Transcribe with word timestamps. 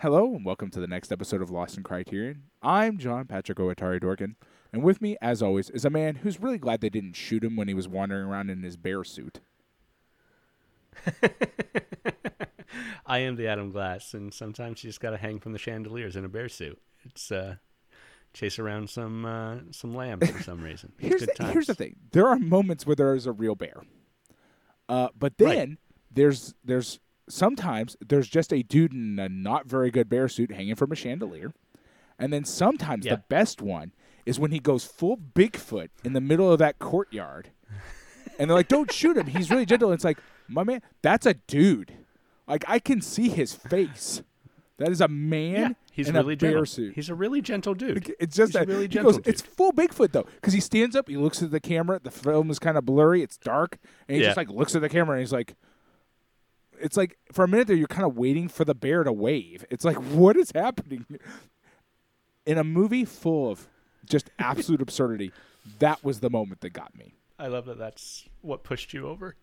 Hello 0.00 0.34
and 0.34 0.44
welcome 0.46 0.70
to 0.70 0.80
the 0.80 0.86
next 0.86 1.12
episode 1.12 1.42
of 1.42 1.50
Lost 1.50 1.76
in 1.76 1.82
Criterion. 1.82 2.44
I'm 2.62 2.96
John 2.96 3.26
Patrick 3.26 3.58
Owatari 3.58 4.00
Dorkin, 4.00 4.36
and 4.72 4.82
with 4.82 5.02
me, 5.02 5.18
as 5.20 5.42
always, 5.42 5.68
is 5.68 5.84
a 5.84 5.90
man 5.90 6.14
who's 6.16 6.40
really 6.40 6.56
glad 6.56 6.80
they 6.80 6.88
didn't 6.88 7.16
shoot 7.16 7.44
him 7.44 7.54
when 7.54 7.68
he 7.68 7.74
was 7.74 7.86
wandering 7.86 8.24
around 8.24 8.48
in 8.48 8.62
his 8.62 8.78
bear 8.78 9.04
suit. 9.04 9.40
I 13.06 13.18
am 13.18 13.36
the 13.36 13.46
Adam 13.46 13.70
Glass, 13.72 14.14
and 14.14 14.32
sometimes 14.32 14.82
you 14.82 14.88
just 14.88 15.00
got 15.00 15.10
to 15.10 15.18
hang 15.18 15.38
from 15.38 15.52
the 15.52 15.58
chandeliers 15.58 16.16
in 16.16 16.24
a 16.24 16.30
bear 16.30 16.48
suit. 16.48 16.80
It's 17.04 17.30
uh, 17.30 17.56
chase 18.32 18.58
around 18.58 18.88
some 18.88 19.26
uh, 19.26 19.56
some 19.70 19.94
lambs 19.94 20.30
for 20.30 20.42
some 20.42 20.62
reason. 20.62 20.94
Here's 20.98 21.26
the, 21.26 21.50
here's 21.52 21.66
the 21.66 21.74
thing: 21.74 21.96
there 22.12 22.26
are 22.26 22.38
moments 22.38 22.86
where 22.86 22.96
there 22.96 23.14
is 23.14 23.26
a 23.26 23.32
real 23.32 23.54
bear, 23.54 23.82
uh, 24.88 25.08
but 25.18 25.36
then 25.36 25.68
Right. 25.68 25.78
there's 26.10 26.54
there's 26.64 27.00
sometimes 27.30 27.96
there's 28.06 28.28
just 28.28 28.52
a 28.52 28.62
dude 28.62 28.92
in 28.92 29.18
a 29.18 29.28
not 29.28 29.66
very 29.66 29.90
good 29.90 30.08
bear 30.08 30.28
suit 30.28 30.52
hanging 30.52 30.74
from 30.74 30.92
a 30.92 30.96
chandelier, 30.96 31.52
and 32.18 32.32
then 32.32 32.44
sometimes 32.44 33.06
Yeah. 33.06 33.16
the 33.16 33.22
best 33.28 33.62
one 33.62 33.92
is 34.26 34.38
when 34.38 34.50
he 34.50 34.58
goes 34.58 34.84
full 34.84 35.16
Bigfoot 35.16 35.88
in 36.04 36.12
the 36.12 36.20
middle 36.20 36.52
of 36.52 36.58
that 36.58 36.78
courtyard, 36.78 37.50
and 38.38 38.50
they're 38.50 38.56
like, 38.56 38.68
"Don't 38.68 38.92
shoot 38.92 39.16
him; 39.16 39.26
he's 39.26 39.50
really 39.50 39.66
gentle." 39.66 39.88
And 39.90 39.94
it's 39.96 40.04
like, 40.04 40.18
my 40.48 40.64
man, 40.64 40.82
that's 41.02 41.26
a 41.26 41.34
dude. 41.34 41.92
Like 42.46 42.64
I 42.68 42.78
can 42.78 43.00
see 43.00 43.28
his 43.28 43.54
face. 43.54 44.22
That 44.78 44.88
is 44.90 45.02
a 45.02 45.08
man 45.08 45.52
yeah, 45.54 45.68
he's 45.92 46.08
in 46.08 46.14
really 46.14 46.32
a 46.32 46.36
bear 46.38 46.50
gentle. 46.52 46.64
suit. 46.66 46.94
He's 46.94 47.10
a 47.10 47.14
really 47.14 47.42
gentle 47.42 47.74
dude. 47.74 48.14
It's 48.18 48.34
just 48.34 48.52
He's 48.54 48.62
a 48.62 48.64
really 48.64 48.82
he 48.82 48.88
gentle 48.88 49.12
goes, 49.12 49.20
It's 49.26 49.42
full 49.42 49.72
Bigfoot 49.72 50.12
though, 50.12 50.22
because 50.36 50.54
he 50.54 50.60
stands 50.60 50.96
up, 50.96 51.06
he 51.08 51.18
looks 51.18 51.42
at 51.42 51.50
the 51.50 51.60
camera. 51.60 52.00
The 52.02 52.10
film 52.10 52.50
is 52.50 52.58
kind 52.58 52.78
of 52.78 52.86
blurry, 52.86 53.22
it's 53.22 53.36
dark, 53.36 53.76
and 54.08 54.16
he 54.16 54.22
Yeah. 54.22 54.28
just 54.28 54.38
like 54.38 54.48
looks 54.48 54.74
at 54.74 54.80
the 54.80 54.88
camera 54.88 55.16
and 55.16 55.20
he's 55.20 55.34
like, 55.34 55.54
"It's 56.80 56.96
like 56.96 57.18
for 57.32 57.44
a 57.44 57.48
minute 57.48 57.66
there, 57.66 57.76
you're 57.76 57.86
kind 57.86 58.06
of 58.06 58.16
waiting 58.16 58.48
for 58.48 58.64
the 58.64 58.74
bear 58.74 59.04
to 59.04 59.12
wave. 59.12 59.64
It's 59.70 59.84
like, 59.84 59.96
what 60.12 60.36
is 60.36 60.52
happening 60.54 61.06
in 62.46 62.58
a 62.58 62.64
movie 62.64 63.04
full 63.04 63.50
of 63.50 63.68
just 64.04 64.30
absolute 64.38 64.82
absurdity? 64.82 65.32
That 65.78 66.02
was 66.02 66.20
the 66.20 66.30
moment 66.30 66.62
that 66.62 66.70
got 66.70 66.96
me. 66.96 67.14
I 67.38 67.48
love 67.48 67.66
that. 67.66 67.78
That's 67.78 68.28
what 68.42 68.64
pushed 68.64 68.92
you 68.92 69.08
over. 69.08 69.36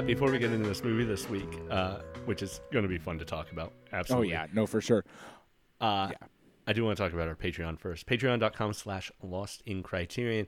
Before 0.00 0.30
we 0.30 0.38
get 0.38 0.52
into 0.52 0.68
this 0.68 0.82
movie 0.82 1.04
this 1.04 1.28
week, 1.28 1.48
uh, 1.70 1.98
which 2.24 2.42
is 2.42 2.60
going 2.72 2.82
to 2.82 2.88
be 2.88 2.98
fun 2.98 3.18
to 3.18 3.24
talk 3.24 3.52
about, 3.52 3.72
Absolutely. 3.92 4.28
Oh 4.28 4.30
yeah, 4.30 4.46
no, 4.52 4.66
for 4.66 4.80
sure. 4.80 5.04
Uh, 5.80 6.08
Yeah. 6.10 6.26
I 6.66 6.72
do 6.72 6.84
want 6.84 6.96
to 6.96 7.02
talk 7.02 7.12
about 7.12 7.28
our 7.28 7.34
Patreon 7.34 7.78
first. 7.78 8.06
Patreon.com 8.06 8.72
slash 8.72 9.12
lost 9.22 9.62
in 9.66 9.82
criterion. 9.82 10.46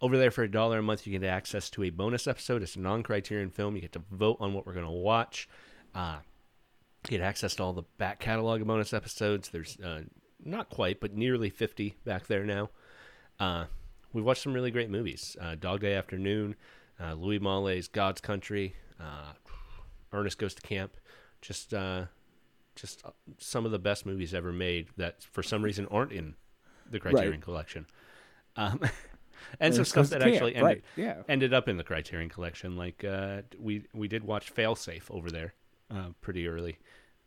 Over 0.00 0.16
there 0.16 0.30
for 0.30 0.44
a 0.44 0.50
dollar 0.50 0.78
a 0.78 0.82
month, 0.82 1.06
you 1.06 1.18
get 1.18 1.28
access 1.28 1.68
to 1.70 1.82
a 1.82 1.90
bonus 1.90 2.26
episode. 2.26 2.62
It's 2.62 2.76
a 2.76 2.80
non 2.80 3.02
criterion 3.02 3.50
film. 3.50 3.74
You 3.74 3.82
get 3.82 3.92
to 3.92 4.02
vote 4.10 4.36
on 4.40 4.54
what 4.54 4.66
we're 4.66 4.74
going 4.74 4.86
to 4.86 4.90
watch. 4.92 5.48
Uh, 5.94 6.18
you 7.04 7.18
get 7.18 7.20
access 7.20 7.54
to 7.56 7.62
all 7.64 7.72
the 7.72 7.82
back 7.98 8.20
catalog 8.20 8.60
of 8.60 8.66
bonus 8.66 8.92
episodes. 8.92 9.48
There's 9.48 9.78
uh, 9.80 10.02
not 10.44 10.70
quite, 10.70 11.00
but 11.00 11.14
nearly 11.14 11.50
50 11.50 11.96
back 12.04 12.26
there 12.28 12.44
now. 12.44 12.70
Uh, 13.40 13.64
we've 14.12 14.24
watched 14.24 14.42
some 14.42 14.54
really 14.54 14.70
great 14.70 14.90
movies 14.90 15.36
uh, 15.40 15.56
Dog 15.56 15.80
Day 15.80 15.94
Afternoon, 15.94 16.54
uh, 17.00 17.14
Louis 17.14 17.38
Malle's 17.38 17.88
God's 17.88 18.20
Country, 18.20 18.76
uh, 19.00 19.32
Ernest 20.12 20.38
Goes 20.38 20.54
to 20.54 20.62
Camp. 20.62 20.96
Just 21.40 21.74
uh, 21.74 22.06
just 22.74 23.04
uh, 23.04 23.10
some 23.38 23.64
of 23.64 23.72
the 23.72 23.78
best 23.78 24.06
movies 24.06 24.34
ever 24.34 24.52
made 24.52 24.88
that 24.96 25.22
for 25.22 25.42
some 25.42 25.62
reason 25.62 25.86
aren't 25.90 26.12
in 26.12 26.34
the 26.90 27.00
Criterion 27.00 27.40
Collection. 27.40 27.86
Um, 28.56 28.80
and 29.60 29.74
some 29.74 29.84
stuff 29.84 30.10
that 30.10 30.20
Camp, 30.20 30.34
actually 30.34 30.54
ended, 30.54 30.64
right, 30.64 30.84
yeah. 30.96 31.22
ended 31.28 31.52
up 31.52 31.68
in 31.68 31.76
the 31.76 31.84
Criterion 31.84 32.28
Collection. 32.28 32.76
Like 32.76 33.04
uh, 33.04 33.42
we 33.58 33.84
we 33.92 34.08
did 34.08 34.24
watch 34.24 34.54
Failsafe 34.54 35.10
over 35.10 35.30
there 35.30 35.54
uh, 35.90 36.10
pretty 36.20 36.46
early, 36.46 36.78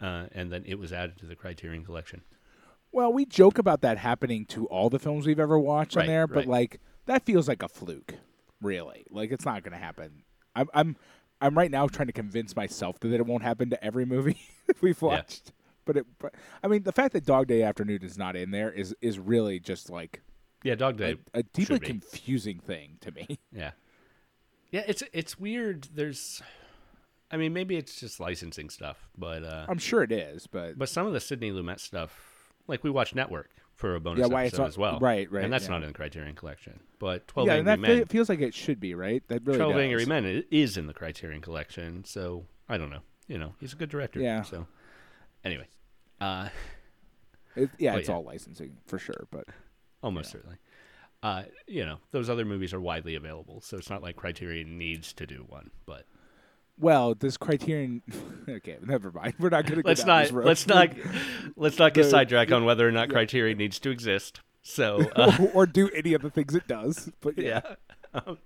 uh, 0.02 0.26
and 0.32 0.52
then 0.52 0.64
it 0.66 0.80
was 0.80 0.94
added 0.94 1.18
to 1.20 1.26
the 1.26 1.36
Criterion 1.36 1.84
Collection. 1.84 2.22
Well, 2.92 3.14
we 3.14 3.26
joke 3.26 3.60
about 3.60 3.82
that 3.82 4.00
happening 4.00 4.46
to 4.46 4.66
all 4.68 4.90
the 4.90 4.98
films 4.98 5.28
we've 5.28 5.40
ever 5.40 5.60
watched 5.60 5.96
on 5.96 6.08
there, 6.08 6.26
but 6.26 6.38
right. 6.38 6.48
like 6.48 6.82
that 7.06 7.24
feels 7.26 7.48
like 7.48 7.62
a 7.62 7.68
fluke, 7.68 8.16
really. 8.62 9.06
Like 9.10 9.32
it's 9.32 9.46
not 9.46 9.64
going 9.64 9.74
to 9.74 9.84
happen. 9.84 10.24
I'm 10.56 10.68
I'm 10.74 10.96
I'm 11.42 11.58
right 11.58 11.72
now 11.72 11.88
trying 11.88 12.08
to 12.08 12.14
convince 12.14 12.56
myself 12.56 13.00
that 13.00 13.14
it 13.14 13.26
won't 13.26 13.44
happen 13.44 13.70
to 13.70 13.84
every 13.84 14.06
movie 14.06 14.40
we've 14.82 15.02
Yeah. 15.02 15.08
watched. 15.08 15.52
But 15.86 15.98
it, 15.98 16.06
but 16.20 16.36
I 16.64 16.68
mean, 16.68 16.84
the 16.84 16.92
fact 16.92 17.14
that 17.14 17.26
Dog 17.26 17.48
Day 17.48 17.64
Afternoon 17.64 18.04
is 18.04 18.18
not 18.18 18.36
in 18.36 18.52
there 18.52 18.72
is 18.72 18.96
is 19.02 19.18
really 19.18 19.60
just 19.60 19.90
like 19.90 20.22
Yeah, 20.64 20.76
Dog 20.76 20.98
Day. 20.98 21.16
a, 21.34 21.40
a 21.40 21.44
deeply 21.44 21.80
confusing 21.80 22.60
thing 22.60 22.98
to 23.02 23.12
me. 23.12 23.40
Yeah, 23.52 23.72
yeah. 24.72 24.84
It's 24.88 25.02
it's 25.14 25.40
weird. 25.40 25.88
There's, 25.94 26.42
I 27.32 27.38
mean, 27.38 27.54
maybe 27.54 27.76
it's 27.76 28.00
just 28.00 28.20
licensing 28.20 28.70
stuff, 28.70 29.10
but 29.18 29.44
uh, 29.44 29.66
I'm 29.68 29.80
sure 29.80 30.04
it 30.04 30.12
is, 30.12 30.46
but 30.46 30.78
But 30.78 30.90
some 30.90 31.08
of 31.08 31.14
the 31.14 31.20
Sidney 31.20 31.52
Lumet 31.52 31.80
stuff, 31.80 32.52
like 32.68 32.84
we 32.84 32.90
watched 32.92 33.16
Network 33.16 33.50
for 33.80 33.96
a 33.96 34.00
bonus 34.02 34.20
Yeah, 34.20 34.26
why 34.28 34.44
it's 34.44 34.50
episode 34.54 34.64
not- 34.64 34.68
as 34.68 34.78
well, 34.78 35.00
right, 35.00 35.32
right, 35.32 35.44
and 35.44 35.54
that's 35.54 35.64
yeah. 35.66 35.70
not 35.72 35.84
in 35.84 35.88
the 35.88 35.94
Criterion 35.94 36.36
Collection. 36.36 36.82
But 37.00 37.28
Twelve 37.30 37.48
yeah, 37.48 37.54
and 37.56 37.68
Angry 37.70 37.88
that 37.88 37.96
Men, 37.96 38.06
fe- 38.06 38.12
feels 38.12 38.28
like 38.28 38.42
it 38.42 38.54
should 38.54 38.80
be 38.82 38.94
right. 38.94 39.24
That 39.30 39.46
really 39.46 39.58
Twelve 39.58 39.74
does. 39.74 39.82
Angry 39.82 40.06
Men 40.06 40.44
is 40.52 40.76
in 40.76 40.86
the 40.88 40.94
Criterion 40.94 41.40
Collection. 41.42 42.04
So 42.04 42.46
I 42.68 42.78
don't 42.78 42.90
know. 42.90 43.00
You 43.30 43.38
know, 43.38 43.56
he's 43.60 43.72
a 43.72 43.78
good 43.78 43.90
director. 43.90 44.20
Yeah. 44.20 44.42
So 44.42 44.68
anyway, 45.46 45.68
uh, 46.20 46.50
It, 47.56 47.70
yeah, 47.78 47.96
it's 47.96 48.10
yeah. 48.10 48.16
all 48.16 48.24
licensing 48.24 48.78
for 48.86 49.00
sure, 49.00 49.28
but 49.32 49.46
almost 50.04 50.32
certainly. 50.32 50.58
Uh, 51.24 51.44
you 51.68 51.86
know, 51.86 51.98
those 52.12 52.30
other 52.30 52.44
movies 52.46 52.74
are 52.74 52.82
widely 52.82 53.16
available, 53.16 53.62
so 53.62 53.78
it's 53.78 53.90
not 53.90 54.02
like 54.04 54.16
Criterion 54.18 54.78
needs 54.78 55.14
to 55.14 55.26
do 55.26 55.46
one. 55.48 55.72
But 55.86 56.06
well, 56.80 57.14
this 57.16 57.38
Criterion. 57.38 58.02
okay, 58.50 58.78
never 58.86 59.12
mind. 59.12 59.36
We're 59.40 59.50
not 59.50 59.66
going 59.66 59.82
to. 59.82 59.88
let's 59.88 60.06
not 60.06 60.32
let's 60.32 60.68
not 60.76 60.92
let's 61.56 61.78
not 61.78 61.94
get 61.94 62.04
The- 62.04 62.10
sidetracked 62.10 62.52
on 62.52 62.66
whether 62.66 62.88
or 62.88 62.92
not 62.92 63.10
Criterion 63.10 63.58
needs 63.58 63.80
to 63.80 63.90
exist. 63.90 64.42
So 64.62 65.10
uh, 65.16 65.48
or 65.54 65.66
do 65.66 65.90
any 65.90 66.14
of 66.14 66.22
the 66.22 66.30
things 66.30 66.56
it 66.56 66.68
does. 66.68 67.12
But 67.22 67.38
yeah, 67.38 67.62
yeah. 68.14 68.22
Um, 68.26 68.38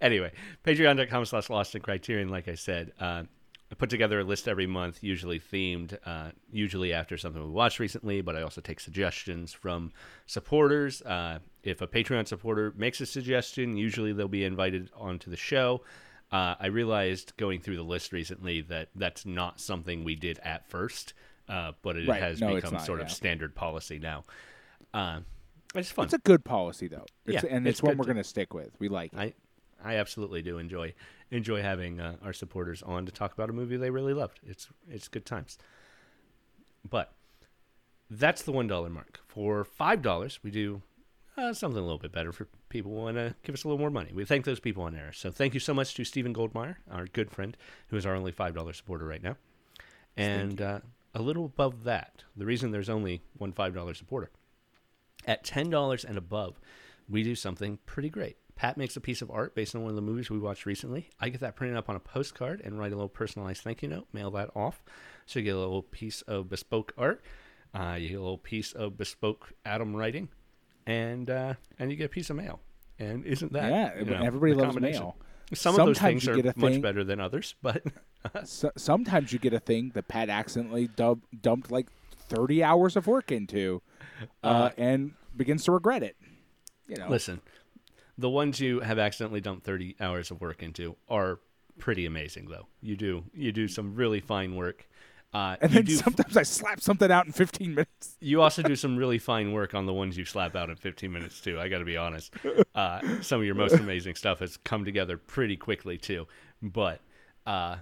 anyway, 0.00 0.32
patreon.com 0.64 1.24
slash 1.24 1.50
lost 1.50 1.74
in 1.74 1.82
criterion, 1.82 2.28
like 2.28 2.48
I 2.48 2.54
said. 2.54 2.92
Uh, 3.00 3.24
I 3.70 3.74
put 3.74 3.90
together 3.90 4.20
a 4.20 4.24
list 4.24 4.48
every 4.48 4.66
month, 4.66 5.02
usually 5.02 5.38
themed, 5.38 5.98
uh, 6.06 6.30
usually 6.50 6.94
after 6.94 7.18
something 7.18 7.42
we 7.42 7.50
watched 7.50 7.78
recently, 7.78 8.22
but 8.22 8.34
I 8.34 8.40
also 8.40 8.62
take 8.62 8.80
suggestions 8.80 9.52
from 9.52 9.92
supporters. 10.24 11.02
Uh, 11.02 11.40
if 11.62 11.82
a 11.82 11.86
Patreon 11.86 12.26
supporter 12.26 12.72
makes 12.76 13.00
a 13.02 13.06
suggestion, 13.06 13.76
usually 13.76 14.14
they'll 14.14 14.26
be 14.26 14.44
invited 14.44 14.90
onto 14.96 15.30
the 15.30 15.36
show. 15.36 15.82
Uh, 16.30 16.54
I 16.60 16.66
realized 16.66 17.36
going 17.36 17.60
through 17.60 17.76
the 17.76 17.82
list 17.82 18.12
recently 18.12 18.60
that 18.62 18.88
that's 18.94 19.24
not 19.24 19.60
something 19.60 20.04
we 20.04 20.14
did 20.14 20.38
at 20.40 20.68
first, 20.68 21.14
uh, 21.48 21.72
but 21.82 21.96
it 21.96 22.06
Right. 22.06 22.20
has 22.20 22.40
No, 22.40 22.54
become 22.54 22.74
not, 22.74 22.84
sort 22.84 23.00
of 23.00 23.10
standard 23.10 23.54
policy 23.54 23.98
now. 23.98 24.24
Uh, 24.92 25.20
it's 25.74 25.90
fun. 25.90 26.04
it's 26.04 26.14
a 26.14 26.18
good 26.18 26.44
policy 26.44 26.88
though. 26.88 27.06
It's, 27.26 27.42
Yeah, 27.42 27.50
and 27.50 27.66
it's 27.66 27.78
it's, 27.78 27.82
one 27.82 27.96
we're 27.96 28.04
going 28.04 28.16
to 28.16 28.24
stick 28.24 28.52
with. 28.52 28.70
We 28.78 28.88
like 28.88 29.12
it. 29.14 29.18
I 29.18 29.34
I 29.82 29.94
absolutely 29.96 30.42
do 30.42 30.58
enjoy 30.58 30.94
enjoy 31.30 31.62
having 31.62 32.00
uh, 32.00 32.16
our 32.22 32.32
supporters 32.32 32.82
on 32.82 33.06
to 33.06 33.12
talk 33.12 33.32
about 33.32 33.48
a 33.48 33.52
movie 33.52 33.76
they 33.76 33.90
really 33.90 34.14
loved. 34.14 34.40
It's 34.46 34.68
it's 34.90 35.08
good 35.08 35.24
times. 35.24 35.56
But 36.88 37.12
that's 38.10 38.42
the 38.42 38.52
one 38.52 38.66
dollar 38.66 38.88
mark. 38.90 39.20
For 39.26 39.64
five 39.64 40.02
dollars, 40.02 40.40
we 40.42 40.50
do 40.50 40.82
uh, 41.38 41.52
something 41.54 41.78
a 41.78 41.82
little 41.82 41.98
bit 41.98 42.12
better 42.12 42.32
for 42.32 42.48
people 42.68 42.92
who 42.92 42.98
want 42.98 43.16
to 43.16 43.34
give 43.42 43.54
us 43.54 43.64
a 43.64 43.68
little 43.68 43.78
more 43.78 43.90
money. 43.90 44.10
We 44.12 44.24
thank 44.24 44.44
those 44.44 44.60
people 44.60 44.82
on 44.82 44.94
air. 44.94 45.12
So 45.12 45.30
thank 45.30 45.54
you 45.54 45.60
so 45.60 45.72
much 45.72 45.94
to 45.94 46.04
Stephen 46.04 46.34
Goldmeyer, 46.34 46.76
our 46.90 47.06
good 47.06 47.30
friend, 47.30 47.56
who 47.88 47.96
is 47.96 48.04
our 48.04 48.14
only 48.14 48.32
five 48.32 48.54
dollar 48.54 48.72
supporter 48.72 49.06
right 49.06 49.22
now. 49.22 49.36
And 50.16 50.60
uh, 50.60 50.80
a 51.14 51.22
little 51.22 51.46
above 51.46 51.84
that, 51.84 52.24
the 52.36 52.44
reason 52.44 52.70
there's 52.70 52.88
only 52.88 53.22
one 53.36 53.52
five 53.52 53.74
dollar 53.74 53.94
supporter 53.94 54.30
at 55.26 55.44
ten 55.44 55.70
dollars 55.70 56.04
and 56.04 56.18
above, 56.18 56.60
we 57.08 57.22
do 57.22 57.34
something 57.34 57.78
pretty 57.86 58.10
great. 58.10 58.36
Pat 58.56 58.76
makes 58.76 58.96
a 58.96 59.00
piece 59.00 59.22
of 59.22 59.30
art 59.30 59.54
based 59.54 59.76
on 59.76 59.82
one 59.82 59.90
of 59.90 59.96
the 59.96 60.02
movies 60.02 60.30
we 60.30 60.38
watched 60.38 60.66
recently. 60.66 61.10
I 61.20 61.28
get 61.28 61.40
that 61.42 61.54
printed 61.54 61.76
up 61.76 61.88
on 61.88 61.94
a 61.94 62.00
postcard 62.00 62.60
and 62.64 62.76
write 62.76 62.92
a 62.92 62.96
little 62.96 63.08
personalized 63.08 63.62
thank 63.62 63.82
you 63.82 63.88
note, 63.88 64.08
mail 64.12 64.32
that 64.32 64.50
off. 64.56 64.82
So 65.26 65.38
you 65.38 65.44
get 65.44 65.54
a 65.54 65.58
little 65.58 65.82
piece 65.82 66.22
of 66.22 66.48
bespoke 66.48 66.92
art, 66.98 67.22
uh, 67.72 67.96
you 68.00 68.08
get 68.08 68.18
a 68.18 68.22
little 68.22 68.38
piece 68.38 68.72
of 68.72 68.96
bespoke 68.96 69.52
Adam 69.64 69.94
writing, 69.94 70.28
and 70.88 71.30
uh, 71.30 71.54
and 71.78 71.90
you 71.90 71.96
get 71.96 72.06
a 72.06 72.08
piece 72.08 72.30
of 72.30 72.36
mail. 72.36 72.60
And 72.98 73.24
isn't 73.24 73.52
that 73.52 73.70
yeah, 73.70 73.98
you 73.98 74.04
know, 74.06 74.20
everybody 74.22 74.54
loves 74.54 74.78
mail. 74.80 75.16
Some 75.54 75.78
of 75.78 75.86
those 75.86 75.98
things 75.98 76.26
are 76.28 76.36
much 76.36 76.56
thing- 76.56 76.80
better 76.82 77.04
than 77.04 77.20
others, 77.20 77.54
but 77.62 77.82
So, 78.44 78.70
sometimes 78.76 79.32
you 79.32 79.38
get 79.38 79.52
a 79.54 79.60
thing 79.60 79.92
that 79.94 80.08
Pat 80.08 80.28
accidentally 80.28 80.88
dub, 80.88 81.20
dumped 81.40 81.70
like 81.70 81.86
thirty 82.28 82.62
hours 82.64 82.96
of 82.96 83.06
work 83.06 83.30
into, 83.30 83.80
uh, 84.42 84.46
Uh, 84.46 84.70
and 84.76 85.12
begins 85.36 85.64
to 85.64 85.72
regret 85.72 86.02
it. 86.02 86.16
you 86.88 86.96
know, 86.96 87.08
Listen, 87.08 87.40
the 88.18 88.28
ones 88.28 88.58
you 88.60 88.80
have 88.80 88.98
accidentally 88.98 89.40
dumped 89.40 89.64
30 89.64 89.94
hours 90.00 90.30
of 90.32 90.40
work 90.40 90.62
into 90.62 90.96
are 91.08 91.38
pretty 91.78 92.04
amazing, 92.04 92.48
though. 92.48 92.66
You 92.82 92.96
do 92.96 93.24
you 93.32 93.52
do 93.52 93.68
some 93.68 93.94
really 93.94 94.20
fine 94.20 94.56
work. 94.56 94.88
Uh, 95.34 95.56
and 95.60 95.70
then 95.72 95.86
sometimes 95.86 96.36
I 96.36 96.42
slap 96.42 96.80
something 96.80 97.10
out 97.10 97.26
in 97.26 97.32
15 97.32 97.70
minutes. 97.74 98.16
you 98.20 98.40
also 98.40 98.62
do 98.62 98.74
some 98.74 98.96
really 98.96 99.18
fine 99.18 99.52
work 99.52 99.74
on 99.74 99.84
the 99.84 99.92
ones 99.92 100.16
you 100.16 100.24
slap 100.24 100.56
out 100.56 100.70
in 100.70 100.76
15 100.76 101.12
minutes 101.12 101.40
too. 101.40 101.60
I 101.60 101.68
got 101.68 101.78
to 101.78 101.84
be 101.84 101.96
honest. 101.98 102.32
Uh, 102.74 103.00
some 103.20 103.40
of 103.40 103.44
your 103.46 103.54
most 103.54 103.74
amazing 103.74 104.14
stuff 104.14 104.38
has 104.38 104.56
come 104.56 104.84
together 104.86 105.18
pretty 105.18 105.56
quickly 105.56 105.98
too. 105.98 106.26
But 106.62 107.00
uh, 107.46 107.76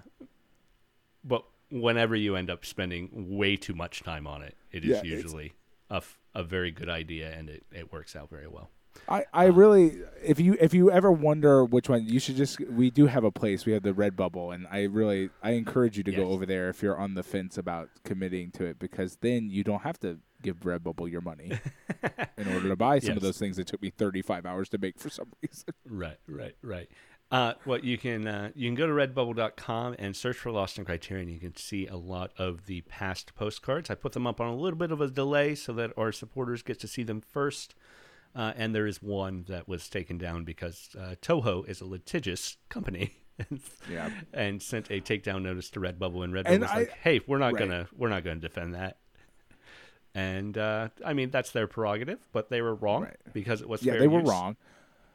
but 1.23 1.45
whenever 1.71 2.15
you 2.15 2.35
end 2.35 2.49
up 2.49 2.65
spending 2.65 3.09
way 3.37 3.55
too 3.55 3.73
much 3.73 4.03
time 4.03 4.27
on 4.27 4.41
it, 4.41 4.55
it 4.71 4.83
is 4.83 4.97
Yeah, 4.97 5.03
usually 5.03 5.53
a, 5.89 5.95
f- 5.95 6.19
a 6.35 6.43
very 6.43 6.71
good 6.71 6.89
idea 6.89 7.31
and 7.31 7.49
it, 7.49 7.63
it 7.71 7.91
works 7.91 8.15
out 8.15 8.29
very 8.29 8.47
well. 8.47 8.69
I, 9.09 9.25
I 9.33 9.45
really 9.45 9.99
if 10.23 10.39
you 10.39 10.57
if 10.59 10.73
you 10.73 10.91
ever 10.91 11.11
wonder 11.11 11.63
which 11.63 11.89
one 11.89 12.05
you 12.05 12.19
should 12.19 12.35
just 12.35 12.59
we 12.59 12.89
do 12.89 13.07
have 13.07 13.23
a 13.23 13.31
place 13.31 13.65
we 13.65 13.73
have 13.73 13.83
the 13.83 13.93
red 13.93 14.15
bubble 14.15 14.51
and 14.51 14.67
I 14.69 14.83
really 14.83 15.29
I 15.41 15.51
encourage 15.51 15.97
you 15.97 16.03
to 16.03 16.11
Yes. 16.11 16.19
go 16.19 16.29
over 16.29 16.45
there 16.45 16.69
if 16.69 16.81
you're 16.81 16.97
on 16.97 17.13
the 17.13 17.23
fence 17.23 17.57
about 17.57 17.89
committing 18.03 18.51
to 18.51 18.65
it 18.65 18.79
because 18.79 19.17
then 19.21 19.49
you 19.49 19.63
don't 19.63 19.81
have 19.83 19.99
to 20.01 20.19
give 20.43 20.59
Redbubble 20.59 21.09
your 21.09 21.21
money 21.21 21.51
in 22.37 22.47
order 22.53 22.69
to 22.69 22.75
buy 22.75 22.99
some 22.99 23.17
of 23.17 23.23
those 23.23 23.39
things 23.39 23.57
that 23.57 23.65
took 23.67 23.81
me 23.81 23.89
35 23.89 24.45
hours 24.45 24.69
to 24.69 24.77
make 24.77 24.99
for 24.99 25.09
some 25.09 25.31
reason. 25.41 25.73
Right, 25.89 26.17
right, 26.27 26.55
right. 26.61 26.89
Uh, 27.31 27.53
well, 27.65 27.79
you 27.79 27.97
can 27.97 28.25
uh, 28.27 28.51
you 28.55 28.67
can 28.69 28.75
go 28.75 28.85
to 28.87 28.93
redbubble.com 28.93 29.95
and 29.99 30.15
search 30.15 30.37
for 30.37 30.51
Lost 30.51 30.77
in 30.77 30.85
Criterion. 30.85 31.27
You 31.27 31.39
can 31.39 31.55
see 31.57 31.85
a 31.87 31.97
lot 31.97 32.31
of 32.37 32.67
the 32.67 32.81
past 32.81 33.35
postcards. 33.35 33.89
I 33.89 33.95
put 33.95 34.13
them 34.13 34.25
up 34.27 34.39
on 34.39 34.47
a 34.47 34.55
little 34.55 34.77
bit 34.79 34.91
of 34.91 35.01
a 35.01 35.07
delay 35.09 35.55
so 35.55 35.73
that 35.73 35.91
our 35.97 36.11
supporters 36.11 36.61
get 36.61 36.79
to 36.79 36.87
see 36.87 37.03
them 37.03 37.19
first. 37.19 37.75
Uh, 38.37 38.53
and 38.55 38.75
there 38.75 38.85
is 38.85 39.01
one 39.01 39.43
that 39.49 39.67
was 39.67 39.89
taken 39.89 40.17
down 40.19 40.43
because 40.43 40.89
uh, 40.97 41.15
Toho 41.23 41.67
is 41.67 41.81
a 41.81 41.85
litigious 41.85 42.57
company 42.69 43.13
and, 43.49 43.59
Yeah. 43.91 44.11
and 44.31 44.61
sent 44.61 44.91
a 44.91 45.01
takedown 45.01 45.41
notice 45.41 45.71
to 45.71 45.79
Redbubble, 45.79 46.23
and 46.23 46.33
Redbubble 46.33 46.45
And 46.53 46.61
was 46.61 46.69
I- 46.71 46.77
like, 46.77 46.91
"Hey, 46.91 47.19
we're 47.25 47.39
not 47.39 47.53
Right. 47.53 47.59
gonna 47.67 47.87
we're 47.97 48.09
not 48.09 48.23
gonna 48.23 48.39
defend 48.39 48.75
that." 48.75 48.97
And 50.13 50.57
uh, 50.57 50.89
I 51.05 51.13
mean 51.13 51.29
that's 51.31 51.51
their 51.51 51.67
prerogative, 51.67 52.19
but 52.31 52.49
they 52.49 52.61
were 52.61 52.75
wrong 52.75 53.03
Right. 53.03 53.17
because 53.33 53.61
it 53.61 53.69
was 53.69 53.83
Yeah, 53.83 53.93
fair 53.93 54.01
they 54.01 54.07
were 54.07 54.19
use. 54.21 54.29
wrong. 54.29 54.55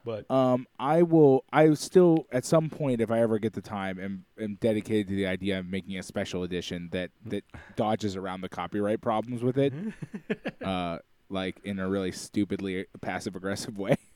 But 0.05 0.29
Um, 0.29 0.67
I 0.79 1.01
will. 1.03 1.45
I 1.53 1.73
still, 1.75 2.27
at 2.29 2.43
some 2.43 2.69
point, 2.69 2.99
if 2.99 3.09
I 3.09 3.21
ever 3.21 3.39
get 3.39 3.53
the 3.53 3.61
time, 3.61 3.97
am, 4.01 4.25
am 4.37 4.55
dedicated 4.55 5.07
to 5.07 5.15
the 5.15 5.27
idea 5.27 5.59
of 5.59 5.65
making 5.65 5.97
a 5.97 6.03
special 6.03 6.43
edition 6.43 6.89
that 6.91 7.11
that 7.25 7.45
dodges 7.77 8.17
around 8.17 8.41
the 8.41 8.49
copyright 8.49 8.99
problems 8.99 9.41
with 9.43 9.57
it, 9.57 9.71
uh, 10.61 10.97
like 11.33 11.59
in 11.63 11.79
a 11.79 11.89
really 11.89 12.11
stupidly 12.11 12.85
passive 13.01 13.35
aggressive 13.35 13.77
way. 13.77 13.97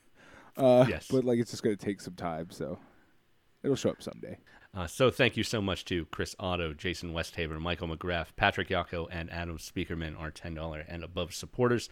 Uh, 0.56 0.88
Yes. 0.90 1.08
But 1.12 1.24
like, 1.24 1.38
it's 1.38 1.52
just 1.52 1.62
going 1.62 1.78
to 1.78 1.86
take 1.86 2.02
some 2.02 2.16
time, 2.16 2.48
so 2.50 2.80
it'll 3.62 3.76
show 3.76 3.92
up 3.92 4.02
someday. 4.02 4.40
Uh, 4.74 4.88
so 4.88 5.12
thank 5.12 5.38
you 5.38 5.44
so 5.44 5.62
much 5.62 5.86
to 5.86 6.06
Chris 6.06 6.36
Otto, 6.40 6.74
Jason 6.74 7.14
Westhaver, 7.14 7.60
Michael 7.62 7.88
McGrath, 7.88 8.30
Patrick 8.36 8.70
Yako, 8.70 9.08
and 9.12 9.32
Adam 9.32 9.60
Speakerman, 9.60 10.20
our 10.20 10.32
ten 10.32 10.56
dollar 10.56 10.84
and 10.88 11.04
above 11.04 11.36
supporters. 11.36 11.90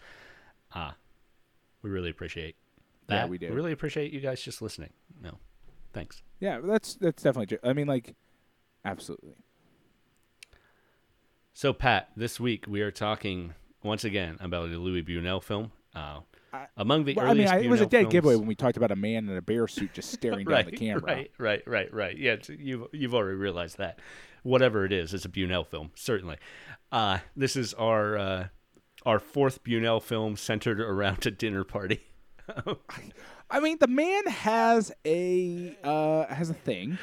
Uh, 0.74 0.90
we 1.82 1.90
really 1.90 2.10
appreciate 2.10 2.56
that. 3.06 3.14
Yeah, 3.14 3.26
we 3.26 3.38
do. 3.38 3.50
We 3.50 3.54
really 3.54 3.70
appreciate 3.70 4.12
you 4.12 4.18
guys 4.18 4.42
just 4.42 4.60
listening. 4.60 4.90
No, 5.22 5.38
thanks. 5.92 6.22
Yeah, 6.40 6.58
that's 6.60 6.96
that's 6.96 7.22
definitely 7.22 7.46
true. 7.46 7.58
I 7.62 7.72
mean, 7.72 7.86
like, 7.86 8.16
absolutely. 8.84 9.36
So 11.52 11.72
Pat, 11.72 12.10
this 12.16 12.40
week 12.40 12.64
we 12.66 12.80
are 12.80 12.90
talking 12.90 13.54
once 13.86 14.04
again 14.04 14.36
about 14.40 14.68
a 14.68 14.76
Louis 14.76 15.02
Buñuel 15.02 15.42
film. 15.42 15.72
Uh, 15.94 16.20
I- 16.52 16.66
among 16.76 17.04
the 17.04 17.14
Well, 17.14 17.26
I 17.30 17.34
mean, 17.34 17.48
I, 17.48 17.60
it 17.62 17.70
was 17.70 17.80
a 17.80 17.86
dead 17.86 18.02
films- 18.02 18.12
giveaway 18.12 18.36
when 18.36 18.46
we 18.46 18.54
talked 18.54 18.76
about 18.76 18.90
a 18.90 18.96
man 18.96 19.28
in 19.28 19.36
a 19.36 19.42
bear 19.42 19.66
suit 19.68 19.92
just 19.94 20.10
staring 20.12 20.46
right, 20.46 20.64
down 20.64 20.70
the 20.70 20.76
camera. 20.76 21.02
Right, 21.06 21.30
right, 21.38 21.62
right, 21.66 21.92
right. 21.94 22.18
Yeah, 22.18 22.36
you've 22.48 22.86
you've 22.92 23.14
already 23.14 23.36
realized 23.36 23.78
that. 23.78 23.98
Whatever 24.42 24.84
it 24.84 24.92
is, 24.92 25.12
it's 25.12 25.24
a 25.24 25.28
Buñuel 25.28 25.66
film, 25.66 25.90
certainly. 25.94 26.36
Uh, 26.92 27.18
this 27.36 27.56
is 27.56 27.74
our 27.74 28.16
uh, 28.16 28.48
our 29.04 29.18
fourth 29.18 29.64
Buñuel 29.64 30.02
film 30.02 30.36
centered 30.36 30.80
around 30.80 31.24
a 31.26 31.30
dinner 31.30 31.64
party. 31.64 32.00
I 33.50 33.60
mean, 33.60 33.78
the 33.78 33.86
man 33.88 34.26
has 34.26 34.92
a 35.04 35.76
uh, 35.82 36.26
has 36.32 36.50
a 36.50 36.54
thing, 36.54 36.98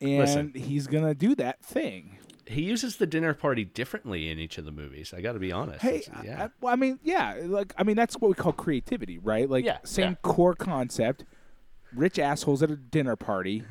and 0.00 0.18
Listen. 0.18 0.52
he's 0.54 0.86
gonna 0.86 1.14
do 1.14 1.34
that 1.36 1.62
thing. 1.64 2.18
He 2.46 2.62
uses 2.62 2.96
the 2.96 3.06
dinner 3.06 3.34
party 3.34 3.64
differently 3.64 4.28
in 4.28 4.38
each 4.38 4.56
of 4.58 4.64
the 4.64 4.70
movies. 4.72 5.12
I 5.16 5.20
got 5.20 5.32
to 5.32 5.38
be 5.38 5.50
honest. 5.52 5.82
Hey, 5.82 6.02
yeah, 6.24 6.44
I, 6.44 6.48
well, 6.60 6.72
I 6.72 6.76
mean, 6.76 6.98
yeah, 7.02 7.36
like 7.42 7.72
I 7.76 7.82
mean, 7.82 7.96
that's 7.96 8.14
what 8.16 8.28
we 8.28 8.34
call 8.34 8.52
creativity, 8.52 9.18
right? 9.18 9.48
Like, 9.50 9.64
Yeah, 9.64 9.78
same 9.84 10.10
yeah. 10.10 10.16
core 10.22 10.54
concept. 10.54 11.24
Rich 11.94 12.18
assholes 12.18 12.62
at 12.62 12.70
a 12.70 12.76
dinner 12.76 13.16
party. 13.16 13.62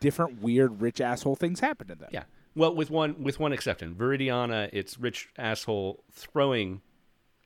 Different 0.00 0.42
weird 0.42 0.80
rich 0.82 1.00
asshole 1.00 1.36
things 1.36 1.60
happen 1.60 1.88
to 1.88 1.94
them. 1.94 2.10
yeah. 2.12 2.24
Well, 2.54 2.74
with 2.74 2.90
one 2.90 3.22
with 3.22 3.38
one 3.40 3.52
exception, 3.52 3.94
Viridiana, 3.94 4.70
it's 4.72 4.98
rich 4.98 5.28
asshole 5.36 6.04
throwing 6.12 6.80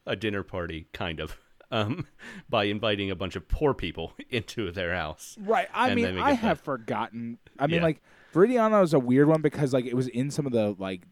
a 0.07 0.15
dinner 0.17 0.43
party, 0.43 0.87
kind 0.93 1.19
of, 1.21 1.37
um, 1.71 2.07
by 2.49 2.65
inviting 2.65 3.11
a 3.11 3.17
bunch 3.17 3.35
of 3.37 3.49
poor 3.49 3.75
people 3.75 4.13
into 4.31 4.71
their 4.71 4.95
house. 4.95 5.37
Right. 5.41 5.69
I 5.75 5.95
mean, 5.95 6.19
I 6.19 6.33
have 6.33 6.61
forgotten. 6.61 7.39
I 7.59 7.67
mean, 7.67 7.83
like 7.83 8.03
Viridiana 8.35 8.81
was 8.81 8.95
a 8.95 8.99
weird 8.99 9.29
one 9.29 9.43
because 9.43 9.73
like 9.73 9.87
it 9.87 9.95
was 9.95 10.09
in 10.09 10.31
some 10.31 10.47
of 10.47 10.53
the 10.53 10.75
like 10.79 11.03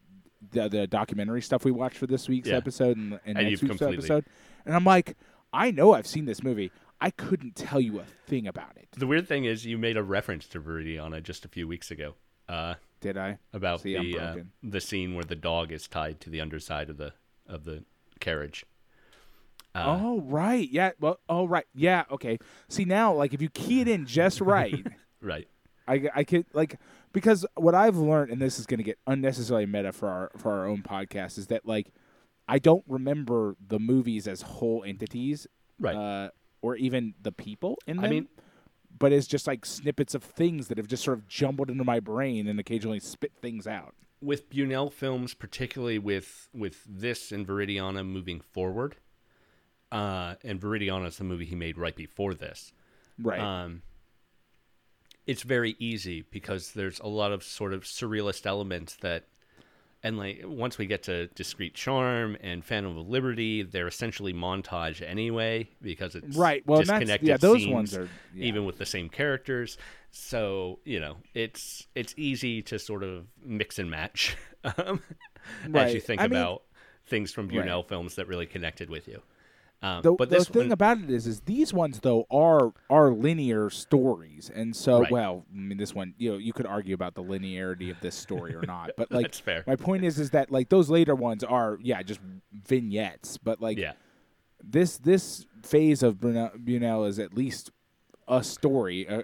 the, 0.53 0.69
the 0.69 0.87
documentary 0.87 1.43
stuff 1.43 1.65
we 1.65 1.71
watched 1.71 1.97
for 1.99 2.07
this 2.07 2.29
week's 2.29 2.49
Yeah. 2.49 2.57
episode 2.57 2.97
and, 2.97 3.13
and, 3.13 3.21
And 3.25 3.35
next 3.39 3.51
you've 3.51 3.63
week's 3.63 3.79
completely- 3.79 3.97
episode, 3.99 4.25
and 4.65 4.75
I'm 4.75 4.85
like, 4.85 5.17
I 5.53 5.71
know 5.71 5.95
I've 5.95 6.07
seen 6.07 6.25
this 6.27 6.43
movie. 6.43 6.71
I 7.01 7.11
couldn't 7.11 7.55
tell 7.55 7.81
you 7.81 8.01
a 8.01 8.05
thing 8.29 8.47
about 8.49 8.77
it. 8.77 8.89
The 8.97 9.07
weird 9.07 9.29
thing 9.29 9.45
is, 9.45 9.65
you 9.65 9.79
made 9.79 9.97
a 9.97 10.03
reference 10.03 10.47
to 10.49 10.61
Viridiana 10.61 11.23
just 11.23 11.45
a 11.45 11.49
few 11.49 11.69
weeks 11.69 11.91
ago. 11.93 12.15
Uh, 12.49 12.75
Did 13.01 13.17
I? 13.17 13.39
about 13.53 13.83
See, 13.83 13.97
I'm 13.97 14.05
the 14.11 14.19
uh, 14.19 14.25
broken. 14.33 14.51
the 14.65 14.81
scene 14.81 15.15
where 15.15 15.25
the 15.25 15.37
dog 15.37 15.71
is 15.71 15.87
tied 15.87 16.21
to 16.23 16.31
the 16.31 16.41
underside 16.41 16.91
of 16.91 16.97
the 16.97 17.13
of 17.47 17.65
the 17.65 17.85
carriage. 18.21 18.65
Uh, 19.75 19.99
oh 20.01 20.21
right. 20.23 20.69
Yeah. 20.71 20.91
Well. 20.99 21.21
Oh 21.29 21.47
right. 21.47 21.67
Yeah. 21.75 22.05
Okay. 22.11 22.39
See 22.69 22.85
now, 22.85 23.13
like 23.13 23.33
if 23.35 23.41
you 23.43 23.49
key 23.51 23.81
it 23.81 23.89
in 23.89 24.07
just 24.07 24.41
right. 24.41 24.87
Right. 25.21 25.49
I, 25.89 26.09
I 26.15 26.25
could 26.25 26.47
like 26.53 26.79
because 27.13 27.47
what 27.55 27.75
I've 27.75 27.97
learned, 27.97 28.31
and 28.31 28.41
this 28.41 28.59
is 28.59 28.67
going 28.67 28.79
to 28.79 28.85
get 28.85 28.99
unnecessarily 29.07 29.67
meta 29.67 29.93
for 29.93 30.09
our 30.09 30.31
for 30.37 30.53
our 30.53 30.67
own 30.67 30.83
podcast, 30.83 31.39
is 31.39 31.47
that 31.49 31.67
like 31.67 31.93
I 32.47 32.59
don't 32.59 32.85
remember 32.89 33.57
the 33.67 33.79
movies 33.79 34.27
as 34.29 34.43
whole 34.43 34.85
entities, 34.85 35.47
Right. 35.79 35.95
Uh, 35.97 36.31
or 36.63 36.77
even 36.77 37.15
the 37.23 37.33
people 37.33 37.79
in 37.87 37.97
them. 37.97 38.05
I 38.05 38.09
mean- 38.09 38.29
but 38.99 39.13
it's 39.13 39.29
just 39.29 39.47
like 39.47 39.65
snippets 39.65 40.15
of 40.15 40.25
things 40.25 40.67
that 40.69 40.77
have 40.79 40.89
just 40.89 41.05
sort 41.05 41.19
of 41.19 41.29
jumbled 41.29 41.71
into 41.71 41.85
my 41.85 42.01
brain 42.01 42.49
and 42.49 42.59
occasionally 42.59 42.99
spit 42.99 43.31
things 43.41 43.67
out. 43.67 43.95
with 44.21 44.51
Buñuel 44.51 44.93
films, 44.93 45.35
particularly 45.35 45.99
with 46.01 46.49
with 46.53 46.83
this 46.89 47.31
and 47.31 47.47
Viridiana 47.47 48.05
moving 48.05 48.41
forward, 48.41 48.97
uh, 49.93 50.35
and 50.43 50.61
Viridiana 50.61 51.07
is 51.07 51.19
the 51.19 51.25
movie 51.25 51.45
he 51.45 51.55
made 51.55 51.79
right 51.79 51.95
before 51.95 52.35
this. 52.35 52.73
Right. 53.19 53.41
Um, 53.41 53.83
it's 55.29 55.43
very 55.43 55.77
easy 55.79 56.25
because 56.31 56.73
there's 56.73 56.99
a 57.01 57.07
lot 57.07 57.33
of 57.33 57.45
sort 57.45 57.75
of 57.75 57.83
surrealist 57.85 58.47
elements 58.47 58.97
that, 59.03 59.25
and 60.03 60.17
like 60.17 60.41
once 60.43 60.79
we 60.79 60.87
get 60.87 61.03
to 61.03 61.27
Discreet 61.29 61.75
Charm 61.75 62.39
and 62.41 62.65
Phantom 62.65 62.97
of 62.97 63.07
Liberty, 63.07 63.63
they're 63.63 63.87
essentially 63.87 64.33
montage 64.33 65.07
anyway 65.07 65.69
because 65.83 66.15
it's 66.15 66.35
right. 66.35 66.67
Well, 66.67 66.81
disconnected 66.81 67.29
yeah, 67.29 67.37
those 67.37 67.67
ones 67.69 67.95
are 67.95 68.09
yeah. 68.35 68.47
even 68.47 68.65
with 68.65 68.79
the 68.79 68.87
same 68.87 69.11
characters. 69.11 69.77
So 70.13 70.79
you 70.85 70.99
know, 70.99 71.19
it's 71.35 71.87
it's 71.95 72.15
easy 72.17 72.63
to 72.63 72.79
sort 72.79 73.03
of 73.03 73.27
mix 73.45 73.79
and 73.79 73.91
match 73.91 74.35
um, 74.65 75.03
as 75.75 75.93
you 75.93 76.01
think 76.01 76.23
I 76.23 76.25
mean- 76.25 76.39
about 76.39 76.63
things 77.07 77.33
from 77.33 77.49
Right. 77.49 77.67
Buñuel 77.67 77.87
films 77.87 78.15
that 78.15 78.29
really 78.29 78.47
connected 78.47 78.89
with 78.89 79.09
you. 79.09 79.23
Um, 79.81 80.03
The, 80.03 80.13
but 80.13 80.29
the 80.29 80.45
thing 80.45 80.65
one, 80.65 80.73
about 80.73 80.99
it 80.99 81.11
is, 81.11 81.27
is 81.27 81.41
these 81.43 81.73
ones 81.73 82.01
though 82.01 82.27
are 82.31 82.73
are 82.91 83.13
linear 83.13 83.71
stories, 83.71 84.51
and 84.53 84.75
so 84.75 85.03
Right. 85.03 85.13
well, 85.13 85.45
I 85.55 85.57
mean, 85.57 85.79
this 85.79 85.95
one, 85.95 86.15
you 86.19 86.33
know, 86.33 86.39
you 86.39 86.53
could 86.53 86.67
argue 86.67 86.95
about 86.95 87.15
the 87.15 87.23
linearity 87.23 87.91
of 87.91 88.01
this 88.01 88.17
story 88.17 88.55
or 88.55 88.63
not, 88.67 88.91
but 88.97 89.13
like, 89.13 89.27
That's 89.27 89.39
fair. 89.39 89.63
my 89.67 89.77
point 89.77 90.05
is, 90.05 90.19
is 90.19 90.31
that 90.31 90.51
like 90.51 90.69
those 90.69 90.91
later 90.91 91.15
ones 91.15 91.45
are, 91.45 91.79
yeah, 91.81 92.03
just 92.03 92.21
vignettes, 92.53 93.39
but 93.39 93.61
like 93.61 93.79
yeah, 93.79 93.93
this 94.63 94.99
this 94.99 95.47
phase 95.63 96.03
of 96.03 96.19
Brunel, 96.21 96.51
Buñuel 96.57 97.09
is 97.09 97.19
at 97.21 97.35
least 97.35 97.71
a 98.27 98.43
story, 98.43 99.09
uh, 99.09 99.23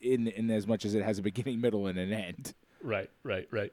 in 0.00 0.28
in 0.28 0.50
as 0.50 0.66
much 0.66 0.84
as 0.84 0.94
it 0.94 1.02
has 1.02 1.18
a 1.18 1.22
beginning, 1.22 1.60
middle, 1.60 1.86
and 1.88 1.98
an 1.98 2.12
end. 2.12 2.54
Right, 2.82 3.10
right, 3.24 3.48
right. 3.50 3.72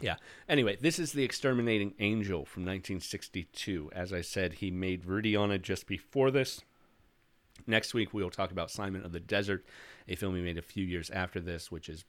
Yeah. 0.00 0.16
Anyway, 0.48 0.76
this 0.80 0.98
is 0.98 1.12
The 1.12 1.24
Exterminating 1.24 1.94
Angel 1.98 2.44
from 2.44 2.64
1962. 2.64 3.90
As 3.94 4.12
I 4.12 4.20
said, 4.20 4.54
he 4.54 4.70
made 4.70 5.02
Viridiana 5.04 5.60
just 5.60 5.86
before 5.86 6.30
this. 6.30 6.60
Next 7.66 7.94
week, 7.94 8.12
we 8.12 8.22
will 8.22 8.30
talk 8.30 8.50
about 8.50 8.70
Simon 8.70 9.04
of 9.04 9.12
the 9.12 9.20
Desert, 9.20 9.64
a 10.06 10.14
film 10.14 10.36
he 10.36 10.42
made 10.42 10.58
a 10.58 10.62
few 10.62 10.84
years 10.84 11.08
after 11.10 11.40
this, 11.40 11.70
which 11.72 11.88
is 11.88 12.04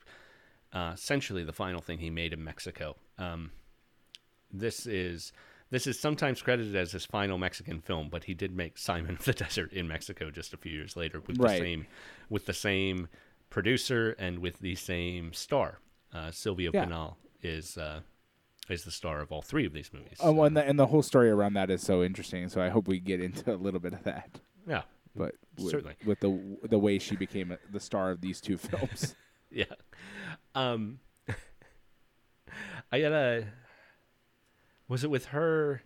uh, 0.73 0.91
essentially 0.93 1.43
the 1.45 1.53
final 1.53 1.79
thing 1.81 1.99
he 1.99 2.09
made 2.09 2.33
in 2.33 2.43
Mexico. 2.43 2.97
Um, 3.17 3.51
this 4.51 4.85
is 4.85 5.31
This 5.69 5.85
is 5.87 5.99
sometimes 5.99 6.41
credited 6.41 6.75
as 6.77 6.93
his 6.93 7.05
final 7.05 7.37
Mexican 7.37 7.81
film, 7.81 8.07
but 8.09 8.23
he 8.25 8.33
did 8.33 8.55
make 8.55 8.77
Simon 8.77 9.15
of 9.17 9.25
the 9.25 9.33
Desert 9.33 9.71
in 9.73 9.85
Mexico 9.87 10.29
just 10.31 10.53
a 10.53 10.57
few 10.57 10.71
years 10.71 10.95
later 10.95 11.21
with 11.25 11.37
Right. 11.39 11.53
the 11.59 11.65
same 11.65 11.87
with 12.29 12.45
the 12.45 12.53
same 12.53 13.07
producer 13.49 14.15
and 14.19 14.39
with 14.39 14.59
the 14.59 14.75
same 14.75 15.31
star. 15.33 15.79
Uh, 16.13 16.31
Silvia 16.31 16.71
Yeah. 16.73 16.83
Pinal 16.85 17.17
is 17.41 17.77
uh, 17.77 18.01
is 18.69 18.83
the 18.83 18.91
star 18.91 19.21
of 19.21 19.31
all 19.31 19.41
three 19.41 19.65
of 19.65 19.73
these 19.73 19.91
movies. 19.93 20.17
Oh, 20.19 20.43
and 20.43 20.55
the, 20.57 20.63
and 20.67 20.77
the 20.77 20.87
whole 20.87 21.01
story 21.03 21.29
around 21.29 21.53
that 21.53 21.69
is 21.69 21.81
so 21.81 22.03
interesting. 22.03 22.49
So 22.49 22.61
I 22.61 22.69
hope 22.69 22.87
we 22.87 22.99
get 22.99 23.21
into 23.21 23.53
a 23.53 23.55
little 23.55 23.79
bit 23.79 23.93
of 23.93 24.03
that. 24.03 24.29
yeah, 24.67 24.81
But 25.15 25.35
with, 25.57 25.71
Certainly. 25.71 25.95
with 26.05 26.19
the 26.19 26.57
the 26.67 26.77
way 26.79 26.99
she 26.99 27.15
became 27.15 27.51
a, 27.51 27.57
the 27.71 27.79
star 27.79 28.11
of 28.11 28.21
these 28.21 28.41
two 28.41 28.57
films. 28.57 29.15
yeah. 29.51 29.65
Um, 30.55 30.99
I 32.91 33.01
got 33.01 33.11
a. 33.11 33.45
Was 34.87 35.03
it 35.03 35.09
with 35.09 35.27
her? 35.27 35.81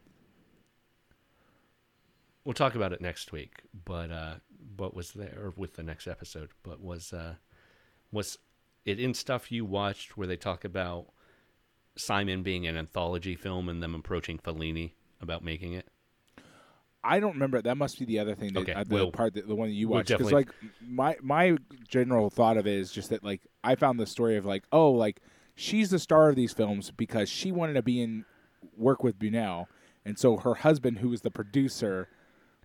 We'll 2.44 2.54
talk 2.54 2.74
about 2.76 2.94
it 2.94 3.02
next 3.02 3.32
week. 3.32 3.62
But 3.86 4.12
uh, 4.12 4.36
but 4.76 4.96
was 4.96 5.12
there 5.12 5.38
or 5.38 5.54
with 5.56 5.76
the 5.76 5.84
next 5.84 6.08
episode? 6.08 6.50
But 6.64 6.80
was 6.82 7.14
uh, 7.14 7.36
was 8.12 8.38
it 8.86 9.00
in 9.00 9.14
stuff 9.14 9.52
you 9.52 9.66
watched 9.66 10.18
where 10.18 10.28
they 10.28 10.36
talk 10.38 10.64
about 10.64 11.08
Simon 11.98 12.44
being 12.44 12.66
an 12.68 12.78
anthology 12.78 13.36
film 13.36 13.68
and 13.70 13.82
them 13.84 13.94
approaching 13.96 14.38
Fellini 14.38 14.94
about 15.22 15.44
making 15.44 15.74
it? 15.74 15.88
I 17.04 17.20
don't 17.20 17.34
remember. 17.34 17.62
That 17.62 17.78
must 17.78 17.98
be 17.98 18.06
the 18.06 18.20
other 18.20 18.36
thing. 18.36 18.54
That, 18.54 18.60
Okay, 18.62 18.74
uh, 18.74 18.84
the 18.84 18.94
we'll- 18.94 19.12
part 19.12 19.34
that 19.34 19.48
the 19.48 19.56
one 19.56 19.70
that 19.70 19.74
you 19.74 19.88
watched. 19.88 20.10
Because 20.10 20.28
definitely- 20.30 20.54
like 20.64 20.72
my 20.88 21.18
my 21.22 21.58
general 21.88 22.30
thought 22.30 22.58
of 22.58 22.68
it 22.68 22.74
is 22.76 22.92
just 22.92 23.10
that 23.10 23.24
like 23.24 23.42
I 23.64 23.76
found 23.76 24.00
the 24.00 24.06
story 24.06 24.38
of 24.38 24.46
like 24.46 24.64
oh 24.72 24.92
like 24.92 25.20
she's 25.56 25.90
the 25.90 26.00
star 26.00 26.30
of 26.30 26.36
these 26.36 26.54
films 26.54 26.92
because 26.92 27.28
she 27.28 27.52
wanted 27.52 27.74
to 27.74 27.82
be 27.82 28.02
in 28.02 28.26
work 28.78 29.04
with 29.04 29.18
Buñuel, 29.18 29.66
and 30.06 30.18
so 30.20 30.38
her 30.38 30.54
husband, 30.56 31.00
who 31.00 31.10
was 31.10 31.22
the 31.22 31.32
producer, 31.32 32.08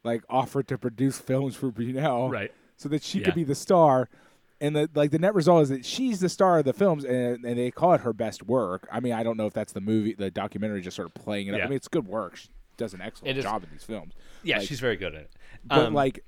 like 0.05 0.23
offered 0.29 0.69
to 0.69 0.77
produce 0.77 1.19
films 1.19 1.57
for 1.57 1.73
Buñuel, 1.73 2.31
Right. 2.31 2.53
so 2.77 2.89
that 2.91 3.03
she 3.03 3.19
Yeah. 3.21 3.25
could 3.25 3.35
be 3.35 3.45
the 3.45 3.55
star. 3.55 4.11
And 4.61 4.75
the 4.75 4.89
like 4.95 5.11
the 5.11 5.19
net 5.19 5.35
result 5.35 5.65
is 5.65 5.69
that 5.69 5.85
she's 5.85 6.21
the 6.21 6.29
star 6.29 6.59
of 6.59 6.65
the 6.65 6.73
films, 6.73 7.05
and, 7.05 7.45
and 7.45 7.59
they 7.59 7.71
call 7.71 7.93
it 7.93 8.01
her 8.01 8.13
best 8.15 8.43
work. 8.43 8.89
I 8.91 9.01
mean, 9.01 9.13
I 9.13 9.23
don't 9.23 9.37
know 9.37 9.47
if 9.47 9.53
that's 9.53 9.73
the 9.75 9.83
movie, 9.83 10.15
the 10.15 10.31
documentary, 10.31 10.81
just 10.81 10.97
sort 10.97 11.09
of 11.09 11.15
playing 11.15 11.49
it 11.49 11.55
up. 11.55 11.59
Yeah. 11.59 11.65
I 11.67 11.69
mean, 11.69 11.77
it's 11.77 11.89
good 11.89 12.07
work. 12.07 12.37
She 12.37 12.49
does 12.79 12.95
an 12.95 13.03
excellent 13.03 13.39
job 13.41 13.65
in 13.65 13.71
these 13.71 13.85
films. 13.85 14.15
Yeah, 14.43 14.59
Like- 14.59 14.69
she's 14.69 14.81
very 14.81 14.97
good 14.97 15.15
at 15.15 15.23
it. 15.23 15.31
But 15.65 15.79
Um, 15.87 15.95
like, 15.95 16.25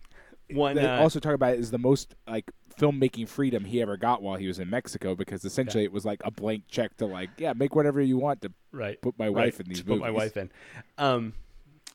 one 0.50 0.76
they 0.76 0.86
uh, 0.86 1.00
also 1.00 1.20
talk 1.20 1.34
about 1.34 1.54
it 1.54 1.60
is 1.60 1.70
the 1.70 1.78
most 1.78 2.14
like 2.26 2.50
filmmaking 2.78 3.28
freedom 3.28 3.64
he 3.64 3.82
ever 3.82 3.96
got 3.96 4.22
while 4.22 4.36
he 4.36 4.46
was 4.46 4.58
in 4.58 4.70
Mexico 4.70 5.14
because 5.14 5.44
essentially 5.44 5.84
it 5.84 5.92
was 5.92 6.04
like 6.04 6.20
a 6.24 6.30
blank 6.30 6.64
check 6.68 6.96
to 6.96 7.06
like 7.06 7.28
yeah 7.38 7.52
make 7.52 7.74
whatever 7.74 8.00
you 8.00 8.16
want 8.16 8.40
to 8.40 8.52
right 8.72 9.00
put 9.02 9.18
my 9.18 9.26
right, 9.26 9.34
wife 9.46 9.60
in 9.60 9.66
these 9.66 9.80
to 9.80 9.84
put 9.84 9.98
my 9.98 10.10
wife 10.10 10.36
in. 10.36 10.50
Um, 10.96 11.34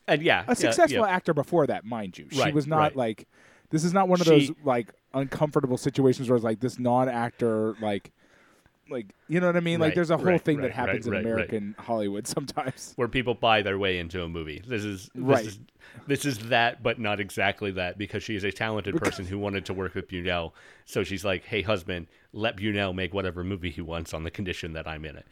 and 0.06 0.22
yeah, 0.22 0.44
yeah, 0.46 0.52
a 0.52 0.54
successful 0.54 1.00
yeah. 1.06 1.12
actor 1.12 1.34
before 1.34 1.66
that, 1.66 1.84
mind 1.84 2.18
you. 2.18 2.26
She 2.30 2.38
Right, 2.38 2.54
was 2.54 2.66
not 2.66 2.78
right. 2.78 2.96
like 2.96 3.28
this 3.74 3.84
is 3.84 3.92
not 3.92 4.08
one 4.08 4.20
of 4.20 4.26
She- 4.26 4.30
those 4.46 4.52
like 4.64 4.94
uncomfortable 5.12 5.76
situations 5.76 6.28
where 6.28 6.36
it's 6.36 6.44
like 6.44 6.60
this 6.60 6.78
non-actor 6.78 7.74
like 7.82 8.12
like 8.90 9.06
you 9.28 9.40
know 9.40 9.46
what 9.46 9.56
I 9.56 9.60
mean? 9.60 9.80
Like 9.80 9.88
Right, 9.88 9.94
there's 9.94 10.10
a 10.10 10.16
whole 10.16 10.26
right, 10.26 10.40
thing 10.40 10.58
right, 10.58 10.64
that 10.64 10.72
happens 10.72 11.08
right, 11.08 11.20
in 11.20 11.24
right, 11.26 11.34
right. 11.34 11.44
American 11.50 11.74
Hollywood 11.78 12.26
sometimes. 12.36 12.92
where 12.96 13.08
people 13.08 13.34
buy 13.34 13.62
their 13.62 13.78
way 13.78 13.98
into 13.98 14.22
a 14.22 14.28
movie. 14.28 14.62
This 14.66 14.84
is 14.84 15.10
this 15.14 15.22
Right. 15.24 15.46
is 15.46 15.58
this 16.06 16.24
is 16.24 16.38
that, 16.50 16.82
but 16.82 16.98
not 17.00 17.18
exactly 17.18 17.70
that, 17.72 17.98
because 17.98 18.22
she 18.22 18.36
is 18.36 18.44
a 18.44 18.52
talented 18.52 18.96
person 18.96 19.24
who 19.26 19.38
wanted 19.38 19.64
to 19.66 19.74
work 19.74 19.94
with 19.94 20.08
Buñuel. 20.08 20.52
So 20.84 21.02
she's 21.02 21.24
like, 21.24 21.44
"Hey, 21.44 21.62
husband, 21.62 22.08
let 22.32 22.56
Buñuel 22.56 22.94
make 22.94 23.12
whatever 23.14 23.42
movie 23.42 23.70
he 23.70 23.80
wants 23.80 24.12
on 24.14 24.22
the 24.22 24.30
condition 24.30 24.72
that 24.74 24.86
I'm 24.86 25.04
in 25.04 25.16
it." 25.16 25.26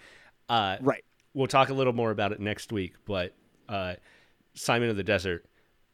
Uh, 0.49 0.77
Right. 0.81 1.05
We'll 1.35 1.47
talk 1.47 1.69
a 1.69 1.75
little 1.75 1.93
more 1.95 2.11
about 2.11 2.33
it 2.33 2.41
next 2.41 2.73
week, 2.73 2.95
but 3.07 3.35
uh, 3.69 3.95
Simon 4.55 4.89
of 4.91 4.97
the 4.97 5.03
Desert 5.05 5.45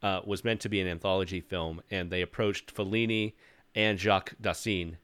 uh, 0.02 0.20
was 0.24 0.44
meant 0.44 0.60
to 0.60 0.68
be 0.68 0.80
an 0.80 0.86
anthology 0.88 1.40
film, 1.40 1.82
and 1.90 2.10
they 2.10 2.22
approached 2.22 2.74
Fellini 2.74 3.34
and 3.74 3.98
Jacques 3.98 4.34
Dassin 4.40 4.96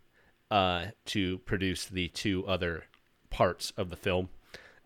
uh, 0.50 0.86
to 1.06 1.38
produce 1.38 1.86
the 1.86 2.08
two 2.08 2.46
other 2.46 2.84
parts 3.30 3.72
of 3.76 3.90
the 3.90 3.96
film. 3.96 4.28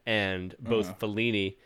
And 0.06 0.54
both 0.60 0.98
Fellini 0.98 1.56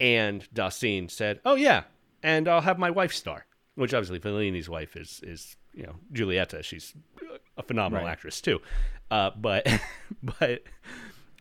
and 0.00 0.46
Dassin 0.54 1.10
said, 1.10 1.40
"Oh 1.44 1.54
yeah, 1.54 1.84
and 2.22 2.48
I'll 2.48 2.60
have 2.60 2.78
my 2.78 2.90
wife 2.90 3.12
star." 3.14 3.46
Which 3.76 3.94
obviously 3.94 4.18
Fellini's 4.18 4.68
wife 4.68 4.96
is 4.96 5.20
is 5.22 5.56
you 5.72 5.84
know 5.84 5.94
Giulietta. 6.12 6.62
She's 6.64 6.94
a 7.56 7.62
phenomenal 7.62 8.04
Right. 8.06 8.12
actress 8.12 8.40
too, 8.40 8.60
uh, 9.10 9.30
but 9.36 9.66
but 10.40 10.62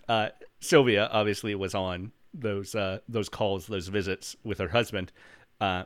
uh, 0.08 0.30
Silvia 0.60 1.10
obviously 1.12 1.56
was 1.56 1.74
on 1.74 2.12
those 2.34 2.76
uh, 2.76 3.00
those 3.10 3.30
calls, 3.30 3.66
those 3.66 3.88
visits 3.88 4.36
with 4.44 4.60
her 4.60 4.68
husband, 4.70 5.12
uh, 5.60 5.86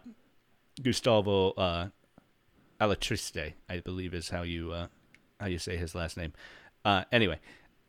Gustavo 0.82 1.52
uh, 1.52 1.88
Alatriste, 2.80 3.54
I 3.70 3.80
believe 3.80 4.14
is 4.14 4.30
how 4.30 4.42
you 4.44 4.72
uh, 4.72 4.88
how 5.40 5.48
you 5.48 5.60
say 5.60 5.78
his 5.78 5.94
last 5.96 6.18
name. 6.18 6.34
Uh, 6.84 7.04
anyway, 7.12 7.40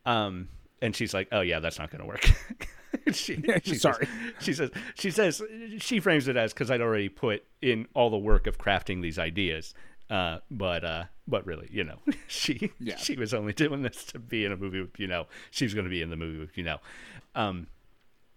um, 0.04 0.48
and 0.80 0.94
she's 0.94 1.14
like, 1.14 1.28
"Oh 1.32 1.40
yeah, 1.40 1.60
that's 1.60 1.78
not 1.78 1.90
going 1.90 2.00
to 2.02 2.06
work." 2.06 2.30
she, 3.12 3.42
she 3.64 3.74
Sorry. 3.76 4.06
Says, 4.06 4.40
she 4.40 4.52
says 4.52 4.70
she 4.94 5.10
says 5.10 5.42
she 5.78 6.00
frames 6.00 6.28
it 6.28 6.36
as 6.36 6.52
because 6.52 6.70
I'd 6.70 6.80
already 6.82 7.08
put 7.08 7.44
in 7.62 7.86
all 7.94 8.10
the 8.10 8.18
work 8.18 8.46
of 8.46 8.58
crafting 8.58 9.02
these 9.02 9.18
ideas. 9.18 9.72
Uh, 10.10 10.40
but 10.50 10.84
uh, 10.84 11.04
but 11.26 11.46
really, 11.46 11.68
you 11.72 11.84
know, 11.84 11.96
she 12.26 12.70
Yeah. 12.78 12.96
she 12.96 13.16
was 13.16 13.32
only 13.32 13.54
doing 13.54 13.80
this 13.82 14.04
to 14.06 14.18
be 14.18 14.44
in 14.44 14.52
a 14.52 14.56
movie 14.56 14.82
with 14.82 15.00
you 15.00 15.06
know 15.06 15.26
she 15.50 15.64
was 15.64 15.72
going 15.72 15.84
to 15.84 15.90
be 15.90 16.02
in 16.02 16.10
the 16.10 16.16
movie 16.16 16.38
with 16.40 16.58
you 16.58 16.64
know. 16.64 16.78
Um, 17.34 17.68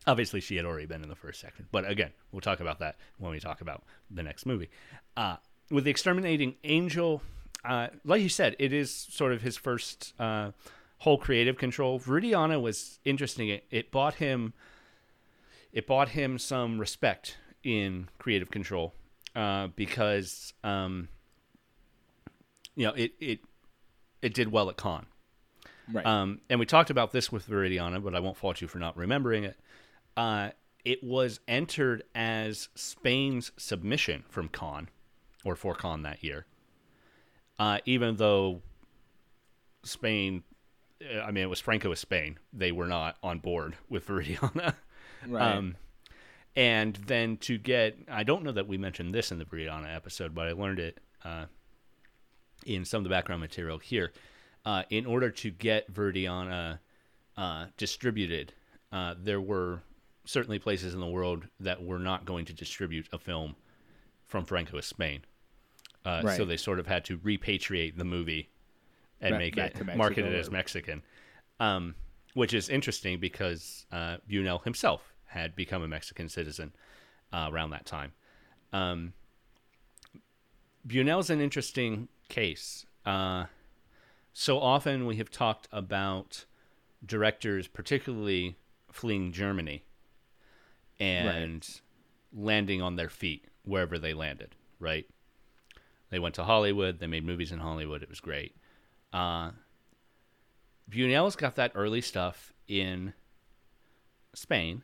obviously, 0.07 0.41
she 0.41 0.55
had 0.55 0.65
already 0.65 0.85
been 0.85 1.03
in 1.03 1.09
the 1.09 1.15
first 1.15 1.39
section, 1.39 1.67
but 1.71 1.89
again, 1.89 2.11
we'll 2.31 2.41
talk 2.41 2.59
about 2.59 2.79
that 2.79 2.95
when 3.17 3.31
we 3.31 3.39
talk 3.39 3.61
about 3.61 3.83
the 4.09 4.23
next 4.23 4.45
movie. 4.45 4.69
Uh, 5.15 5.37
with 5.71 5.83
the 5.83 5.91
exterminating 5.91 6.55
angel, 6.63 7.21
uh, 7.63 7.87
like 8.03 8.21
you 8.21 8.29
said, 8.29 8.55
it 8.59 8.71
is 8.71 8.91
sort 8.91 9.33
of 9.33 9.41
his 9.41 9.57
first 9.57 10.13
uh, 10.19 10.51
whole 10.99 11.17
creative 11.17 11.57
control. 11.57 11.99
Viridiana 11.99 12.61
was 12.61 12.99
interesting. 13.03 13.49
It, 13.49 13.65
it 13.71 13.91
bought 13.91 14.15
him 14.15 14.53
it 15.75 15.85
bought 15.85 16.09
him 16.09 16.39
some 16.39 16.79
respect 16.79 17.37
in 17.63 18.07
creative 18.17 18.49
control 18.49 18.93
uh, 19.35 19.67
because 19.75 20.53
um, 20.63 21.09
you 22.75 22.87
know 22.87 22.93
it 22.93 23.11
it 23.19 23.39
it 24.21 24.33
did 24.33 24.51
well 24.51 24.69
at 24.69 24.77
Cannes. 24.77 25.05
Right. 25.91 26.05
Um, 26.05 26.39
and 26.49 26.59
we 26.59 26.65
talked 26.65 26.89
about 26.89 27.11
this 27.11 27.31
with 27.31 27.47
Viridiana, 27.47 28.03
but 28.03 28.15
I 28.15 28.19
won't 28.19 28.37
fault 28.37 28.59
you 28.61 28.67
for 28.67 28.79
not 28.79 28.97
remembering 28.97 29.43
it. 29.43 29.59
Uh, 30.17 30.49
it 30.83 31.03
was 31.03 31.39
entered 31.47 32.03
as 32.13 32.69
Spain's 32.75 33.51
submission 33.57 34.23
from 34.29 34.47
Cannes, 34.49 34.87
or 35.43 35.55
for 35.55 35.73
Cannes 35.73 36.03
that 36.03 36.23
year. 36.23 36.45
Uh, 37.57 37.79
even 37.85 38.17
though 38.17 38.61
Spain, 39.83 40.43
uh, 41.01 41.21
I 41.21 41.31
mean, 41.31 41.43
it 41.43 41.49
was 41.49 41.59
Franco 41.59 41.89
with 41.89 41.99
Spain, 41.99 42.37
they 42.53 42.71
were 42.71 42.87
not 42.87 43.17
on 43.23 43.39
board 43.39 43.75
with 43.89 44.07
Viridiana. 44.07 44.75
right. 45.27 45.55
Um, 45.55 45.75
and 46.55 46.95
then 46.95 47.37
to 47.37 47.57
get, 47.57 47.97
I 48.09 48.23
don't 48.23 48.43
know 48.43 48.51
that 48.51 48.67
we 48.67 48.77
mentioned 48.77 49.13
this 49.13 49.31
in 49.31 49.39
the 49.39 49.45
Viridiana 49.45 49.93
episode, 49.93 50.33
but 50.33 50.47
I 50.47 50.51
learned 50.53 50.79
it 50.79 50.99
uh, 51.23 51.45
in 52.65 52.85
some 52.85 52.99
of 52.99 53.03
the 53.03 53.09
background 53.09 53.41
material 53.41 53.79
here. 53.79 54.11
Uh, 54.65 54.83
in 54.89 55.05
order 55.05 55.29
to 55.29 55.51
get 55.51 55.93
Viridiana 55.93 56.79
uh, 57.37 57.65
distributed, 57.77 58.53
uh, 58.91 59.13
there 59.17 59.41
were 59.41 59.81
certainly 60.25 60.59
places 60.59 60.93
in 60.93 60.99
the 60.99 61.07
world 61.07 61.47
that 61.59 61.83
were 61.83 61.99
not 61.99 62.25
going 62.25 62.45
to 62.45 62.53
distribute 62.53 63.07
a 63.13 63.17
film 63.19 63.55
from 64.27 64.45
Franco 64.45 64.81
Spain. 64.81 65.21
Uh, 66.03 66.21
So 66.37 66.45
they 66.45 66.57
sort 66.57 66.79
of 66.79 66.87
had 66.87 67.05
to 67.05 67.17
repatriate 67.17 67.97
the 67.97 68.03
movie 68.03 68.49
and 69.21 69.33
Back- 69.33 69.39
make 69.39 69.55
back 69.55 69.75
it 69.79 69.95
market 69.97 70.25
it 70.25 70.33
as 70.33 70.51
Mexican, 70.51 71.01
um, 71.59 71.95
which 72.33 72.53
is 72.53 72.69
interesting 72.69 73.19
because 73.19 73.85
uh, 73.91 74.17
Buñuel 74.29 74.63
himself 74.63 75.13
had 75.25 75.55
become 75.55 75.81
a 75.83 75.87
Mexican 75.87 76.29
citizen 76.29 76.73
uh, 77.31 77.49
around 77.51 77.69
that 77.71 77.85
time. 77.85 78.13
Um, 78.73 79.13
Buñuel's 80.87 81.29
an 81.29 81.41
interesting 81.41 82.07
case. 82.29 82.85
Uh, 83.05 83.45
so 84.33 84.59
often 84.59 85.05
we 85.05 85.15
have 85.17 85.29
talked 85.29 85.67
about 85.71 86.45
directors, 87.05 87.67
particularly 87.67 88.57
fleeing 88.91 89.31
Germany 89.31 89.85
and 90.99 91.67
landing 92.33 92.81
on 92.81 92.95
their 92.95 93.09
feet 93.09 93.45
wherever 93.63 93.97
they 93.97 94.13
landed, 94.13 94.55
right? 94.79 95.05
They 96.09 96.19
went 96.19 96.35
to 96.35 96.43
Hollywood, 96.43 96.99
they 96.99 97.07
made 97.07 97.25
movies 97.25 97.51
in 97.51 97.59
Hollywood, 97.59 98.03
it 98.03 98.09
was 98.09 98.19
great. 98.19 98.55
Uh, 99.11 99.51
Buñuel's 100.89 101.35
got 101.35 101.55
that 101.55 101.71
early 101.75 102.01
stuff 102.01 102.53
in 102.67 103.13
Spain, 104.33 104.83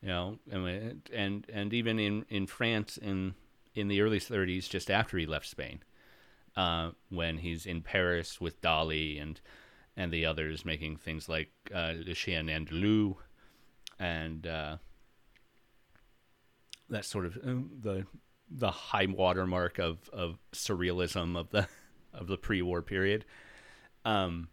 you 0.00 0.08
know, 0.08 0.38
and 0.50 1.02
and, 1.12 1.46
and 1.52 1.74
even 1.74 1.98
in, 1.98 2.24
in 2.28 2.46
France 2.46 2.96
in 2.96 3.34
in 3.74 3.88
the 3.88 4.00
early 4.00 4.18
30s, 4.18 4.68
just 4.68 4.90
after 4.90 5.16
he 5.16 5.26
left 5.26 5.46
Spain, 5.46 5.82
uh, 6.56 6.90
when 7.08 7.38
he's 7.38 7.66
in 7.66 7.82
Paris 7.82 8.40
with 8.40 8.60
Dali 8.60 9.20
and 9.20 9.40
and 9.96 10.12
the 10.12 10.24
others 10.24 10.64
making 10.64 10.96
things 10.96 11.28
like 11.28 11.50
uh, 11.74 11.92
Le 12.06 12.14
Chien 12.14 12.46
Andalou 12.46 13.16
and 14.02 14.46
uh, 14.46 14.76
that 16.90 17.04
sort 17.04 17.26
of 17.26 17.36
uh, 17.36 17.62
the 17.80 18.06
the 18.50 18.70
high 18.70 19.06
watermark 19.06 19.78
of 19.78 20.08
of 20.12 20.38
surrealism 20.52 21.36
of 21.38 21.50
the 21.50 21.68
of 22.12 22.26
the 22.26 22.36
pre-war 22.36 22.82
period. 22.82 23.24
Um, 24.04 24.48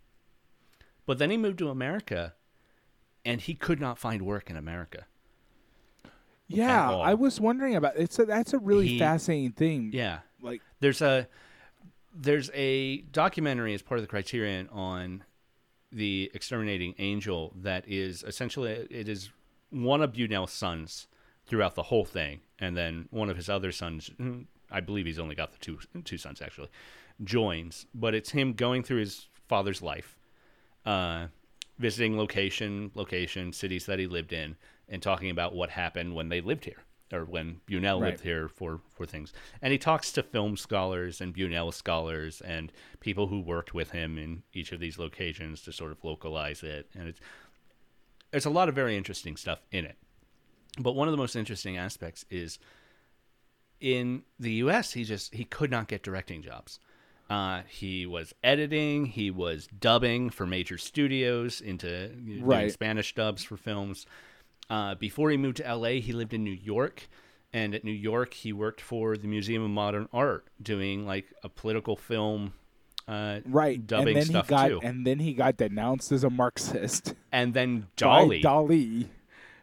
but 1.05 1.17
then 1.17 1.31
he 1.31 1.37
moved 1.37 1.57
to 1.59 1.69
America, 1.69 2.35
and 3.25 3.41
he 3.41 3.55
could 3.55 3.81
not 3.81 3.97
find 3.97 4.21
work 4.21 4.49
in 4.49 4.55
America. 4.55 5.05
Yeah. 6.47 6.91
I 6.91 7.13
was 7.13 7.39
wondering 7.39 7.75
about 7.75 7.95
it's 7.97 8.17
a, 8.19 8.25
that's 8.25 8.53
a 8.53 8.59
really 8.59 8.87
He- 8.87 8.99
fascinating 8.99 9.51
thing. 9.51 9.91
Yeah, 9.93 10.19
Like 10.41 10.61
there's 10.79 11.01
a 11.01 11.27
there's 12.13 12.49
a 12.53 13.01
documentary 13.11 13.73
as 13.75 13.81
part 13.83 13.99
of 13.99 14.03
the 14.03 14.07
Criterion 14.07 14.67
on 14.71 15.23
the 15.91 16.29
exterminating 16.33 16.93
angel 16.99 17.53
that 17.57 17.87
is 17.87 18.23
essentially 18.23 18.71
it 18.89 19.07
is 19.09 19.29
one 19.69 20.01
of 20.01 20.13
Buñuel's 20.13 20.51
sons 20.51 21.07
throughout 21.45 21.75
the 21.75 21.83
whole 21.83 22.05
thing, 22.05 22.41
and 22.59 22.75
then 22.77 23.07
one 23.11 23.29
of 23.29 23.38
his 23.38 23.49
other 23.49 23.71
sons, 23.71 24.09
mm, 24.19 24.45
I 24.71 24.81
believe 24.81 25.05
he's 25.05 25.19
only 25.19 25.35
got 25.35 25.51
the 25.51 25.57
two 25.59 25.79
two 26.03 26.17
sons 26.17 26.41
actually, 26.41 26.69
joins, 27.23 27.85
but 27.93 28.13
it's 28.13 28.31
him 28.31 28.53
going 28.53 28.83
through 28.83 28.99
his 28.99 29.27
father's 29.47 29.81
life, 29.81 30.17
uh, 30.85 31.27
visiting 31.77 32.17
location 32.17 32.91
location 32.93 33.51
cities 33.53 33.85
that 33.88 33.99
he 33.99 34.07
lived 34.07 34.33
in, 34.33 34.55
and 34.88 35.01
talking 35.01 35.29
about 35.29 35.55
what 35.55 35.69
happened 35.71 36.15
when 36.15 36.29
they 36.29 36.41
lived 36.41 36.65
here 36.65 36.83
or 37.11 37.25
when 37.25 37.59
Buñuel 37.67 37.99
Right. 37.99 38.11
lived 38.11 38.21
here 38.21 38.47
for 38.47 38.81
for 38.89 39.05
things. 39.05 39.33
And 39.61 39.71
he 39.71 39.79
talks 39.79 40.11
to 40.13 40.23
film 40.23 40.57
scholars 40.57 41.21
and 41.21 41.35
Buñuel 41.35 41.73
scholars 41.73 42.41
and 42.41 42.71
people 42.99 43.27
who 43.27 43.39
worked 43.39 43.73
with 43.73 43.91
him 43.91 44.17
in 44.17 44.43
each 44.53 44.71
of 44.71 44.79
these 44.79 44.99
locations 44.99 45.61
to 45.63 45.71
sort 45.71 45.91
of 45.91 46.03
localize 46.03 46.61
it. 46.63 46.89
And 46.93 47.07
it's 47.07 47.19
there's 48.31 48.45
a 48.45 48.50
lot 48.50 48.69
of 48.69 48.75
very 48.75 48.95
interesting 48.98 49.36
stuff 49.36 49.59
in 49.71 49.86
it. 49.86 49.98
But 50.79 50.93
one 50.95 51.07
of 51.07 51.12
the 51.12 51.17
most 51.17 51.36
interesting 51.36 51.77
aspects 51.77 52.25
is 52.29 52.59
in 53.79 54.24
the 54.39 54.51
U.S. 54.53 54.93
He 54.93 55.03
just 55.03 55.33
he 55.33 55.43
could 55.45 55.71
not 55.71 55.88
get 55.88 56.03
directing 56.03 56.41
jobs. 56.41 56.79
Uh, 57.29 57.62
he 57.67 58.05
was 58.07 58.33
editing, 58.43 59.05
he 59.05 59.29
was 59.29 59.67
dubbing 59.67 60.31
for 60.31 60.48
major 60.48 60.79
studios 60.79 61.62
into 61.62 62.07
doing 62.07 62.43
Right. 62.43 62.71
Spanish 62.71 63.13
dubs 63.13 63.43
for 63.43 63.55
films. 63.55 64.07
Uh, 64.67 64.95
before 64.95 65.29
he 65.29 65.38
moved 65.38 65.57
to 65.57 65.65
L.A., 65.67 66.00
he 66.00 66.12
lived 66.12 66.33
in 66.33 66.43
New 66.43 66.50
York, 66.50 67.07
and 67.53 67.75
at 67.75 67.83
New 67.83 67.91
York, 67.91 68.33
he 68.33 68.51
worked 68.51 68.81
for 68.81 69.15
the 69.15 69.27
Museum 69.27 69.62
of 69.63 69.69
Modern 69.69 70.09
Art, 70.12 70.48
doing 70.62 71.05
like 71.05 71.25
a 71.43 71.50
political 71.50 71.95
film, 71.95 72.53
uh, 73.09 73.39
right, 73.45 73.85
dubbing 73.85 74.09
and 74.09 74.17
then 74.17 74.25
stuff 74.25 74.45
he 74.45 74.49
got 74.49 74.67
too. 74.67 74.79
and 74.83 75.05
then 75.05 75.17
he 75.17 75.33
got 75.33 75.57
denounced 75.57 76.11
as 76.11 76.23
a 76.23 76.29
Marxist. 76.29 77.15
And 77.31 77.53
then 77.55 77.87
Dolly, 77.95 78.41
Dali. 78.41 79.07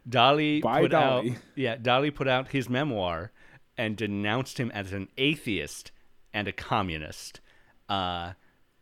Dolly 0.07 0.61
By 0.61 0.81
put 0.81 0.93
out 0.93 1.25
yeah, 1.55 1.77
Dolly 1.77 2.11
put 2.11 2.27
out 2.27 2.49
his 2.49 2.69
memoir 2.69 3.31
and 3.77 3.95
denounced 3.95 4.59
him 4.59 4.69
as 4.71 4.91
an 4.91 5.07
atheist 5.17 5.91
and 6.33 6.47
a 6.47 6.51
communist. 6.51 7.39
Uh, 7.87 8.33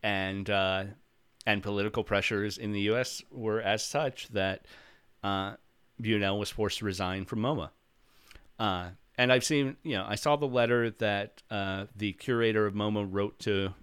and 0.02 0.50
uh, 0.50 0.86
and 1.46 1.62
political 1.62 2.04
pressures 2.04 2.58
in 2.58 2.72
the 2.72 2.82
U.S. 2.82 3.22
were 3.32 3.62
as 3.62 3.86
such 3.86 4.30
that 4.30 4.66
uh, 5.24 5.56
Buñuel 6.02 6.40
was 6.40 6.50
forced 6.50 6.80
to 6.80 6.86
resign 6.86 7.26
from 7.26 7.40
MoMA. 7.40 7.70
Uh, 8.58 8.90
and 9.18 9.32
I've 9.32 9.44
seen, 9.44 9.78
you 9.84 9.96
know, 9.96 10.06
I 10.08 10.16
saw 10.16 10.36
the 10.36 10.48
letter 10.48 10.90
that 10.90 11.44
uh, 11.52 11.86
the 11.96 12.14
curator 12.14 12.66
of 12.66 12.74
MoMA 12.74 13.08
wrote 13.10 13.38
to 13.40 13.74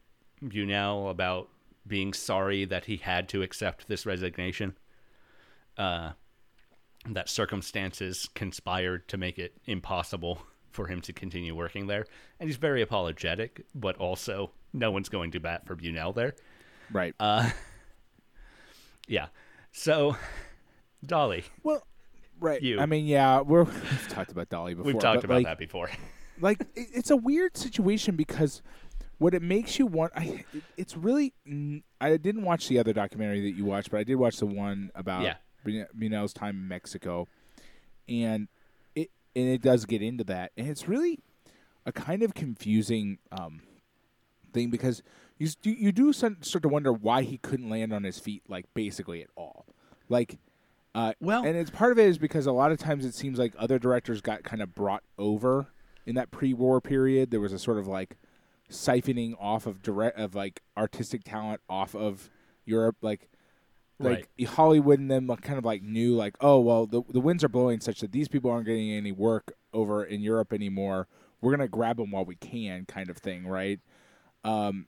Buñuel 0.42 1.10
about 1.10 1.48
being 1.86 2.12
sorry 2.12 2.64
that 2.64 2.84
he 2.84 2.96
had 2.96 3.28
to 3.30 3.42
accept 3.42 3.88
this 3.88 4.06
resignation. 4.06 4.76
Uh, 5.76 6.12
that 7.08 7.28
circumstances 7.28 8.28
conspired 8.34 9.08
to 9.08 9.16
make 9.16 9.38
it 9.38 9.54
impossible 9.66 10.42
for 10.70 10.86
him 10.86 11.00
to 11.02 11.12
continue 11.12 11.54
working 11.54 11.86
there. 11.86 12.06
And 12.40 12.48
he's 12.48 12.56
very 12.56 12.82
apologetic, 12.82 13.66
but 13.74 13.96
also 13.96 14.52
no 14.72 14.90
one's 14.90 15.08
going 15.08 15.32
to 15.32 15.40
bat 15.40 15.66
for 15.66 15.76
Buñuel 15.76 16.14
there. 16.14 16.34
Right. 16.92 17.14
Uh, 17.18 17.50
yeah. 19.08 19.26
So, 19.72 20.16
Dolly, 21.04 21.44
well, 21.62 21.86
right. 22.40 22.62
you. 22.62 22.80
I 22.80 22.86
mean, 22.86 23.06
yeah, 23.06 23.40
we're 23.40 23.64
we've 23.64 24.08
talked 24.08 24.30
about 24.30 24.48
Dolly 24.48 24.74
before. 24.74 24.92
we've 24.92 25.00
talked 25.00 25.24
about 25.24 25.36
like, 25.36 25.46
that 25.46 25.58
before. 25.58 25.90
like 26.40 26.66
it's 26.74 27.10
a 27.10 27.16
weird 27.16 27.56
situation 27.56 28.16
because 28.16 28.62
what 29.22 29.34
it 29.34 29.42
makes 29.42 29.78
you 29.78 29.86
want 29.86 30.12
I 30.16 30.44
it's 30.76 30.96
really 30.96 31.32
I 32.00 32.16
didn't 32.16 32.42
watch 32.44 32.68
the 32.68 32.78
other 32.78 32.92
documentary 32.92 33.40
that 33.42 33.56
you 33.56 33.64
watched 33.64 33.90
but 33.90 34.00
I 34.00 34.04
did 34.04 34.16
watch 34.16 34.36
the 34.38 34.46
one 34.46 34.90
about 34.94 35.22
Yeah. 35.22 35.34
Buñuel's 35.64 36.32
time 36.32 36.56
in 36.56 36.68
Mexico 36.68 37.28
and 38.08 38.48
it 38.94 39.10
and 39.36 39.48
it 39.48 39.62
does 39.62 39.84
get 39.86 40.02
into 40.02 40.24
that 40.24 40.52
and 40.56 40.68
it's 40.68 40.88
really 40.88 41.20
a 41.86 41.92
kind 41.92 42.22
of 42.22 42.34
confusing 42.34 43.18
um 43.30 43.62
thing 44.52 44.70
because 44.70 45.02
you 45.38 45.48
you, 45.62 45.72
you 45.72 45.92
do 45.92 46.12
start 46.12 46.42
to 46.42 46.68
wonder 46.68 46.92
why 46.92 47.22
he 47.22 47.38
couldn't 47.38 47.68
land 47.70 47.92
on 47.92 48.02
his 48.04 48.18
feet 48.18 48.42
like 48.48 48.66
basically 48.74 49.22
at 49.22 49.28
all 49.36 49.66
like 50.08 50.38
uh, 50.94 51.14
Well- 51.20 51.44
and 51.46 51.56
it's 51.56 51.70
part 51.70 51.92
of 51.92 51.98
it 51.98 52.06
is 52.06 52.18
because 52.18 52.44
a 52.46 52.52
lot 52.52 52.70
of 52.70 52.78
times 52.78 53.06
it 53.06 53.14
seems 53.14 53.38
like 53.38 53.54
other 53.58 53.78
directors 53.78 54.20
got 54.20 54.42
kind 54.42 54.60
of 54.60 54.74
brought 54.74 55.02
over 55.16 55.68
in 56.04 56.16
that 56.16 56.30
pre-war 56.30 56.82
period. 56.82 57.30
There 57.30 57.40
was 57.40 57.54
a 57.54 57.58
sort 57.58 57.78
of 57.78 57.86
like 57.86 58.18
siphoning 58.72 59.34
off 59.38 59.66
of 59.66 59.82
direct 59.82 60.18
of 60.18 60.34
like 60.34 60.62
artistic 60.76 61.22
talent 61.24 61.60
off 61.68 61.94
of 61.94 62.30
Europe, 62.64 62.96
like 63.02 63.28
like 63.98 64.28
Hollywood 64.48 64.98
and 64.98 65.08
them 65.10 65.28
kind 65.28 65.58
of 65.58 65.64
like 65.64 65.82
knew 65.82 66.16
like 66.16 66.34
oh 66.40 66.58
well 66.58 66.86
the 66.86 67.02
the 67.10 67.20
winds 67.20 67.44
are 67.44 67.48
blowing 67.48 67.78
such 67.80 68.00
that 68.00 68.10
these 68.10 68.26
people 68.26 68.50
aren't 68.50 68.66
getting 68.66 68.90
any 68.90 69.12
work 69.12 69.52
over 69.72 70.02
in 70.04 70.20
Europe 70.20 70.52
anymore. 70.52 71.06
We're 71.40 71.52
gonna 71.52 71.68
grab 71.68 71.96
them 71.98 72.10
while 72.10 72.24
we 72.24 72.34
can, 72.36 72.84
kind 72.86 73.10
of 73.10 73.16
thing, 73.18 73.46
right? 73.46 73.78
Um, 74.44 74.86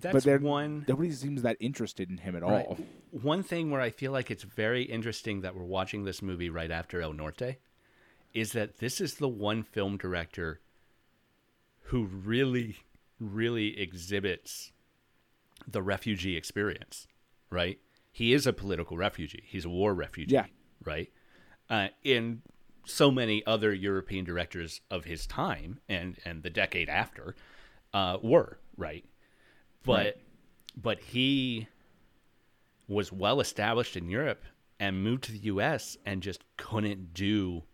That's 0.00 0.24
they're- 0.24 0.38
one 0.38 0.84
nobody 0.88 1.10
seems 1.12 1.42
that 1.42 1.56
interested 1.60 2.10
in 2.10 2.18
him 2.18 2.36
at 2.36 2.42
Right. 2.42 2.66
all. 2.66 2.78
one 3.10 3.42
thing 3.42 3.70
where 3.70 3.80
I 3.80 3.88
feel 3.90 4.12
like 4.12 4.30
it's 4.30 4.42
very 4.42 4.82
interesting 4.82 5.40
that 5.42 5.54
we're 5.56 5.64
watching 5.64 6.04
this 6.04 6.20
movie 6.20 6.50
right 6.50 6.70
after 6.70 7.00
El 7.00 7.12
Norte 7.14 7.56
is 8.34 8.52
that 8.52 8.78
this 8.78 9.00
is 9.00 9.14
the 9.14 9.28
one 9.28 9.62
film 9.62 9.96
director 9.96 10.60
who 11.84 12.04
really, 12.04 12.78
really 13.20 13.78
exhibits 13.80 14.72
the 15.66 15.82
refugee 15.82 16.36
experience, 16.36 17.06
right? 17.50 17.78
He 18.12 18.32
is 18.32 18.46
a 18.46 18.52
political 18.52 18.96
refugee. 18.96 19.42
He's 19.46 19.64
a 19.64 19.68
war 19.70 19.94
refugee, 19.94 20.34
Yeah. 20.34 20.46
right? 20.84 21.10
Uh, 21.68 21.88
in 22.04 22.42
so 22.84 23.10
many 23.10 23.44
other 23.46 23.72
European 23.74 24.24
directors 24.24 24.80
of 24.90 25.04
his 25.04 25.26
time 25.26 25.80
and 25.88 26.16
and 26.24 26.42
the 26.44 26.50
decade 26.50 26.88
after 26.88 27.34
uh, 27.92 28.18
were 28.22 28.58
right, 28.76 29.04
but 29.84 29.96
Right. 29.96 30.14
but 30.76 30.98
he 31.00 31.66
was 32.88 33.10
well 33.10 33.40
established 33.40 33.96
in 33.96 34.08
Europe 34.08 34.44
and 34.78 35.02
moved 35.02 35.24
to 35.24 35.32
the 35.32 35.38
US 35.54 35.96
and 36.06 36.22
just 36.22 36.44
couldn't 36.56 37.12
do 37.14 37.64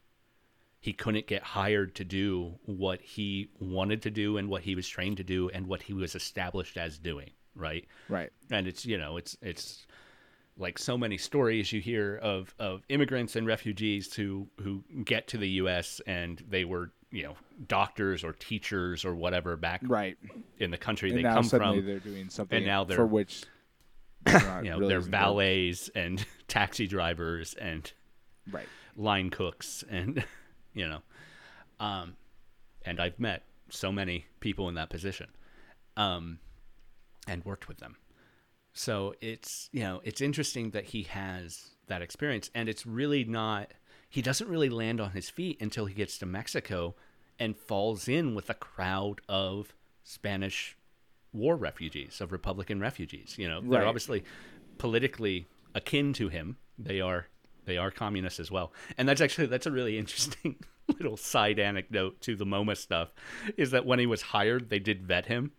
he 0.83 0.93
couldn't 0.93 1.27
get 1.29 1.43
hired 1.43 1.95
to 1.95 2.05
do 2.05 2.59
what 2.67 3.01
he 3.01 3.49
wanted 3.61 4.03
to 4.03 4.11
do 4.11 4.37
and 4.37 4.49
what 4.51 4.63
he 4.63 4.75
was 4.75 4.87
trained 4.87 5.17
to 5.17 5.25
do 5.25 5.49
and 5.55 5.67
what 5.69 5.81
he 5.83 5.93
was 5.95 6.15
established 6.15 6.77
as 6.77 6.99
doing, 6.99 7.31
right? 7.55 7.87
Right. 8.09 8.31
And 8.51 8.67
it's 8.67 8.85
you 8.85 8.99
know, 8.99 9.17
it's 9.17 9.37
it's 9.41 9.87
like 10.59 10.79
so 10.79 10.99
many 10.99 11.17
stories 11.17 11.73
you 11.73 11.81
hear 11.81 12.17
of 12.23 12.55
of 12.59 12.83
immigrants 12.89 13.37
and 13.37 13.47
refugees 13.47 14.13
who 14.13 14.49
who 14.61 14.83
get 15.05 15.29
to 15.29 15.39
the 15.39 15.49
US 15.63 16.01
and 16.07 16.43
they 16.49 16.65
were, 16.65 16.91
you 17.13 17.23
know, 17.23 17.37
doctors 17.69 18.25
or 18.25 18.33
teachers 18.33 19.05
or 19.05 19.15
whatever 19.15 19.57
back 19.57 19.81
Right. 19.85 20.19
in 20.59 20.73
the 20.73 20.79
country 20.79 21.11
And 21.11 21.19
they 21.19 21.23
come 21.23 21.45
from 21.49 21.87
they're 21.87 22.01
doing 22.01 22.29
something 22.29 22.57
and 22.59 22.67
now 22.67 22.83
they're- 22.85 22.97
for 22.97 23.07
which 23.07 23.45
they're 24.25 24.65
you 24.65 24.71
know, 24.71 24.79
really 24.79 24.89
they're 24.89 24.99
as 24.99 25.07
important. 25.07 25.11
valets 25.11 25.91
and 25.95 26.27
taxi 26.49 26.87
drivers 26.89 27.55
and 27.55 27.93
Right. 28.51 28.67
line 28.97 29.31
cooks 29.31 29.85
and 29.89 30.25
you 30.75 30.89
know? 30.89 31.01
Um 31.81 32.17
and 32.85 33.01
I've 33.01 33.19
met 33.19 33.43
so 33.71 33.91
many 33.93 34.27
people 34.41 34.69
in 34.69 34.75
that 34.75 34.91
position 34.91 35.29
um 35.97 36.39
and 37.29 37.45
worked 37.45 37.69
with 37.69 37.79
them. 37.79 37.97
So 38.73 39.15
it's 39.21 39.69
you 39.73 39.81
know 39.81 40.01
it's 40.05 40.21
interesting 40.21 40.71
that 40.71 40.85
he 40.87 41.03
has 41.05 41.71
that 41.89 42.03
experience 42.03 42.51
and 42.55 42.69
it's 42.69 42.87
really 42.87 43.25
not 43.25 43.73
he 44.09 44.23
doesn't 44.23 44.49
really 44.49 44.69
land 44.69 45.01
on 45.01 45.11
his 45.13 45.31
feet 45.31 45.61
until 45.61 45.87
he 45.87 45.95
gets 45.95 46.19
to 46.19 46.27
Mexico 46.27 46.95
and 47.39 47.57
falls 47.57 48.09
in 48.09 48.35
with 48.35 48.49
a 48.51 48.55
crowd 48.55 49.21
of 49.29 49.75
Spanish 50.05 50.77
war 51.33 51.57
refugees 51.57 52.21
of 52.21 52.31
Republican 52.33 52.79
refugees 52.81 53.37
you 53.39 53.49
know? 53.49 53.61
They're 53.61 53.81
Right. 53.81 53.87
obviously 53.87 54.23
politically 54.79 55.47
akin 55.75 56.13
to 56.15 56.29
him. 56.29 56.57
They 56.79 57.01
are 57.01 57.27
they 57.65 57.77
are 57.77 57.91
communists 57.91 58.41
as 58.41 58.51
well 58.51 58.73
and 58.99 59.09
that's 59.09 59.21
actually 59.21 59.47
that's 59.47 59.67
a 59.67 59.71
really 59.71 59.99
interesting 59.99 60.57
little 60.99 61.17
side 61.17 61.59
anecdote 61.59 62.21
to 62.21 62.35
the 62.37 62.45
MoMA 62.45 62.77
stuff 62.77 63.13
is 63.57 63.71
that 63.71 63.87
when 63.87 63.99
he 63.99 64.07
was 64.07 64.23
hired 64.23 64.69
they 64.71 64.79
did 64.79 65.03
vet 65.03 65.27
him 65.27 65.53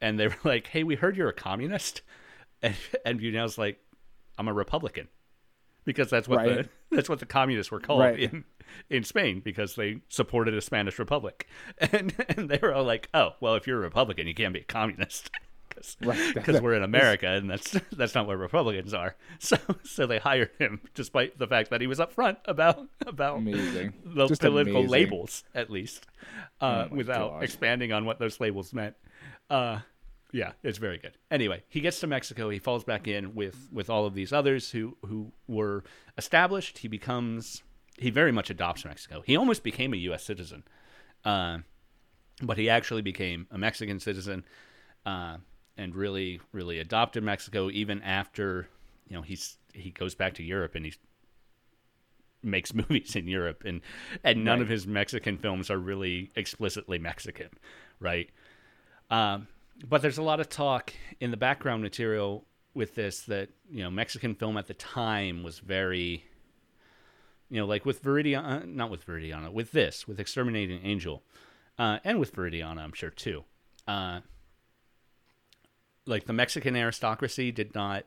and 0.00 0.18
they 0.18 0.28
were 0.28 0.36
like 0.44 0.66
hey 0.68 0.82
we 0.82 0.94
heard 0.96 1.16
you're 1.16 1.28
a 1.28 1.32
communist 1.34 2.02
and 2.62 2.74
and 3.04 3.20
Buñuel's 3.20 3.58
like 3.58 3.78
I'm 4.38 4.48
a 4.48 4.52
Republican 4.52 5.08
because 5.84 6.10
that's 6.10 6.28
what 6.28 6.38
Right. 6.38 6.68
the 6.90 6.96
that's 6.96 7.08
what 7.08 7.20
the 7.20 7.26
communists 7.26 7.70
were 7.70 7.80
called 7.80 8.00
Right. 8.00 8.18
in 8.18 8.44
in 8.90 9.04
Spain 9.04 9.40
because 9.44 9.76
they 9.76 10.00
supported 10.08 10.52
a 10.54 10.60
Spanish 10.60 10.98
republic, 10.98 11.46
and 11.78 12.12
and 12.28 12.48
they 12.50 12.58
were 12.60 12.74
all 12.74 12.82
like, 12.84 13.08
"Oh, 13.14 13.30
well, 13.40 13.54
if 13.54 13.66
you're 13.66 13.78
a 13.78 13.80
Republican, 13.80 14.26
you 14.26 14.34
can't 14.34 14.52
be 14.52 14.60
a 14.60 14.64
communist." 14.64 15.30
Because 15.76 15.96
Right. 16.46 16.62
we're 16.62 16.74
in 16.74 16.82
America 16.94 17.26
and 17.28 17.48
that's 17.50 17.76
that's 17.92 18.14
not 18.14 18.26
where 18.26 18.36
Republicans 18.36 18.92
are. 18.94 19.14
So 19.38 19.56
so 19.84 20.06
they 20.06 20.18
hired 20.18 20.50
him 20.58 20.80
despite 20.94 21.38
the 21.38 21.46
fact 21.46 21.70
that 21.70 21.80
he 21.80 21.86
was 21.86 21.98
upfront 21.98 22.38
about 22.46 22.86
about 23.06 23.38
Amazing. 23.38 23.92
the 24.04 24.26
Just 24.28 24.40
political 24.40 24.76
amazing. 24.80 24.90
labels 24.90 25.44
at 25.54 25.70
least, 25.70 26.06
uh, 26.60 26.88
Oh 26.90 26.94
without 26.94 27.30
God. 27.32 27.42
expanding 27.44 27.92
on 27.92 28.04
what 28.04 28.18
those 28.18 28.40
labels 28.40 28.72
meant. 28.72 28.94
Uh, 29.50 29.80
yeah, 30.32 30.52
it's 30.62 30.78
very 30.78 30.98
good. 30.98 31.16
Anyway, 31.30 31.62
he 31.68 31.80
gets 31.80 32.00
to 32.00 32.06
Mexico. 32.06 32.50
He 32.50 32.58
falls 32.58 32.82
back 32.84 33.06
in 33.08 33.34
with 33.34 33.68
with 33.72 33.88
all 33.88 34.06
of 34.06 34.14
these 34.14 34.32
others 34.32 34.70
who 34.70 34.96
who 35.06 35.32
were 35.46 35.84
established. 36.18 36.78
He 36.78 36.88
becomes 36.88 37.62
he 37.98 38.10
very 38.10 38.32
much 38.32 38.50
adopts 38.50 38.84
Mexico. 38.84 39.22
He 39.24 39.36
almost 39.36 39.62
became 39.62 39.94
a 39.94 39.96
U.S. 40.08 40.24
citizen, 40.24 40.64
uh, 41.24 41.58
but 42.42 42.58
he 42.58 42.68
actually 42.68 43.02
became 43.02 43.46
a 43.50 43.56
Mexican 43.56 44.00
citizen. 44.00 44.44
Uh, 45.06 45.38
and 45.76 45.94
really, 45.94 46.40
really 46.52 46.78
adopted 46.78 47.22
Mexico 47.22 47.70
even 47.70 48.02
after, 48.02 48.68
you 49.08 49.16
know, 49.16 49.22
he's 49.22 49.56
he 49.72 49.90
goes 49.90 50.14
back 50.14 50.34
to 50.34 50.42
Europe 50.42 50.74
and 50.74 50.86
he 50.86 50.94
makes 52.42 52.74
movies 52.88 53.16
in 53.16 53.28
Europe 53.28 53.62
and 53.64 53.80
and 54.24 54.44
none 54.44 54.60
of 54.60 54.68
his 54.68 54.86
Mexican 54.86 55.36
films 55.36 55.70
are 55.70 55.78
really 55.78 56.30
explicitly 56.36 56.98
Mexican, 56.98 57.50
right? 58.00 58.30
Um, 59.10 59.48
but 59.88 60.02
there's 60.02 60.18
a 60.18 60.22
lot 60.22 60.40
of 60.40 60.48
talk 60.48 60.92
in 61.20 61.30
the 61.30 61.36
background 61.36 61.82
material 61.82 62.46
with 62.74 62.94
this 62.94 63.20
that 63.22 63.48
you 63.70 63.82
know 63.82 63.90
Mexican 63.90 64.34
film 64.34 64.56
at 64.56 64.66
the 64.66 64.74
time 64.74 65.42
was 65.42 65.58
very, 65.58 66.24
you 67.50 67.58
know, 67.58 67.66
like 67.66 67.84
with 67.84 68.02
Viridiana, 68.02 68.66
not 68.66 68.90
with 68.90 69.06
Viridiana, 69.06 69.52
with 69.52 69.72
this, 69.72 70.06
with 70.06 70.20
Exterminating 70.20 70.80
Angel, 70.84 71.22
uh, 71.78 71.98
and 72.04 72.18
with 72.18 72.34
Viridiana, 72.34 72.78
I'm 72.78 72.92
sure 72.92 73.10
too. 73.10 73.44
Uh, 73.86 74.20
like 76.06 76.24
the 76.26 76.32
Mexican 76.32 76.76
aristocracy 76.76 77.52
did 77.52 77.74
not, 77.74 78.04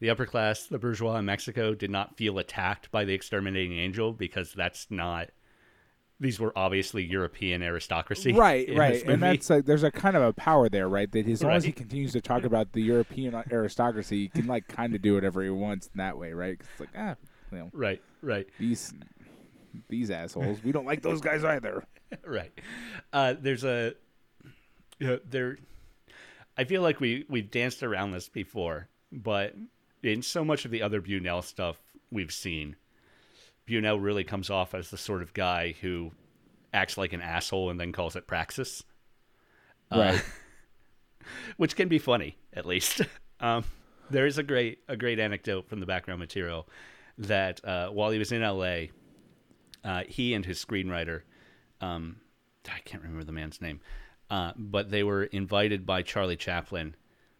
the 0.00 0.10
upper 0.10 0.26
class, 0.26 0.66
the 0.66 0.78
bourgeois 0.78 1.16
in 1.16 1.24
Mexico 1.24 1.74
did 1.74 1.90
not 1.90 2.16
feel 2.16 2.38
attacked 2.38 2.90
by 2.90 3.04
the 3.04 3.14
exterminating 3.14 3.78
angel 3.78 4.12
because 4.12 4.52
that's 4.52 4.86
not. 4.90 5.30
These 6.20 6.40
were 6.40 6.52
obviously 6.58 7.04
European 7.04 7.62
aristocracy, 7.62 8.32
Right, 8.32 8.68
right, 8.74 9.04
and 9.04 9.22
that's 9.22 9.50
like 9.50 9.66
there's 9.66 9.84
a 9.84 9.90
kind 9.92 10.16
of 10.16 10.22
a 10.24 10.32
power 10.32 10.68
there, 10.68 10.88
right? 10.88 11.08
That 11.12 11.28
as 11.28 11.44
long 11.44 11.52
as 11.52 11.62
he 11.62 11.70
continues 11.70 12.10
to 12.14 12.20
talk 12.20 12.42
about 12.42 12.72
the 12.72 12.82
European 12.82 13.40
aristocracy, 13.52 14.22
he 14.22 14.28
can 14.28 14.48
like 14.48 14.66
kind 14.66 14.96
of 14.96 15.00
do 15.02 15.14
whatever 15.14 15.44
he 15.44 15.50
wants 15.50 15.86
in 15.86 15.98
that 15.98 16.18
way, 16.18 16.32
right? 16.32 16.58
'Cause 16.58 16.66
it's 16.72 16.80
like 16.80 16.88
ah, 16.98 17.14
you 17.52 17.58
know, 17.58 17.70
right, 17.72 18.02
right, 18.20 18.48
these 18.58 18.92
these 19.88 20.10
assholes, 20.10 20.60
we 20.64 20.72
don't 20.72 20.86
like 20.86 21.02
those 21.02 21.20
guys 21.20 21.44
either. 21.44 21.84
right. 22.26 22.50
Uh, 23.12 23.34
there's 23.40 23.62
a 23.62 23.94
you 24.98 25.06
know, 25.06 25.20
there. 25.30 25.58
I 26.58 26.64
feel 26.64 26.82
like 26.82 27.00
we 27.00 27.24
we've 27.28 27.50
danced 27.50 27.82
around 27.82 28.10
this 28.10 28.28
before, 28.28 28.88
but 29.12 29.54
in 30.02 30.22
so 30.22 30.44
much 30.44 30.64
of 30.64 30.70
the 30.70 30.82
other 30.82 31.00
Buñuel 31.00 31.44
stuff 31.44 31.78
we've 32.10 32.32
seen, 32.32 32.76
Buñuel 33.68 34.02
really 34.02 34.24
comes 34.24 34.50
off 34.50 34.74
as 34.74 34.90
the 34.90 34.98
sort 34.98 35.22
of 35.22 35.32
guy 35.32 35.76
who 35.80 36.10
acts 36.74 36.98
like 36.98 37.12
an 37.12 37.22
asshole 37.22 37.70
and 37.70 37.78
then 37.78 37.92
calls 37.92 38.16
it 38.16 38.26
praxis. 38.26 38.82
Uh, 39.90 39.98
Right. 39.98 40.24
which 41.56 41.76
can 41.76 41.88
be 41.88 41.98
funny 41.98 42.36
at 42.52 42.66
least. 42.66 43.02
Um, 43.40 43.62
there 44.10 44.26
is 44.26 44.36
a 44.38 44.42
great 44.42 44.80
a 44.88 44.96
great 44.96 45.20
anecdote 45.20 45.68
from 45.68 45.78
the 45.78 45.86
background 45.86 46.18
material 46.18 46.68
that 47.18 47.64
uh, 47.64 47.88
while 47.90 48.10
he 48.10 48.18
was 48.18 48.32
in 48.32 48.42
L.A., 48.42 48.90
uh, 49.84 50.02
he 50.08 50.34
and 50.34 50.44
his 50.44 50.58
screenwriter, 50.64 51.22
um, 51.80 52.16
I 52.66 52.80
can't 52.84 53.00
remember 53.00 53.22
the 53.22 53.30
man's 53.30 53.60
name, 53.60 53.78
uh, 54.30 54.52
but 54.56 54.90
they 54.90 55.02
were 55.02 55.24
invited 55.24 55.86
by 55.86 56.02
Charlie 56.02 56.36
Chaplin 56.36 56.94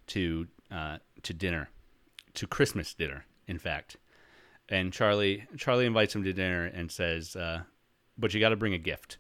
to 0.09 0.47
uh, 0.71 0.99
to 1.23 1.33
dinner, 1.35 1.69
to 2.35 2.47
Christmas 2.47 2.95
dinner, 2.95 3.25
in 3.47 3.59
fact. 3.59 3.97
And 4.69 4.93
Charlie 4.93 5.45
Charlie 5.57 5.87
invites 5.87 6.15
him 6.15 6.25
to 6.25 6.33
dinner 6.33 6.65
and 6.67 6.91
says, 6.91 7.35
uh, 7.37 7.63
"But 8.19 8.35
you 8.35 8.41
got 8.41 8.51
to 8.51 8.57
bring 8.57 8.75
a 8.75 8.79
gift." 8.79 9.19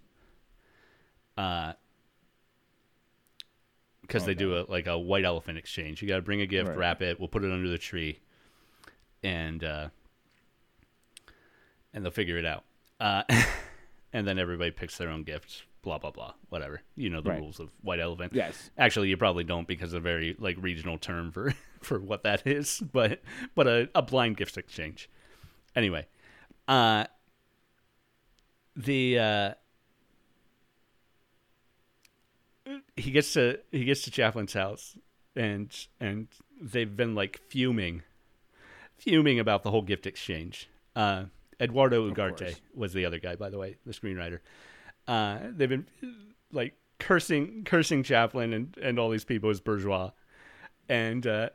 Uh, 1.36 1.72
because 4.02 4.24
they 4.24 4.34
do 4.34 4.56
a 4.58 4.64
like 4.68 4.86
a 4.86 4.98
white 4.98 5.24
elephant 5.24 5.58
exchange. 5.58 6.00
You 6.02 6.08
got 6.08 6.16
to 6.16 6.22
bring 6.22 6.40
a 6.40 6.46
gift, 6.46 6.68
Right. 6.70 6.78
wrap 6.78 7.02
it, 7.02 7.18
we'll 7.18 7.28
put 7.28 7.44
it 7.44 7.52
under 7.52 7.68
the 7.68 7.76
tree, 7.78 8.20
and 9.22 9.62
uh, 9.62 9.88
and 11.92 12.04
they'll 12.04 12.10
figure 12.10 12.38
it 12.38 12.46
out. 12.46 12.64
Uh, 12.98 13.22
and 14.12 14.26
then 14.26 14.38
everybody 14.38 14.70
picks 14.70 14.96
their 14.96 15.10
own 15.10 15.22
gift. 15.24 15.64
Blah 15.82 15.98
blah 15.98 16.10
blah. 16.10 16.34
Whatever. 16.48 16.82
You 16.96 17.08
know 17.10 17.20
the 17.20 17.30
Right. 17.30 17.40
rules 17.40 17.60
of 17.60 17.70
white 17.82 18.00
elephant. 18.00 18.32
Yes. 18.34 18.70
Actually, 18.76 19.08
you 19.08 19.16
probably 19.16 19.44
don't 19.44 19.66
because 19.68 19.92
a 19.92 20.00
very 20.00 20.34
like 20.38 20.56
regional 20.60 20.98
term 20.98 21.30
for 21.32 21.54
for 21.80 21.98
what 22.00 22.22
that 22.24 22.46
is. 22.46 22.82
But 22.92 23.22
but 23.54 23.66
a, 23.66 23.88
a 23.94 24.02
blind 24.02 24.36
gift 24.36 24.56
exchange. 24.58 25.08
Anyway, 25.76 26.06
uh, 26.66 27.04
the 28.76 29.18
uh, 29.18 29.54
he 32.96 33.10
gets 33.10 33.32
to 33.34 33.60
he 33.70 33.84
gets 33.84 34.02
to 34.02 34.10
Chaplin's 34.10 34.52
house 34.52 34.96
and 35.36 35.74
and 36.00 36.28
they've 36.60 36.94
been 36.96 37.14
like 37.14 37.40
fuming, 37.48 38.02
fuming 38.96 39.38
about 39.38 39.62
the 39.62 39.70
whole 39.70 39.82
gift 39.82 40.06
exchange. 40.06 40.68
Uh, 40.96 41.24
Eduardo 41.60 42.10
Ugarte 42.10 42.38
course. 42.38 42.60
was 42.74 42.92
the 42.92 43.04
other 43.04 43.18
guy, 43.18 43.34
by 43.36 43.50
the 43.50 43.58
way, 43.58 43.76
the 43.86 43.92
screenwriter. 43.92 44.40
Uh, 45.08 45.38
they've 45.50 45.70
been 45.70 45.86
like 46.52 46.74
cursing 46.98 47.64
cursing 47.64 48.02
Chaplin 48.02 48.52
and, 48.52 48.76
and 48.80 48.98
all 48.98 49.08
these 49.08 49.24
people 49.24 49.50
as 49.50 49.58
bourgeois, 49.58 50.10
and 50.88 51.26
uh, 51.26 51.48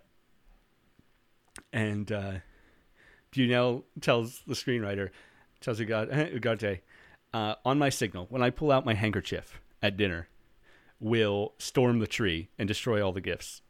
and 1.71 2.11
uh, 2.11 2.33
Buñuel 3.31 3.83
tells 4.01 4.41
the 4.47 4.55
screenwriter, 4.55 5.11
tells 5.61 5.79
Ugarte, 5.79 6.79
uh, 7.33 7.55
on 7.63 7.77
my 7.77 7.89
signal, 7.89 8.25
when 8.29 8.41
I 8.41 8.49
pull 8.49 8.71
out 8.71 8.85
my 8.85 8.95
handkerchief 8.95 9.61
at 9.81 9.97
dinner, 9.97 10.27
will 10.99 11.53
storm 11.59 11.99
the 11.99 12.07
tree 12.07 12.49
and 12.57 12.67
destroy 12.67 13.05
all 13.05 13.11
the 13.11 13.21
gifts. 13.21 13.61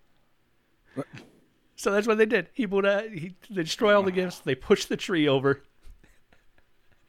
So 1.76 1.92
that's 1.92 2.08
what 2.08 2.18
they 2.18 2.26
did. 2.26 2.50
He 2.54 2.66
a, 2.86 3.10
he 3.10 3.36
they 3.50 3.64
destroy 3.64 3.96
all 3.96 4.04
the 4.04 4.12
gifts. 4.12 4.40
They 4.40 4.56
push 4.56 4.86
the 4.86 4.98
tree 4.98 5.28
over. 5.28 5.62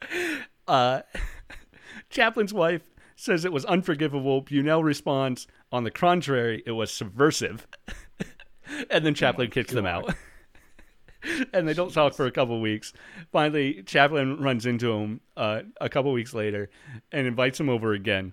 Uh, 0.67 1.03
Chaplin's 2.15 2.55
wife 2.55 2.83
says 3.17 3.45
it 3.45 3.53
was 3.53 3.65
unforgivable. 3.65 4.43
Buñuel 4.43 4.83
responds, 4.83 5.47
on 5.73 5.85
the 5.85 5.91
contrary, 5.91 6.63
it 6.65 6.73
was 6.73 6.93
subversive. 6.93 7.67
and 8.91 9.05
then 9.05 9.15
Chaplin 9.15 9.51
kicks 9.51 9.73
them 9.73 9.87
out. 9.87 10.15
and 11.53 11.67
they 11.67 11.75
don't 11.75 11.93
talk 11.93 12.15
for 12.15 12.27
a 12.27 12.31
couple 12.31 12.61
weeks. 12.61 12.93
Finally, 13.33 13.83
Chaplin 13.83 14.41
runs 14.41 14.65
into 14.65 14.93
him 14.93 15.21
uh, 15.37 15.63
a 15.81 15.89
couple 15.89 16.13
weeks 16.13 16.33
later 16.33 16.71
and 17.11 17.27
invites 17.27 17.59
him 17.59 17.69
over 17.69 17.93
again. 17.93 18.33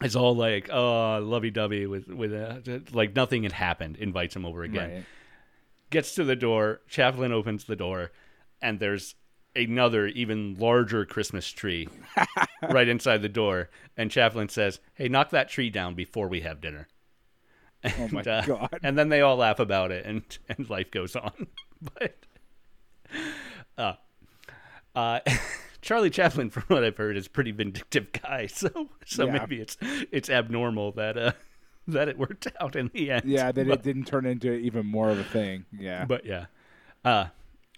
It's 0.00 0.16
all 0.16 0.34
like, 0.34 0.68
oh, 0.70 1.20
lovey 1.22 1.50
dovey 1.50 1.86
with 1.86 2.08
with 2.08 2.32
uh, 2.34 2.80
like 2.92 3.16
nothing 3.16 3.44
had 3.44 3.52
happened. 3.52 3.96
Invites 3.96 4.36
him 4.36 4.44
over 4.44 4.62
again. 4.62 4.90
Right. 4.90 5.04
Gets 5.88 6.14
to 6.16 6.24
the 6.24 6.36
door. 6.36 6.82
Chaplin 6.86 7.32
opens 7.32 7.64
the 7.64 7.76
door, 7.76 8.12
and 8.60 8.78
there's 8.78 9.14
another 9.56 10.06
even 10.08 10.54
larger 10.54 11.04
Christmas 11.04 11.50
tree 11.50 11.88
right 12.70 12.86
inside 12.88 13.22
the 13.22 13.28
door. 13.28 13.70
And 13.96 14.10
Chaplin 14.10 14.48
says, 14.48 14.80
"Hey, 14.94 15.08
knock 15.08 15.30
that 15.30 15.48
tree 15.48 15.70
down 15.70 15.94
before 15.94 16.28
we 16.28 16.42
have 16.42 16.60
dinner." 16.60 16.88
Oh 17.84 18.08
my 18.10 18.20
And, 18.20 18.28
uh, 18.28 18.42
god. 18.46 18.78
And 18.82 18.98
then 18.98 19.08
they 19.08 19.20
all 19.20 19.36
laugh 19.36 19.58
about 19.58 19.90
it, 19.92 20.04
and 20.06 20.22
and 20.48 20.68
life 20.70 20.90
goes 20.90 21.16
on. 21.16 21.46
but 21.94 22.14
uh, 23.78 23.94
uh, 24.94 25.20
Charlie 25.82 26.10
Chaplin, 26.10 26.50
from 26.50 26.64
what 26.68 26.84
I've 26.84 26.96
heard, 26.96 27.16
is 27.16 27.26
a 27.26 27.30
pretty 27.30 27.52
vindictive 27.52 28.12
guy. 28.12 28.46
So 28.46 28.90
so 29.04 29.26
Yeah. 29.26 29.32
maybe 29.32 29.60
it's 29.60 29.76
it's 30.10 30.28
abnormal 30.30 30.92
that 30.92 31.16
uh 31.16 31.32
that 31.88 32.08
it 32.08 32.18
worked 32.18 32.48
out 32.60 32.74
in 32.76 32.90
the 32.92 33.12
end. 33.12 33.22
Yeah, 33.26 33.52
that 33.52 33.66
But- 33.68 33.74
it 33.78 33.82
didn't 33.82 34.04
turn 34.06 34.26
into 34.26 34.52
even 34.52 34.86
more 34.86 35.10
of 35.10 35.18
a 35.18 35.24
thing. 35.24 35.64
Yeah. 35.78 36.04
but 36.04 36.24
yeah, 36.26 36.46
uh, 37.04 37.26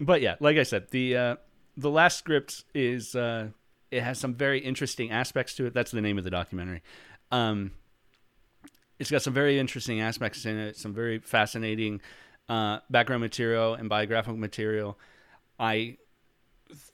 but 0.01 0.23
yeah, 0.23 0.37
like 0.41 0.57
I 0.57 0.63
said, 0.63 0.89
the 0.91 1.17
uh, 1.17 1.37
the 1.79 1.91
last 1.91 2.19
script 2.19 2.65
is 2.75 3.15
uh, 3.15 3.49
it 3.91 4.03
has 4.03 4.19
some 4.19 4.35
very 4.35 4.59
interesting 4.59 5.11
aspects 5.11 5.55
to 5.55 5.67
it. 5.67 5.73
That's 5.75 5.93
the 5.93 6.01
name 6.01 6.19
of 6.19 6.25
the 6.25 6.31
documentary. 6.31 6.83
Um, 7.31 7.71
it's 8.99 9.11
got 9.11 9.23
some 9.23 9.33
very 9.33 9.59
interesting 9.59 10.01
aspects 10.01 10.45
in 10.45 10.59
it, 10.59 10.77
some 10.77 10.93
very 10.93 11.21
fascinating 11.21 12.01
uh, 12.49 12.81
background 12.91 13.21
material 13.23 13.75
and 13.75 13.89
biographical 13.89 14.37
material. 14.37 14.99
I 15.59 15.99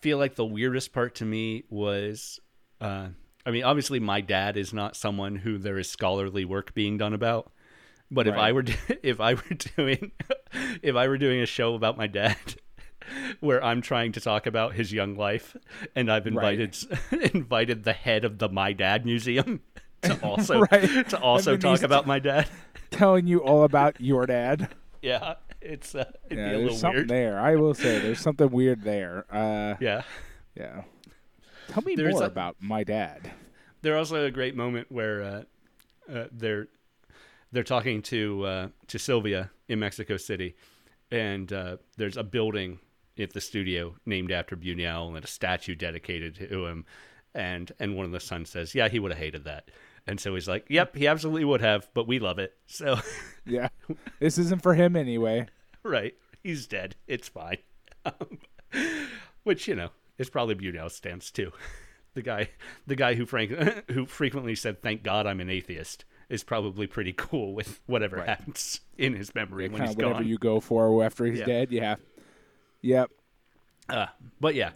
feel 0.00 0.18
like 0.18 0.34
the 0.34 0.44
weirdest 0.44 0.92
part 0.92 1.14
to 1.16 1.24
me 1.24 1.64
was, 1.70 2.38
uh, 2.80 3.08
I 3.46 3.50
mean, 3.50 3.64
obviously 3.64 4.00
my 4.00 4.20
dad 4.20 4.56
is 4.58 4.72
not 4.74 4.96
someone 4.96 5.36
who 5.36 5.56
there 5.56 5.78
is 5.78 5.88
scholarly 5.88 6.44
work 6.44 6.74
being 6.74 6.98
done 6.98 7.14
about. 7.14 7.50
But 8.10 8.26
if 8.26 8.34
I 8.34 8.50
Right. 8.50 8.54
were 8.54 8.64
if 9.02 9.18
I 9.18 9.34
were 9.34 9.56
doing 9.76 10.12
if 10.82 10.94
I 10.94 11.08
were 11.08 11.18
doing 11.18 11.40
a 11.40 11.46
show 11.46 11.74
about 11.74 11.96
my 11.96 12.06
dad, 12.06 12.36
where 13.40 13.62
I'm 13.62 13.80
trying 13.82 14.12
to 14.12 14.20
talk 14.20 14.46
about 14.46 14.74
his 14.74 14.92
young 14.92 15.16
life, 15.16 15.56
and 15.94 16.10
I've 16.10 16.26
invited 16.26 16.76
invited 17.34 17.84
the 17.84 17.92
head 17.92 18.24
of 18.24 18.38
the 18.38 18.48
My 18.48 18.72
Dad 18.72 19.04
Museum 19.04 19.60
to 20.02 20.18
also 20.26 20.60
Right. 20.60 21.08
to 21.10 21.20
also 21.20 21.56
talk 21.56 21.82
about 21.82 22.06
my 22.06 22.18
dad. 22.18 22.48
Telling 22.90 23.26
you 23.26 23.38
all 23.40 23.64
about 23.64 24.00
your 24.00 24.26
dad. 24.26 24.68
Yeah, 25.02 25.34
it's 25.60 25.94
uh, 25.94 26.10
it'd 26.30 26.38
Yeah, 26.38 26.48
be 26.48 26.54
a 26.54 26.58
there's 26.58 26.62
little 26.62 26.78
something 26.78 26.96
weird. 27.00 27.08
there. 27.10 27.38
I 27.38 27.56
will 27.56 27.74
say 27.74 27.98
there's 27.98 28.20
something 28.20 28.48
weird 28.50 28.84
there. 28.84 29.26
Uh, 29.30 29.74
Yeah. 29.78 30.00
yeah. 30.54 30.84
Tell 31.68 31.82
me 31.82 31.94
There's 31.94 32.14
more 32.14 32.22
a- 32.22 32.26
about 32.26 32.56
my 32.60 32.84
dad. 32.84 33.30
There's 33.82 33.98
also 33.98 34.24
a 34.24 34.30
great 34.30 34.56
moment 34.56 34.90
where 34.90 35.22
uh, 35.22 35.42
uh, 36.10 36.24
they're 36.32 36.68
they're 37.52 37.64
talking 37.64 38.00
to 38.04 38.44
uh, 38.46 38.68
to 38.88 38.98
Silvia 38.98 39.50
in 39.68 39.78
Mexico 39.78 40.16
City, 40.16 40.56
and 41.10 41.52
uh, 41.52 41.76
there's 41.98 42.16
a 42.16 42.24
building 42.24 42.78
at 43.18 43.32
the 43.32 43.40
studio 43.40 43.96
named 44.06 44.30
after 44.32 44.56
Buñuel 44.56 45.14
and 45.14 45.24
a 45.24 45.28
statue 45.28 45.74
dedicated 45.74 46.34
to 46.36 46.66
him, 46.66 46.84
and 47.34 47.70
and 47.78 47.96
one 47.96 48.06
of 48.06 48.12
the 48.12 48.20
sons 48.20 48.50
says, 48.50 48.74
"Yeah, 48.74 48.88
he 48.88 48.98
would 48.98 49.12
have 49.12 49.18
hated 49.20 49.44
that," 49.44 49.70
and 50.06 50.18
so 50.20 50.34
he's 50.34 50.48
like, 50.48 50.66
"Yep, 50.68 50.96
he 50.96 51.06
absolutely 51.06 51.44
would 51.44 51.60
have, 51.60 51.88
but 51.94 52.06
we 52.06 52.18
love 52.18 52.38
it." 52.38 52.54
So, 52.66 52.96
Yeah. 53.46 53.68
this 54.20 54.38
isn't 54.38 54.62
for 54.62 54.74
him 54.74 54.96
anyway. 54.96 55.46
right, 55.82 56.14
he's 56.42 56.66
dead. 56.66 56.96
It's 57.06 57.28
fine. 57.28 57.58
Um, 58.04 58.38
which 59.44 59.68
you 59.68 59.74
know 59.74 59.90
is 60.18 60.30
probably 60.30 60.54
Buñuel's 60.54 60.94
stance 60.96 61.30
too. 61.30 61.52
The 62.14 62.22
guy, 62.22 62.50
the 62.86 62.96
guy 62.96 63.14
who 63.14 63.26
frank 63.26 63.50
who 63.90 64.06
frequently 64.06 64.54
said, 64.54 64.82
"Thank 64.82 65.02
God 65.02 65.26
I'm 65.26 65.40
an 65.40 65.50
atheist," 65.50 66.04
is 66.28 66.44
probably 66.44 66.86
pretty 66.86 67.12
cool 67.12 67.54
with 67.54 67.80
whatever 67.86 68.16
Right. 68.18 68.28
happens 68.28 68.80
in 68.96 69.14
his 69.14 69.34
memory 69.34 69.68
when 69.68 69.78
Kind 69.78 69.88
he's 69.90 69.96
whatever 69.96 70.14
gone. 70.20 70.28
you 70.28 70.38
go 70.38 70.60
for 70.60 71.02
after 71.04 71.24
he's 71.26 71.40
Yeah. 71.40 71.46
dead. 71.46 71.72
Yeah. 71.72 71.96
Yep. 72.84 73.10
Uh, 73.88 74.06
but 74.40 74.54
yeah, 74.54 74.70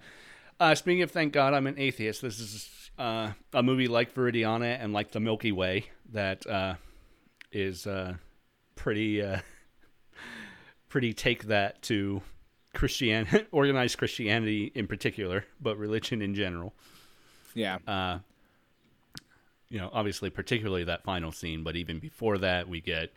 uh, 0.58 0.74
speaking 0.74 1.02
of 1.02 1.10
"Thank 1.10 1.32
God 1.34 1.52
I'm 1.52 1.66
an 1.66 1.78
atheist," 1.78 2.22
this 2.22 2.40
is 2.40 2.90
uh, 2.98 3.32
a 3.52 3.62
movie 3.62 3.86
like 3.86 4.14
Viridiana 4.14 4.82
and 4.82 4.92
like 4.92 5.10
The 5.10 5.20
Milky 5.20 5.52
Way 5.52 5.86
that 6.12 6.46
uh, 6.46 6.74
is 7.52 7.86
uh, 7.86 8.14
pretty 8.76 9.22
uh, 9.22 9.40
pretty 10.88 11.12
take 11.12 11.44
that 11.44 11.82
to 11.82 12.22
Christian 12.74 13.26
organized 13.52 13.98
Christianity 13.98 14.72
in 14.74 14.86
particular, 14.86 15.44
but 15.60 15.76
religion 15.76 16.22
in 16.22 16.34
general. 16.34 16.74
Yeah. 17.54 17.78
uh, 17.86 18.20
you 19.68 19.78
know, 19.78 19.90
obviously, 19.92 20.30
particularly 20.30 20.84
that 20.84 21.02
final 21.04 21.30
scene, 21.30 21.62
but 21.62 21.76
even 21.76 21.98
before 21.98 22.38
that, 22.38 22.68
we 22.68 22.80
get 22.80 23.12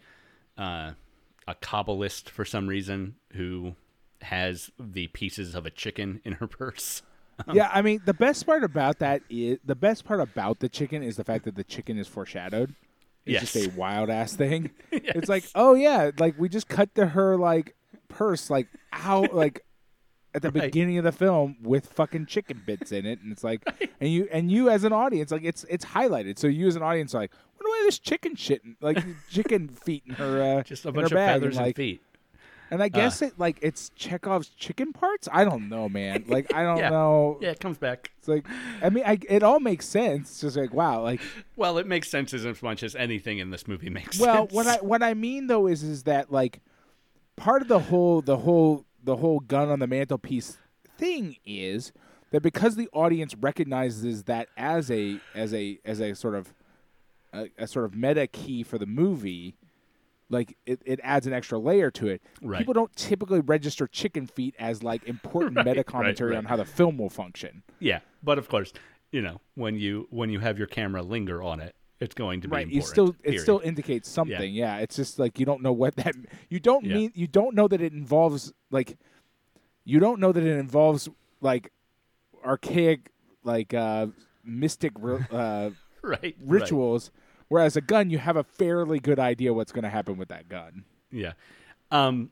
uh, 0.58 0.92
a 1.48 1.56
Kabbalist 1.56 2.30
for 2.30 2.44
some 2.44 2.68
reason 2.68 3.16
who 3.34 3.76
has 4.24 4.72
the 4.80 5.08
pieces 5.08 5.56
of 5.56 5.66
a 5.66 5.72
chicken 5.72 6.22
in 6.24 6.34
her 6.34 6.48
purse. 6.48 7.02
yeah, 7.54 7.70
I 7.74 7.82
mean, 7.82 8.02
the 8.06 8.14
best 8.14 8.46
part 8.46 8.64
about 8.64 9.00
that 9.00 9.22
is 9.30 9.58
the 9.66 9.76
best 9.76 10.06
part 10.06 10.20
about 10.20 10.60
the 10.60 10.70
chicken 10.70 11.02
is 11.04 11.16
the 11.18 11.24
fact 11.24 11.46
that 11.46 11.56
the 11.56 11.64
chicken 11.64 11.98
is 11.98 12.08
foreshadowed. 12.08 12.76
It's 13.26 13.34
Yes. 13.34 13.54
just 13.54 13.68
a 13.68 13.70
wild 13.78 14.10
ass 14.10 14.34
thing. 14.36 14.72
It's 14.92 15.30
like, 15.30 15.44
oh 15.56 15.74
yeah, 15.76 16.12
like 16.20 16.36
we 16.40 16.50
just 16.50 16.68
cut 16.68 16.94
to 16.96 17.08
her 17.08 17.38
like 17.38 17.76
purse 18.10 18.50
like 18.50 18.68
out 18.92 19.34
like 19.34 19.64
at 20.34 20.42
the 20.42 20.52
Right. 20.52 20.64
beginning 20.64 20.98
of 20.98 21.04
the 21.04 21.12
film 21.12 21.58
with 21.62 21.88
fucking 21.88 22.26
chicken 22.28 22.62
bits 22.66 22.92
in 22.92 23.06
it, 23.06 23.20
and 23.22 23.32
it's 23.32 23.44
like, 23.44 23.62
and 24.00 24.10
you 24.12 24.28
and 24.32 24.50
you 24.52 24.70
as 24.70 24.84
an 24.84 24.94
audience, 24.94 25.32
like 25.32 25.44
it's 25.44 25.66
it's 25.70 25.86
highlighted. 25.86 26.38
So 26.40 26.48
you 26.48 26.68
as 26.68 26.76
an 26.76 26.84
audience, 26.84 27.14
are 27.16 27.20
like, 27.20 27.32
wonder 27.60 27.70
why 27.70 27.80
there's 27.84 28.00
chicken 28.00 28.36
shit, 28.36 28.62
like 28.82 29.04
chicken 29.30 29.68
feet 29.68 30.04
in 30.08 30.14
her, 30.16 30.42
uh, 30.60 30.64
Just 30.64 30.86
a 30.86 30.92
bunch 30.92 31.12
of 31.12 31.18
feathers 31.18 31.58
and, 31.58 31.66
like, 31.66 31.66
and 31.68 31.76
feet. 31.76 32.02
And 32.72 32.82
I 32.82 32.88
guess 32.88 33.22
uh. 33.22 33.26
it 33.28 33.34
like 33.38 33.58
it's 33.62 33.90
Chekhov's 33.96 34.48
chicken 34.50 34.94
parts. 34.94 35.28
I 35.32 35.44
don't 35.44 35.68
know, 35.70 35.90
man. 35.90 36.24
Like 36.32 36.54
I 36.54 36.64
don't 36.64 36.78
Yeah. 36.78 36.90
know. 36.90 37.38
Yeah, 37.42 37.50
it 37.50 37.60
comes 37.60 37.78
back. 37.78 38.10
It's 38.18 38.28
like 38.30 38.46
I 38.82 38.90
mean, 38.90 39.04
I, 39.06 39.20
it 39.30 39.44
all 39.44 39.60
makes 39.60 39.86
sense. 39.86 40.30
It's 40.32 40.42
just 40.42 40.56
like 40.58 40.74
wow, 40.74 41.02
like 41.04 41.22
Well, 41.58 41.78
it 41.78 41.86
makes 41.86 42.10
sense 42.10 42.34
as 42.34 42.62
much 42.64 42.82
as 42.82 42.96
anything 42.96 43.40
in 43.40 43.50
this 43.50 43.68
movie 43.68 43.90
makes 43.90 44.20
well, 44.20 44.48
sense. 44.48 44.54
what 44.54 44.68
I 44.68 44.76
what 44.82 45.04
I 45.04 45.14
mean 45.14 45.48
though 45.48 45.68
is 45.68 45.84
is 45.84 46.04
that 46.04 46.32
like 46.32 46.62
part 47.36 47.62
of 47.62 47.68
the 47.68 47.80
whole 47.80 48.22
the 48.22 48.38
whole 48.38 48.86
the 49.04 49.18
whole 49.18 49.40
gun 49.42 49.70
on 49.70 49.80
the 49.80 49.88
mantelpiece 49.88 50.58
thing 50.98 51.36
is 51.46 51.92
that 52.32 52.42
because 52.42 52.76
the 52.76 52.88
audience 52.94 53.36
recognizes 53.36 54.24
that 54.24 54.48
as 54.56 54.90
a 54.90 55.20
as 55.36 55.54
a 55.54 55.80
as 55.84 56.00
a 56.00 56.14
sort 56.16 56.36
of 56.36 56.54
a, 57.34 57.50
a 57.58 57.68
sort 57.68 57.84
of 57.86 57.96
meta 57.96 58.28
key 58.28 58.64
for 58.64 58.78
the 58.78 58.86
movie 58.86 59.56
like 60.32 60.58
it, 60.65 60.82
it 60.86 61.00
adds 61.04 61.28
an 61.28 61.34
extra 61.34 61.60
layer 61.60 61.91
to 61.91 62.08
it 62.08 62.22
Right. 62.41 62.58
people 62.60 62.74
don't 62.74 62.96
typically 62.96 63.41
register 63.41 63.86
chicken 63.86 64.26
feet 64.26 64.56
as 64.58 64.82
like 64.82 65.04
important 65.04 65.56
Right, 65.58 65.65
meta 65.67 65.84
commentary 65.84 66.32
right. 66.32 66.38
on 66.39 66.46
how 66.46 66.56
the 66.56 66.65
film 66.65 66.98
will 66.98 67.10
function 67.10 67.63
yeah, 67.80 68.00
but 68.24 68.38
of 68.38 68.48
course, 68.48 68.72
you 69.12 69.22
know, 69.22 69.41
when 69.56 69.76
you 69.78 70.08
when 70.10 70.30
you 70.30 70.39
have 70.39 70.58
your 70.58 70.67
camera 70.67 71.02
linger 71.02 71.41
on 71.44 71.60
it, 71.60 71.76
it's 72.00 72.15
going 72.15 72.41
to 72.41 72.48
be 72.48 72.52
right 72.56 72.62
important. 72.67 72.76
you 72.76 72.82
still 72.82 73.15
it 73.24 73.39
still 73.41 73.60
indicates 73.63 74.08
something 74.10 74.54
yeah. 74.54 74.78
it's 74.78 74.96
just 74.96 75.20
like 75.20 75.38
you 75.39 75.46
don't 75.46 75.62
know 75.62 75.74
what 75.74 75.96
that 75.98 76.15
you 76.50 76.60
don't 76.60 76.86
Yeah. 76.86 76.96
mean 76.96 77.12
you 77.13 77.28
don't 77.28 77.54
know 77.56 77.67
that 77.67 77.82
it 77.82 77.94
involves 77.94 78.54
like 78.72 78.98
you 79.84 80.00
don't 80.00 80.20
know 80.20 80.32
that 80.32 80.44
it 80.44 80.58
involves 80.58 81.10
like 81.41 81.72
archaic 82.46 83.12
like 83.44 83.74
uh 83.74 84.08
mystic 84.44 84.94
uh 85.32 85.70
right. 86.04 86.36
rituals 86.44 87.12
whereas 87.52 87.76
a 87.76 87.82
gun 87.82 88.10
you 88.10 88.18
have 88.18 88.38
a 88.38 88.44
fairly 88.44 88.98
good 89.00 89.20
idea 89.20 89.54
what's 89.54 89.74
going 89.74 89.84
to 89.84 89.90
happen 89.90 90.16
with 90.18 90.30
that 90.30 90.48
gun 90.48 90.86
Yeah. 91.12 91.34
Um, 91.92 92.32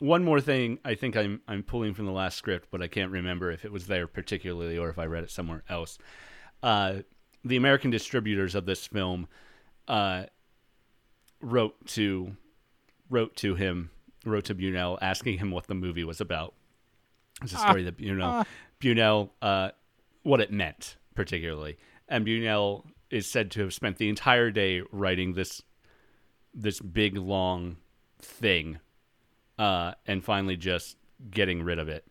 one 0.00 0.24
more 0.24 0.40
thing 0.40 0.78
I 0.84 0.94
think 0.94 1.16
I'm 1.16 1.40
I'm 1.46 1.62
pulling 1.62 1.94
from 1.94 2.06
the 2.06 2.12
last 2.12 2.36
script, 2.36 2.68
but 2.70 2.82
I 2.82 2.88
can't 2.88 3.12
remember 3.12 3.50
if 3.50 3.64
it 3.64 3.70
was 3.70 3.86
there 3.86 4.06
particularly 4.06 4.76
or 4.76 4.88
if 4.88 4.98
I 4.98 5.04
read 5.04 5.24
it 5.24 5.30
somewhere 5.30 5.62
else. 5.68 5.98
Uh, 6.62 7.02
the 7.44 7.56
American 7.56 7.90
distributors 7.90 8.54
of 8.54 8.66
this 8.66 8.86
film 8.86 9.28
uh, 9.86 10.24
wrote 11.40 11.86
to 11.88 12.36
wrote 13.08 13.36
to 13.36 13.54
him 13.54 13.90
wrote 14.24 14.46
to 14.46 14.54
Buñuel 14.54 14.98
asking 15.00 15.38
him 15.38 15.50
what 15.50 15.66
the 15.66 15.74
movie 15.74 16.04
was 16.04 16.20
about. 16.20 16.54
It's 17.42 17.52
a 17.52 17.58
story 17.58 17.84
that 17.84 17.98
Buñuel 17.98 18.46
Buñuel 18.80 19.30
uh, 19.42 19.70
what 20.22 20.40
it 20.40 20.50
meant 20.50 20.96
particularly, 21.14 21.78
and 22.08 22.26
Buñuel 22.26 22.84
is 23.10 23.26
said 23.26 23.50
to 23.52 23.60
have 23.60 23.72
spent 23.74 23.96
the 23.98 24.08
entire 24.08 24.50
day 24.50 24.82
writing 24.92 25.34
this 25.34 25.62
this 26.54 26.80
big 26.80 27.16
long 27.16 27.76
thing 28.20 28.78
uh, 29.58 29.92
and 30.06 30.24
finally 30.24 30.56
just 30.56 30.96
getting 31.30 31.62
rid 31.62 31.78
of 31.78 31.88
it 31.88 32.04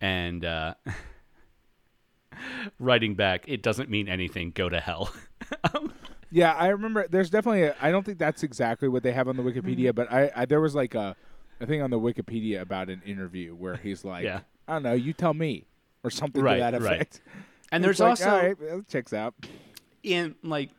and 0.00 0.44
uh, 0.44 0.74
writing 2.78 3.14
back 3.14 3.44
it 3.46 3.62
doesn't 3.62 3.88
mean 3.88 4.08
anything 4.08 4.50
go 4.50 4.68
to 4.68 4.80
hell 4.80 5.12
yeah 6.30 6.52
i 6.54 6.66
remember 6.68 7.06
there's 7.08 7.30
definitely 7.30 7.62
a, 7.62 7.74
i 7.80 7.90
don't 7.90 8.04
think 8.04 8.18
that's 8.18 8.42
exactly 8.42 8.88
what 8.88 9.02
they 9.02 9.12
have 9.12 9.28
on 9.28 9.36
the 9.36 9.42
wikipedia 9.42 9.90
Mm-hmm. 9.90 9.96
but 9.96 10.12
I, 10.12 10.30
I 10.34 10.44
there 10.46 10.60
was 10.60 10.74
like 10.74 10.94
a 10.94 11.14
a 11.60 11.66
thing 11.66 11.80
on 11.82 11.90
the 11.90 11.98
wikipedia 12.00 12.60
about 12.60 12.88
an 12.90 13.02
interview 13.06 13.54
where 13.54 13.76
he's 13.76 14.04
like 14.04 14.24
Yeah. 14.24 14.40
i 14.66 14.72
don't 14.74 14.82
know 14.82 14.92
you 14.94 15.12
tell 15.12 15.34
me 15.34 15.66
or 16.02 16.10
something 16.10 16.42
Right, 16.42 16.54
to 16.56 16.60
that 16.60 16.82
right. 16.82 16.92
effect 17.00 17.20
and 17.70 17.84
It's 17.84 17.98
there's 17.98 18.00
like, 18.20 18.28
also 18.28 18.66
right, 18.70 18.88
checks 18.88 19.12
out 19.12 19.34
in 20.04 20.34
like 20.42 20.70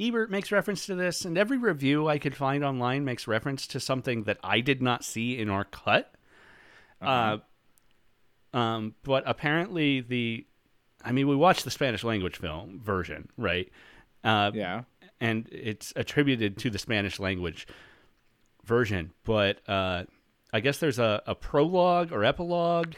Ebert 0.00 0.30
makes 0.30 0.50
reference 0.50 0.86
to 0.86 0.94
this, 0.94 1.24
and 1.24 1.38
every 1.38 1.58
review 1.58 2.08
I 2.08 2.18
could 2.18 2.34
find 2.34 2.64
online 2.64 3.04
makes 3.04 3.28
reference 3.28 3.66
to 3.68 3.80
something 3.80 4.24
that 4.24 4.38
I 4.42 4.60
did 4.60 4.82
not 4.82 5.04
see 5.04 5.38
in 5.38 5.50
our 5.50 5.64
cut. 5.64 6.12
uh 7.00 7.38
um, 8.52 8.94
but 9.02 9.24
apparently 9.26 10.00
the, 10.00 10.46
I 11.04 11.10
mean, 11.10 11.26
we 11.26 11.34
watched 11.34 11.64
the 11.64 11.72
Spanish 11.72 12.04
language 12.04 12.36
film 12.36 12.80
version, 12.84 13.28
right? 13.36 13.68
Uh, 14.22 14.52
yeah 14.54 14.82
and 15.20 15.48
it's 15.50 15.92
attributed 15.96 16.58
to 16.58 16.70
the 16.70 16.78
Spanish 16.78 17.18
language 17.18 17.66
version. 18.64 19.12
But 19.24 19.66
uh, 19.68 20.04
I 20.52 20.60
guess 20.60 20.78
there's 20.78 20.98
a, 20.98 21.22
a 21.26 21.34
prologue 21.34 22.12
or 22.12 22.24
epilogue. 22.24 22.94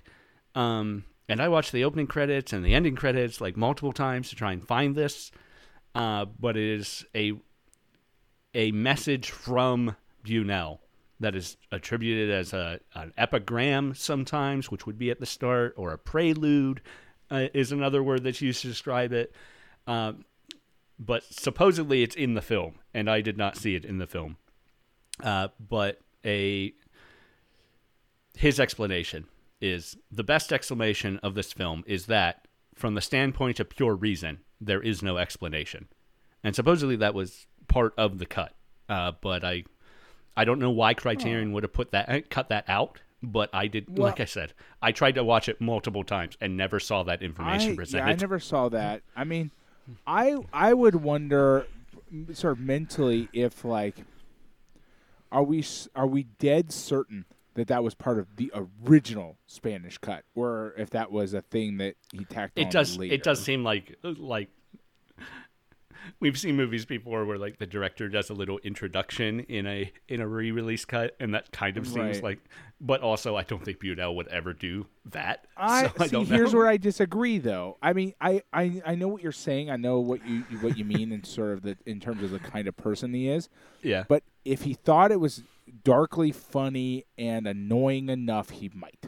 Um, 0.54 1.04
and 1.28 1.40
I 1.40 1.48
watched 1.48 1.72
the 1.72 1.84
opening 1.84 2.06
credits 2.06 2.52
and 2.52 2.64
the 2.64 2.74
ending 2.74 2.96
credits 2.96 3.40
like 3.40 3.56
multiple 3.56 3.92
times 3.92 4.30
to 4.30 4.36
try 4.36 4.52
and 4.52 4.66
find 4.66 4.94
this. 4.94 5.30
Uh, 5.96 6.26
but 6.38 6.58
it 6.58 6.78
is 6.78 7.06
a 7.14 7.32
a 8.54 8.70
message 8.70 9.30
from 9.30 9.96
Buñuel 10.24 10.78
that 11.20 11.34
is 11.34 11.56
attributed 11.72 12.30
as 12.30 12.52
a 12.52 12.80
an 12.94 13.14
epigram 13.16 13.94
sometimes, 13.94 14.70
which 14.70 14.84
would 14.84 14.98
be 14.98 15.10
at 15.10 15.20
the 15.20 15.26
start, 15.26 15.72
or 15.76 15.92
a 15.92 15.98
prelude 15.98 16.82
uh, 17.30 17.46
is 17.54 17.72
another 17.72 18.02
word 18.02 18.24
that's 18.24 18.42
used 18.42 18.60
to 18.60 18.68
describe 18.68 19.12
it. 19.14 19.34
Um, 19.86 20.26
but 20.98 21.24
supposedly 21.24 22.02
it's 22.02 22.14
in 22.14 22.34
the 22.34 22.42
film, 22.42 22.74
and 22.92 23.08
I 23.08 23.22
did 23.22 23.38
not 23.38 23.56
see 23.56 23.74
it 23.74 23.84
in 23.86 23.96
the 23.96 24.06
film. 24.06 24.36
Uh, 25.22 25.48
but 25.58 26.00
a 26.26 26.74
his 28.36 28.60
explanation 28.60 29.26
is 29.62 29.96
the 30.10 30.24
best 30.24 30.52
explanation 30.52 31.18
of 31.22 31.34
this 31.34 31.54
film 31.54 31.84
is 31.86 32.04
that 32.04 32.46
from 32.74 32.94
the 32.94 33.00
standpoint 33.00 33.58
of 33.58 33.70
pure 33.70 33.94
reason, 33.94 34.40
there 34.60 34.80
is 34.82 35.02
no 35.02 35.16
explanation, 35.18 35.88
and 36.42 36.54
supposedly 36.54 36.96
that 36.96 37.14
was 37.14 37.46
part 37.68 37.94
of 37.96 38.18
the 38.18 38.26
cut. 38.26 38.52
Uh, 38.88 39.12
but 39.20 39.44
I, 39.44 39.64
I 40.36 40.44
don't 40.44 40.58
know 40.58 40.70
why 40.70 40.94
Criterion 40.94 41.52
would 41.52 41.62
have 41.64 41.72
put 41.72 41.90
that 41.92 42.30
cut 42.30 42.48
that 42.50 42.64
out, 42.68 43.00
but 43.22 43.50
I 43.52 43.66
did. 43.66 43.86
Well- 43.88 44.06
like 44.08 44.20
I 44.20 44.24
said, 44.24 44.52
I 44.80 44.92
tried 44.92 45.16
to 45.16 45.24
watch 45.24 45.48
it 45.48 45.60
multiple 45.60 46.04
times 46.04 46.36
and 46.40 46.56
never 46.56 46.78
saw 46.80 47.02
that 47.04 47.22
information 47.22 47.68
I, 47.68 47.70
yeah, 47.70 47.76
presented. 47.76 48.10
I 48.10 48.14
never 48.14 48.38
saw 48.38 48.68
that. 48.70 49.02
I 49.14 49.24
mean, 49.24 49.50
I 50.06 50.36
I 50.52 50.72
would 50.74 50.96
wonder, 50.96 51.66
sort 52.32 52.52
of 52.52 52.60
mentally, 52.60 53.28
if 53.32 53.64
like, 53.64 54.04
are 55.32 55.42
we 55.42 55.64
are 55.94 56.06
we 56.06 56.24
dead 56.24 56.72
certain 56.72 57.24
that 57.56 57.68
that 57.68 57.82
was 57.82 57.94
part 57.94 58.18
of 58.18 58.36
the 58.36 58.52
original 58.84 59.38
Spanish 59.46 59.98
cut, 59.98 60.24
or 60.34 60.74
if 60.78 60.90
that 60.90 61.10
was 61.10 61.34
a 61.34 61.42
thing 61.42 61.78
that 61.78 61.96
he 62.12 62.24
tacked 62.24 62.58
on 62.58 62.64
it 62.64 62.70
does. 62.70 62.96
later? 62.96 63.14
It 63.14 63.22
does 63.22 63.42
seem 63.42 63.64
like 63.64 63.96
like 64.02 64.48
we've 66.20 66.38
seen 66.38 66.56
movies 66.56 66.84
before 66.84 67.24
where 67.24 67.38
like 67.38 67.58
the 67.58 67.66
director 67.66 68.08
does 68.08 68.30
a 68.30 68.34
little 68.34 68.58
introduction 68.58 69.40
in 69.40 69.66
a 69.66 69.92
in 70.08 70.20
a 70.20 70.28
re-release 70.28 70.84
cut, 70.84 71.16
and 71.20 71.34
that 71.34 71.52
kind 71.52 71.76
of 71.76 71.86
seems 71.86 72.16
Right. 72.16 72.22
like. 72.22 72.38
But 72.78 73.00
also, 73.00 73.36
I 73.36 73.42
don't 73.42 73.64
think 73.64 73.78
Buñuel 73.80 74.14
would 74.16 74.28
ever 74.28 74.52
do 74.52 74.86
that. 75.06 75.46
I, 75.56 75.86
so 75.88 75.92
I 75.98 76.04
see. 76.06 76.10
don't 76.12 76.26
here's 76.26 76.54
where 76.54 76.66
I 76.68 76.76
disagree, 76.76 77.38
though. 77.38 77.78
I 77.80 77.94
mean, 77.94 78.12
I, 78.20 78.42
I, 78.52 78.82
I 78.84 78.94
know 78.96 79.08
what 79.08 79.22
you're 79.22 79.32
saying. 79.32 79.70
I 79.70 79.76
know 79.76 79.98
what 80.00 80.26
you 80.26 80.42
what 80.60 80.76
you 80.76 80.84
mean 80.84 81.10
in 81.10 81.24
sort 81.24 81.52
of 81.52 81.62
the 81.62 81.78
in 81.86 82.00
terms 82.00 82.22
of 82.22 82.30
the 82.32 82.38
kind 82.38 82.68
of 82.68 82.76
person 82.76 83.14
he 83.14 83.28
is. 83.28 83.48
yeah. 83.82 84.04
But 84.08 84.24
if 84.44 84.62
he 84.62 84.74
thought 84.74 85.10
it 85.10 85.20
was 85.20 85.42
darkly 85.84 86.32
funny 86.32 87.06
and 87.16 87.46
annoying 87.46 88.10
enough, 88.10 88.50
he 88.50 88.70
might. 88.74 89.06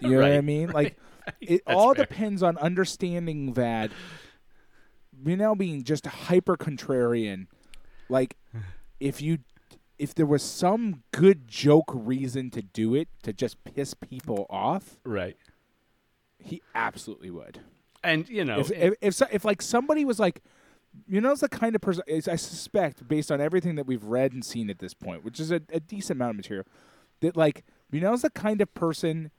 You 0.00 0.10
know 0.10 0.22
what 0.22 0.32
I 0.32 0.40
mean? 0.40 0.70
Like 0.74 0.96
it 1.40 1.62
That's 1.66 1.76
all 1.76 1.94
fair. 1.94 2.04
depends 2.06 2.42
on 2.42 2.58
understanding 2.58 3.52
that 3.52 3.90
Buñuel 5.22 5.58
being 5.58 5.82
just 5.84 6.06
hyper 6.06 6.56
contrarian. 6.56 7.46
Like 8.08 8.36
if 8.98 9.22
you 9.22 9.38
if 9.98 10.14
there 10.14 10.26
was 10.26 10.42
some 10.42 11.02
good 11.12 11.46
joke 11.46 11.90
reason 11.92 12.50
to 12.50 12.62
do 12.62 12.94
it 12.94 13.08
to 13.22 13.32
just 13.32 13.62
piss 13.64 13.94
people 13.94 14.46
off, 14.48 14.98
right. 15.04 15.36
he 16.38 16.62
absolutely 16.74 17.30
would. 17.30 17.60
And 18.02 18.28
you 18.28 18.44
know, 18.44 18.60
if, 18.60 18.70
if 18.70 18.94
if 19.00 19.22
if 19.30 19.44
like 19.44 19.60
somebody 19.60 20.04
was 20.04 20.18
like, 20.18 20.42
you 21.06 21.20
know, 21.20 21.32
it's 21.32 21.42
the 21.42 21.48
kind 21.48 21.74
of 21.74 21.82
person 21.82 22.02
I 22.08 22.36
suspect 22.36 23.06
based 23.06 23.30
on 23.30 23.40
everything 23.40 23.74
that 23.74 23.86
we've 23.86 24.04
read 24.04 24.32
and 24.32 24.44
seen 24.44 24.70
at 24.70 24.78
this 24.78 24.94
point, 24.94 25.22
which 25.22 25.38
is 25.38 25.50
a, 25.50 25.60
a 25.70 25.80
decent 25.80 26.18
amount 26.18 26.30
of 26.30 26.36
material, 26.36 26.66
that 27.20 27.36
like 27.36 27.64
you 27.92 28.00
know, 28.00 28.14
is 28.14 28.22
the 28.22 28.30
kind 28.30 28.60
of 28.60 28.72
person 28.72 29.30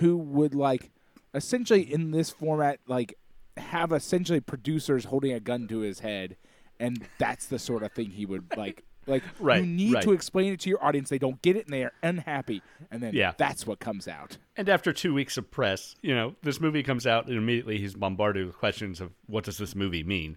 who 0.00 0.16
would 0.16 0.54
like 0.54 0.90
essentially 1.34 1.82
in 1.82 2.10
this 2.10 2.30
format 2.30 2.80
like 2.86 3.14
have 3.58 3.92
essentially 3.92 4.40
producers 4.40 5.04
holding 5.06 5.32
a 5.32 5.40
gun 5.40 5.68
to 5.68 5.78
his 5.80 6.00
head, 6.00 6.36
and 6.80 7.06
that's 7.18 7.46
the 7.46 7.58
sort 7.58 7.82
of 7.82 7.92
thing 7.92 8.10
he 8.10 8.26
would 8.26 8.56
like. 8.56 8.84
Like 9.06 9.22
Right, 9.40 9.60
you 9.62 9.66
need 9.66 9.94
right. 9.94 10.02
to 10.04 10.12
explain 10.12 10.52
it 10.52 10.60
to 10.60 10.68
your 10.70 10.84
audience. 10.84 11.08
They 11.08 11.18
don't 11.18 11.40
get 11.40 11.56
it 11.56 11.64
and 11.64 11.72
they 11.72 11.82
are 11.84 11.92
unhappy, 12.02 12.62
and 12.90 13.02
then 13.02 13.14
Yeah. 13.14 13.32
that's 13.38 13.66
what 13.66 13.78
comes 13.80 14.06
out. 14.06 14.36
And 14.56 14.68
after 14.68 14.92
two 14.92 15.14
weeks 15.14 15.36
of 15.38 15.50
press, 15.50 15.96
you 16.02 16.14
know, 16.14 16.36
this 16.42 16.60
movie 16.60 16.82
comes 16.82 17.06
out 17.06 17.26
and 17.26 17.36
immediately 17.36 17.78
he's 17.78 17.94
bombarded 17.94 18.46
with 18.46 18.58
questions 18.58 19.00
of 19.00 19.12
what 19.26 19.44
does 19.44 19.56
this 19.58 19.74
movie 19.74 20.04
mean? 20.04 20.36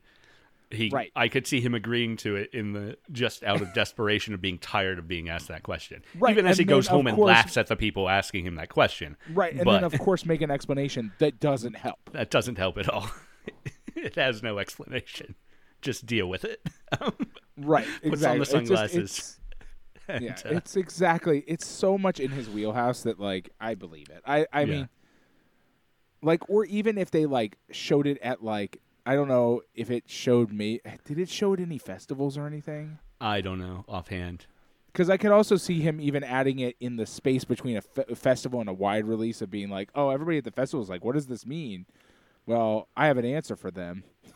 He, 0.72 0.90
Right. 0.90 1.12
I 1.16 1.28
could 1.28 1.46
see 1.48 1.60
him 1.62 1.74
agreeing 1.74 2.18
to 2.18 2.36
it 2.36 2.54
in 2.54 2.74
the 2.74 2.98
just 3.12 3.44
out 3.44 3.62
of 3.62 3.74
desperation 3.76 4.34
of 4.34 4.42
being 4.42 4.58
tired 4.58 5.00
of 5.00 5.08
being 5.08 5.30
asked 5.30 5.48
that 5.50 5.64
question. 5.64 6.04
Right, 6.16 6.32
Even 6.32 6.46
as 6.46 6.58
and 6.60 6.66
he 6.68 6.70
goes 6.70 6.88
home 6.88 7.08
and 7.08 7.18
laughs 7.18 7.58
at 7.58 7.68
the 7.68 7.76
people 7.76 8.08
asking 8.10 8.46
him 8.46 8.56
that 8.56 8.70
question. 8.70 9.18
Right, 9.34 9.54
and 9.54 9.66
but 9.66 9.74
then 9.74 9.84
of 9.84 9.98
course 10.00 10.26
make 10.26 10.42
an 10.42 10.52
explanation 10.52 11.12
that 11.20 11.40
doesn't 11.40 11.76
help. 11.76 12.00
that 12.14 12.30
doesn't 12.30 12.58
help 12.58 12.78
at 12.78 12.88
all. 12.90 13.10
it 13.96 14.16
has 14.16 14.42
no 14.44 14.60
explanation. 14.60 15.36
Just 15.82 16.06
deal 16.06 16.28
with 16.28 16.46
it. 16.46 16.62
Right, 17.58 17.86
Puts 18.04 18.24
on 18.24 18.38
exactly. 18.38 18.38
the 18.38 18.42
It's 18.42 18.52
just- 18.52 18.52
sunglasses. 18.52 18.96
it's- 18.96 19.38
And, 20.08 20.26
yeah, 20.26 20.32
uh, 20.46 20.56
it's 20.58 20.76
exactly. 20.76 21.44
It's 21.48 21.68
so 21.68 21.98
much 21.98 22.20
in 22.20 22.32
his 22.32 22.50
wheelhouse 22.50 23.04
that 23.04 23.20
like 23.20 23.50
I 23.60 23.76
believe 23.76 24.10
it. 24.10 24.22
I 24.26 24.46
I 24.52 24.62
Yeah. 24.62 24.66
mean, 24.66 24.90
like, 26.24 26.50
or 26.50 26.66
even 26.66 26.98
if 26.98 27.12
they 27.12 27.26
like 27.26 27.58
showed 27.72 28.08
it 28.08 28.18
at 28.22 28.44
like 28.44 28.82
I 29.06 29.16
don't 29.16 29.28
know 29.28 29.62
if 29.74 29.90
it 29.90 30.10
showed 30.10 30.52
me. 30.52 30.80
Did 31.06 31.18
it 31.20 31.30
show 31.30 31.54
at 31.54 31.60
any 31.60 31.78
festivals 31.78 32.38
or 32.38 32.46
anything? 32.46 33.00
I 33.20 33.42
don't 33.42 33.60
know 33.60 33.84
offhand. 33.88 34.46
Because 34.92 35.10
I 35.10 35.18
could 35.18 35.32
also 35.32 35.56
see 35.56 35.80
him 35.82 36.02
even 36.02 36.24
adding 36.24 36.60
it 36.60 36.76
in 36.80 36.98
the 36.98 37.06
space 37.06 37.46
between 37.46 37.78
a, 37.78 37.82
fe- 37.82 38.06
a 38.10 38.16
festival 38.16 38.60
and 38.60 38.68
a 38.70 38.74
wide 38.74 39.06
release 39.06 39.42
of 39.42 39.50
being 39.50 39.70
like, 39.70 39.90
oh, 39.96 40.10
everybody 40.10 40.38
at 40.38 40.44
the 40.44 40.52
festival 40.52 40.84
is 40.84 40.90
like, 40.90 41.04
what 41.06 41.16
does 41.16 41.28
this 41.28 41.46
mean? 41.46 41.86
Well, 42.46 42.90
I 42.98 43.08
have 43.08 43.18
an 43.18 43.26
answer 43.26 43.56
for 43.56 43.72
them. 43.72 44.04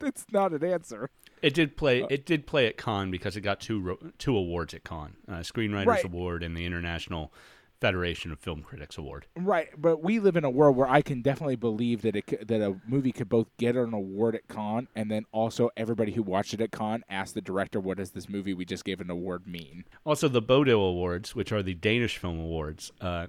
That's 0.00 0.26
not 0.32 0.52
an 0.52 0.64
answer. 0.64 1.10
It 1.42 1.54
did 1.54 1.76
play. 1.76 2.02
Uh, 2.02 2.06
It 2.10 2.26
did 2.26 2.46
play 2.46 2.66
at 2.66 2.76
Cannes 2.76 3.10
because 3.10 3.36
it 3.36 3.42
got 3.42 3.60
two 3.60 3.80
ro- 3.80 3.98
two 4.18 4.36
awards 4.36 4.74
at 4.74 4.82
Cannes: 4.84 5.16
uh, 5.28 5.34
Screenwriters 5.40 5.86
Right. 5.86 6.04
Award 6.04 6.42
and 6.42 6.56
the 6.56 6.64
International 6.66 7.32
Federation 7.80 8.30
of 8.30 8.38
Film 8.38 8.62
Critics 8.62 8.98
Award. 8.98 9.26
Right, 9.36 9.68
but 9.76 10.02
we 10.02 10.18
live 10.20 10.36
in 10.36 10.44
a 10.44 10.50
world 10.50 10.76
where 10.76 10.88
I 10.88 11.02
can 11.02 11.22
definitely 11.22 11.56
believe 11.56 12.02
that 12.02 12.14
it 12.14 12.26
could, 12.26 12.48
that 12.48 12.60
a 12.60 12.76
movie 12.86 13.12
could 13.12 13.28
both 13.28 13.48
get 13.56 13.76
an 13.76 13.94
award 13.94 14.34
at 14.34 14.48
Cannes 14.48 14.88
and 14.94 15.10
then 15.10 15.24
also 15.32 15.70
everybody 15.76 16.12
who 16.12 16.22
watched 16.22 16.54
it 16.54 16.60
at 16.60 16.72
Cannes 16.72 17.04
asked 17.08 17.34
the 17.34 17.40
director, 17.40 17.80
"What 17.80 17.96
does 17.96 18.10
this 18.10 18.28
movie 18.28 18.54
we 18.54 18.64
just 18.64 18.84
gave 18.84 19.00
an 19.00 19.10
award 19.10 19.46
mean?" 19.46 19.84
Also, 20.04 20.28
the 20.28 20.42
Bodil 20.42 20.88
Awards, 20.88 21.34
which 21.34 21.52
are 21.52 21.62
the 21.62 21.74
Danish 21.74 22.18
Film 22.18 22.38
Awards, 22.38 22.92
uh, 23.00 23.28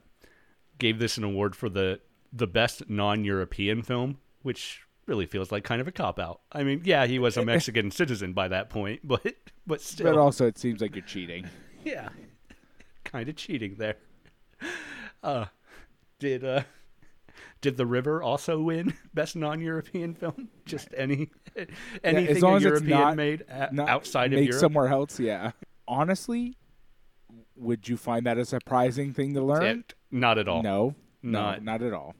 gave 0.78 1.00
this 1.00 1.18
an 1.18 1.24
award 1.24 1.56
for 1.56 1.70
the 1.70 2.02
the 2.34 2.48
best 2.48 2.90
non-European 2.90 3.82
film, 3.84 4.18
which 4.42 4.82
really 5.06 5.26
feels 5.26 5.52
like 5.52 5.64
kind 5.64 5.82
of 5.82 5.88
a 5.88 5.92
cop 5.92 6.20
out. 6.20 6.42
I 6.52 6.64
mean, 6.64 6.82
yeah, 6.86 7.06
he 7.06 7.20
was 7.20 7.38
a 7.38 7.46
Mexican 7.46 7.92
citizen 7.92 8.34
by 8.34 8.48
that 8.48 8.70
point, 8.70 9.02
but 9.08 9.36
but 9.66 9.82
still, 9.82 10.12
But 10.12 10.20
also, 10.20 10.48
it 10.48 10.58
seems 10.58 10.82
like 10.82 10.96
you're 10.96 11.06
cheating. 11.06 11.50
yeah, 11.84 12.10
kind 13.04 13.30
of 13.30 13.36
cheating 13.36 13.76
there. 13.78 13.96
Uh, 15.24 15.45
did 16.17 16.43
uh, 16.43 16.63
did 17.62 17.78
The 17.78 17.86
River 17.86 18.24
also 18.24 18.60
win 18.60 18.95
best 19.13 19.36
non-European 19.36 20.15
film? 20.15 20.50
Just 20.65 20.88
any 20.97 21.30
anything 22.04 22.41
long 22.41 22.54
a 22.54 22.56
as 22.56 22.63
it's 22.63 22.65
European 22.65 23.00
not- 23.00 23.15
made 23.15 23.45
a- 23.47 23.69
Not 23.71 23.88
outside 23.88 24.34
of 24.34 24.39
Europe. 24.43 24.60
somewhere 24.60 24.88
else. 24.88 25.19
Yeah, 25.19 25.52
honestly, 25.88 26.58
would 27.56 27.88
you 27.88 27.97
find 27.97 28.26
that 28.26 28.39
a 28.39 28.45
surprising 28.45 29.13
thing 29.13 29.36
to 29.36 29.43
learn? 29.43 29.63
It- 29.80 29.93
not 30.10 30.39
at 30.39 30.47
all. 30.47 30.63
No, 30.63 30.95
Not- 31.21 31.62
no, 31.62 31.71
not 31.74 31.82
at 31.84 31.93
all. 31.93 32.15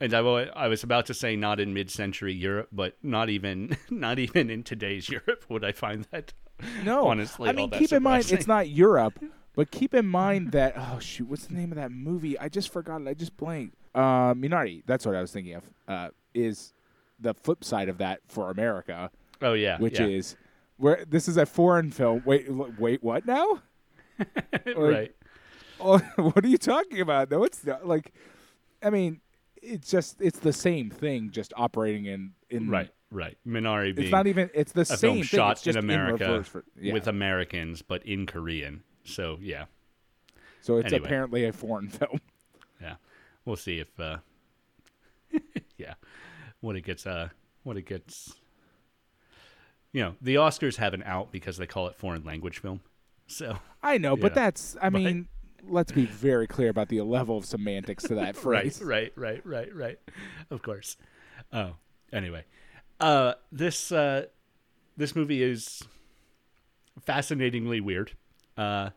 And 0.00 0.14
I, 0.14 0.20
I 0.20 0.68
was 0.68 0.82
about 0.82 1.04
to 1.06 1.14
say 1.14 1.36
not 1.36 1.60
in 1.60 1.74
mid-century 1.74 2.32
Europe, 2.32 2.68
but 2.72 2.96
not 3.02 3.28
even 3.28 3.76
not 3.90 4.18
even 4.18 4.48
in 4.48 4.62
today's 4.62 5.10
Europe 5.10 5.44
would 5.50 5.62
I 5.62 5.72
find 5.72 6.06
that. 6.10 6.32
No, 6.84 7.06
honestly, 7.06 7.50
I 7.50 7.52
mean, 7.52 7.68
keep 7.70 7.92
in 7.92 8.02
mind 8.02 8.32
it's 8.32 8.46
not 8.46 8.68
Europe, 8.70 9.18
but 9.60 9.70
keep 9.70 9.92
in 9.92 10.06
mind 10.06 10.52
that 10.52 10.72
oh 10.74 10.98
shoot, 11.00 11.28
what's 11.28 11.44
the 11.44 11.52
name 11.52 11.70
of 11.70 11.76
that 11.76 11.92
movie? 11.92 12.38
I 12.38 12.48
just 12.48 12.72
forgot 12.72 13.02
it. 13.02 13.08
I 13.08 13.12
just 13.12 13.36
blanked. 13.36 13.76
Uh, 13.94 14.32
Minari. 14.32 14.82
That's 14.86 15.04
what 15.04 15.14
I 15.14 15.20
was 15.20 15.32
thinking 15.32 15.52
of. 15.52 15.64
Uh, 15.86 16.08
is 16.32 16.72
the 17.18 17.34
flip 17.34 17.62
side 17.62 17.90
of 17.90 17.98
that 17.98 18.20
for 18.26 18.50
America, 18.50 19.10
Oh 19.42 19.52
yeah, 19.52 19.76
which 19.76 20.00
yeah. 20.00 20.06
is 20.06 20.34
where 20.78 21.04
this 21.06 21.28
is 21.28 21.36
a 21.36 21.44
foreign 21.44 21.90
film. 21.90 22.22
Wait, 22.24 22.46
wait, 22.78 23.02
what 23.02 23.26
now? 23.26 23.60
right. 24.78 25.14
Oh, 25.78 25.98
what 26.16 26.42
are 26.42 26.48
you 26.48 26.56
talking 26.56 27.02
about? 27.02 27.30
No, 27.30 27.44
it's 27.44 27.62
not. 27.62 27.86
Like, 27.86 28.14
I 28.82 28.88
mean, 28.88 29.20
it's 29.60 29.90
just 29.90 30.22
it's 30.22 30.38
the 30.38 30.54
same 30.54 30.88
thing, 30.88 31.32
just 31.32 31.52
operating 31.54 32.06
in 32.06 32.32
in 32.48 32.70
Right, 32.70 32.88
right. 33.10 33.36
Minari 33.46 33.94
being 33.94 34.06
It's 34.06 34.12
not 34.12 34.26
even. 34.26 34.48
It's 34.54 34.72
the 34.72 34.80
a 34.80 34.86
same 34.86 34.96
film 34.96 35.14
thing. 35.16 35.24
shot 35.24 35.66
in 35.66 35.76
America 35.76 36.24
reverse 36.24 36.48
for, 36.48 36.64
yeah. 36.80 36.94
with 36.94 37.06
Americans, 37.06 37.82
but 37.82 38.02
in 38.06 38.24
Korean. 38.24 38.84
So 39.10 39.38
yeah, 39.40 39.64
so 40.60 40.76
it's 40.78 40.92
anyway. 40.92 41.06
apparently 41.06 41.44
a 41.44 41.52
foreign 41.52 41.88
film. 41.98 42.20
yeah. 42.80 42.94
We'll 43.44 43.56
see 43.56 43.78
if 43.80 43.98
uh, 43.98 44.18
yeah, 45.76 45.94
when 46.60 46.76
it 46.76 46.82
gets. 46.82 47.06
Uh, 47.06 47.28
when 47.62 47.76
it 47.76 47.86
gets. 47.86 48.34
You 49.92 50.02
know, 50.02 50.14
the 50.22 50.36
Oscars 50.36 50.76
have 50.76 50.94
an 50.94 51.02
out 51.04 51.32
because 51.32 51.56
they 51.56 51.66
call 51.66 51.88
it 51.88 51.96
foreign 51.96 52.22
language 52.24 52.58
film. 52.60 52.80
So 53.26 53.58
I 53.82 53.98
know, 53.98 54.16
but 54.16 54.30
Yeah. 54.32 54.34
that's. 54.46 54.76
I 54.80 54.88
mean, 54.90 55.26
let's 55.64 55.90
be 55.92 56.04
very 56.06 56.46
clear 56.46 56.68
about 56.70 56.88
the 56.88 57.00
level 57.00 57.36
of 57.36 57.44
semantics 57.44 58.04
to 58.04 58.14
that 58.16 58.36
phrase. 58.44 58.80
right, 58.82 59.12
right, 59.16 59.42
right, 59.44 59.44
right, 59.44 59.74
right. 59.74 59.98
Of 60.50 60.62
course. 60.62 60.96
Oh, 61.52 61.72
anyway, 62.12 62.44
uh, 63.00 63.34
this 63.50 63.90
uh, 63.90 64.26
this 64.96 65.16
movie 65.16 65.42
is 65.42 65.82
fascinatingly 67.04 67.80
weird. 67.80 68.12
Uh, 68.56 68.90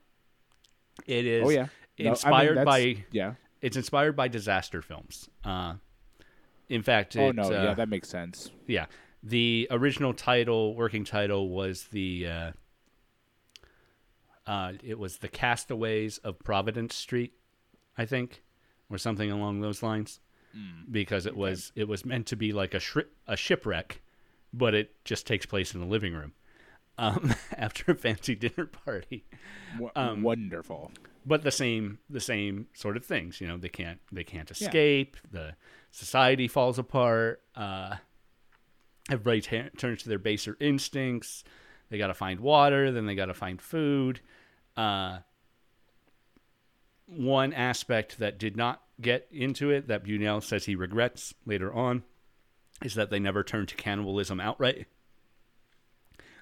it 1.07 1.25
is. 1.25 1.45
Oh 1.45 1.49
yeah, 1.49 1.61
No, 1.61 1.67
I 1.67 2.01
mean, 2.03 2.07
inspired 2.11 2.65
by 2.65 3.03
yeah. 3.11 3.33
it's 3.61 3.77
inspired 3.77 4.15
by 4.15 4.27
disaster 4.27 4.81
films. 4.81 5.29
Uh, 5.43 5.75
in 6.69 6.81
fact, 6.81 7.15
Oh 7.17 7.29
it, 7.29 7.35
no, 7.35 7.43
uh, 7.43 7.49
yeah, 7.49 7.73
that 7.73 7.89
makes 7.89 8.09
sense. 8.09 8.51
yeah. 8.67 8.85
The 9.25 9.67
original 9.71 10.13
title, 10.13 10.75
working 10.75 11.05
title, 11.05 11.49
was 11.49 11.85
the. 11.91 12.27
Uh, 12.27 12.51
uh, 14.45 14.73
it 14.83 14.99
was 14.99 15.17
the 15.17 15.29
Castaways 15.29 16.17
of 16.19 16.37
Providence 16.39 16.95
Street, 16.95 17.33
I 17.97 18.05
think, 18.05 18.43
or 18.89 18.97
something 18.97 19.31
along 19.31 19.61
those 19.61 19.81
lines, 19.81 20.19
because 20.91 21.25
it 21.25 21.35
was 21.37 21.71
it 21.75 21.87
was 21.87 22.05
meant 22.05 22.27
to 22.27 22.35
be 22.35 22.51
like 22.51 22.73
a 22.73 22.79
shri- 22.79 23.07
a 23.27 23.37
shipwreck, 23.37 24.01
but 24.51 24.73
it 24.73 24.93
just 25.05 25.25
takes 25.25 25.45
place 25.45 25.73
in 25.73 25.79
the 25.79 25.85
living 25.87 26.13
room, 26.13 26.33
um, 26.97 27.33
after 27.57 27.91
a 27.91 27.95
fancy 27.95 28.35
dinner 28.35 28.65
party. 28.65 29.25
Um, 29.95 30.21
wonderful. 30.21 30.91
but 31.25 31.43
the 31.43 31.51
same 31.51 31.99
the 32.09 32.19
same 32.19 32.67
sort 32.73 32.97
of 32.97 33.05
things. 33.05 33.41
You 33.41 33.47
know, 33.47 33.57
they 33.57 33.69
can't 33.69 33.99
they 34.11 34.23
can't 34.23 34.49
escape. 34.51 35.17
The 35.31 35.55
society 35.91 36.47
falls 36.47 36.77
apart. 36.79 37.41
Uh, 37.55 37.95
everybody 39.09 39.41
ta 39.41 39.69
turns 39.77 40.03
to 40.03 40.09
their 40.09 40.19
baser 40.19 40.57
instincts. 40.59 41.43
They 41.89 41.97
got 41.97 42.07
to 42.07 42.13
find 42.13 42.39
water, 42.39 42.91
then 42.91 43.05
they 43.05 43.15
got 43.15 43.25
to 43.27 43.33
find 43.33 43.61
food. 43.61 44.21
Uh, 44.75 45.19
one 47.05 47.53
aspect 47.53 48.17
that 48.19 48.39
did 48.39 48.57
not 48.57 48.81
get 48.99 49.27
into 49.31 49.69
it 49.69 49.87
that 49.87 50.03
Buñuel 50.03 50.41
says 50.41 50.65
he 50.65 50.75
regrets 50.75 51.33
later 51.45 51.71
on 51.73 52.03
is 52.83 52.95
that 52.95 53.09
they 53.09 53.19
never 53.19 53.43
turned 53.43 53.67
to 53.69 53.75
cannibalism 53.75 54.39
outright. 54.39 54.87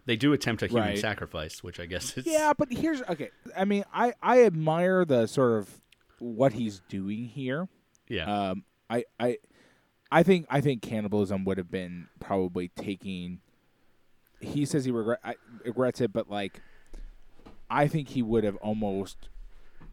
They 0.06 0.16
do 0.16 0.34
attempt 0.34 0.64
a 0.64 0.68
human 0.68 0.84
Right. 0.90 0.98
sacrifice, 1.00 1.64
which 1.64 1.80
I 1.80 1.86
guess 1.86 2.18
is 2.18 2.26
Yeah, 2.26 2.54
but 2.58 2.72
here's 2.72 3.02
okay. 3.04 3.30
I 3.56 3.66
mean, 3.66 3.84
I 3.94 4.14
I 4.22 4.44
admire 4.44 5.06
the 5.06 5.28
sort 5.28 5.60
of 5.60 5.82
what 6.20 6.54
he's 6.54 6.82
doing 6.90 7.26
here. 7.26 7.68
yeah, 8.08 8.50
Um, 8.50 8.64
I 8.90 9.06
I 9.20 9.38
I 10.12 10.24
think 10.24 10.46
I 10.50 10.60
think 10.62 10.82
cannibalism 10.82 11.46
would 11.46 11.58
have 11.58 11.72
been 11.72 12.08
probably 12.20 12.70
taking. 12.70 13.40
He 14.40 14.66
says 14.66 14.86
he 14.86 14.92
regret 14.92 15.20
I, 15.24 15.36
regrets 15.64 16.02
it, 16.02 16.12
but 16.12 16.30
like, 16.30 16.62
I 17.70 17.88
think 17.88 18.10
he 18.10 18.22
would 18.24 18.44
have 18.44 18.56
almost 18.58 19.30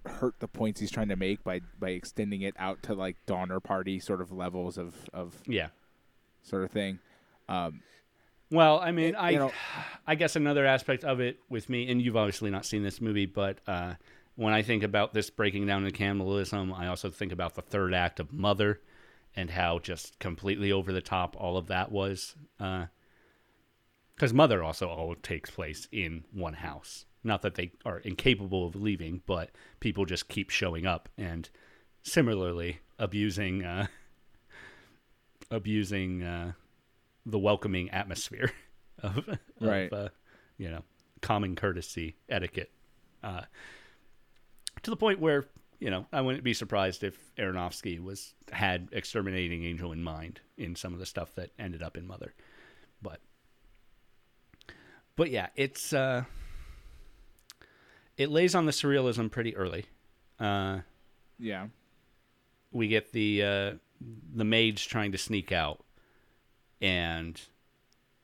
hurt 0.07 0.41
the 0.41 0.49
points 0.49 0.81
he's 0.81 0.91
trying 0.91 1.09
to 1.09 1.17
make 1.17 1.45
by 1.45 1.61
by 1.79 1.91
extending 1.91 2.41
it 2.43 2.55
out 2.59 2.83
to 2.85 2.95
like 2.95 3.17
Donner 3.27 3.61
Party 3.61 4.01
sort 4.01 4.21
of 4.23 4.33
levels 4.33 4.79
of 4.79 4.95
of 5.13 5.43
yeah. 5.47 5.69
sort 6.43 6.65
of 6.65 6.71
thing. 6.71 6.99
Um, 7.49 7.83
Well, 8.51 8.79
I 8.81 8.93
mean, 8.93 9.11
It- 9.11 9.17
I 9.19 9.33
know- 9.33 9.53
I 10.07 10.15
guess 10.15 10.37
another 10.37 10.65
aspect 10.65 11.05
of 11.05 11.21
it 11.21 11.41
with 11.49 11.69
me, 11.69 11.91
and 11.91 12.01
you've 12.01 12.17
obviously 12.17 12.51
not 12.51 12.65
seen 12.65 12.83
this 12.83 13.01
movie, 13.01 13.27
but 13.27 13.61
uh, 13.67 13.95
when 14.37 14.55
I 14.55 14.63
think 14.63 14.83
about 14.83 15.13
this 15.13 15.29
breaking 15.31 15.67
down 15.67 15.85
into 15.85 15.97
cannibalism, 15.97 16.73
I 16.73 16.87
also 16.87 17.11
think 17.11 17.31
about 17.33 17.55
the 17.57 17.63
third 17.63 17.93
act 17.93 18.21
of 18.21 18.33
Mother 18.33 18.81
and 19.37 19.51
how 19.51 19.79
just 19.79 20.19
completely 20.19 20.73
over 20.73 20.93
the 20.93 21.03
top 21.03 21.37
all 21.39 21.57
of 21.59 21.67
that 21.67 21.93
was. 21.93 22.35
Because 22.57 24.33
Mother 24.33 24.63
also 24.63 24.89
all 24.89 25.15
takes 25.15 25.51
place 25.51 25.87
in 25.93 26.25
one 26.33 26.55
house. 26.55 27.05
Not 27.23 27.43
that 27.43 27.57
they 27.57 27.73
are 27.85 27.99
incapable 27.99 28.67
of 28.67 28.75
leaving, 28.75 29.21
but 29.27 29.51
people 29.81 30.07
just 30.07 30.29
keep 30.29 30.49
showing 30.51 30.87
up 30.87 31.09
and 31.19 31.51
similarly 32.03 32.79
abusing 32.99 33.65
uh, 33.65 33.89
abusing 35.51 36.23
uh, 36.23 36.53
the 37.31 37.39
welcoming 37.39 37.91
atmosphere 37.91 38.51
of, 39.03 39.19
of, 39.29 39.39
Right. 39.61 39.93
uh, 39.93 40.09
you 40.57 40.71
know 40.71 40.83
common 41.21 41.57
courtesy 41.57 42.17
etiquette 42.29 42.71
uh, 43.23 43.43
to 44.83 44.91
the 44.91 44.97
point 44.97 45.21
where 45.21 45.47
you 45.81 45.91
know 45.91 46.07
I 46.13 46.21
wouldn't 46.21 46.45
be 46.45 46.55
surprised 46.55 47.05
if 47.05 47.17
Aronofsky 47.37 48.01
was 48.03 48.35
had 48.53 48.89
exterminating 48.93 49.65
angel 49.65 49.93
in 49.93 50.03
mind 50.03 50.41
in 50.57 50.75
some 50.75 50.93
of 50.93 50.99
the 50.99 51.07
stuff 51.07 51.35
that 51.37 51.51
ended 51.59 51.83
up 51.83 51.97
in 51.97 52.07
Mother, 52.07 52.35
but 53.03 53.21
but 55.17 55.31
yeah, 55.31 55.49
it's 55.57 55.93
uh, 55.93 56.25
it 58.17 58.31
lays 58.31 58.55
on 58.55 58.67
the 58.67 58.73
surrealism 58.73 59.31
pretty 59.31 59.55
early. 59.57 59.87
Uh, 60.41 60.81
yeah, 61.39 61.67
we 62.73 62.89
get 62.89 63.13
the 63.13 63.43
uh, 63.43 63.73
the 64.35 64.45
maids 64.45 64.85
trying 64.85 65.13
to 65.13 65.19
sneak 65.19 65.51
out, 65.53 65.85
and 66.81 67.41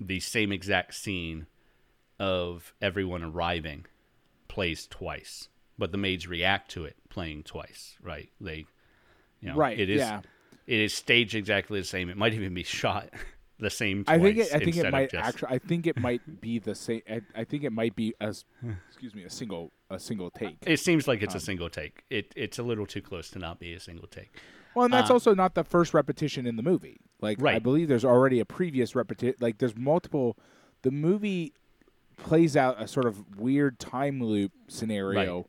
the 0.00 0.20
same 0.20 0.52
exact 0.52 0.94
scene 0.94 1.46
of 2.18 2.72
everyone 2.80 3.22
arriving 3.22 3.86
plays 4.48 4.86
twice, 4.86 5.48
but 5.78 5.92
the 5.92 5.98
maids 5.98 6.26
react 6.26 6.70
to 6.72 6.84
it 6.84 6.96
playing 7.08 7.42
twice. 7.42 7.96
Right? 8.02 8.30
They, 8.40 8.66
you 9.40 9.48
know, 9.48 9.56
right. 9.56 9.78
It 9.78 9.90
is 9.90 10.00
yeah. 10.00 10.20
it 10.66 10.80
is 10.80 10.94
staged 10.94 11.34
exactly 11.34 11.80
the 11.80 11.86
same. 11.86 12.08
It 12.08 12.16
might 12.16 12.34
even 12.34 12.54
be 12.54 12.62
shot 12.64 13.10
the 13.58 13.70
same. 13.70 14.04
Twice 14.04 14.18
I 14.18 14.22
think 14.22 14.38
it, 14.38 14.54
I 14.54 14.58
think 14.58 14.76
it 14.76 14.90
might 14.90 15.10
just- 15.10 15.26
actually. 15.26 15.54
I 15.54 15.58
think 15.58 15.86
it 15.86 15.96
might 15.98 16.40
be 16.40 16.58
the 16.58 16.74
same. 16.74 17.02
I, 17.08 17.20
I 17.34 17.44
think 17.44 17.64
it 17.64 17.72
might 17.72 17.96
be 17.96 18.14
as 18.20 18.44
excuse 18.88 19.14
me 19.14 19.24
a 19.24 19.30
single 19.30 19.72
a 19.90 19.98
single 19.98 20.30
take. 20.30 20.56
It 20.66 20.80
seems 20.80 21.08
like 21.08 21.20
Um, 21.20 21.24
it's 21.24 21.34
a 21.34 21.40
single 21.40 21.70
take. 21.70 22.04
It 22.10 22.32
it's 22.36 22.58
a 22.58 22.62
little 22.62 22.86
too 22.86 23.02
close 23.02 23.30
to 23.30 23.38
not 23.38 23.58
be 23.58 23.72
a 23.74 23.80
single 23.80 24.06
take. 24.06 24.36
Well, 24.74 24.84
and 24.84 24.94
that's 24.94 25.10
uh, 25.10 25.14
also 25.14 25.34
not 25.34 25.54
the 25.54 25.64
first 25.64 25.94
repetition 25.94 26.46
in 26.46 26.56
the 26.56 26.62
movie. 26.62 27.00
Like 27.20 27.42
I 27.42 27.58
believe 27.58 27.88
there's 27.88 28.04
already 28.04 28.40
a 28.40 28.44
previous 28.44 28.94
repetition. 28.94 29.36
Like 29.40 29.58
there's 29.58 29.76
multiple. 29.76 30.36
The 30.82 30.90
movie 30.90 31.54
plays 32.16 32.56
out 32.56 32.80
a 32.80 32.86
sort 32.86 33.06
of 33.06 33.38
weird 33.38 33.78
time 33.78 34.22
loop 34.22 34.52
scenario 34.68 35.36
Right. 35.36 35.46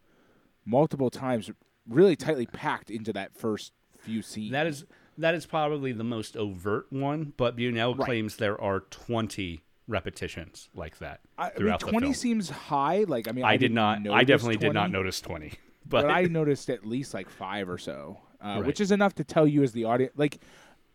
multiple 0.65 1.09
times, 1.09 1.51
really 1.87 2.15
tightly 2.15 2.45
packed 2.45 2.89
into 2.89 3.13
that 3.13 3.35
first 3.35 3.73
few 3.99 4.21
scenes. 4.21 4.51
That 4.51 4.67
is 4.67 4.85
that 5.17 5.33
is 5.33 5.45
probably 5.45 5.91
the 5.93 6.03
most 6.03 6.35
overt 6.35 6.87
one, 6.91 7.33
but 7.37 7.55
Buñuel 7.55 7.97
Right. 7.97 8.05
claims 8.05 8.37
there 8.37 8.59
are 8.59 8.81
twenty 8.89 9.63
repetitions 9.87 10.69
like 10.73 10.97
that 10.97 11.19
I, 11.37 11.43
I 11.43 11.45
mean, 11.47 11.57
throughout 11.57 11.79
the 11.79 11.87
twenty 11.87 12.07
film. 12.07 12.13
seems 12.13 12.49
high. 12.49 13.05
Like 13.07 13.27
I 13.27 13.31
mean, 13.31 13.45
I, 13.45 13.57
did 13.57 13.69
didn't. 13.73 14.07
I 14.07 14.23
definitely 14.23 14.57
did 14.57 14.73
not 14.73 14.91
notice 14.91 15.21
twenty, 15.21 15.53
but, 15.85 16.03
but, 16.03 16.11
I 16.11 16.23
noticed 16.23 16.69
at 16.69 16.85
least 16.85 17.13
like 17.13 17.29
five 17.29 17.69
or 17.69 17.77
so, 17.77 18.19
uh, 18.41 18.55
Right. 18.57 18.65
which 18.65 18.79
is 18.79 18.91
enough 18.91 19.13
to 19.15 19.23
tell 19.23 19.47
you 19.47 19.63
as 19.63 19.71
the 19.73 19.83
audience. 19.85 20.13
Like, 20.15 20.39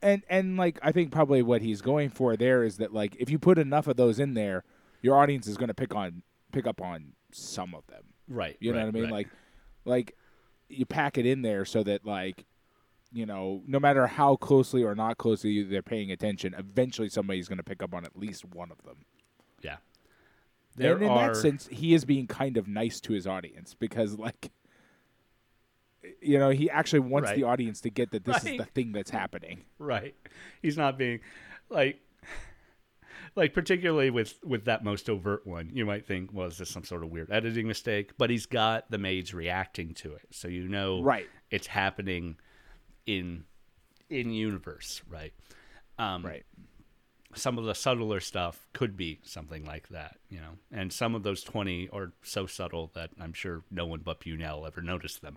and 0.02 0.22
and 0.30 0.56
like 0.56 0.78
I 0.82 0.92
think 0.92 1.12
probably 1.12 1.42
what 1.42 1.62
he's 1.62 1.80
going 1.82 2.08
for 2.10 2.36
there 2.36 2.62
is 2.64 2.78
that 2.78 2.92
like 2.92 3.16
if 3.18 3.30
you 3.30 3.38
put 3.38 3.58
enough 3.58 3.86
of 3.86 3.96
those 3.96 4.18
in 4.18 4.34
there, 4.34 4.64
your 5.02 5.16
audience 5.18 5.46
is 5.46 5.56
going 5.56 5.68
to 5.68 5.74
pick 5.74 5.94
on 5.94 6.22
pick 6.52 6.66
up 6.66 6.80
on 6.80 7.12
some 7.32 7.74
of 7.74 7.86
them. 7.86 8.02
right. 8.28 8.56
You 8.60 8.72
know 8.72 8.78
right, 8.78 8.84
what 8.86 8.88
I 8.88 8.92
mean? 8.92 9.02
right. 9.04 9.12
Like, 9.12 9.28
like 9.84 10.16
you 10.68 10.86
pack 10.86 11.18
it 11.18 11.26
in 11.26 11.42
there 11.42 11.64
so 11.64 11.82
that 11.82 12.04
like. 12.04 12.44
You 13.12 13.26
know, 13.26 13.64
no 13.66 13.80
matter 13.80 14.06
how 14.06 14.36
closely 14.36 14.84
or 14.84 14.94
not 14.94 15.18
closely 15.18 15.64
they're 15.64 15.82
paying 15.82 16.12
attention, 16.12 16.54
eventually 16.56 17.08
somebody's 17.08 17.48
going 17.48 17.56
to 17.58 17.64
pick 17.64 17.82
up 17.82 17.92
on 17.92 18.04
at 18.04 18.16
least 18.16 18.44
one 18.44 18.70
of 18.70 18.80
them. 18.84 18.98
yeah, 19.64 19.78
there 20.76 20.94
and 20.94 21.02
in 21.02 21.08
are 21.10 21.34
that 21.34 21.36
sense, 21.36 21.66
he 21.72 21.92
is 21.92 22.04
being 22.04 22.28
kind 22.28 22.56
of 22.56 22.68
nice 22.68 23.00
to 23.00 23.12
his 23.12 23.26
audience 23.26 23.74
because, 23.74 24.16
like, 24.16 24.52
you 26.20 26.38
know, 26.38 26.50
he 26.50 26.70
actually 26.70 27.00
wants 27.00 27.28
Right. 27.30 27.36
the 27.36 27.44
audience 27.44 27.80
to 27.82 27.90
get 27.90 28.10
that 28.12 28.24
this 28.24 28.44
is 28.44 28.56
the 28.58 28.64
thing 28.64 28.92
that's 28.92 29.10
happening. 29.10 29.64
right. 29.78 30.14
He's 30.62 30.76
not 30.76 30.96
being 30.98 31.20
like. 31.68 32.00
Like 33.36 33.54
particularly 33.54 34.10
with 34.10 34.38
with 34.42 34.64
that 34.64 34.82
most 34.82 35.08
overt 35.08 35.46
one, 35.46 35.70
you 35.72 35.86
might 35.86 36.04
think, 36.04 36.30
well, 36.32 36.48
is 36.48 36.58
this 36.58 36.68
some 36.68 36.82
sort 36.82 37.04
of 37.04 37.10
weird 37.10 37.30
editing 37.30 37.68
mistake? 37.68 38.12
But 38.18 38.28
he's 38.28 38.44
got 38.46 38.90
the 38.90 38.98
maids 38.98 39.32
reacting 39.32 39.94
to 39.94 40.14
it, 40.14 40.22
so 40.30 40.48
you 40.48 40.66
know, 40.68 41.00
Right. 41.02 41.28
it's 41.50 41.68
happening 41.68 42.36
in 43.06 43.44
in 44.08 44.32
universe, 44.32 45.02
right? 45.08 45.32
Um, 45.96 46.24
Right. 46.26 46.44
Some 47.36 47.56
of 47.58 47.64
the 47.64 47.74
subtler 47.76 48.18
stuff 48.18 48.66
could 48.72 48.96
be 48.96 49.20
something 49.22 49.64
like 49.64 49.88
that, 49.90 50.16
you 50.28 50.40
know, 50.40 50.58
and 50.72 50.92
some 50.92 51.14
of 51.14 51.22
those 51.22 51.44
twenty 51.44 51.88
are 51.90 52.12
so 52.24 52.46
subtle 52.46 52.90
that 52.94 53.10
I'm 53.20 53.32
sure 53.32 53.62
no 53.70 53.86
one 53.86 54.00
but 54.00 54.20
Buñuel 54.20 54.66
ever 54.66 54.82
noticed 54.82 55.22
them. 55.22 55.36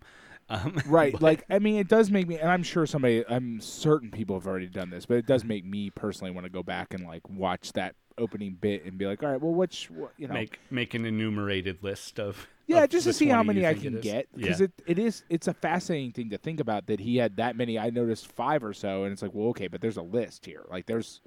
Um, 0.49 0.77
Right. 0.85 1.19
like, 1.21 1.43
I 1.49 1.59
mean, 1.59 1.75
it 1.75 1.87
does 1.87 2.11
make 2.11 2.27
me, 2.27 2.37
and 2.37 2.49
I'm 2.49 2.63
sure 2.63 2.85
somebody, 2.85 3.23
I'm 3.27 3.59
certain 3.61 4.11
people 4.11 4.37
have 4.37 4.47
already 4.47 4.67
done 4.67 4.89
this, 4.89 5.05
but 5.05 5.17
it 5.17 5.25
does 5.25 5.43
make 5.43 5.65
me 5.65 5.89
personally 5.89 6.31
want 6.31 6.45
to 6.45 6.51
go 6.51 6.63
back 6.63 6.93
and, 6.93 7.05
like, 7.05 7.27
watch 7.29 7.73
that 7.73 7.95
opening 8.17 8.57
bit 8.59 8.85
and 8.85 8.97
be 8.97 9.05
like, 9.05 9.23
all 9.23 9.29
right, 9.29 9.41
well, 9.41 9.53
which, 9.53 9.89
what, 9.89 10.11
you 10.17 10.27
know. 10.27 10.33
make 10.33 10.59
make 10.69 10.93
an 10.93 11.05
enumerated 11.05 11.81
list 11.81 12.19
of 12.19 12.47
yeah, 12.67 12.83
of 12.83 12.89
just 12.89 13.05
to 13.05 13.13
see 13.13 13.27
how 13.27 13.43
many 13.43 13.65
I 13.65 13.73
can 13.73 13.99
get 13.99 14.27
because 14.35 14.59
yeah. 14.59 14.65
it, 14.65 14.71
it 14.85 14.99
is 14.99 15.23
it's 15.29 15.47
a 15.47 15.53
fascinating 15.53 16.11
thing 16.11 16.29
to 16.29 16.37
think 16.37 16.59
about 16.59 16.87
that 16.87 16.99
he 16.99 17.17
had 17.17 17.37
that 17.37 17.55
many. 17.55 17.77
I 17.77 17.89
noticed 17.89 18.27
five 18.27 18.63
or 18.63 18.73
so, 18.73 19.03
and 19.03 19.11
it's 19.11 19.21
like, 19.21 19.33
well, 19.33 19.49
okay, 19.49 19.67
but 19.67 19.81
there's 19.81 19.97
a 19.97 20.03
list 20.03 20.45
here. 20.45 20.63
Like, 20.69 20.85
there's 20.85 21.21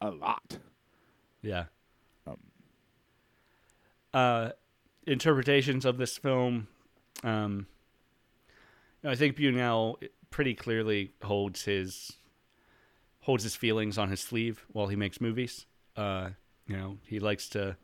a 0.00 0.10
lot. 0.10 0.58
Yeah. 1.42 1.64
Um, 2.26 2.36
uh, 4.14 4.50
interpretations 5.06 5.84
of 5.84 5.98
this 5.98 6.16
film, 6.18 6.68
um, 7.24 7.66
I 9.04 9.14
think 9.14 9.36
Buñuel 9.36 9.96
pretty 10.30 10.54
clearly 10.54 11.12
holds 11.22 11.64
his 11.64 12.12
holds 13.20 13.42
his 13.42 13.56
feelings 13.56 13.98
on 13.98 14.08
his 14.08 14.20
sleeve 14.20 14.64
while 14.72 14.86
he 14.86 14.96
makes 14.96 15.20
movies. 15.20 15.66
Uh, 15.96 16.30
you 16.66 16.76
know, 16.76 16.98
he 17.04 17.18
likes 17.18 17.48
to 17.50 17.76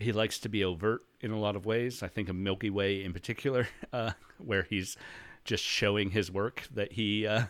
he 0.00 0.12
likes 0.12 0.38
to 0.40 0.48
be 0.48 0.64
overt 0.64 1.02
in 1.20 1.30
a 1.30 1.38
lot 1.38 1.56
of 1.56 1.66
ways. 1.66 2.02
I 2.02 2.08
think 2.08 2.28
of 2.28 2.36
Milky 2.36 2.70
Way 2.70 3.02
in 3.04 3.12
particular, 3.12 3.68
uh, 3.92 4.12
where 4.38 4.62
he's 4.62 4.96
just 5.44 5.64
showing 5.64 6.10
his 6.10 6.30
work 6.30 6.64
that 6.74 6.92
he 6.92 7.26
uh, 7.26 7.44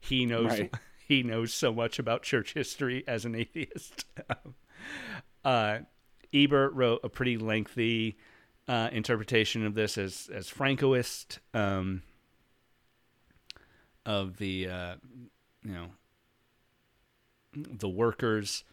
he 0.00 0.26
knows 0.26 0.58
Right. 0.60 0.74
he 1.08 1.22
knows 1.22 1.52
so 1.54 1.72
much 1.72 1.98
about 1.98 2.22
church 2.22 2.54
history 2.54 3.04
as 3.06 3.24
an 3.24 3.34
atheist. 3.34 4.04
uh, 5.44 5.78
Ebert 6.32 6.74
wrote 6.74 7.00
a 7.02 7.08
pretty 7.08 7.38
lengthy 7.38 8.18
uh, 8.68 8.90
interpretation 8.92 9.64
of 9.64 9.74
this 9.74 9.96
as 9.98 10.28
as 10.32 10.48
Francoist 10.48 11.38
um, 11.54 12.02
of 14.04 14.36
the 14.36 14.68
uh, 14.68 14.94
you 15.64 15.72
know 15.72 15.86
the 17.54 17.88
workers 17.88 18.64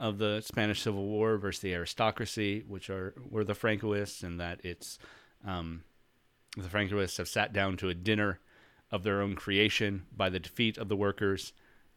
of 0.00 0.18
the 0.18 0.40
Spanish 0.40 0.82
Civil 0.82 1.04
War 1.04 1.36
versus 1.36 1.60
the 1.60 1.74
aristocracy, 1.74 2.64
which 2.66 2.90
are 2.90 3.14
were 3.30 3.44
the 3.44 3.54
Francoists, 3.54 4.22
and 4.22 4.40
that 4.40 4.60
it's 4.64 4.98
um, 5.46 5.84
the 6.56 6.68
Francoists 6.68 7.18
have 7.18 7.28
sat 7.28 7.52
down 7.52 7.76
to 7.76 7.90
a 7.90 7.94
dinner 7.94 8.40
of 8.90 9.02
their 9.02 9.20
own 9.20 9.34
creation 9.34 10.06
by 10.16 10.30
the 10.30 10.40
defeat 10.40 10.78
of 10.78 10.88
the 10.88 10.96
workers, 10.96 11.52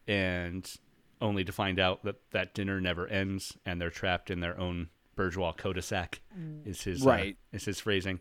and 0.06 0.74
only 1.22 1.44
to 1.44 1.52
find 1.52 1.78
out 1.78 2.04
that 2.04 2.16
that 2.32 2.54
dinner 2.54 2.80
never 2.80 3.06
ends, 3.08 3.56
and 3.64 3.80
they're 3.80 3.90
trapped 3.90 4.30
in 4.30 4.40
their 4.40 4.58
own 4.58 4.88
bourgeois 5.20 5.52
cul-de-sac. 5.52 6.20
Is 6.64 6.82
his 6.82 7.06
uh, 7.06 7.10
Right. 7.10 7.36
is 7.52 7.64
his 7.66 7.78
phrasing. 7.78 8.20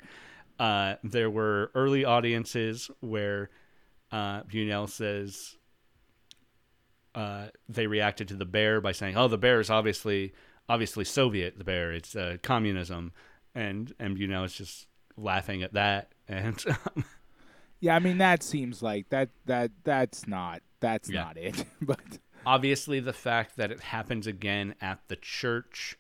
Uh, 0.60 0.96
there 1.04 1.30
were 1.30 1.72
early 1.74 2.04
audiences 2.04 2.92
where 3.00 3.50
uh, 4.12 4.44
Buñuel 4.44 4.90
says 4.90 5.56
uh, 7.16 7.48
they 7.70 7.88
reacted 7.88 8.28
to 8.28 8.36
the 8.36 8.46
bear 8.46 8.82
by 8.82 8.92
saying, 8.92 9.16
"Oh, 9.18 9.28
the 9.30 9.38
bear 9.38 9.60
is 9.62 9.70
obviously 9.70 10.34
obviously 10.68 11.06
Soviet. 11.06 11.58
The 11.58 11.64
bear, 11.64 11.94
it's 11.94 12.16
uh, 12.16 12.36
communism," 12.44 13.14
and 13.56 13.94
and 13.98 14.18
Buñuel 14.18 14.46
is 14.46 14.54
just 14.54 14.88
laughing 15.16 15.64
at 15.64 15.74
that. 15.74 16.12
And 16.28 16.64
Yeah, 17.80 17.96
I 17.96 18.00
mean 18.00 18.18
that 18.20 18.44
seems 18.44 18.84
like 18.84 19.08
that 19.10 19.30
that 19.46 19.72
that's 19.86 20.28
not 20.28 20.62
that's 20.82 21.10
Yeah. 21.10 21.24
not 21.24 21.38
it. 21.38 21.64
but 21.82 22.02
obviously, 22.46 23.00
the 23.00 23.14
fact 23.14 23.56
that 23.58 23.72
it 23.72 23.80
happens 23.80 24.28
again 24.28 24.76
at 24.82 25.00
the 25.08 25.16
church 25.16 25.98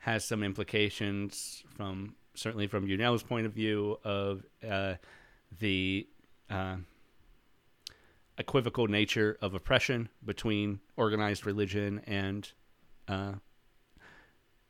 has 0.00 0.24
some 0.24 0.42
implications 0.42 1.62
from 1.76 2.14
certainly 2.34 2.66
from 2.66 2.86
Buñuel's 2.86 3.22
point 3.22 3.46
of 3.46 3.52
view 3.52 3.98
of 4.04 4.44
uh, 4.68 4.94
the. 5.58 6.06
Uh, 6.48 6.76
equivocal 8.38 8.86
nature 8.88 9.36
of 9.42 9.52
oppression 9.52 10.08
between 10.24 10.80
organized 10.96 11.44
religion 11.44 12.00
and 12.06 12.50
uh, 13.06 13.32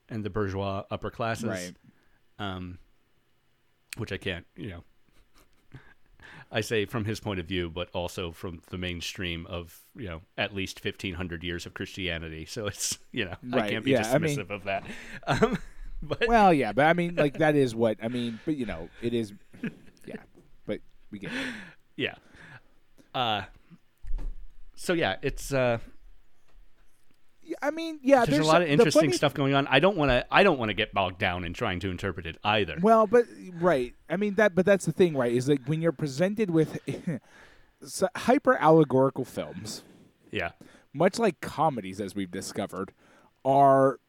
and 0.08 0.24
the 0.24 0.30
bourgeois 0.30 0.82
upper 0.90 1.08
classes, 1.08 1.44
Right. 1.44 1.72
um, 2.40 2.78
which 3.96 4.10
I 4.10 4.16
can't, 4.16 4.44
you 4.56 4.70
know, 4.70 4.84
I 6.52 6.60
say 6.62 6.84
from 6.84 7.04
his 7.04 7.20
point 7.20 7.38
of 7.38 7.46
view, 7.46 7.70
but 7.70 7.88
also 7.94 8.32
from 8.32 8.60
the 8.70 8.78
mainstream 8.78 9.46
of 9.46 9.80
you 9.94 10.08
know 10.08 10.20
at 10.36 10.54
least 10.54 10.80
fifteen 10.80 11.14
hundred 11.14 11.44
years 11.44 11.66
of 11.66 11.74
Christianity. 11.74 12.44
So 12.50 12.66
it's 12.66 12.98
you 13.12 13.26
know 13.26 13.36
I 13.52 13.68
can't 13.68 13.84
be 13.84 13.92
yeah, 13.92 14.10
I 14.12 14.18
mean- 14.18 14.36
dismissive 14.36 14.50
of 14.50 14.64
that. 14.64 14.84
Um, 15.26 15.58
but 16.02 16.26
well, 16.28 16.52
yeah, 16.52 16.72
but 16.72 16.86
I 16.86 16.94
mean 16.94 17.14
like 17.14 17.38
that 17.38 17.54
is 17.54 17.74
what 17.74 17.98
I 18.02 18.08
mean, 18.08 18.40
but 18.44 18.56
you 18.56 18.66
know, 18.66 18.88
it 19.02 19.12
is 19.12 19.32
yeah. 20.06 20.16
But 20.66 20.80
we 21.10 21.18
get 21.18 21.30
it. 21.30 21.38
yeah. 21.96 22.14
Uh, 23.14 23.42
so 24.74 24.94
yeah, 24.94 25.16
it's 25.22 25.52
uh, 25.52 25.78
I 27.62 27.70
mean, 27.70 28.00
yeah, 28.02 28.24
there's, 28.24 28.38
there's 28.38 28.46
a 28.46 28.48
lot 28.48 28.62
of 28.62 28.68
interesting 28.68 29.02
funny- 29.02 29.12
stuff 29.16 29.34
going 29.34 29.54
on. 29.54 29.66
I 29.66 29.80
don't 29.80 29.96
want 29.96 30.10
to. 30.10 30.26
I 30.30 30.42
don't 30.42 30.58
want 30.58 30.70
to 30.70 30.74
get 30.74 30.92
bogged 30.92 31.18
down 31.18 31.44
in 31.44 31.52
trying 31.52 31.80
to 31.80 31.90
interpret 31.90 32.26
it 32.26 32.38
either. 32.44 32.78
Well, 32.80 33.06
but 33.06 33.24
right. 33.54 33.94
I 34.08 34.16
mean 34.16 34.34
that 34.34 34.54
but 34.54 34.66
that's 34.66 34.86
the 34.86 34.92
thing, 34.92 35.16
right? 35.16 35.32
Is 35.32 35.48
like 35.48 35.66
when 35.66 35.82
you're 35.82 35.92
presented 35.92 36.50
with 36.50 36.78
hyper 38.16 38.56
allegorical 38.56 39.24
films, 39.24 39.82
yeah, 40.30 40.50
much 40.92 41.18
like 41.18 41.40
comedies 41.40 42.00
as 42.00 42.14
we've 42.14 42.30
discovered, 42.30 42.92
are 43.44 44.00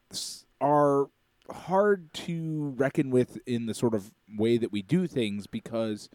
are 0.60 1.08
hard 1.50 2.14
to 2.14 2.74
reckon 2.78 3.10
with 3.10 3.38
in 3.46 3.66
the 3.66 3.74
sort 3.74 3.94
of 3.94 4.12
way 4.38 4.58
that 4.58 4.72
we 4.72 4.82
do 4.82 5.08
things 5.08 5.48
because 5.48 6.10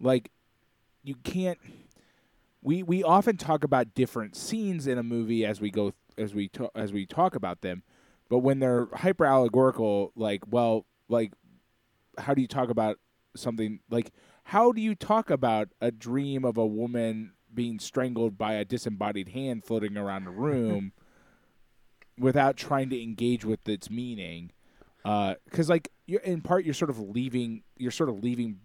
like 0.00 0.30
you 1.04 1.14
can't 1.22 1.58
we 2.62 2.82
we 2.82 3.02
often 3.02 3.36
talk 3.36 3.64
about 3.64 3.94
different 3.94 4.36
scenes 4.36 4.86
in 4.86 4.98
a 4.98 5.02
movie 5.02 5.44
as 5.44 5.60
we 5.60 5.70
go 5.70 5.92
as 6.18 6.34
we 6.34 6.48
ta- 6.48 6.70
as 6.74 6.92
we 6.92 7.06
talk 7.06 7.34
about 7.34 7.60
them 7.60 7.82
but 8.28 8.38
when 8.38 8.58
they're 8.58 8.88
hyper 8.94 9.24
allegorical 9.24 10.12
like 10.16 10.42
well 10.50 10.86
like 11.08 11.32
how 12.18 12.34
do 12.34 12.40
you 12.40 12.48
talk 12.48 12.70
about 12.70 12.98
something 13.34 13.80
like 13.90 14.12
how 14.44 14.72
do 14.72 14.80
you 14.80 14.94
talk 14.94 15.30
about 15.30 15.68
a 15.80 15.90
dream 15.90 16.44
of 16.44 16.56
a 16.56 16.66
woman 16.66 17.32
being 17.54 17.78
strangled 17.78 18.36
by 18.38 18.54
a 18.54 18.64
disembodied 18.64 19.28
hand 19.28 19.64
floating 19.64 19.96
around 19.96 20.26
a 20.26 20.30
room 20.30 20.92
without 22.18 22.56
trying 22.56 22.90
to 22.90 23.02
engage 23.02 23.44
with 23.44 23.68
its 23.68 23.90
meaning? 23.90 24.50
Uh, 25.04 25.34
because 25.44 25.68
like 25.68 25.90
you're 26.06 26.20
in 26.20 26.40
part 26.40 26.64
you're 26.64 26.74
sort 26.74 26.90
of 26.90 26.98
leaving 26.98 27.62
you're 27.76 27.90
sort 27.90 28.08
of 28.08 28.22
leaving 28.22 28.60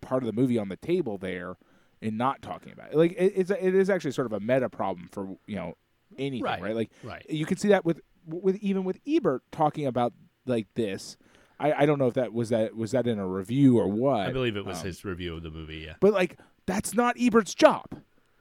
part 0.00 0.22
of 0.22 0.26
the 0.26 0.32
movie 0.32 0.58
on 0.58 0.68
the 0.68 0.76
table 0.76 1.18
there 1.18 1.56
and 2.00 2.16
not 2.16 2.42
talking 2.42 2.72
about 2.72 2.92
it. 2.92 2.96
Like 2.96 3.12
it, 3.12 3.32
it's 3.36 3.50
a, 3.50 3.66
it 3.66 3.74
is 3.74 3.90
actually 3.90 4.12
sort 4.12 4.26
of 4.26 4.32
a 4.32 4.40
meta 4.40 4.68
problem 4.68 5.08
for 5.10 5.36
you 5.46 5.56
know 5.56 5.74
anything 6.18 6.44
Right. 6.44 6.62
right, 6.62 6.76
like 6.76 6.90
right. 7.02 7.24
you 7.28 7.46
can 7.46 7.56
see 7.56 7.68
that 7.68 7.84
with 7.84 8.00
with 8.26 8.56
even 8.56 8.84
with 8.84 9.00
Ebert 9.06 9.42
talking 9.50 9.86
about 9.86 10.12
like 10.46 10.66
this 10.74 11.16
I, 11.62 11.82
I 11.82 11.86
don't 11.86 11.98
know 11.98 12.08
if 12.08 12.14
that 12.14 12.32
was 12.32 12.48
that 12.48 12.76
was 12.76 12.90
that 12.90 13.06
in 13.06 13.18
a 13.18 13.26
review 13.26 13.78
or 13.78 13.86
what 13.86 14.26
I 14.26 14.32
believe 14.32 14.56
it 14.56 14.66
was 14.66 14.80
um, 14.80 14.86
his 14.86 15.04
review 15.04 15.36
of 15.36 15.42
the 15.42 15.50
movie. 15.50 15.84
Yeah, 15.86 15.94
but 16.00 16.12
like 16.12 16.38
that's 16.66 16.94
not 16.94 17.16
Ebert's 17.18 17.54
job, 17.54 17.86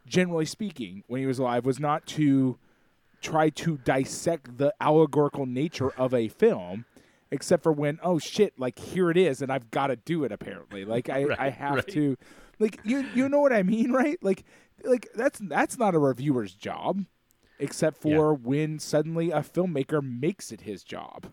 generally 0.07 0.45
speaking, 0.45 1.03
when 1.07 1.21
he 1.21 1.27
was 1.27 1.37
alive, 1.39 1.65
was 1.65 1.79
not 1.79 2.05
to 2.07 2.57
try 3.21 3.49
to 3.49 3.77
dissect 3.77 4.57
the 4.57 4.73
allegorical 4.81 5.45
nature 5.45 5.91
of 5.91 6.13
a 6.15 6.27
film, 6.29 6.85
except 7.29 7.61
for 7.61 7.71
when 7.71 7.99
oh 8.01 8.17
shit, 8.17 8.57
like 8.57 8.79
here 8.79 9.11
it 9.11 9.17
is, 9.17 9.41
and 9.41 9.51
I've 9.51 9.69
got 9.69 9.87
to 9.87 9.95
do 9.95 10.23
it. 10.23 10.31
Apparently, 10.31 10.83
like 10.83 11.07
I 11.09 11.23
Right, 11.25 11.39
I 11.39 11.49
have 11.49 11.75
right. 11.75 11.87
to, 11.89 12.17
like 12.59 12.79
you 12.83 13.05
you 13.13 13.29
know 13.29 13.39
what 13.39 13.53
I 13.53 13.61
mean, 13.61 13.91
right? 13.91 14.17
Like 14.23 14.43
like 14.83 15.07
that's 15.13 15.39
that's 15.43 15.77
not 15.77 15.93
a 15.93 15.99
reviewer's 15.99 16.55
job, 16.55 17.05
except 17.61 18.01
for 18.01 18.33
when 18.33 18.79
suddenly 18.79 19.31
a 19.31 19.39
filmmaker 19.39 20.01
makes 20.03 20.51
it 20.51 20.61
his 20.61 20.83
job. 20.83 21.31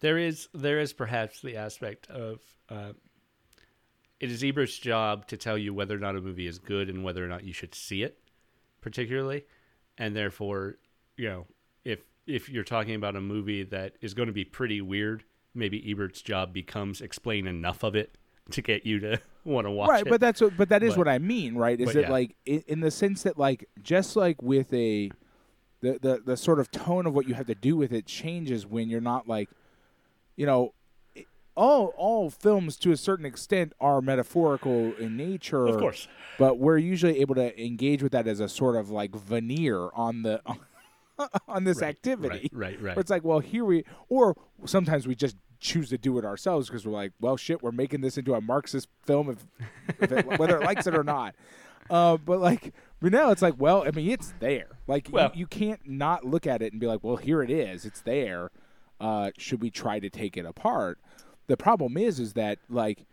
there 0.00 0.16
is 0.18 0.48
there 0.54 0.78
is 0.78 0.92
perhaps 0.92 1.40
the 1.40 1.56
aspect 1.56 2.08
of 2.10 2.40
uh, 2.68 2.92
it 4.20 4.30
is 4.30 4.42
Ebert's 4.44 4.78
job 4.78 5.26
to 5.28 5.36
tell 5.36 5.56
you 5.56 5.72
whether 5.74 5.94
or 5.96 5.98
not 5.98 6.14
a 6.16 6.20
movie 6.20 6.46
is 6.46 6.58
good 6.58 6.88
and 6.90 7.02
whether 7.02 7.24
or 7.24 7.28
not 7.28 7.42
you 7.44 7.52
should 7.54 7.74
see 7.74 8.02
it, 8.02 8.18
particularly, 8.82 9.44
and 9.96 10.14
therefore, 10.14 10.76
you 11.16 11.28
know, 11.28 11.46
if 11.84 12.00
if 12.26 12.48
you're 12.48 12.64
talking 12.64 12.94
about 12.94 13.16
a 13.16 13.20
movie 13.20 13.62
that 13.64 13.94
is 14.00 14.12
going 14.14 14.26
to 14.28 14.32
be 14.32 14.44
pretty 14.44 14.80
weird, 14.82 15.24
maybe 15.54 15.82
Ebert's 15.90 16.20
job 16.22 16.52
becomes 16.52 17.00
explain 17.00 17.46
enough 17.46 17.82
of 17.82 17.94
it 17.96 18.14
to 18.50 18.60
get 18.62 18.84
you 18.84 18.98
to 19.00 19.20
want 19.44 19.66
to 19.66 19.70
watch 19.70 19.88
right 19.88 20.06
it. 20.06 20.10
but 20.10 20.20
that's 20.20 20.40
what 20.40 20.54
but 20.56 20.68
that 20.68 20.82
is 20.82 20.90
But- 20.90 20.98
what 20.98 21.08
i 21.08 21.18
mean 21.18 21.54
right 21.54 21.80
is 21.80 21.92
that 21.94 22.02
yeah. 22.02 22.10
like 22.10 22.36
in, 22.44 22.62
in 22.66 22.80
the 22.80 22.90
sense 22.90 23.22
that 23.22 23.38
like 23.38 23.64
just 23.82 24.16
like 24.16 24.42
with 24.42 24.72
a 24.74 25.10
the, 25.80 25.98
the 26.00 26.22
the 26.24 26.36
sort 26.36 26.58
of 26.60 26.70
tone 26.70 27.06
of 27.06 27.14
what 27.14 27.26
you 27.28 27.34
have 27.34 27.46
to 27.46 27.54
do 27.54 27.76
with 27.76 27.92
it 27.92 28.06
changes 28.06 28.66
when 28.66 28.88
you're 28.88 29.00
not 29.00 29.26
like 29.28 29.48
you 30.36 30.46
know 30.46 30.74
it- 31.14 31.26
all 31.56 31.92
all 31.96 32.30
films 32.30 32.76
to 32.78 32.92
a 32.92 32.96
certain 32.96 33.26
extent 33.26 33.72
are 33.80 34.00
metaphorical 34.00 34.94
in 34.96 35.16
nature 35.16 35.66
of 35.66 35.78
course, 35.78 36.08
but 36.38 36.58
we're 36.58 36.78
usually 36.78 37.20
able 37.20 37.34
to 37.34 37.62
engage 37.62 38.02
with 38.02 38.12
that 38.12 38.26
as 38.26 38.40
a 38.40 38.48
sort 38.48 38.76
of 38.76 38.90
like 38.90 39.14
veneer 39.14 39.88
on 39.94 40.22
the 40.22 40.40
on 41.48 41.64
this 41.64 41.80
Right, 41.82 41.88
activity 41.90 42.48
right, 42.52 42.72
right, 42.72 42.82
right. 42.82 42.96
where 42.96 43.00
it's 43.00 43.10
like, 43.10 43.24
well, 43.24 43.40
here 43.40 43.64
we, 43.64 43.84
or 44.08 44.36
sometimes 44.64 45.06
we 45.06 45.14
just 45.14 45.36
choose 45.58 45.90
to 45.90 45.98
do 45.98 46.16
it 46.18 46.24
ourselves 46.24 46.66
because 46.68 46.86
we're 46.86 46.92
like, 46.94 47.12
well, 47.20 47.36
shit, 47.36 47.62
we're 47.62 47.72
making 47.72 48.00
this 48.00 48.16
into 48.16 48.32
a 48.32 48.40
Marxist 48.40 48.88
film, 49.04 49.28
if, 49.28 49.46
if 50.00 50.10
it, 50.12 50.38
whether 50.38 50.56
it 50.56 50.64
likes 50.64 50.86
it 50.86 50.94
or 50.96 51.04
not. 51.04 51.34
Uh, 51.90 52.16
but 52.16 52.40
like, 52.40 52.72
but 53.00 53.12
now 53.12 53.30
it's 53.30 53.42
like, 53.42 53.54
well, 53.58 53.84
I 53.86 53.90
mean, 53.90 54.10
it's 54.10 54.34
there. 54.40 54.78
Like, 54.86 55.08
you- 55.08 55.14
Well- 55.14 55.32
you, 55.34 55.46
can't 55.46 55.80
not 55.88 56.24
look 56.24 56.46
at 56.46 56.62
it 56.62 56.72
and 56.72 56.80
be 56.80 56.86
like, 56.86 57.02
well, 57.02 57.16
here 57.16 57.42
it 57.42 57.50
is. 57.50 57.84
It's 57.84 58.00
there. 58.00 58.50
Uh, 59.00 59.30
should 59.38 59.62
we 59.62 59.70
try 59.70 59.98
to 59.98 60.10
take 60.10 60.36
it 60.36 60.44
apart? 60.44 60.98
The 61.46 61.56
problem 61.56 61.96
is, 61.96 62.20
is 62.20 62.34
that 62.34 62.58
like, 62.68 63.06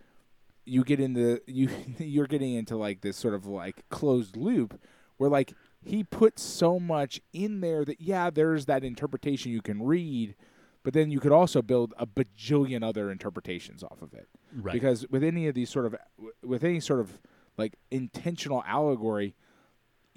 you 0.67 0.83
get 0.83 0.99
into 0.99 1.39
you 1.47 1.69
you're 1.97 2.27
getting 2.27 2.53
into 2.53 2.75
like 2.75 3.01
this 3.01 3.17
sort 3.17 3.33
of 3.33 3.45
like 3.45 3.87
closed 3.89 4.35
loop 4.35 4.79
where 5.17 5.29
like 5.29 5.53
he 5.83 6.03
puts 6.03 6.41
so 6.43 6.79
much 6.79 7.21
in 7.33 7.61
there 7.61 7.85
that 7.85 8.01
yeah 8.01 8.29
there's 8.29 8.65
that 8.65 8.83
interpretation 8.83 9.51
you 9.51 9.61
can 9.61 9.81
read 9.81 10.35
but 10.83 10.93
then 10.93 11.09
you 11.09 11.19
could 11.19 11.31
also 11.31 11.61
build 11.61 11.93
a 11.97 12.05
bajillion 12.05 12.83
other 12.83 13.09
interpretations 13.09 13.83
off 13.83 14.01
of 14.01 14.13
it 14.13 14.27
right. 14.53 14.73
because 14.73 15.07
with 15.09 15.23
any 15.23 15.47
of 15.47 15.55
these 15.55 15.69
sort 15.69 15.85
of 15.85 15.95
with 16.43 16.63
any 16.63 16.79
sort 16.79 16.99
of 16.99 17.19
like 17.57 17.75
intentional 17.89 18.63
allegory 18.67 19.35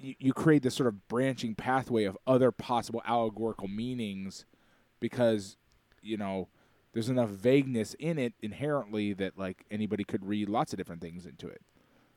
you, 0.01 0.15
you 0.19 0.33
create 0.33 0.63
this 0.63 0.75
sort 0.75 0.87
of 0.87 1.07
branching 1.07 1.55
pathway 1.55 2.03
of 2.05 2.17
other 2.25 2.51
possible 2.51 3.01
allegorical 3.05 3.67
meanings 3.67 4.45
because 4.99 5.57
you 6.01 6.17
know 6.17 6.49
there's 6.93 7.09
enough 7.09 7.29
vagueness 7.29 7.93
in 7.99 8.17
it 8.17 8.33
inherently 8.41 9.13
that 9.13 9.37
like 9.37 9.65
anybody 9.71 10.03
could 10.03 10.25
read 10.25 10.49
lots 10.49 10.73
of 10.73 10.77
different 10.77 11.01
things 11.01 11.25
into 11.25 11.47
it 11.47 11.61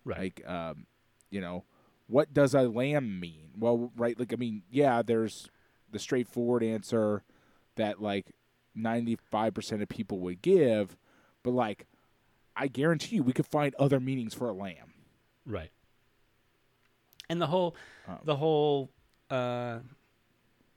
right. 0.04 0.18
like 0.18 0.48
um 0.48 0.86
you 1.30 1.40
know 1.40 1.64
what 2.06 2.32
does 2.32 2.54
a 2.54 2.62
lamb 2.62 3.20
mean 3.20 3.50
well 3.58 3.90
right 3.96 4.18
like 4.18 4.32
i 4.32 4.36
mean 4.36 4.62
yeah 4.70 5.02
there's 5.02 5.48
the 5.90 5.98
straightforward 5.98 6.62
answer 6.62 7.22
that 7.76 8.00
like 8.00 8.32
95% 8.76 9.82
of 9.82 9.88
people 9.88 10.18
would 10.18 10.42
give 10.42 10.96
but 11.42 11.52
like 11.52 11.86
i 12.56 12.66
guarantee 12.66 13.16
you 13.16 13.22
we 13.22 13.32
could 13.32 13.46
find 13.46 13.74
other 13.76 14.00
meanings 14.00 14.34
for 14.34 14.48
a 14.48 14.52
lamb 14.52 14.94
Right. 15.46 15.70
And 17.28 17.40
the 17.40 17.46
whole 17.46 17.76
Um, 18.06 18.18
the 18.24 18.36
whole 18.36 18.92
uh 19.30 19.80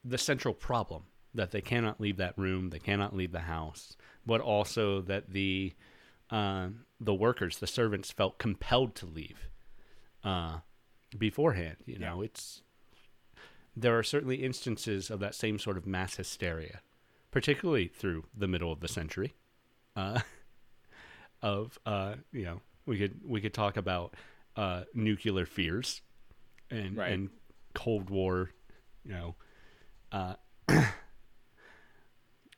the 0.03 0.17
central 0.17 0.53
problem 0.53 1.03
that 1.33 1.51
they 1.51 1.61
cannot 1.61 2.01
leave 2.01 2.17
that 2.17 2.37
room, 2.37 2.69
they 2.69 2.79
cannot 2.79 3.15
leave 3.15 3.31
the 3.31 3.41
house, 3.41 3.95
but 4.25 4.41
also 4.41 5.01
that 5.01 5.31
the 5.31 5.73
uh, 6.29 6.69
the 6.99 7.13
workers, 7.13 7.59
the 7.59 7.67
servants, 7.67 8.11
felt 8.11 8.37
compelled 8.37 8.95
to 8.95 9.05
leave 9.05 9.49
uh, 10.23 10.57
beforehand. 11.17 11.77
You 11.85 11.99
know, 11.99 12.21
it's 12.21 12.63
there 13.75 13.97
are 13.97 14.03
certainly 14.03 14.37
instances 14.37 15.09
of 15.09 15.19
that 15.19 15.35
same 15.35 15.59
sort 15.59 15.77
of 15.77 15.85
mass 15.85 16.15
hysteria, 16.15 16.81
particularly 17.31 17.87
through 17.87 18.25
the 18.35 18.47
middle 18.47 18.71
of 18.71 18.79
the 18.79 18.87
century. 18.87 19.35
Uh, 19.95 20.19
of 21.41 21.77
uh, 21.85 22.15
you 22.31 22.43
know, 22.43 22.61
we 22.85 22.97
could 22.97 23.21
we 23.23 23.41
could 23.41 23.53
talk 23.53 23.77
about 23.77 24.15
uh, 24.55 24.83
nuclear 24.93 25.45
fears 25.45 26.01
and 26.69 26.97
Right. 26.97 27.11
and 27.11 27.29
Cold 27.73 28.09
War, 28.09 28.51
you 29.03 29.11
know, 29.11 29.35
uh, 30.11 30.35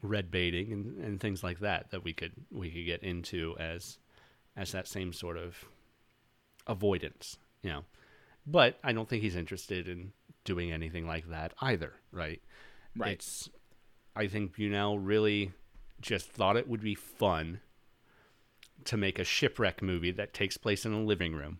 red 0.02 0.32
baiting 0.32 0.72
and, 0.72 0.98
and 0.98 1.20
things 1.20 1.44
like 1.44 1.60
that 1.60 1.92
that 1.92 2.04
we 2.04 2.14
could 2.14 2.32
we 2.52 2.70
could 2.72 2.86
get 2.86 3.04
into 3.04 3.56
as 3.60 3.98
as 4.56 4.72
that 4.72 4.88
same 4.88 5.14
sort 5.14 5.38
of 5.38 5.66
avoidance, 6.68 7.38
you 7.62 7.70
know. 7.70 7.86
But 8.46 8.80
I 8.84 8.94
don't 8.94 9.08
think 9.08 9.24
he's 9.24 9.36
interested 9.36 9.88
in 9.88 10.14
doing 10.44 10.72
anything 10.72 11.06
like 11.06 11.30
that 11.30 11.54
either, 11.62 11.94
right? 12.12 12.42
Right. 12.96 13.14
It's 13.14 13.50
I 14.16 14.28
think 14.28 14.56
Buñuel 14.56 15.00
really 15.02 15.52
just 16.02 16.30
thought 16.32 16.58
it 16.58 16.68
would 16.68 16.82
be 16.82 16.96
fun 16.96 17.60
to 18.86 18.96
make 18.98 19.20
a 19.20 19.24
shipwreck 19.26 19.82
movie 19.82 20.12
that 20.12 20.34
takes 20.34 20.56
place 20.58 20.86
in 20.86 20.94
a 20.94 21.04
living 21.04 21.34
room 21.34 21.60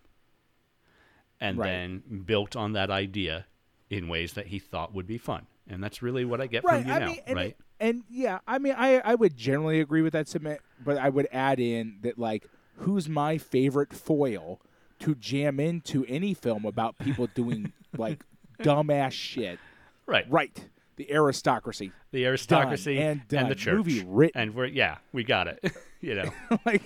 and 1.40 1.58
Right. 1.58 1.66
then 1.68 2.22
built 2.26 2.54
on 2.56 2.72
that 2.74 2.90
idea 2.90 3.46
in 3.88 4.08
ways 4.08 4.34
that 4.34 4.48
he 4.48 4.58
thought 4.58 4.94
would 4.94 5.06
be 5.06 5.18
fun. 5.18 5.46
And 5.68 5.82
that's 5.82 6.02
really 6.02 6.24
what 6.24 6.40
I 6.40 6.46
get 6.46 6.64
right. 6.64 6.82
from 6.82 6.90
I 6.92 6.98
now, 6.98 7.06
mean, 7.06 7.20
and, 7.26 7.36
right? 7.36 7.56
and 7.78 8.02
yeah, 8.10 8.38
I 8.46 8.58
mean, 8.58 8.74
I 8.76 8.98
I 9.00 9.14
would 9.14 9.36
generally 9.36 9.80
agree 9.80 10.02
with 10.02 10.12
that 10.12 10.28
submit, 10.28 10.60
but 10.84 10.98
I 10.98 11.08
would 11.08 11.28
add 11.32 11.60
in 11.60 11.98
that 12.02 12.18
like, 12.18 12.46
who's 12.76 13.08
my 13.08 13.38
favorite 13.38 13.92
foil 13.92 14.60
to 15.00 15.14
jam 15.14 15.58
into 15.60 16.04
any 16.06 16.34
film 16.34 16.64
about 16.64 16.98
people 16.98 17.26
doing 17.28 17.72
like 17.96 18.24
dumbass 18.62 19.12
shit? 19.12 19.58
right. 20.06 20.26
Right. 20.30 20.68
The 20.96 21.10
aristocracy. 21.12 21.92
The 22.10 22.26
aristocracy 22.26 22.98
and 23.00 23.26
done. 23.28 23.48
the 23.48 23.54
church. 23.54 23.74
Movie 23.76 24.04
written. 24.06 24.38
And 24.40 24.54
we're 24.54 24.66
yeah, 24.66 24.98
we 25.12 25.24
got 25.24 25.46
it. 25.48 25.64
you 26.02 26.14
know. 26.14 26.30
like, 26.66 26.82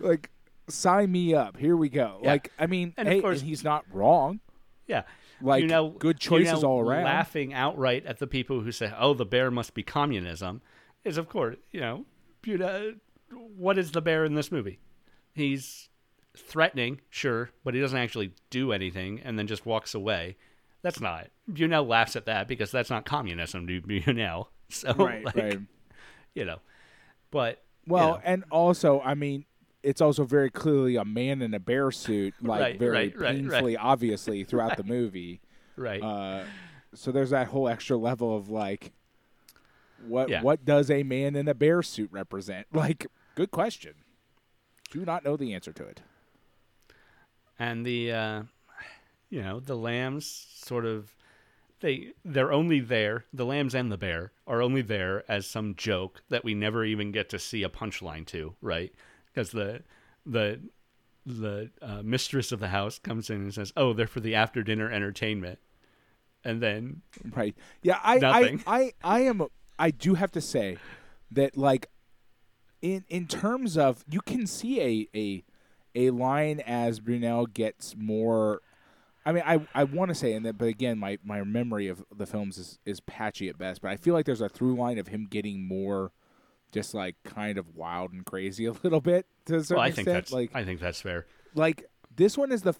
like, 0.00 0.30
sign 0.68 1.10
me 1.12 1.34
up. 1.34 1.56
Here 1.56 1.76
we 1.76 1.88
go. 1.88 2.18
Yeah. 2.22 2.30
Like, 2.32 2.52
I 2.58 2.66
mean, 2.66 2.94
And 2.96 3.08
of 3.08 3.20
course- 3.22 3.40
and 3.40 3.48
he's 3.48 3.64
not 3.64 3.84
wrong. 3.92 4.40
Yeah. 4.86 5.02
Like, 5.40 5.62
you 5.62 5.68
know, 5.68 5.90
good 5.90 6.16
you 6.22 6.30
choices 6.30 6.62
know, 6.62 6.68
all 6.70 6.80
around. 6.80 7.04
Laughing 7.04 7.52
outright 7.52 8.06
at 8.06 8.18
the 8.18 8.26
people 8.28 8.60
who 8.60 8.70
say, 8.70 8.92
"Oh, 8.96 9.12
the 9.12 9.24
bear 9.26 9.50
must 9.50 9.74
be 9.74 9.82
communism," 9.82 10.62
is 11.04 11.18
of 11.18 11.28
course, 11.28 11.56
you 11.72 11.80
know, 11.80 12.04
you 12.46 12.96
what 13.56 13.76
is 13.76 13.90
the 13.90 14.00
bear 14.00 14.24
in 14.24 14.34
this 14.34 14.52
movie? 14.52 14.78
He's 15.34 15.88
threatening, 16.36 17.00
sure, 17.10 17.50
but 17.64 17.74
he 17.74 17.80
doesn't 17.80 17.98
actually 17.98 18.34
do 18.50 18.72
anything, 18.72 19.20
and 19.24 19.36
then 19.38 19.46
just 19.48 19.66
walks 19.66 19.94
away. 19.94 20.36
That's 20.82 21.00
not. 21.00 21.28
Buñuel 21.50 21.86
laughs 21.88 22.14
at 22.16 22.26
that 22.26 22.46
because 22.46 22.70
that's 22.70 22.90
not 22.90 23.04
communism 23.04 23.66
to 23.66 23.80
Buñuel. 23.80 24.46
So, 24.68 24.92
Right. 24.94 25.22
like, 25.24 25.36
right. 25.36 25.58
you 26.34 26.44
know, 26.46 26.60
but 27.30 27.62
you 27.84 27.92
Well, 27.92 28.08
know, 28.12 28.20
and 28.24 28.44
also, 28.50 29.00
I 29.02 29.12
mean, 29.14 29.44
it's 29.82 30.00
also 30.00 30.24
very 30.24 30.50
clearly 30.50 30.96
a 30.96 31.04
man 31.04 31.42
in 31.42 31.54
a 31.54 31.60
bear 31.60 31.90
suit, 31.90 32.34
like 32.42 32.60
Right, 32.60 32.78
very 32.78 32.90
right, 32.92 33.14
right, 33.16 33.20
right. 33.20 33.34
painfully, 33.36 33.76
obviously, 33.76 34.44
throughout 34.44 34.76
the 34.76 34.84
movie. 34.84 35.40
right, 35.76 36.02
Uh, 36.02 36.44
so 36.94 37.10
there's 37.10 37.30
that 37.30 37.48
whole 37.48 37.68
extra 37.68 37.96
level 37.96 38.36
of 38.36 38.48
like, 38.48 38.92
what 40.06 40.28
Yeah. 40.28 40.42
what 40.42 40.64
does 40.64 40.90
a 40.90 41.02
man 41.02 41.36
in 41.36 41.48
a 41.48 41.54
bear 41.54 41.82
suit 41.82 42.10
represent? 42.12 42.66
Like, 42.72 43.06
good 43.34 43.50
question. 43.50 43.94
Do 44.90 45.04
not 45.04 45.24
know 45.24 45.36
the 45.36 45.54
answer 45.54 45.72
to 45.72 45.84
it. 45.84 46.02
and 47.58 47.86
the 47.86 48.12
uh, 48.12 48.42
you 49.30 49.42
know 49.42 49.60
the 49.60 49.76
lambs 49.76 50.46
sort 50.54 50.84
of 50.84 51.14
they 51.80 52.12
they're 52.24 52.52
only 52.52 52.80
there 52.80 53.24
the 53.32 53.44
lambs 53.46 53.74
and 53.74 53.90
the 53.90 53.96
bear 53.96 54.32
are 54.46 54.60
only 54.62 54.82
there 54.82 55.24
as 55.30 55.46
some 55.46 55.74
joke 55.74 56.22
that 56.28 56.44
we 56.44 56.54
never 56.54 56.84
even 56.84 57.10
get 57.12 57.28
to 57.30 57.38
see 57.38 57.62
a 57.62 57.68
punchline 57.68 58.26
to 58.26 58.54
right 58.60 58.92
because 59.32 59.50
the 59.50 59.82
the 60.26 60.60
the 61.24 61.70
uh, 61.80 62.02
mistress 62.02 62.50
of 62.50 62.60
the 62.60 62.68
house 62.68 62.98
comes 62.98 63.30
in 63.30 63.36
and 63.36 63.54
says 63.54 63.72
oh 63.76 63.92
they're 63.92 64.08
for 64.08 64.20
the 64.20 64.34
after 64.34 64.62
dinner 64.62 64.90
entertainment 64.90 65.58
and 66.44 66.60
then 66.60 67.02
Right. 67.34 67.56
Yeah, 67.82 67.98
I, 68.02 68.18
I, 68.22 68.58
I, 68.66 68.92
I 69.02 69.20
am. 69.20 69.42
I 69.78 69.90
do 69.90 70.14
have 70.14 70.30
to 70.32 70.40
say 70.40 70.78
that, 71.30 71.56
like, 71.56 71.88
in 72.80 73.04
in 73.08 73.26
terms 73.26 73.78
of 73.78 74.04
you 74.08 74.20
can 74.20 74.46
see 74.46 74.80
a 74.80 75.08
a 75.16 75.44
a 75.94 76.10
line 76.10 76.60
as 76.60 77.00
Buñuel 77.00 77.52
gets 77.52 77.94
more. 77.96 78.60
I 79.24 79.32
mean, 79.32 79.44
I 79.46 79.66
I 79.74 79.84
want 79.84 80.08
to 80.08 80.14
say 80.14 80.32
in 80.32 80.42
that, 80.44 80.58
but 80.58 80.66
again, 80.66 80.98
my 80.98 81.18
my 81.24 81.42
memory 81.44 81.88
of 81.88 82.04
the 82.14 82.26
films 82.26 82.58
is 82.58 82.78
is 82.84 83.00
patchy 83.00 83.48
at 83.48 83.58
best. 83.58 83.82
But 83.82 83.92
I 83.92 83.96
feel 83.96 84.14
like 84.14 84.26
there's 84.26 84.40
a 84.40 84.48
through 84.48 84.74
line 84.74 84.98
of 84.98 85.08
him 85.08 85.26
getting 85.30 85.66
more, 85.66 86.10
just 86.72 86.94
like 86.94 87.16
kind 87.24 87.58
of 87.58 87.76
wild 87.76 88.12
and 88.12 88.24
crazy 88.26 88.64
a 88.66 88.72
little 88.72 89.00
bit 89.00 89.26
to 89.46 89.56
a 89.56 89.60
certain 89.60 89.76
well, 89.76 89.84
I 89.86 89.90
think 89.90 90.08
extent. 90.08 90.14
that's 90.24 90.32
like 90.32 90.50
I 90.54 90.64
think 90.64 90.80
that's 90.80 91.00
fair 91.00 91.26
like 91.54 91.84
this 92.14 92.36
one 92.36 92.50
is 92.50 92.62
the 92.62 92.74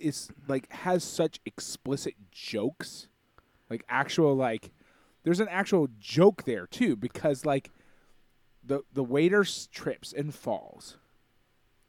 is 0.00 0.28
like 0.48 0.70
has 0.72 1.04
such 1.04 1.40
explicit 1.46 2.14
jokes 2.30 3.08
like 3.70 3.84
actual 3.88 4.34
like 4.36 4.70
there's 5.24 5.40
an 5.40 5.48
actual 5.48 5.88
joke 5.98 6.44
there 6.44 6.66
too 6.66 6.96
because 6.96 7.44
like 7.46 7.70
the 8.64 8.82
the 8.92 9.02
waiter 9.04 9.44
trips 9.72 10.12
and 10.12 10.34
falls 10.34 10.96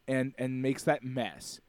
and 0.08 0.34
and 0.38 0.62
makes 0.62 0.84
that 0.84 1.04
mess 1.04 1.60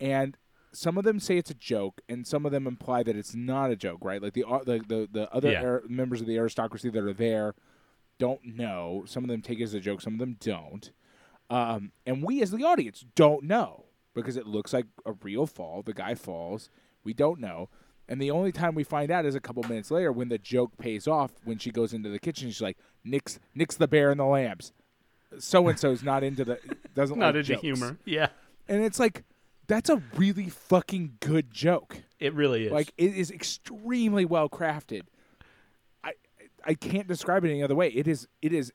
and 0.00 0.36
some 0.72 0.98
of 0.98 1.04
them 1.04 1.20
say 1.20 1.38
it's 1.38 1.50
a 1.50 1.54
joke 1.54 2.00
and 2.08 2.26
some 2.26 2.44
of 2.44 2.50
them 2.50 2.66
imply 2.66 3.02
that 3.04 3.14
it's 3.16 3.34
not 3.34 3.70
a 3.70 3.76
joke 3.76 4.00
right 4.02 4.20
like 4.20 4.32
the 4.32 4.42
uh, 4.44 4.58
the 4.64 4.80
the, 4.86 5.08
the 5.12 5.32
other 5.32 5.52
Yeah. 5.52 5.64
ar- 5.64 5.82
members 5.88 6.20
of 6.20 6.26
the 6.26 6.36
aristocracy 6.36 6.90
that 6.90 7.02
are 7.04 7.12
there 7.14 7.54
don't 8.18 8.44
know 8.44 9.04
some 9.06 9.24
of 9.24 9.28
them 9.28 9.42
take 9.42 9.60
it 9.60 9.64
as 9.64 9.74
a 9.74 9.80
joke 9.80 10.00
some 10.00 10.14
of 10.14 10.18
them 10.18 10.36
don't 10.40 10.92
um, 11.50 11.92
and 12.06 12.22
we 12.22 12.42
as 12.42 12.50
the 12.50 12.64
audience 12.64 13.04
don't 13.14 13.44
know 13.44 13.84
because 14.14 14.36
it 14.36 14.46
looks 14.46 14.72
like 14.72 14.86
a 15.04 15.12
real 15.22 15.46
fall. 15.46 15.82
The 15.82 15.92
guy 15.92 16.14
falls. 16.14 16.70
We 17.02 17.12
don't 17.12 17.40
know. 17.40 17.68
And 18.08 18.20
the 18.20 18.30
only 18.30 18.52
time 18.52 18.74
we 18.74 18.84
find 18.84 19.10
out 19.10 19.24
is 19.24 19.34
a 19.34 19.40
couple 19.40 19.62
minutes 19.64 19.90
later 19.90 20.12
when 20.12 20.28
the 20.28 20.38
joke 20.38 20.76
pays 20.78 21.06
off 21.06 21.32
when 21.44 21.58
she 21.58 21.70
goes 21.70 21.92
into 21.92 22.08
the 22.08 22.18
kitchen. 22.18 22.48
She's 22.48 22.60
like, 22.60 22.78
Nick's, 23.02 23.38
Nick's 23.54 23.76
the 23.76 23.88
bear 23.88 24.10
and 24.10 24.20
the 24.20 24.24
lambs. 24.24 24.72
So 25.38 25.68
and 25.68 25.78
so's 25.78 26.02
not 26.02 26.22
into 26.22 26.44
the, 26.44 26.58
doesn't 26.94 27.18
not 27.18 27.34
like 27.34 27.36
into 27.36 27.54
jokes. 27.54 27.62
humor 27.62 27.98
yeah 28.04 28.28
And 28.68 28.82
it's 28.84 29.00
like, 29.00 29.24
that's 29.66 29.88
a 29.90 30.02
really 30.16 30.48
fucking 30.48 31.16
good 31.20 31.50
joke. 31.50 32.02
it 32.20 32.34
really 32.34 32.66
is 32.66 32.72
Like, 32.72 32.92
it 32.96 33.14
is 33.14 33.30
extremely 33.30 34.24
well 34.24 34.48
crafted. 34.48 35.02
I, 36.66 36.74
can't 36.74 37.06
describe 37.06 37.44
it 37.44 37.50
any 37.50 37.62
other 37.62 37.74
way. 37.74 37.88
It 37.88 38.08
is, 38.08 38.28
it 38.42 38.52
is 38.52 38.72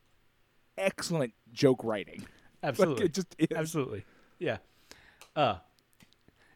excellent 0.78 1.34
joke 1.52 1.84
writing. 1.84 2.26
absolutely 2.64 2.96
Like, 3.04 3.06
it 3.06 3.14
just 3.14 3.36
is. 3.38 3.48
Absolutely. 3.56 4.06
Yeah. 4.40 4.58
Uh 5.36 5.58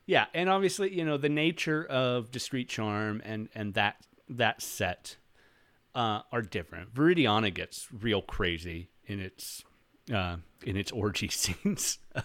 yeah, 0.06 0.26
and 0.34 0.50
obviously, 0.50 0.94
you 0.94 1.06
know, 1.06 1.18
the 1.18 1.30
nature 1.30 1.86
of 1.86 2.30
Discreet 2.32 2.68
Charm 2.68 3.22
and 3.24 3.50
and 3.56 3.74
that 3.76 3.98
that 4.30 4.62
set 4.62 5.18
uh 5.96 6.22
are 6.32 6.42
different. 6.42 6.94
Viridiana 6.94 7.54
gets 7.54 7.88
real 7.92 8.22
crazy 8.22 8.90
in 9.06 9.20
its 9.20 9.64
uh 10.14 10.38
in 10.66 10.76
its 10.76 10.92
orgy 10.92 11.28
scenes. 11.30 12.00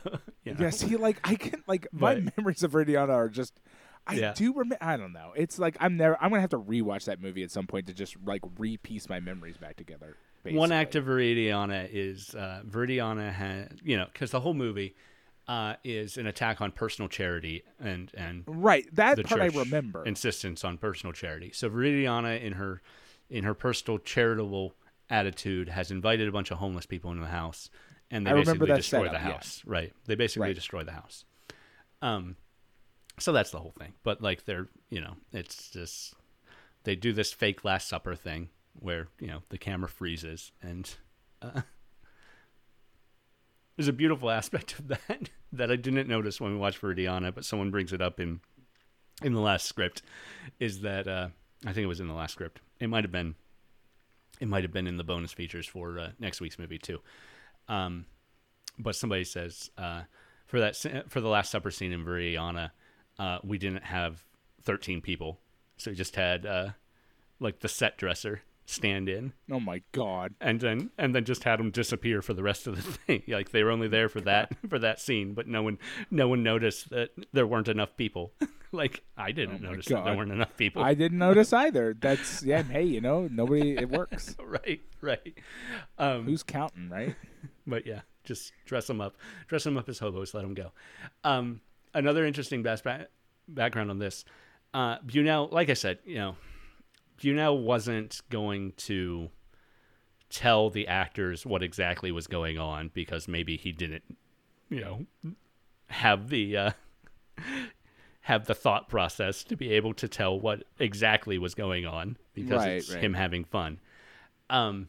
you 0.44 0.54
know? 0.54 0.60
Yeah, 0.60 0.70
see, 0.70 0.96
like 0.96 1.20
I 1.24 1.36
can 1.36 1.62
like 1.66 1.86
my 1.92 2.22
memories 2.36 2.62
of 2.62 2.72
Viridiana 2.72 3.10
are 3.10 3.28
just. 3.28 3.60
I 4.08 4.14
Yeah. 4.14 4.32
do 4.34 4.52
remember. 4.52 4.78
I 4.80 4.96
don't 4.96 5.12
know. 5.12 5.32
It's 5.36 5.58
like 5.58 5.76
I'm 5.80 5.96
never. 5.96 6.16
I'm 6.20 6.30
gonna 6.30 6.40
have 6.40 6.50
to 6.50 6.58
rewatch 6.58 7.04
that 7.04 7.20
movie 7.20 7.42
at 7.42 7.50
some 7.50 7.66
point 7.66 7.86
to 7.88 7.94
just 7.94 8.16
like 8.24 8.42
repiece 8.58 9.08
my 9.08 9.20
memories 9.20 9.56
back 9.56 9.76
together. 9.76 10.16
One 10.44 10.72
act 10.72 10.94
of 10.94 11.04
Viridiana 11.04 11.88
is 11.92 12.34
uh, 12.34 12.62
Viridiana 12.66 13.30
has 13.32 13.68
you 13.84 13.96
know 13.98 14.06
because 14.12 14.30
the 14.30 14.40
whole 14.40 14.54
movie 14.54 14.94
uh, 15.46 15.74
is 15.84 16.16
an 16.16 16.26
attack 16.26 16.60
on 16.62 16.72
personal 16.72 17.08
charity 17.08 17.62
and 17.78 18.10
and 18.14 18.44
right. 18.46 18.86
That 18.94 19.22
part 19.26 19.40
I 19.42 19.46
remember. 19.46 20.04
insistence 20.04 20.64
on 20.64 20.78
personal 20.78 21.12
charity. 21.12 21.50
So 21.52 21.68
Viridiana, 21.68 22.40
in 22.40 22.54
her 22.54 22.80
in 23.28 23.44
her 23.44 23.52
personal 23.54 23.98
charitable 23.98 24.74
attitude, 25.10 25.68
has 25.68 25.90
invited 25.90 26.28
a 26.28 26.32
bunch 26.32 26.50
of 26.50 26.58
homeless 26.58 26.86
people 26.86 27.10
into 27.10 27.22
the 27.22 27.28
house, 27.28 27.68
and 28.10 28.26
they 28.26 28.30
I 28.30 28.34
basically 28.34 28.68
destroy 28.68 29.04
setup, 29.06 29.12
the 29.20 29.26
yeah. 29.28 29.32
house. 29.34 29.62
Right? 29.66 29.92
They 30.06 30.14
basically 30.14 30.48
Right. 30.48 30.54
destroy 30.54 30.84
the 30.84 30.92
house. 30.92 31.24
Um, 32.00 32.36
so 33.18 33.32
that's 33.32 33.50
the 33.50 33.58
whole 33.58 33.74
thing. 33.78 33.94
But 34.02 34.22
like 34.22 34.44
they're 34.44 34.68
you 34.90 35.00
know 35.00 35.14
it's 35.32 35.70
just 35.70 36.14
they 36.84 36.96
do 36.96 37.12
this 37.12 37.32
fake 37.32 37.64
Last 37.64 37.88
Supper 37.88 38.14
thing 38.14 38.48
where 38.78 39.08
you 39.20 39.28
know 39.28 39.42
the 39.48 39.58
camera 39.58 39.88
freezes 39.88 40.52
and. 40.62 40.94
Uh, 41.40 41.62
there's 43.76 43.88
a 43.88 43.92
beautiful 43.92 44.28
aspect 44.28 44.76
of 44.78 44.88
that 44.88 45.30
that 45.52 45.70
I 45.70 45.76
didn't 45.76 46.08
notice 46.08 46.40
when 46.40 46.52
we 46.52 46.58
watched 46.58 46.82
Viridiana, 46.82 47.32
but 47.32 47.44
someone 47.44 47.70
brings 47.70 47.92
it 47.92 48.02
up 48.02 48.18
in 48.20 48.40
in 49.22 49.34
the 49.34 49.40
last 49.40 49.66
script. 49.66 50.02
Is 50.58 50.80
that 50.80 51.06
uh, 51.06 51.28
I 51.64 51.72
think 51.72 51.84
it 51.84 51.86
was 51.86 52.00
in 52.00 52.08
the 52.08 52.14
last 52.14 52.32
script. 52.32 52.60
It 52.80 52.88
might 52.88 53.04
have 53.04 53.12
been. 53.12 53.36
It 54.40 54.48
might 54.48 54.62
have 54.62 54.72
been 54.72 54.86
in 54.86 54.96
the 54.96 55.04
bonus 55.04 55.32
features 55.32 55.66
for 55.66 55.98
uh, 55.98 56.10
next 56.18 56.40
week's 56.40 56.58
movie 56.58 56.78
too. 56.78 57.00
Um, 57.68 58.06
but 58.78 58.94
somebody 58.94 59.24
says 59.24 59.70
uh, 59.78 60.02
for 60.46 60.60
that 60.60 60.76
for 61.08 61.20
the 61.20 61.28
Last 61.28 61.50
Supper 61.50 61.70
scene 61.70 61.92
in 61.92 62.04
Viridiana, 62.04 62.70
uh, 63.18 63.38
we 63.42 63.58
didn't 63.58 63.84
have 63.84 64.24
thirteen 64.62 65.00
people, 65.00 65.38
so 65.76 65.90
we 65.90 65.96
just 65.96 66.16
had 66.16 66.46
uh, 66.46 66.68
like 67.40 67.60
the 67.60 67.68
set 67.68 67.96
dresser 67.96 68.42
stand 68.66 69.08
in, 69.08 69.32
Oh 69.50 69.60
my 69.60 69.80
god. 69.92 70.34
and 70.42 70.60
then 70.60 70.90
and 70.98 71.14
then 71.14 71.24
just 71.24 71.44
had 71.44 71.58
them 71.58 71.70
disappear 71.70 72.20
for 72.20 72.34
the 72.34 72.42
rest 72.42 72.66
of 72.66 72.76
the 72.76 72.82
thing. 73.06 73.22
Like 73.26 73.50
they 73.50 73.62
were 73.64 73.70
only 73.70 73.88
there 73.88 74.08
for 74.08 74.20
that 74.22 74.52
for 74.68 74.78
that 74.78 75.00
scene, 75.00 75.34
but 75.34 75.46
no 75.46 75.62
one 75.62 75.78
no 76.10 76.28
one 76.28 76.42
noticed 76.42 76.90
that 76.90 77.10
there 77.32 77.46
weren't 77.46 77.68
enough 77.68 77.96
people. 77.96 78.32
like 78.72 79.02
I 79.16 79.32
didn't 79.32 79.64
Oh 79.64 79.70
notice 79.70 79.86
that 79.86 80.04
there 80.04 80.14
weren't 80.16 80.32
enough 80.32 80.54
people. 80.58 80.82
I 80.82 80.92
didn't 80.92 81.16
notice 81.18 81.52
either. 81.54 81.96
That's 81.98 82.42
yeah. 82.42 82.62
Hey, 82.62 82.84
you 82.84 83.00
know, 83.00 83.26
nobody. 83.30 83.76
It 83.78 83.88
works. 83.88 84.36
right, 84.38 84.82
right. 85.00 85.34
Um, 85.96 86.24
Who's 86.26 86.42
counting, 86.42 86.90
right? 86.90 87.16
But 87.66 87.86
yeah, 87.86 88.00
just 88.24 88.52
dress 88.66 88.86
them 88.86 89.00
up. 89.00 89.16
Dress 89.46 89.64
them 89.64 89.78
up 89.78 89.88
as 89.88 89.98
hobos. 89.98 90.34
Let 90.34 90.42
them 90.42 90.52
go. 90.52 90.72
Um, 91.24 91.62
another 91.98 92.24
interesting 92.24 92.62
bas- 92.62 92.82
ba- 92.82 93.08
background 93.48 93.90
on 93.90 93.98
this. 93.98 94.24
Uh, 94.74 94.98
Buñuel, 95.00 95.50
like 95.52 95.70
I 95.70 95.74
said, 95.74 95.98
you 96.04 96.16
know, 96.16 96.36
Buñuel 97.20 97.62
wasn't 97.62 98.20
going 98.30 98.72
to 98.76 99.30
tell 100.30 100.70
the 100.70 100.86
actors 100.88 101.46
what 101.46 101.62
exactly 101.62 102.12
was 102.12 102.26
going 102.26 102.58
on 102.58 102.90
because 102.92 103.28
maybe 103.28 103.56
he 103.56 103.72
didn't, 103.72 104.04
you 104.68 104.80
know, 104.80 105.06
have 105.88 106.28
the 106.28 106.56
uh, 106.56 106.70
have 108.22 108.44
the 108.46 108.54
thought 108.54 108.88
process 108.88 109.42
to 109.44 109.56
be 109.56 109.72
able 109.72 109.94
to 109.94 110.06
tell 110.06 110.38
what 110.38 110.64
exactly 110.78 111.38
was 111.38 111.54
going 111.54 111.86
on 111.86 112.16
because 112.34 112.58
Right, 112.62 112.72
it's 112.72 112.92
right. 112.92 113.02
him 113.02 113.14
having 113.14 113.44
fun. 113.44 113.80
Um, 114.50 114.88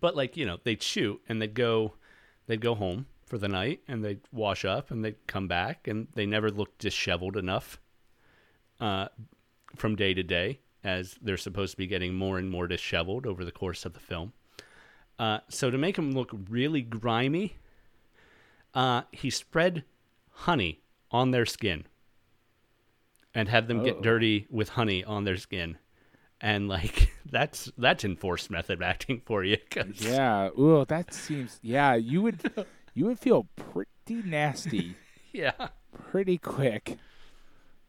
but 0.00 0.16
like 0.16 0.36
you 0.36 0.46
know, 0.46 0.58
they'd 0.64 0.82
shoot 0.82 1.20
and 1.28 1.40
they'd 1.42 1.54
go, 1.54 1.92
they'd 2.46 2.60
go 2.60 2.74
home 2.74 3.06
for 3.26 3.38
the 3.38 3.48
night 3.48 3.80
and 3.88 4.04
they'd 4.04 4.20
wash 4.32 4.64
up 4.64 4.90
and 4.90 5.04
they'd 5.04 5.26
come 5.26 5.48
back 5.48 5.86
and 5.88 6.06
they 6.14 6.24
never 6.26 6.50
looked 6.50 6.78
disheveled 6.78 7.36
enough. 7.36 7.78
Uh, 8.80 9.08
from 9.74 9.96
day 9.96 10.14
to 10.14 10.22
day, 10.22 10.60
as 10.84 11.16
they're 11.20 11.36
supposed 11.36 11.72
to 11.72 11.76
be 11.76 11.86
getting 11.86 12.14
more 12.14 12.38
and 12.38 12.50
more 12.50 12.66
disheveled 12.68 13.26
over 13.26 13.44
the 13.44 13.50
course 13.52 13.84
of 13.84 13.92
the 13.94 14.00
film. 14.00 14.32
Uh, 15.18 15.38
so 15.48 15.70
to 15.70 15.78
make 15.78 15.96
them 15.96 16.12
look 16.12 16.30
really 16.48 16.82
grimy, 16.82 17.56
uh, 18.74 19.02
he 19.12 19.30
spread 19.30 19.82
honey 20.30 20.80
on 21.10 21.30
their 21.30 21.46
skin 21.46 21.84
and 23.34 23.48
had 23.48 23.66
them 23.68 23.82
get 23.82 23.96
Oh. 23.96 24.02
dirty 24.02 24.46
with 24.50 24.70
honey 24.70 25.02
on 25.04 25.24
their 25.24 25.36
skin. 25.36 25.78
And 26.40 26.68
like 26.68 27.10
that's 27.30 27.72
that's 27.78 28.04
enforced 28.04 28.50
method 28.50 28.82
acting 28.82 29.22
for 29.24 29.42
you. 29.42 29.56
'cause- 29.70 30.00
Yeah. 30.04 30.50
Ooh, 30.58 30.84
that 30.86 31.12
seems. 31.14 31.58
Yeah, 31.62 31.94
you 31.94 32.22
would. 32.22 32.40
You 32.96 33.04
would 33.06 33.18
feel 33.18 33.46
pretty 33.56 34.26
nasty 34.28 34.96
yeah. 35.32 35.68
pretty 36.10 36.38
quick. 36.38 36.96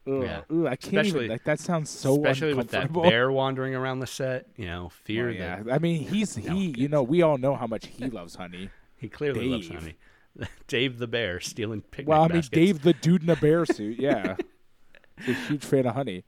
Ugh. 0.06 0.22
Yeah. 0.22 0.40
Ooh, 0.52 0.66
I 0.66 0.76
can't 0.76 1.06
Especially- 1.06 1.24
even. 1.24 1.30
Like 1.30 1.44
that 1.44 1.58
sounds 1.60 1.90
so 1.90 2.14
Especially 2.16 2.54
with 2.54 2.68
that 2.68 2.92
bear 2.92 3.32
wandering 3.32 3.74
around 3.74 4.00
the 4.00 4.06
set, 4.06 4.46
you 4.56 4.66
know, 4.66 4.90
fear 4.90 5.28
Oh, 5.28 5.32
yeah, 5.32 5.62
that 5.62 5.72
I 5.72 5.78
mean, 5.78 6.06
he's 6.06 6.36
he. 6.36 6.74
You 6.76 6.88
know, 6.88 7.02
we 7.02 7.22
all 7.22 7.38
know 7.38 7.56
how 7.56 7.66
much 7.66 7.86
he 7.86 8.04
loves 8.10 8.34
honey. 8.36 8.70
he 8.96 9.08
clearly 9.08 9.46
loves 9.48 9.68
honey. 9.68 9.96
Dave 10.68 10.98
the 10.98 11.06
bear 11.08 11.40
stealing 11.40 11.80
picnic 11.82 12.08
Well, 12.08 12.20
I 12.22 12.28
mean, 12.28 12.36
baskets. 12.38 12.50
Dave 12.50 12.82
the 12.82 12.92
dude 12.92 13.22
in 13.22 13.30
a 13.30 13.36
bear 13.36 13.64
suit. 13.76 13.98
Yeah, 13.98 14.36
he's 15.24 15.36
a 15.36 15.40
huge 15.48 15.64
fan 15.64 15.86
of 15.86 15.94
honey. 15.94 16.24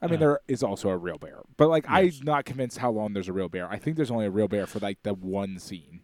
I 0.00 0.06
mean, 0.06 0.16
Uh, 0.16 0.20
there 0.20 0.40
is 0.48 0.62
also 0.62 0.88
a 0.88 0.96
real 0.96 1.16
bear, 1.18 1.42
but 1.58 1.68
like, 1.68 1.84
Yes. 1.84 2.18
I'm 2.20 2.24
not 2.26 2.44
convinced 2.44 2.78
how 2.78 2.90
long 2.90 3.12
there's 3.12 3.28
a 3.28 3.32
real 3.32 3.48
bear. 3.48 3.68
I 3.70 3.78
think 3.78 3.96
there's 3.96 4.10
only 4.10 4.26
a 4.26 4.30
real 4.30 4.48
bear 4.48 4.66
for 4.66 4.78
like 4.80 5.02
the 5.04 5.12
one 5.14 5.58
scene. 5.58 6.00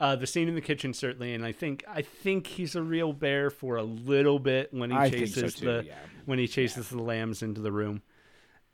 Uh, 0.00 0.16
the 0.16 0.26
scene 0.26 0.48
in 0.48 0.54
the 0.54 0.62
kitchen 0.62 0.94
certainly, 0.94 1.34
and 1.34 1.44
I 1.44 1.52
think 1.52 1.84
I 1.86 2.00
think 2.00 2.46
he's 2.46 2.74
a 2.74 2.82
real 2.82 3.12
bear 3.12 3.50
for 3.50 3.76
a 3.76 3.82
little 3.82 4.38
bit 4.38 4.72
when 4.72 4.90
he 4.90 4.96
I 4.96 5.10
chases 5.10 5.56
so 5.56 5.64
the 5.66 5.84
yeah. 5.86 5.94
when 6.24 6.38
he 6.38 6.48
chases 6.48 6.88
the 6.88 7.02
lambs 7.02 7.42
into 7.42 7.60
the 7.60 7.70
room. 7.70 8.02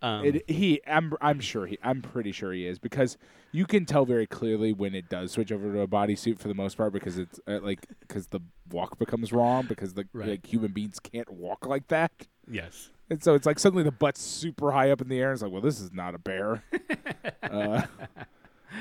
Um, 0.02 0.24
It, 0.26 0.48
he, 0.50 0.80
I'm, 0.86 1.14
I'm 1.22 1.40
sure 1.40 1.66
he, 1.66 1.78
I'm 1.82 2.02
pretty 2.02 2.30
sure 2.30 2.52
he 2.52 2.66
is 2.66 2.78
because 2.78 3.16
you 3.50 3.64
can 3.64 3.86
tell 3.86 4.04
very 4.04 4.26
clearly 4.26 4.72
when 4.74 4.94
it 4.94 5.08
does 5.08 5.32
switch 5.32 5.50
over 5.50 5.72
to 5.72 5.80
a 5.80 5.88
bodysuit 5.88 6.38
for 6.38 6.48
the 6.48 6.54
most 6.54 6.76
part 6.76 6.92
because 6.92 7.16
it's 7.16 7.40
uh, 7.48 7.60
like 7.62 7.86
because 8.00 8.26
the 8.26 8.40
walk 8.70 8.98
becomes 8.98 9.32
wrong 9.32 9.64
because 9.66 9.94
the 9.94 10.06
Right. 10.12 10.28
like 10.28 10.46
human 10.46 10.72
beings 10.72 11.00
can't 11.00 11.30
walk 11.32 11.66
like 11.66 11.88
that, 11.88 12.12
yes, 12.48 12.90
and 13.10 13.22
so 13.22 13.34
it's 13.34 13.46
like 13.46 13.58
suddenly 13.58 13.82
the 13.82 13.90
butt's 13.90 14.20
super 14.20 14.70
high 14.72 14.90
up 14.90 15.00
in 15.00 15.08
the 15.08 15.18
air. 15.18 15.30
And 15.30 15.34
it's 15.36 15.42
like, 15.42 15.52
well, 15.52 15.62
this 15.62 15.80
is 15.80 15.92
not 15.92 16.14
a 16.14 16.18
bear. 16.18 16.62
uh, 17.42 17.82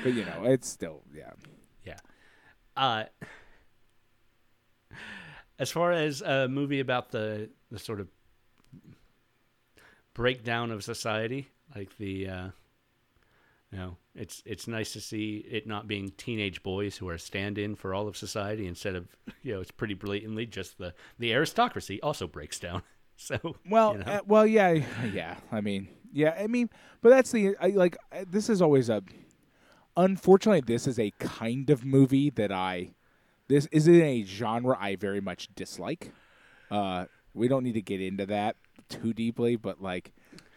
but 0.04 0.12
you 0.12 0.24
know, 0.24 0.44
it's 0.44 0.68
still 0.68 1.02
yeah. 1.14 1.30
Uh, 2.76 3.04
as 5.58 5.70
far 5.70 5.92
as 5.92 6.22
a 6.22 6.48
movie 6.48 6.80
about 6.80 7.10
the 7.10 7.48
the 7.70 7.78
sort 7.78 8.00
of 8.00 8.08
breakdown 10.14 10.70
of 10.70 10.82
society, 10.84 11.48
like 11.74 11.96
the 11.98 12.28
uh, 12.28 12.48
you 13.72 13.78
know, 13.78 13.96
it's 14.14 14.42
it's 14.46 14.68
nice 14.68 14.92
to 14.92 15.00
see 15.00 15.44
it 15.50 15.66
not 15.66 15.86
being 15.88 16.12
teenage 16.16 16.62
boys 16.62 16.96
who 16.96 17.08
are 17.08 17.18
stand-in 17.18 17.74
for 17.74 17.94
all 17.94 18.06
of 18.08 18.16
society 18.16 18.66
instead 18.66 18.94
of 18.94 19.08
you 19.42 19.54
know, 19.54 19.60
it's 19.60 19.70
pretty 19.70 19.94
blatantly 19.94 20.46
just 20.46 20.78
the 20.78 20.94
the 21.18 21.32
aristocracy 21.32 22.00
also 22.02 22.26
breaks 22.26 22.58
down. 22.58 22.82
So 23.18 23.56
Well, 23.66 23.92
you 23.92 23.98
know. 24.00 24.04
uh, 24.12 24.20
well, 24.26 24.46
yeah, 24.46 24.84
yeah. 25.10 25.36
I 25.50 25.62
mean, 25.62 25.88
yeah. 26.12 26.36
I 26.38 26.48
mean, 26.48 26.68
but 27.00 27.08
that's 27.08 27.30
the 27.32 27.56
I, 27.58 27.68
like. 27.68 27.96
uh, 28.12 28.26
This 28.30 28.50
is 28.50 28.60
always 28.60 28.90
a. 28.90 29.02
Unfortunately, 29.96 30.60
this 30.60 30.86
is 30.86 30.98
a 30.98 31.10
kind 31.18 31.70
of 31.70 31.84
movie 31.84 32.30
that 32.30 32.52
I. 32.52 32.90
This 33.48 33.66
is 33.72 33.86
in 33.86 34.02
a 34.02 34.24
genre 34.24 34.76
I 34.78 34.96
very 34.96 35.20
much 35.20 35.48
dislike. 35.54 36.12
Uh, 36.70 37.06
we 37.32 37.48
don't 37.48 37.62
need 37.62 37.74
to 37.74 37.82
get 37.82 38.00
into 38.00 38.26
that 38.26 38.56
too 38.88 39.12
deeply, 39.12 39.56
but 39.56 39.80
like, 39.80 40.12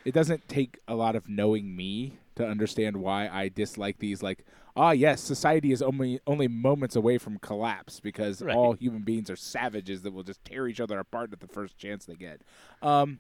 it 0.05 0.13
doesn't 0.13 0.47
take 0.47 0.79
a 0.87 0.95
lot 0.95 1.15
of 1.15 1.29
knowing 1.29 1.75
me 1.75 2.17
to 2.35 2.45
understand 2.47 2.97
why 2.97 3.27
I 3.27 3.49
dislike 3.49 3.99
these. 3.99 4.23
Like, 4.23 4.43
ah, 4.75 4.91
yes, 4.91 5.21
society 5.21 5.71
is 5.71 5.81
only 5.81 6.19
only 6.25 6.47
moments 6.47 6.95
away 6.95 7.17
from 7.17 7.37
collapse 7.39 7.99
because 7.99 8.41
Right. 8.41 8.55
all 8.55 8.73
human 8.73 9.03
beings 9.03 9.29
are 9.29 9.35
savages 9.35 10.01
that 10.01 10.11
will 10.11 10.23
just 10.23 10.43
tear 10.43 10.67
each 10.67 10.79
other 10.79 10.97
apart 10.99 11.31
at 11.31 11.39
the 11.41 11.47
first 11.47 11.77
chance 11.77 12.05
they 12.05 12.15
get. 12.15 12.41
Um, 12.81 13.19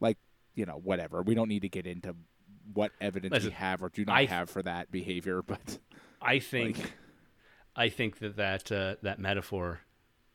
like 0.00 0.18
you 0.54 0.66
know, 0.66 0.80
whatever. 0.82 1.22
We 1.22 1.34
don't 1.34 1.48
need 1.48 1.62
to 1.62 1.68
get 1.68 1.86
into 1.86 2.14
what 2.74 2.92
evidence 3.00 3.32
Listen, 3.32 3.50
we 3.50 3.54
have 3.54 3.82
or 3.82 3.88
do 3.88 4.04
not 4.04 4.16
I- 4.16 4.24
have 4.26 4.50
for 4.50 4.62
that 4.62 4.90
behavior, 4.90 5.42
but 5.46 5.78
I 6.20 6.38
think 6.38 6.78
Like- 6.78 6.92
I 7.76 7.88
think 7.88 8.18
that 8.18 8.36
that 8.36 8.70
uh, 8.72 8.96
that 9.02 9.18
metaphor 9.18 9.80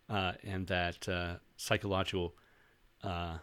uh, 0.10 0.34
and 0.44 0.66
that 0.68 1.08
uh, 1.10 1.36
psychological, 1.58 2.34
uh, 3.04 3.38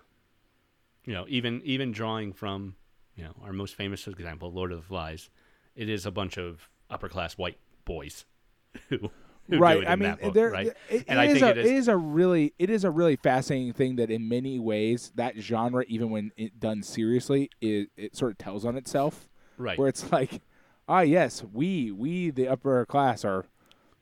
you 1.05 1.13
know, 1.13 1.27
even 1.29 1.61
even 1.65 1.93
drawing 1.93 2.33
from 2.33 2.77
you 3.17 3.25
know 3.25 3.35
our 3.43 3.53
most 3.53 3.75
famous 3.75 4.07
example, 4.07 4.51
Lord 4.53 4.73
of 4.73 4.79
the 4.79 4.87
Flies, 4.87 5.29
it 5.77 5.89
is 5.89 6.07
a 6.07 6.11
bunch 6.11 6.37
of 6.39 6.69
upper 6.89 7.09
class 7.09 7.37
white 7.37 7.59
boys 7.85 8.25
who, 8.89 9.11
right. 9.49 9.87
I 9.87 9.97
mean, 9.97 10.17
book, 10.21 10.35
there 10.35 10.51
right? 10.51 10.67
it, 10.89 11.05
And 11.09 11.19
it 11.19 11.23
I 11.23 11.25
is 11.27 11.33
think 11.41 11.45
a, 11.45 11.51
it 11.51 11.59
is- 11.59 11.71
it 11.71 11.75
is 11.77 11.89
a 11.89 11.97
really 11.97 12.55
it 12.59 12.71
is 12.71 12.85
a 12.85 12.91
really 12.91 13.17
fascinating 13.17 13.73
thing 13.73 13.97
that 13.97 14.11
in 14.11 14.29
many 14.29 14.59
ways 14.59 15.13
that 15.17 15.37
genre, 15.39 15.85
even 15.89 16.11
when 16.11 16.33
it 16.37 16.59
done 16.61 16.83
seriously, 16.83 17.51
it 17.61 17.89
it 17.97 18.17
sort 18.17 18.33
of 18.33 18.39
tells 18.39 18.65
on 18.65 18.77
itself. 18.77 19.29
right. 19.59 19.79
Where 19.79 19.89
it's 19.89 20.11
like, 20.13 20.41
ah, 20.89 21.01
yes, 21.01 21.43
we 21.53 21.91
we 21.91 22.31
the 22.31 22.49
upper 22.49 22.85
class 22.87 23.25
are 23.25 23.47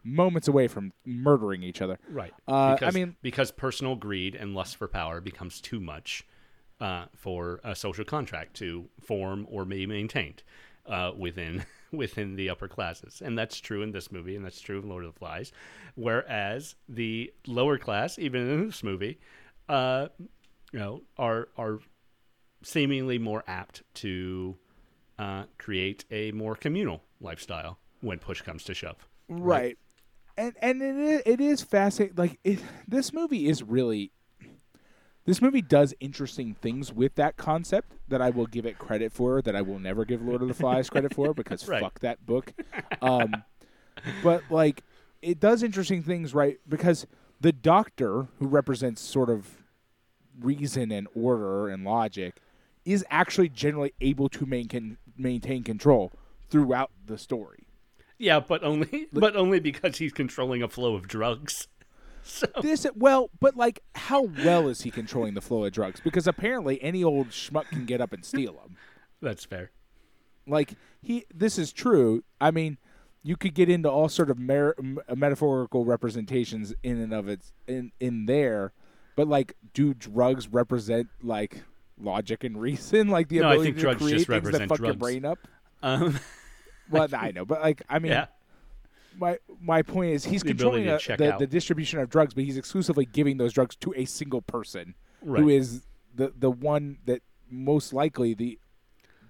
moments 0.02 0.48
away 0.48 0.66
from 0.66 0.92
murdering 1.04 1.62
each 1.62 1.82
other. 1.82 1.98
Right. 2.08 2.32
Uh, 2.48 2.74
because, 2.74 2.94
I 2.94 2.98
mean, 2.98 3.16
because 3.20 3.50
personal 3.50 3.96
greed 3.96 4.34
and 4.34 4.54
lust 4.54 4.76
for 4.76 4.88
power 4.88 5.20
becomes 5.20 5.60
too 5.60 5.78
much 5.78 6.26
uh, 6.80 7.04
for 7.14 7.60
a 7.62 7.74
social 7.76 8.04
contract 8.06 8.54
to 8.54 8.88
form 9.02 9.46
or 9.50 9.66
be 9.66 9.84
maintained 9.86 10.42
uh, 10.86 11.12
within 11.16 11.64
within 11.92 12.36
the 12.36 12.50
upper 12.50 12.68
classes, 12.68 13.22
and 13.24 13.38
that's 13.38 13.60
true 13.60 13.82
in 13.82 13.92
this 13.92 14.10
movie, 14.10 14.36
and 14.36 14.44
that's 14.44 14.60
true 14.60 14.80
in 14.80 14.88
Lord 14.88 15.04
of 15.04 15.14
the 15.14 15.18
Flies. 15.18 15.52
Whereas 15.94 16.74
the 16.88 17.32
lower 17.46 17.78
class, 17.78 18.18
even 18.18 18.48
in 18.48 18.66
this 18.66 18.82
movie, 18.82 19.18
uh, 19.68 20.08
you 20.72 20.78
know, 20.78 21.02
are 21.18 21.48
are 21.56 21.80
seemingly 22.62 23.18
more 23.18 23.42
apt 23.46 23.82
to 23.94 24.56
uh, 25.18 25.44
create 25.58 26.04
a 26.10 26.32
more 26.32 26.54
communal 26.54 27.02
lifestyle 27.20 27.78
when 28.00 28.18
push 28.18 28.42
comes 28.42 28.64
to 28.64 28.74
shove. 28.74 29.08
right 29.28 29.78
and 30.36 30.54
and 30.62 30.82
it 30.82 30.96
is, 30.96 31.22
it 31.26 31.40
is 31.40 31.62
fascinating 31.62 32.16
like 32.16 32.38
it, 32.44 32.58
this 32.88 33.12
movie 33.12 33.46
is 33.48 33.62
really 33.62 34.10
this 35.26 35.40
movie 35.42 35.62
does 35.62 35.94
interesting 36.00 36.54
things 36.54 36.92
with 36.92 37.14
that 37.16 37.36
concept 37.36 37.92
that 38.08 38.20
I 38.22 38.30
will 38.30 38.46
give 38.46 38.66
it 38.66 38.78
credit 38.78 39.12
for 39.12 39.42
that 39.42 39.54
I 39.54 39.62
will 39.62 39.78
never 39.78 40.04
give 40.04 40.22
Lord 40.22 40.42
of 40.42 40.48
the 40.48 40.54
Flies 40.54 40.90
credit 40.90 41.14
for 41.14 41.34
because 41.34 41.66
Right. 41.68 41.80
fuck 41.82 42.00
that 42.00 42.24
book 42.26 42.52
um 43.02 43.44
but 44.22 44.42
like 44.50 44.82
it 45.22 45.38
does 45.38 45.62
interesting 45.62 46.02
things 46.02 46.34
right 46.34 46.58
because 46.68 47.06
the 47.40 47.52
doctor 47.52 48.28
who 48.38 48.46
represents 48.46 49.00
sort 49.02 49.30
of 49.30 49.62
reason 50.40 50.90
and 50.90 51.06
order 51.14 51.68
and 51.68 51.84
logic 51.84 52.36
is 52.84 53.04
actually 53.10 53.48
generally 53.48 53.92
able 54.00 54.28
to 54.30 54.46
maintain 54.46 54.96
maintain 55.16 55.62
control 55.62 56.12
throughout 56.48 56.90
the 57.06 57.18
story 57.18 57.66
Yeah, 58.18 58.40
but 58.40 58.64
only 58.64 59.06
but 59.12 59.36
only 59.36 59.60
because 59.60 59.98
he's 59.98 60.12
controlling 60.12 60.62
a 60.62 60.68
flow 60.68 60.94
of 60.94 61.06
drugs. 61.06 61.68
So 62.24 62.46
This 62.62 62.86
well, 62.94 63.30
but 63.40 63.56
like, 63.56 63.80
how 63.94 64.22
well 64.22 64.68
is 64.68 64.82
he 64.82 64.90
controlling 64.90 65.34
the 65.34 65.40
flow 65.40 65.64
of 65.64 65.72
drugs? 65.72 66.00
Because 66.00 66.26
apparently, 66.26 66.82
any 66.82 67.02
old 67.02 67.28
schmuck 67.30 67.68
can 67.70 67.86
get 67.86 68.00
up 68.00 68.12
and 68.12 68.24
steal 68.24 68.52
them. 68.54 68.76
that's 69.22 69.44
fair. 69.44 69.70
Like 70.46 70.74
he, 71.02 71.24
this 71.34 71.58
is 71.58 71.72
true. 71.72 72.22
I 72.40 72.50
mean, 72.50 72.78
you 73.22 73.36
could 73.36 73.54
get 73.54 73.68
into 73.68 73.90
all 73.90 74.08
sort 74.08 74.30
of 74.30 74.38
mer- 74.38 74.74
m- 74.78 74.98
metaphorical 75.14 75.84
representations 75.84 76.74
in 76.82 77.00
and 77.00 77.12
of 77.12 77.28
its 77.28 77.52
in 77.66 77.92
in 78.00 78.26
there, 78.26 78.72
but 79.16 79.28
like, 79.28 79.54
do 79.74 79.94
drugs 79.94 80.48
represent 80.48 81.08
like 81.22 81.62
logic 81.98 82.44
and 82.44 82.60
reason? 82.60 83.08
Like 83.10 83.28
the 83.28 83.40
No, 83.40 83.50
ability 83.50 83.72
to 83.72 83.80
drugs 83.80 84.02
create 84.02 84.26
things 84.26 84.50
that 84.50 84.68
fuck 84.68 84.78
your 84.78 84.94
brain 84.94 85.24
up. 85.24 85.38
Um, 85.82 86.18
Well, 86.90 87.06
I 87.14 87.30
know, 87.30 87.44
but 87.44 87.60
like, 87.60 87.82
I 87.88 87.98
mean, 87.98 88.12
yeah, 88.12 88.26
my 89.16 89.38
my 89.60 89.82
point 89.82 90.12
is 90.12 90.24
he's 90.24 90.42
The 90.42 90.48
controlling 90.48 90.84
to 90.84 91.16
the, 91.16 91.36
the, 91.38 91.46
distribution 91.46 91.98
of 91.98 92.08
drugs, 92.08 92.34
but 92.34 92.44
he's 92.44 92.56
exclusively 92.56 93.04
giving 93.04 93.38
those 93.38 93.52
drugs 93.52 93.76
to 93.76 93.92
a 93.96 94.04
single 94.04 94.42
person 94.42 94.94
right. 95.22 95.42
who 95.42 95.48
is 95.48 95.82
the 96.14 96.32
the 96.36 96.50
one 96.50 96.98
that 97.06 97.22
most 97.50 97.92
likely 97.92 98.34
the 98.34 98.58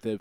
the 0.03 0.21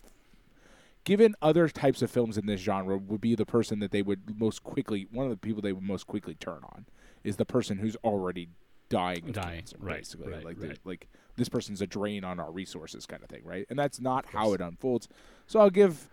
given 1.04 1.36
other 1.42 1.68
types 1.68 2.02
of 2.02 2.12
films 2.12 2.38
in 2.38 2.46
this 2.46 2.62
genre 2.62 2.98
would 2.98 3.22
be 3.22 3.36
the 3.36 3.46
person 3.46 3.80
that 3.80 3.92
they 3.92 4.02
would 4.02 4.40
most 4.40 4.64
quickly 4.64 5.08
one 5.12 5.26
of 5.26 5.32
the 5.32 5.38
people 5.38 5.62
they 5.62 5.74
would 5.74 5.84
most 5.84 6.08
quickly 6.08 6.36
turn 6.36 6.60
on 6.64 6.86
is 7.24 7.38
the 7.38 7.46
person 7.46 7.80
who's 7.80 7.96
already 8.04 8.50
dying 8.90 9.24
of 9.30 9.34
Dying, 9.34 9.58
cancer, 9.60 9.78
right, 9.80 9.98
basically. 9.98 10.32
right, 10.32 10.44
like 10.44 10.58
right. 10.60 10.80
like 10.84 11.08
this 11.36 11.50
person's 11.50 11.82
a 11.82 11.88
drain 11.88 12.24
on 12.24 12.40
our 12.40 12.52
resources 12.52 13.06
kind 13.06 13.24
of 13.24 13.30
thing 13.30 13.42
right? 13.44 13.66
And 13.70 13.78
that's 13.78 14.00
not 14.00 14.26
how 14.28 14.54
it 14.54 14.62
unfolds. 14.62 15.08
So 15.48 15.60
i'll 15.60 15.70
give 15.70 16.10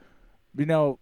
you 0.57 0.67
know 0.67 0.99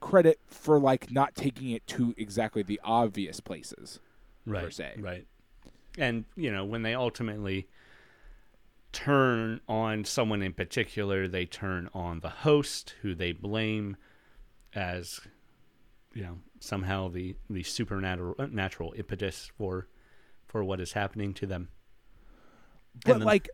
credit 0.00 0.38
for 0.46 0.78
like 0.78 1.10
not 1.10 1.34
taking 1.34 1.70
it 1.70 1.86
to 1.88 2.14
exactly 2.16 2.62
the 2.62 2.80
obvious 2.84 3.40
places 3.40 4.00
right, 4.46 4.64
per 4.64 4.70
se. 4.70 4.94
Right. 4.98 5.26
And, 5.98 6.24
you 6.36 6.52
know, 6.52 6.64
when 6.64 6.82
they 6.82 6.94
ultimately 6.94 7.68
turn 8.92 9.60
on 9.68 10.04
someone 10.04 10.42
in 10.42 10.52
particular, 10.52 11.28
they 11.28 11.44
turn 11.44 11.88
on 11.92 12.20
the 12.20 12.28
host, 12.28 12.94
who 13.02 13.14
they 13.14 13.32
blame 13.32 13.96
as, 14.74 15.20
you 16.14 16.22
know, 16.22 16.38
somehow 16.60 17.08
the, 17.08 17.36
the 17.50 17.62
supernatural 17.62 18.34
uh, 18.38 18.46
natural 18.50 18.94
impetus 18.96 19.50
for 19.56 19.88
for 20.46 20.64
what 20.64 20.80
is 20.80 20.92
happening 20.92 21.34
to 21.34 21.46
them. 21.46 21.68
but 23.04 23.18
then- 23.18 23.26
like 23.26 23.48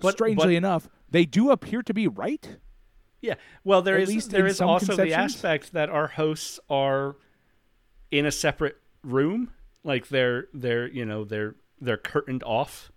but- 0.00 0.12
strangely 0.12 0.54
but- 0.54 0.54
enough 0.54 0.88
they 1.10 1.24
do 1.24 1.50
appear 1.50 1.82
to 1.82 1.94
be 1.94 2.08
right 2.08 2.56
Yeah. 3.22 3.34
Well, 3.64 3.80
there 3.80 3.96
At 3.96 4.02
is 4.02 4.08
least 4.10 4.30
there 4.30 4.46
is 4.46 4.60
also 4.60 4.96
the 4.96 5.14
aspect 5.14 5.72
that 5.72 5.88
our 5.88 6.08
hosts 6.08 6.60
are 6.68 7.16
in 8.10 8.26
a 8.26 8.30
separate 8.32 8.76
room, 9.02 9.52
like 9.84 10.08
they're 10.08 10.48
they're 10.52 10.88
you 10.88 11.04
know 11.06 11.24
they're 11.24 11.54
they're 11.80 11.96
curtained 11.96 12.42
off 12.44 12.92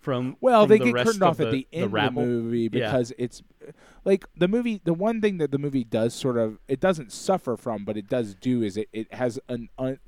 from 0.00 0.36
Well, 0.40 0.62
from 0.62 0.68
they 0.70 0.78
the 0.78 0.84
get 0.92 0.94
curtained 1.06 1.22
of 1.22 1.28
off 1.28 1.40
at 1.40 1.50
the 1.52 1.66
end 1.72 1.84
of 1.96 2.14
the 2.14 2.20
movie 2.20 2.60
Yeah. 2.62 2.68
because 2.68 3.12
it's 3.16 3.42
like 4.04 4.24
the 4.36 4.48
movie. 4.48 4.80
The 4.82 4.94
one 4.94 5.20
thing 5.20 5.38
that 5.38 5.50
the 5.50 5.58
movie 5.58 5.84
does 5.84 6.14
sort 6.14 6.36
of 6.38 6.58
it 6.66 6.80
doesn't 6.80 7.12
suffer 7.12 7.56
from, 7.56 7.84
but 7.84 7.96
it 7.96 8.08
does 8.08 8.34
do 8.34 8.62
is 8.62 8.76
it 8.76 8.88
it 8.92 9.12
has 9.14 9.38
an 9.48 9.68
un, 9.78 9.98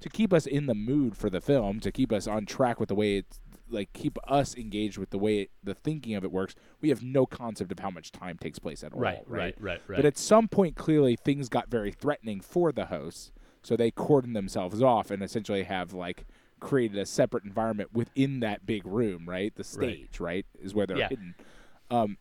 to 0.00 0.08
keep 0.08 0.32
us 0.32 0.46
in 0.46 0.66
the 0.66 0.74
mood 0.74 1.16
for 1.16 1.28
the 1.30 1.40
film, 1.40 1.80
to 1.80 1.92
keep 1.92 2.12
us 2.12 2.26
on 2.26 2.46
track 2.46 2.80
with 2.80 2.88
the 2.88 2.94
way 2.94 3.16
it's 3.18 3.40
like 3.70 3.92
keep 3.92 4.18
us 4.26 4.56
engaged 4.56 4.98
with 4.98 5.10
the 5.10 5.18
way 5.18 5.40
it, 5.40 5.50
the 5.62 5.74
thinking 5.74 6.14
of 6.14 6.24
it 6.24 6.32
works. 6.32 6.54
We 6.80 6.88
have 6.90 7.02
no 7.02 7.26
concept 7.26 7.72
of 7.72 7.78
how 7.78 7.90
much 7.90 8.12
time 8.12 8.38
takes 8.38 8.58
place 8.58 8.82
at 8.82 8.92
all. 8.92 9.00
Right, 9.00 9.22
right, 9.26 9.54
right, 9.60 9.80
right. 9.86 9.96
But 9.96 10.04
at 10.04 10.18
some 10.18 10.48
point, 10.48 10.76
clearly 10.76 11.16
things 11.16 11.48
got 11.48 11.68
very 11.68 11.92
threatening 11.92 12.40
for 12.40 12.72
the 12.72 12.86
hosts, 12.86 13.32
so 13.62 13.76
they 13.76 13.90
cordoned 13.90 14.34
themselves 14.34 14.82
off 14.82 15.10
and 15.10 15.22
essentially 15.22 15.64
have 15.64 15.92
like 15.92 16.26
created 16.60 16.98
a 16.98 17.06
separate 17.06 17.44
environment 17.44 17.90
within 17.92 18.40
that 18.40 18.66
big 18.66 18.84
room. 18.86 19.28
Right, 19.28 19.54
the 19.54 19.64
stage, 19.64 20.20
right, 20.20 20.46
is 20.60 20.74
where 20.74 20.86
they're 20.86 20.98
Yeah. 20.98 21.08
hidden. 21.08 21.34
Um, 21.90 22.18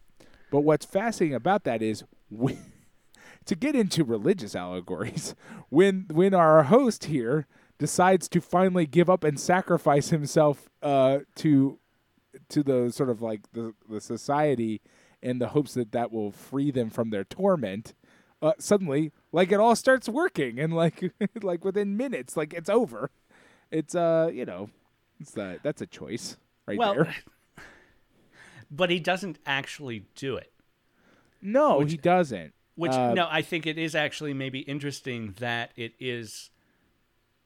but 0.51 0.61
what's 0.61 0.85
fascinating 0.85 1.35
about 1.35 1.63
that 1.65 1.81
is 1.81 2.03
we, 2.29 2.57
to 3.45 3.55
get 3.55 3.75
into 3.75 4.03
religious 4.03 4.55
allegories 4.55 5.35
when 5.69 6.05
when 6.11 6.33
our 6.33 6.63
host 6.63 7.05
here 7.05 7.47
decides 7.77 8.27
to 8.29 8.41
finally 8.41 8.85
give 8.85 9.09
up 9.09 9.23
and 9.23 9.39
sacrifice 9.39 10.09
himself 10.09 10.69
uh, 10.81 11.19
to 11.35 11.79
to 12.49 12.63
the 12.63 12.91
sort 12.91 13.09
of 13.09 13.21
like 13.21 13.41
the, 13.53 13.73
the 13.89 13.99
society 13.99 14.81
in 15.21 15.39
the 15.39 15.49
hopes 15.49 15.73
that 15.73 15.91
that 15.91 16.11
will 16.11 16.31
free 16.31 16.69
them 16.69 16.89
from 16.89 17.09
their 17.09 17.23
torment 17.23 17.93
uh, 18.41 18.53
suddenly 18.59 19.11
like 19.31 19.51
it 19.51 19.59
all 19.59 19.75
starts 19.75 20.07
working 20.07 20.59
and 20.59 20.73
like 20.73 21.11
like 21.41 21.65
within 21.65 21.97
minutes 21.97 22.37
like 22.37 22.53
it's 22.53 22.69
over. 22.69 23.09
It's 23.71 23.95
uh 23.95 24.29
you 24.31 24.45
know 24.45 24.69
it's 25.19 25.37
uh, 25.37 25.57
that's 25.63 25.81
a 25.81 25.87
choice 25.87 26.37
right 26.67 26.77
well, 26.77 26.93
there. 26.93 27.15
but 28.71 28.89
he 28.89 28.99
doesn't 28.99 29.39
actually 29.45 30.05
do 30.15 30.37
it. 30.37 30.51
no 31.41 31.81
he 31.81 31.97
doesn't. 31.97 32.53
Which 32.75 32.91
Uh, 32.91 33.15
no, 33.15 33.27
I 33.29 33.41
think 33.41 33.65
it 33.65 33.79
is 33.79 33.95
actually 33.95 34.35
maybe 34.35 34.59
interesting 34.59 35.33
that 35.39 35.71
it 35.75 35.93
is 35.99 36.51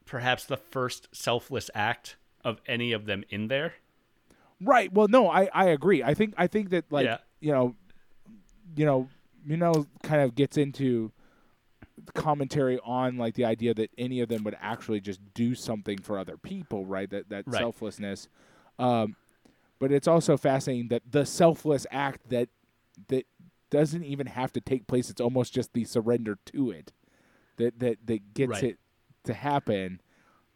perhaps 0.05 0.45
the 0.45 0.57
first 0.57 1.07
selfless 1.13 1.69
act 1.73 2.15
of 2.43 2.61
any 2.67 2.91
of 2.91 3.05
them 3.05 3.23
in 3.29 3.47
there. 3.47 3.75
Right. 4.59 4.91
Well, 4.91 5.07
no, 5.07 5.29
I, 5.29 5.49
I 5.53 5.65
agree. 5.65 6.03
I 6.03 6.13
think 6.13 6.33
I 6.37 6.47
think 6.47 6.69
that 6.69 6.85
like 6.91 7.05
Yeah. 7.05 7.17
you 7.39 7.51
know, 7.51 7.75
you 8.75 8.85
know, 8.85 9.07
you 9.45 9.57
know, 9.57 9.87
kind 10.03 10.21
of 10.21 10.35
gets 10.35 10.57
into 10.57 11.11
commentary 12.13 12.79
on 12.83 13.17
like 13.17 13.35
the 13.35 13.45
idea 13.45 13.73
that 13.73 13.89
any 13.97 14.21
of 14.21 14.29
them 14.29 14.43
would 14.43 14.57
actually 14.61 14.99
just 14.99 15.19
do 15.33 15.55
something 15.55 15.97
for 15.99 16.17
other 16.17 16.37
people, 16.37 16.85
right? 16.85 17.09
That 17.09 17.29
that 17.29 17.45
Right. 17.47 17.59
selflessness. 17.59 18.27
Um, 18.79 19.15
but 19.79 19.91
it's 19.91 20.07
also 20.07 20.37
fascinating 20.37 20.89
that 20.89 21.03
the 21.09 21.25
selfless 21.25 21.87
act 21.91 22.29
that 22.29 22.49
that 23.07 23.25
doesn't 23.69 24.03
even 24.03 24.27
have 24.27 24.51
to 24.53 24.61
take 24.61 24.85
place. 24.85 25.09
It's 25.09 25.21
almost 25.21 25.53
just 25.53 25.73
the 25.73 25.85
surrender 25.85 26.37
to 26.47 26.71
it 26.71 26.91
that 27.57 27.79
that 27.79 28.05
that 28.05 28.33
gets 28.33 28.49
Right. 28.51 28.63
it 28.63 28.79
to 29.23 29.33
happen. 29.33 30.01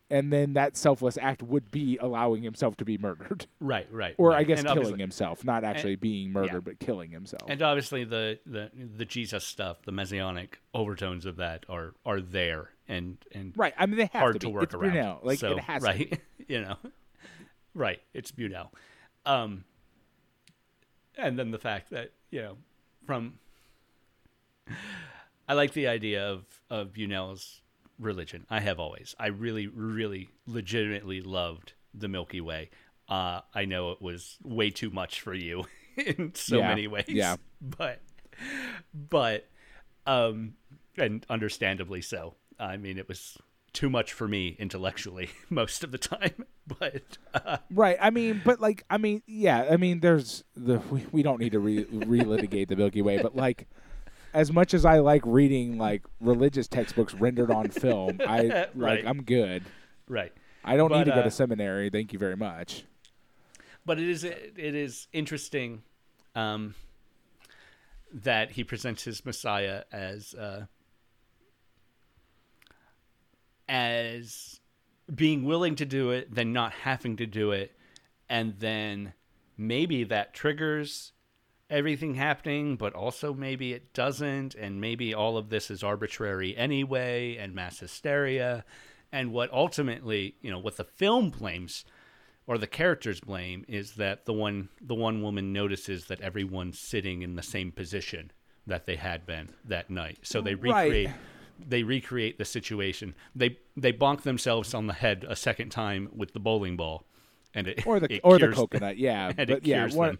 And 0.07 0.31
then 0.31 0.53
that 0.53 0.77
selfless 0.77 1.17
act 1.19 1.41
would 1.41 1.71
be 1.71 1.97
allowing 1.99 2.43
himself 2.43 2.77
to 2.77 2.85
be 2.85 2.97
murdered. 2.97 3.47
Right, 3.59 3.87
right. 3.91 4.13
Or 4.19 4.29
right. 4.29 4.39
I 4.39 4.43
guess 4.43 4.59
And 4.59 4.67
killing 4.67 4.99
himself, 4.99 5.43
not 5.43 5.63
actually 5.63 5.95
being 5.95 6.31
murdered, 6.31 6.53
yeah. 6.53 6.59
but 6.59 6.79
killing 6.79 7.09
himself. 7.09 7.41
And 7.47 7.61
obviously 7.63 8.03
the, 8.03 8.37
the 8.45 8.69
the 8.75 9.05
Jesus 9.05 9.43
stuff, 9.43 9.81
the 9.83 9.91
messianic 9.91 10.59
overtones 10.75 11.25
of 11.25 11.37
that 11.37 11.65
are 11.67 11.95
are 12.05 12.21
there 12.21 12.69
and 12.87 13.17
and 13.31 13.53
right. 13.55 13.73
I 13.77 13.85
mean, 13.85 13.97
they 13.97 14.09
have 14.13 14.21
hard 14.21 14.33
to, 14.33 14.39
to, 14.39 14.49
work 14.49 14.63
it's 14.63 14.75
around. 14.75 15.23
Like 15.23 15.39
so, 15.39 15.51
it 15.53 15.59
has 15.59 15.81
right, 15.81 16.11
to. 16.11 16.17
Be. 16.17 16.45
you 16.53 16.61
know, 16.61 16.75
right. 17.73 18.01
It's 18.13 18.31
Buñuel. 18.31 18.69
Um, 19.25 19.63
and 21.17 21.37
then 21.39 21.51
the 21.51 21.57
fact 21.57 21.89
that 21.91 22.11
you 22.29 22.41
know, 22.41 22.57
from 23.05 23.39
I 25.47 25.53
like 25.53 25.73
the 25.73 25.87
idea 25.87 26.27
of 26.29 26.45
of 26.69 26.93
Buñuel's 26.93 27.61
religion. 27.99 28.45
I 28.49 28.59
have 28.59 28.79
always. 28.79 29.15
I 29.19 29.27
really, 29.27 29.67
really, 29.67 30.29
legitimately 30.47 31.21
loved 31.21 31.73
the 31.93 32.07
Milky 32.07 32.41
Way. 32.41 32.69
Uh, 33.07 33.41
I 33.53 33.65
know 33.65 33.91
it 33.91 34.01
was 34.01 34.37
way 34.43 34.69
too 34.71 34.89
much 34.89 35.21
for 35.21 35.33
you 35.33 35.65
in 35.97 36.33
so 36.35 36.57
Yeah, 36.57 36.69
many 36.69 36.87
ways. 36.87 37.05
yeah. 37.07 37.35
But, 37.61 38.01
but, 38.93 39.47
um, 40.05 40.53
and 40.97 41.25
understandably 41.29 42.01
so. 42.01 42.35
I 42.59 42.77
mean, 42.77 42.97
it 42.97 43.07
was 43.07 43.37
too 43.73 43.89
much 43.89 44.13
for 44.13 44.27
me 44.27 44.55
intellectually 44.59 45.29
most 45.49 45.83
of 45.83 45.91
the 45.91 45.97
time. 45.97 46.45
But 46.67 47.17
uh, 47.33 47.57
Right. 47.71 47.97
I 47.99 48.09
mean, 48.09 48.41
but 48.43 48.59
like, 48.59 48.83
I 48.89 48.97
mean, 48.97 49.21
yeah. 49.27 49.67
I 49.69 49.77
mean, 49.77 49.99
there's 49.99 50.43
the 50.55 50.79
we, 50.89 51.05
we 51.11 51.23
don't 51.23 51.39
need 51.39 51.51
to 51.53 51.59
re- 51.59 51.85
relitigate 51.85 52.67
the 52.69 52.75
Milky 52.75 53.01
Way, 53.01 53.21
but 53.21 53.35
like, 53.35 53.67
as 54.35 54.51
much 54.51 54.73
as 54.73 54.83
I 54.85 54.99
like 54.99 55.21
reading 55.25 55.77
like 55.77 56.03
religious 56.19 56.67
textbooks 56.67 57.13
rendered 57.13 57.49
on 57.49 57.69
film, 57.69 58.19
I 58.27 58.41
like 58.41 58.69
Right. 58.75 59.07
I'm 59.07 59.23
good. 59.23 59.63
right. 60.07 60.33
I 60.63 60.77
don't 60.77 60.91
need 60.91 60.99
But, 60.99 61.03
to 61.05 61.11
go 61.11 61.19
uh, 61.21 61.23
to 61.23 61.31
seminary. 61.31 61.89
Thank 61.89 62.11
you 62.11 62.19
very 62.19 62.35
much. 62.35 62.83
but 63.85 63.97
it 63.99 64.09
is 64.09 64.23
it 64.23 64.55
is 64.57 65.07
interesting 65.13 65.83
um, 66.35 66.75
that 68.13 68.51
he 68.51 68.63
presents 68.63 69.03
his 69.03 69.25
Messiah 69.25 69.83
as 69.91 70.33
uh, 70.33 70.65
as 73.69 74.59
being 75.13 75.43
willing 75.43 75.75
to 75.75 75.85
do 75.85 76.11
it, 76.11 76.33
then 76.33 76.51
not 76.51 76.73
having 76.73 77.15
to 77.17 77.25
do 77.25 77.51
it, 77.51 77.75
and 78.29 78.55
then 78.59 79.13
maybe 79.57 80.03
that 80.03 80.33
triggers 80.33 81.11
everything 81.69 82.15
happening, 82.15 82.75
but 82.75 82.93
also 82.93 83.33
maybe 83.33 83.73
it 83.73 83.93
doesn't, 83.93 84.55
and 84.55 84.79
maybe 84.79 85.13
all 85.13 85.37
of 85.37 85.49
this 85.49 85.71
is 85.71 85.83
arbitrary 85.83 86.55
anyway, 86.55 87.35
and 87.37 87.53
mass 87.55 87.79
hysteria, 87.79 88.63
and 89.11 89.31
what 89.31 89.51
ultimately, 89.53 90.35
you 90.41 90.51
know, 90.51 90.59
what 90.59 90.77
the 90.77 90.83
film 90.83 91.29
blames 91.29 91.85
or 92.47 92.57
the 92.57 92.67
characters 92.67 93.19
blame 93.19 93.65
is 93.67 93.93
that 93.95 94.25
the 94.25 94.33
one 94.33 94.69
the 94.79 94.93
one 94.95 95.21
woman 95.21 95.51
notices 95.51 96.05
that 96.05 96.21
everyone's 96.21 96.77
sitting 96.77 97.21
in 97.21 97.35
the 97.35 97.41
same 97.43 97.71
position 97.71 98.31
that 98.67 98.85
they 98.85 98.95
had 98.95 99.25
been 99.25 99.49
that 99.63 99.89
night. 99.89 100.19
So 100.23 100.41
they 100.41 100.55
Right. 100.55 100.85
recreate 100.85 101.09
they 101.57 101.83
recreate 101.83 102.37
the 102.37 102.45
situation. 102.45 103.15
They 103.33 103.57
they 103.77 103.93
bonk 103.93 104.21
themselves 104.21 104.73
on 104.73 104.87
the 104.87 104.93
head 104.93 105.25
a 105.27 105.35
second 105.35 105.69
time 105.69 106.09
with 106.13 106.33
the 106.33 106.39
bowling 106.39 106.75
ball, 106.75 107.05
and 107.53 107.67
it 107.67 107.87
or 107.87 107.99
the 107.99 108.13
it 108.15 108.21
or 108.23 108.37
the 108.37 108.49
coconut, 108.49 108.97
yeah. 108.97 109.27
and 109.37 109.47
but 109.47 109.49
it 109.49 109.65
yeah, 109.65 109.87
them. 109.87 110.19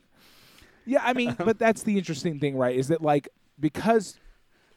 Yeah, 0.86 1.02
I 1.04 1.14
mean, 1.14 1.36
but 1.38 1.60
that's 1.60 1.84
the 1.84 1.98
interesting 1.98 2.40
thing, 2.40 2.56
right? 2.56 2.76
Is 2.76 2.88
that 2.90 3.02
like 3.02 3.30
because 3.60 4.20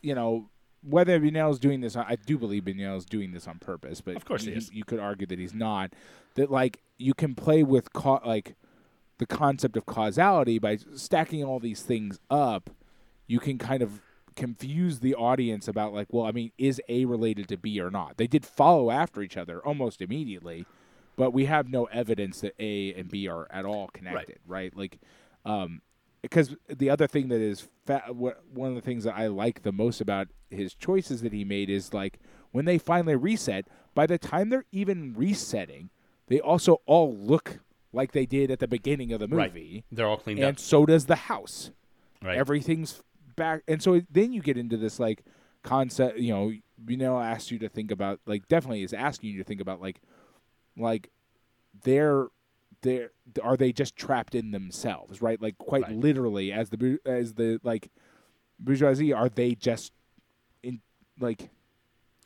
you 0.02 0.14
know 0.14 0.48
whether 0.82 1.18
Buñuel's 1.18 1.58
doing 1.58 1.80
this, 1.80 1.96
I 1.96 2.16
do 2.24 2.38
believe 2.38 2.62
Buñuel's 2.64 3.04
doing 3.04 3.32
this 3.32 3.48
on 3.48 3.58
purpose, 3.58 4.00
but 4.00 4.16
Of 4.16 4.24
course 4.24 4.44
he 4.44 4.50
you, 4.52 4.56
is. 4.56 4.72
you 4.72 4.84
could 4.84 5.00
argue 5.00 5.26
that 5.26 5.38
he's 5.38 5.54
not. 5.54 5.92
That 6.34 6.50
like 6.50 6.80
you 6.96 7.14
can 7.14 7.34
play 7.34 7.62
with 7.62 7.92
ca- 7.92 8.20
like 8.24 8.54
the 9.18 9.26
concept 9.26 9.76
of 9.76 9.86
causality 9.86 10.58
by 10.58 10.78
stacking 10.94 11.42
all 11.44 11.58
these 11.58 11.82
things 11.82 12.20
up. 12.30 12.70
You 13.26 13.40
can 13.40 13.58
kind 13.58 13.82
of 13.82 14.00
confuse 14.36 15.00
the 15.00 15.16
audience 15.16 15.66
about 15.66 15.92
like, 15.92 16.06
well, 16.10 16.24
I 16.24 16.30
mean, 16.30 16.52
is 16.56 16.80
A 16.88 17.04
related 17.04 17.48
to 17.48 17.56
B 17.56 17.80
or 17.80 17.90
not? 17.90 18.16
They 18.16 18.28
did 18.28 18.46
follow 18.46 18.90
after 18.90 19.20
each 19.20 19.36
other 19.36 19.58
almost 19.66 20.00
immediately, 20.00 20.64
but 21.16 21.32
we 21.32 21.46
have 21.46 21.68
no 21.68 21.86
evidence 21.86 22.40
that 22.42 22.54
A 22.60 22.94
and 22.94 23.10
B 23.10 23.26
are 23.26 23.48
at 23.50 23.64
all 23.64 23.88
connected, 23.88 24.38
right? 24.46 24.74
Like, 24.76 25.00
um, 25.44 25.82
because 26.22 26.56
the 26.68 26.90
other 26.90 27.06
thing 27.06 27.28
that 27.28 27.40
is 27.40 27.68
fa- 27.86 28.04
one 28.12 28.68
of 28.68 28.74
the 28.74 28.80
things 28.80 29.04
that 29.04 29.16
I 29.16 29.28
like 29.28 29.62
the 29.62 29.72
most 29.72 30.00
about 30.00 30.28
his 30.50 30.74
choices 30.74 31.22
that 31.22 31.32
he 31.32 31.44
made 31.44 31.70
is 31.70 31.92
like 31.94 32.18
when 32.52 32.64
they 32.64 32.78
finally 32.78 33.16
reset. 33.16 33.66
By 33.94 34.06
the 34.06 34.18
time 34.18 34.50
they're 34.50 34.64
even 34.70 35.14
resetting, 35.14 35.90
they 36.28 36.40
also 36.40 36.80
all 36.86 37.12
look 37.14 37.58
like 37.92 38.12
they 38.12 38.26
did 38.26 38.50
at 38.50 38.60
the 38.60 38.68
beginning 38.68 39.12
of 39.12 39.20
the 39.20 39.26
movie. 39.28 39.74
Right. 39.74 39.84
They're 39.90 40.06
all 40.06 40.18
cleaned 40.18 40.38
and 40.38 40.56
up. 40.56 40.58
so 40.60 40.86
does 40.86 41.06
the 41.06 41.16
house. 41.16 41.72
Right. 42.22 42.36
Everything's 42.36 43.02
back, 43.36 43.62
and 43.66 43.82
so 43.82 44.02
then 44.10 44.32
you 44.32 44.40
get 44.40 44.56
into 44.56 44.76
this 44.76 45.00
like 45.00 45.24
concept. 45.62 46.18
You 46.18 46.32
know, 46.32 46.52
you 46.86 46.96
know, 46.96 47.18
asked 47.18 47.50
you 47.50 47.58
to 47.60 47.68
think 47.68 47.90
about 47.90 48.20
like 48.26 48.46
definitely 48.48 48.82
is 48.82 48.92
asking 48.92 49.30
you 49.30 49.38
to 49.38 49.44
think 49.44 49.60
about 49.60 49.80
like 49.80 50.00
like 50.76 51.10
they're 51.82 52.26
they're 52.82 53.10
are 53.42 53.56
they 53.56 53.72
just 53.72 53.96
trapped 53.96 54.34
in 54.34 54.50
themselves 54.52 55.20
right 55.20 55.40
like 55.42 55.58
quite 55.58 55.82
Right. 55.82 55.96
literally 55.96 56.52
as 56.52 56.70
the 56.70 56.98
as 57.04 57.34
the 57.34 57.60
like 57.62 57.90
bourgeoisie 58.58 59.12
are 59.12 59.28
they 59.28 59.54
just 59.54 59.92
in 60.62 60.80
like 61.18 61.50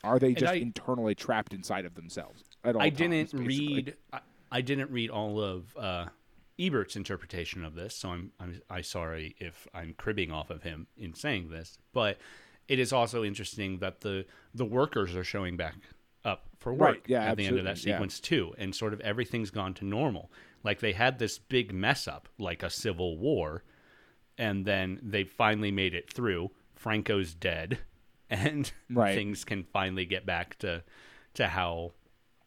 are 0.05 0.19
they 0.19 0.29
And 0.29 0.37
just 0.39 0.53
I- 0.53 0.57
internally 0.57 1.15
trapped 1.15 1.55
inside 1.55 1.85
of 1.85 1.95
themselves 1.95 2.45
I 2.65 2.73
times, 2.73 2.97
didn't 2.99 3.33
basically? 3.33 3.47
read. 3.47 3.97
I, 4.13 4.21
I 4.51 4.61
didn't 4.61 4.91
read 4.91 5.11
all 5.11 5.41
of 5.41 5.77
uh, 5.77 6.07
Ebert's 6.59 6.95
interpretation 6.97 7.65
of 7.65 7.75
this, 7.75 7.97
so 7.97 8.11
I'm 8.11 8.33
I'm 8.39 8.61
I 8.71 8.83
sorry 8.83 9.35
if 9.39 9.67
I'm 9.75 9.95
cribbing 9.95 10.31
off 10.31 10.51
of 10.51 10.63
him 10.63 10.87
in 10.97 11.15
saying 11.15 11.49
this, 11.51 11.79
but 11.93 12.19
it 12.69 12.79
is 12.79 12.93
also 12.93 13.25
interesting 13.25 13.79
that 13.79 14.01
the 14.03 14.27
the 14.55 14.65
workers 14.65 15.17
are 15.17 15.25
showing 15.25 15.57
back 15.57 15.75
up 16.25 16.45
for 16.59 16.73
work 16.73 16.81
Right, 16.81 17.03
yeah, 17.07 17.25
at 17.25 17.37
the 17.37 17.47
end 17.47 17.59
of 17.59 17.65
that 17.65 17.71
absolutely, 17.73 17.91
yeah. 17.91 17.97
sequence 17.97 18.21
too, 18.21 18.55
and 18.59 18.75
sort 18.75 18.93
of 18.93 19.01
everything's 19.01 19.51
gone 19.51 19.75
to 19.75 19.85
normal. 19.85 20.31
Like 20.63 20.81
they 20.81 20.93
had 20.93 21.19
this 21.19 21.39
big 21.39 21.73
mess 21.73 22.07
up, 22.07 22.29
like 22.39 22.63
a 22.63 22.71
civil 22.71 23.19
war, 23.19 23.65
and 24.39 24.65
then 24.65 25.01
they 25.03 25.25
finally 25.25 25.71
made 25.73 25.95
it 25.95 26.13
through. 26.13 26.51
Franco's 26.77 27.35
dead, 27.35 27.79
and 28.31 28.71
Right. 28.91 29.15
things 29.15 29.45
can 29.45 29.65
finally 29.65 30.05
get 30.05 30.25
back 30.27 30.59
to 30.59 30.83
to 31.35 31.49
how 31.49 31.93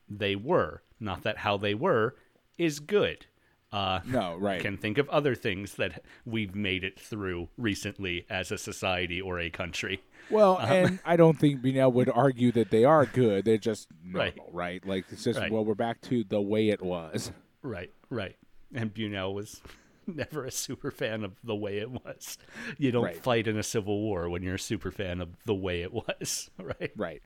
they 0.10 0.36
were. 0.36 0.82
Not 1.00 1.24
that 1.24 1.40
how 1.40 1.58
they 1.58 1.74
were 1.74 2.16
is 2.58 2.80
good. 2.80 3.26
Uh, 3.72 4.00
no 4.06 4.36
right 4.38 4.62
can 4.62 4.78
think 4.78 4.98
of 4.98 5.10
other 5.10 5.36
things 5.36 5.74
that 5.76 6.02
we've 6.26 6.56
made 6.56 6.84
it 6.84 6.98
through 7.00 7.50
recently 7.58 8.26
as 8.30 8.50
a 8.52 8.58
society 8.58 9.20
or 9.20 9.40
a 9.40 9.50
country. 9.50 10.02
Well, 10.30 10.58
and 10.60 11.00
I 11.06 11.18
don't 11.18 11.38
think 11.38 11.62
Buñuel 11.62 11.92
would 11.94 12.10
argue 12.10 12.52
that 12.54 12.70
they 12.72 12.86
are 12.86 13.06
good. 13.06 13.44
They're 13.44 13.58
just 13.58 13.88
Right. 14.12 14.36
normal, 14.36 14.54
right? 14.54 14.86
Like 14.86 15.06
it's 15.12 15.24
just 15.24 15.40
Right. 15.40 15.52
well, 15.52 15.66
we're 15.66 15.74
back 15.76 16.00
to 16.04 16.24
the 16.24 16.42
way 16.42 16.70
it 16.70 16.82
was. 16.82 17.32
Right, 17.64 17.92
right. 18.10 18.38
And 18.74 18.94
Buñuel 18.94 19.34
was 19.34 19.62
never 20.08 20.46
a 20.46 20.52
super 20.52 20.92
fan 20.92 21.24
of 21.24 21.34
the 21.44 21.56
way 21.56 21.80
it 21.80 21.90
was. 21.90 22.38
You 22.78 22.92
don't 22.92 23.04
Right. 23.04 23.18
fight 23.18 23.48
in 23.48 23.58
a 23.58 23.64
civil 23.64 24.00
war 24.02 24.30
when 24.30 24.42
you're 24.44 24.56
a 24.56 24.60
super 24.60 24.92
fan 24.92 25.20
of 25.20 25.30
the 25.46 25.56
way 25.56 25.82
it 25.82 25.92
was, 26.20 26.50
right? 26.60 26.92
Right. 26.96 27.22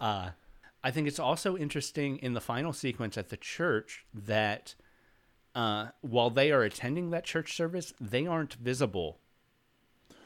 Uh, 0.00 0.30
I 0.84 0.90
think 0.90 1.08
it's 1.08 1.20
also 1.20 1.56
interesting 1.56 2.18
in 2.18 2.34
the 2.34 2.40
final 2.40 2.72
sequence 2.72 3.16
at 3.16 3.30
the 3.30 3.36
church 3.36 4.04
that 4.12 4.74
uh, 5.56 5.88
while 6.02 6.30
they 6.30 6.52
are 6.52 6.62
attending 6.62 7.10
that 7.10 7.24
church 7.24 7.56
service, 7.56 7.92
they 8.00 8.26
aren't 8.26 8.54
visible 8.54 9.18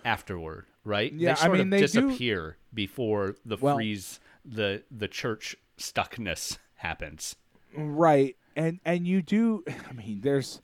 afterward, 0.04 0.66
right? 0.84 1.12
Yeah, 1.12 1.30
I 1.30 1.34
they 1.34 1.40
sort 1.40 1.52
mean, 1.52 1.60
of 1.62 1.70
they 1.70 1.76
do- 1.78 1.86
disappear 1.86 2.56
before 2.74 3.36
the 3.44 3.56
Well- 3.56 3.76
freeze, 3.76 4.20
the 4.44 4.82
the 4.90 5.08
church 5.08 5.56
stuckness 5.78 6.58
happens. 6.76 7.36
Right. 7.76 8.36
And 8.56 8.80
and 8.84 9.06
you 9.06 9.22
do 9.22 9.64
I 9.88 9.92
mean 9.92 10.20
there's 10.22 10.60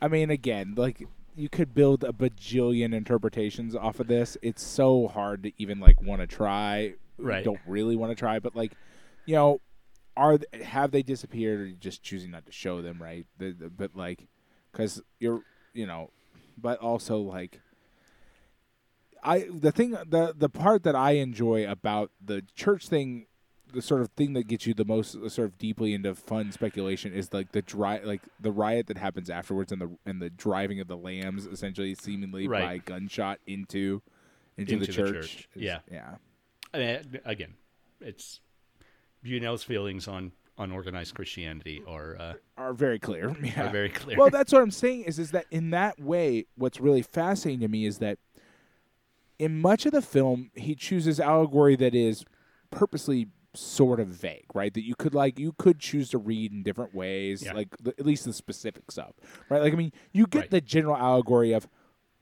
I 0.00 0.08
mean 0.08 0.30
again, 0.30 0.74
like 0.76 1.06
you 1.34 1.48
could 1.50 1.74
build 1.74 2.02
a 2.02 2.12
bajillion 2.12 2.94
interpretations 2.94 3.74
off 3.76 4.00
of 4.00 4.06
this. 4.06 4.38
It's 4.40 4.62
so 4.62 5.08
hard 5.08 5.42
to 5.42 5.52
even 5.58 5.80
like 5.80 6.00
want 6.00 6.20
to 6.22 6.26
try. 6.26 6.94
Right. 7.18 7.44
Don't 7.44 7.60
really 7.66 7.96
want 7.96 8.10
to 8.12 8.16
try, 8.16 8.38
but 8.38 8.54
like 8.56 8.72
you 9.26 9.34
know, 9.34 9.60
are 10.16 10.38
th- 10.38 10.62
have 10.64 10.90
they 10.92 11.02
disappeared 11.02 11.60
or 11.60 11.68
just 11.72 12.02
choosing 12.02 12.30
not 12.30 12.46
to 12.46 12.52
show 12.52 12.80
them, 12.82 13.02
right? 13.02 13.26
The, 13.38 13.52
the, 13.52 13.68
but 13.68 13.94
like 13.96 14.28
cuz 14.72 15.00
you're, 15.18 15.42
you 15.74 15.86
know, 15.86 16.10
but 16.58 16.78
also 16.80 17.18
like 17.18 17.60
I 19.22 19.46
the 19.52 19.72
thing 19.72 19.90
the 19.92 20.34
the 20.36 20.48
part 20.48 20.82
that 20.84 20.94
I 20.94 21.12
enjoy 21.12 21.68
about 21.68 22.10
the 22.24 22.42
church 22.54 22.88
thing, 22.88 23.26
the 23.72 23.82
sort 23.82 24.00
of 24.00 24.10
thing 24.10 24.34
that 24.34 24.46
gets 24.46 24.66
you 24.66 24.74
the 24.74 24.84
most 24.84 25.16
uh, 25.16 25.28
sort 25.28 25.48
of 25.48 25.58
deeply 25.58 25.92
into 25.94 26.14
fun 26.14 26.52
speculation 26.52 27.12
is 27.12 27.32
like 27.32 27.52
the 27.52 27.62
dry 27.62 27.98
like 28.04 28.22
the 28.40 28.52
riot 28.52 28.86
that 28.86 28.98
happens 28.98 29.28
afterwards 29.28 29.72
and 29.72 29.80
the 29.80 29.90
and 30.06 30.22
the 30.22 30.30
driving 30.30 30.80
of 30.80 30.86
the 30.88 30.96
lambs 30.96 31.46
essentially 31.46 31.94
seemingly 31.94 32.46
Right. 32.46 32.62
by 32.62 32.78
gunshot 32.78 33.40
into 33.46 34.02
into, 34.56 34.74
Into 34.74 34.86
the 34.86 34.92
the 34.92 34.92
church. 34.92 35.12
church, 35.36 35.48
yeah. 35.54 35.80
yeah. 35.90 36.14
I 36.72 36.78
mean, 36.78 37.20
again, 37.26 37.54
it's 38.00 38.40
Buñuel's 39.26 39.62
feelings 39.64 40.08
on 40.08 40.32
on 40.58 40.72
organized 40.72 41.14
Christianity 41.14 41.82
are 41.86 42.16
uh, 42.18 42.32
Are 42.56 42.72
very 42.72 42.98
clear. 42.98 43.36
Yeah. 43.42 43.66
are 43.68 43.70
very 43.70 43.90
clear. 43.90 44.16
well, 44.16 44.30
that's 44.30 44.52
what 44.52 44.62
I'm 44.62 44.70
saying 44.70 45.02
is 45.04 45.18
is 45.18 45.30
that 45.32 45.44
in 45.50 45.70
that 45.70 46.00
way, 46.00 46.46
what's 46.56 46.80
really 46.80 47.02
fascinating 47.02 47.60
to 47.60 47.68
me 47.68 47.84
is 47.86 47.98
that 47.98 48.18
in 49.38 49.60
much 49.60 49.84
of 49.84 49.92
the 49.92 50.00
film, 50.02 50.50
he 50.54 50.74
chooses 50.74 51.20
allegory 51.20 51.76
that 51.76 51.94
is 51.94 52.24
purposely 52.70 53.28
sort 53.52 54.00
of 54.00 54.08
vague, 54.08 54.46
right? 54.54 54.72
That 54.72 54.84
you 54.84 54.94
could 54.94 55.14
like 55.14 55.38
you 55.38 55.52
could 55.58 55.78
choose 55.78 56.08
to 56.10 56.18
read 56.18 56.52
in 56.52 56.62
different 56.62 56.94
ways, 56.94 57.42
Yeah. 57.42 57.52
like 57.52 57.76
the, 57.78 57.90
at 57.98 58.06
least 58.06 58.24
the 58.24 58.32
specifics 58.32 58.96
of, 58.96 59.12
right? 59.50 59.60
Like 59.62 59.72
I 59.74 59.76
mean, 59.76 59.92
you 60.12 60.26
get 60.26 60.38
Right. 60.40 60.50
the 60.50 60.60
general 60.62 60.96
allegory 60.96 61.52
of, 61.52 61.68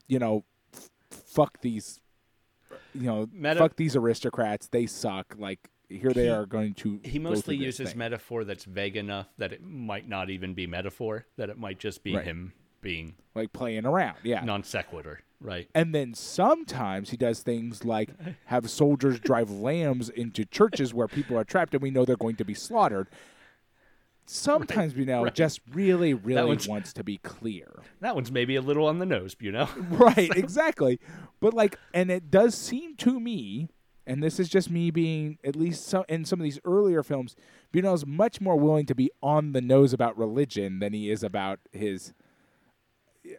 you 0.08 0.18
know, 0.18 0.44
f- 0.74 0.90
fuck 1.10 1.60
these, 1.60 2.00
you 2.94 3.02
know, 3.06 3.28
Meta- 3.32 3.58
fuck 3.60 3.76
these 3.76 3.94
aristocrats, 3.94 4.66
they 4.68 4.86
suck. 4.86 5.34
Like 5.38 5.70
here 5.88 6.12
they 6.12 6.24
He- 6.24 6.28
are 6.30 6.46
going 6.46 6.74
to. 6.74 7.00
he 7.04 7.18
mostly 7.18 7.56
uses 7.56 7.90
thing. 7.90 7.98
metaphor 7.98 8.44
that's 8.44 8.64
vague 8.64 8.96
enough 8.96 9.28
that 9.38 9.52
it 9.52 9.62
might 9.62 10.08
not 10.08 10.30
even 10.30 10.54
be 10.54 10.66
metaphor, 10.66 11.26
that 11.36 11.48
it 11.50 11.58
might 11.58 11.78
just 11.78 12.02
be 12.02 12.14
Right. 12.16 12.24
him 12.24 12.52
being 12.80 13.14
like 13.34 13.52
playing 13.52 13.86
around, 13.86 14.18
yeah. 14.22 14.44
non 14.44 14.62
sequitur, 14.62 15.20
right? 15.40 15.68
And 15.74 15.94
then 15.94 16.12
sometimes 16.14 17.10
he 17.10 17.16
does 17.16 17.42
things 17.42 17.84
like 17.84 18.10
have 18.46 18.68
soldiers 18.68 19.18
drive 19.20 19.50
lambs 19.50 20.08
into 20.10 20.44
churches 20.44 20.92
where 20.92 21.08
people 21.08 21.38
are 21.38 21.44
trapped 21.44 21.72
and 21.74 21.82
we 21.82 21.90
know 21.90 22.04
they're 22.04 22.16
going 22.16 22.36
to 22.36 22.44
be 22.44 22.54
slaughtered. 22.54 23.08
Sometimes 24.26 24.94
we 24.94 25.04
know 25.04 25.24
right. 25.24 25.34
just 25.34 25.60
really, 25.72 26.14
really 26.14 26.56
wants 26.66 26.94
to 26.94 27.04
be 27.04 27.18
clear. 27.18 27.68
That 28.00 28.14
one's 28.14 28.32
maybe 28.32 28.56
a 28.56 28.62
little 28.62 28.86
on 28.86 28.98
the 28.98 29.04
nose, 29.04 29.36
you 29.38 29.52
know? 29.52 29.68
Right, 29.90 30.30
exactly. 30.36 30.98
But 31.40 31.52
like 31.52 31.78
and 31.92 32.10
it 32.10 32.30
does 32.30 32.54
seem 32.54 32.96
to 32.96 33.20
me, 33.20 33.68
and 34.06 34.22
this 34.22 34.38
is 34.38 34.48
just 34.48 34.70
me 34.70 34.90
being 34.90 35.38
at 35.44 35.56
least 35.56 35.86
some 35.86 36.04
in 36.08 36.24
some 36.24 36.40
of 36.40 36.44
these 36.44 36.60
earlier 36.64 37.02
films, 37.02 37.36
Buñuel's 37.72 38.06
much 38.06 38.40
more 38.40 38.56
willing 38.56 38.86
to 38.86 38.94
be 38.94 39.10
on 39.22 39.52
the 39.52 39.60
nose 39.60 39.92
about 39.92 40.16
religion 40.16 40.78
than 40.78 40.92
he 40.92 41.10
is 41.10 41.22
about 41.22 41.60
his 41.72 42.12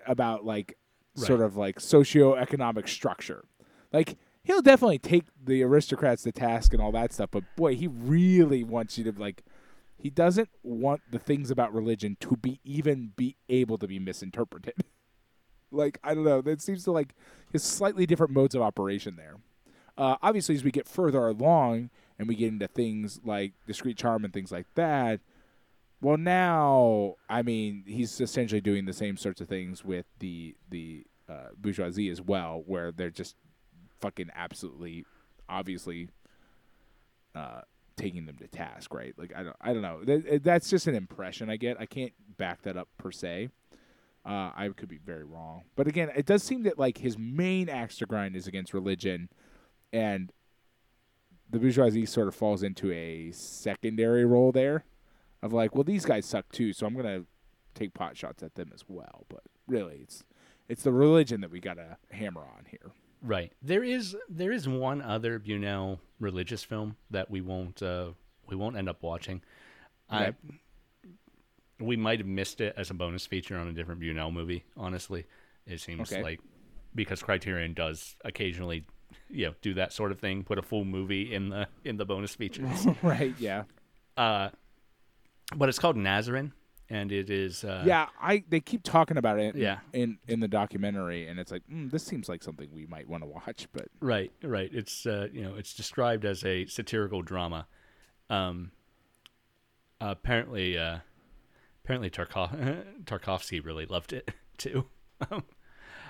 about 0.08 0.46
like 0.46 0.78
sort 1.16 1.42
of 1.42 1.56
like 1.56 1.78
socioeconomic 1.78 2.88
structure. 2.88 3.46
Like 3.94 4.18
he'll 4.44 4.62
definitely 4.62 5.00
take 5.00 5.26
the 5.44 5.64
aristocrats 5.64 6.24
to 6.24 6.32
task 6.32 6.74
and 6.74 6.82
all 6.82 6.92
that 6.94 7.14
stuff, 7.14 7.30
but 7.32 7.44
boy, 7.56 7.76
he 7.76 7.88
really 7.88 8.64
wants 8.64 8.98
you 8.98 9.04
to 9.06 9.20
like 9.20 9.44
he 9.98 10.10
doesn't 10.10 10.50
want 10.64 11.02
the 11.10 11.20
things 11.20 11.50
about 11.52 11.74
religion 11.74 12.18
to 12.20 12.36
be 12.36 12.60
even 12.64 13.14
be 13.16 13.38
able 13.50 13.78
to 13.78 13.88
be 13.88 14.00
misinterpreted. 14.00 14.74
like 15.72 16.00
I 16.04 16.16
don't 16.16 16.26
know, 16.26 16.42
that 16.42 16.62
seems 16.62 16.84
to 16.86 16.92
like 16.92 17.14
his 17.52 17.64
slightly 17.64 18.06
different 18.06 18.34
modes 18.34 18.56
of 18.56 18.62
operation 18.62 19.16
there. 19.16 19.38
Uh, 19.98 20.18
obviously, 20.22 20.56
as 20.56 20.64
we 20.64 20.72
get 20.72 20.88
further 20.88 21.28
along 21.28 21.90
and 22.20 22.28
we 22.28 22.36
get 22.36 22.50
into 22.50 22.68
things 22.68 23.20
like 23.24 23.54
discreet 23.66 23.98
charm 23.98 24.24
and 24.24 24.34
things 24.34 24.52
like 24.52 24.68
that, 24.76 25.20
well, 26.02 26.18
now 26.18 27.16
I 27.30 27.42
mean 27.42 27.84
he's 27.88 28.20
essentially 28.20 28.62
doing 28.62 28.86
the 28.86 28.94
same 28.94 29.18
sorts 29.18 29.42
of 29.42 29.48
things 29.48 29.84
with 29.84 30.06
the 30.20 30.56
the 30.70 31.06
uh, 31.30 31.50
bourgeoisie 31.58 32.10
as 32.10 32.22
well, 32.22 32.64
where 32.66 32.92
they're 32.92 33.10
just 33.10 33.36
fucking 34.00 34.30
absolutely, 34.36 35.06
obviously, 35.50 36.10
uh, 37.34 37.62
taking 37.96 38.26
them 38.26 38.38
to 38.38 38.48
task, 38.48 38.94
right? 38.94 39.14
Like 39.18 39.34
I 39.36 39.44
don't, 39.44 39.56
I 39.62 39.74
don't 39.74 39.82
know. 39.82 40.04
That, 40.04 40.44
that's 40.44 40.70
just 40.70 40.88
an 40.88 40.96
impression 40.96 41.50
I 41.50 41.58
get. 41.58 41.80
I 41.80 41.86
can't 41.86 42.14
back 42.38 42.62
that 42.64 42.78
up 42.78 42.90
per 42.98 43.12
se. 43.12 43.50
Uh, 44.26 44.52
I 44.56 44.70
could 44.76 44.90
be 44.90 44.98
very 44.98 45.24
wrong, 45.24 45.64
but 45.76 45.88
again, 45.88 46.12
it 46.16 46.26
does 46.26 46.42
seem 46.42 46.64
that 46.64 46.80
like 46.80 46.98
his 46.98 47.16
main 47.18 47.70
axe 47.70 47.98
to 47.98 48.08
grind 48.08 48.36
is 48.36 48.48
against 48.48 48.74
religion, 48.74 49.30
and 49.94 50.32
the 51.50 51.60
bourgeoisie 51.60 52.06
sort 52.06 52.28
of 52.28 52.36
falls 52.36 52.64
into 52.64 52.92
a 52.92 53.32
secondary 53.32 54.26
role 54.26 54.52
there, 54.52 54.84
of 55.42 55.54
like, 55.54 55.76
well, 55.76 55.84
these 55.84 56.06
guys 56.06 56.26
suck 56.26 56.52
too, 56.52 56.74
so 56.74 56.86
I'm 56.86 56.96
gonna 56.96 57.24
take 57.74 57.94
pot 57.94 58.18
shots 58.18 58.42
at 58.44 58.56
them 58.56 58.72
as 58.74 58.84
well. 58.88 59.26
But 59.30 59.42
really, 59.68 60.00
it's 60.02 60.24
it's 60.68 60.84
the 60.84 60.92
religion 60.92 61.42
that 61.42 61.52
we 61.52 61.60
gotta 61.60 61.98
hammer 62.12 62.42
on 62.42 62.66
here. 62.70 62.92
Right. 63.22 63.52
There 63.62 63.84
is 63.84 64.16
there 64.30 64.52
is 64.52 64.68
one 64.68 65.02
other 65.02 65.40
Buñuel 65.40 66.00
religious 66.20 66.64
film 66.64 66.96
that 67.12 67.30
we 67.30 67.42
won't 67.42 67.82
uh, 67.82 68.12
we 68.48 68.56
won't 68.56 68.76
end 68.78 68.90
up 68.90 69.02
watching. 69.04 69.42
I, 70.10 70.34
we 71.80 71.98
might 71.98 72.20
have 72.20 72.28
missed 72.28 72.62
it 72.62 72.74
as 72.78 72.90
a 72.90 72.94
bonus 72.94 73.26
feature 73.26 73.58
on 73.58 73.68
a 73.68 73.74
different 73.74 74.00
Buñuel 74.02 74.32
movie. 74.32 74.64
Honestly, 74.78 75.26
it 75.66 75.80
seems 75.82 76.12
Okay. 76.12 76.22
like 76.24 76.40
because 76.94 77.22
Criterion 77.22 77.74
does 77.74 78.16
occasionally, 78.24 78.86
you 79.30 79.48
know, 79.48 79.54
do 79.62 79.74
that 79.76 79.94
sort 79.94 80.12
of 80.12 80.20
thing, 80.20 80.44
put 80.44 80.58
a 80.58 80.62
full 80.62 80.86
movie 80.86 81.34
in 81.34 81.50
the 81.50 81.68
in 81.84 81.98
the 81.98 82.06
bonus 82.06 82.36
features. 82.36 82.86
right? 83.04 83.34
Yeah. 83.40 83.64
uh, 84.18 84.50
but 85.56 85.70
it's 85.70 85.78
called 85.80 85.96
Nazarene, 85.96 86.54
and 86.90 87.12
it 87.12 87.30
is 87.30 87.64
uh, 87.64 87.84
yeah, 87.86 88.08
I 88.22 88.44
they 88.50 88.60
keep 88.60 88.84
talking 88.84 89.18
about 89.18 89.40
it. 89.40 89.56
Yeah. 89.56 89.80
In 89.94 90.18
in 90.28 90.40
the 90.40 90.48
documentary, 90.48 91.28
and 91.28 91.40
it's 91.40 91.52
like 91.52 91.64
mm, 91.72 91.90
this 91.92 92.04
seems 92.04 92.28
like 92.30 92.42
something 92.44 92.70
we 92.74 92.86
might 92.88 93.08
want 93.08 93.24
to 93.24 93.28
watch, 93.28 93.68
but 93.74 93.88
Right, 94.00 94.32
right. 94.44 94.70
It's 94.74 95.06
uh, 95.06 95.28
you 95.32 95.44
know 95.44 95.56
it's 95.56 95.74
described 95.74 96.26
as 96.26 96.44
a 96.44 96.66
satirical 96.66 97.22
drama. 97.22 97.68
Um, 98.30 98.72
apparently, 100.02 100.78
uh, 100.78 101.00
apparently 101.84 102.10
Tarkov- 102.10 102.84
Tarkovsky 103.06 103.64
really 103.64 103.86
loved 103.86 104.14
it 104.14 104.32
too. 104.58 104.86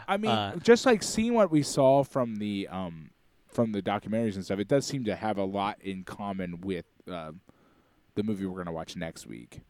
I 0.07 0.17
mean, 0.17 0.31
Uh, 0.31 0.55
just 0.57 0.85
like 0.85 1.03
seeing 1.03 1.33
what 1.33 1.51
we 1.51 1.63
saw 1.63 2.03
from 2.03 2.35
the 2.37 2.67
um 2.69 3.11
from 3.47 3.71
the 3.71 3.81
documentaries 3.81 4.35
and 4.35 4.43
stuff, 4.43 4.59
it 4.59 4.67
does 4.67 4.85
seem 4.85 5.05
to 5.05 5.15
have 5.15 5.37
a 5.37 5.43
lot 5.45 5.81
in 5.81 6.03
common 6.03 6.59
with 6.61 6.85
um, 7.07 7.41
the 8.15 8.23
movie 8.23 8.45
we're 8.45 8.57
gonna 8.57 8.71
watch 8.73 8.95
next 8.95 9.25
week, 9.27 9.61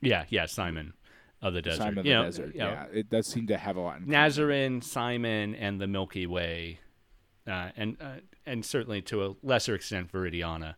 yeah, 0.00 0.24
yeah. 0.28 0.46
Simon 0.46 0.94
of 1.42 1.54
the 1.54 1.62
Desert. 1.62 1.78
Simon 1.78 1.98
of 1.98 2.04
the 2.04 2.10
know, 2.10 2.24
Desert. 2.24 2.54
you 2.54 2.60
know, 2.60 2.70
yeah, 2.70 2.86
it 2.92 3.10
does 3.10 3.26
seem 3.26 3.46
to 3.48 3.56
have 3.56 3.76
a 3.76 3.80
lot 3.80 3.96
in 3.96 4.02
common. 4.02 4.10
Nazarene, 4.10 4.82
Simon, 4.82 5.54
and 5.54 5.80
the 5.80 5.86
Milky 5.86 6.26
Way, 6.26 6.80
uh, 7.46 7.70
and 7.76 7.96
uh, 8.00 8.16
and 8.46 8.64
certainly 8.64 9.02
to 9.02 9.24
a 9.24 9.36
lesser 9.42 9.74
extent 9.74 10.10
Viridiana, 10.12 10.74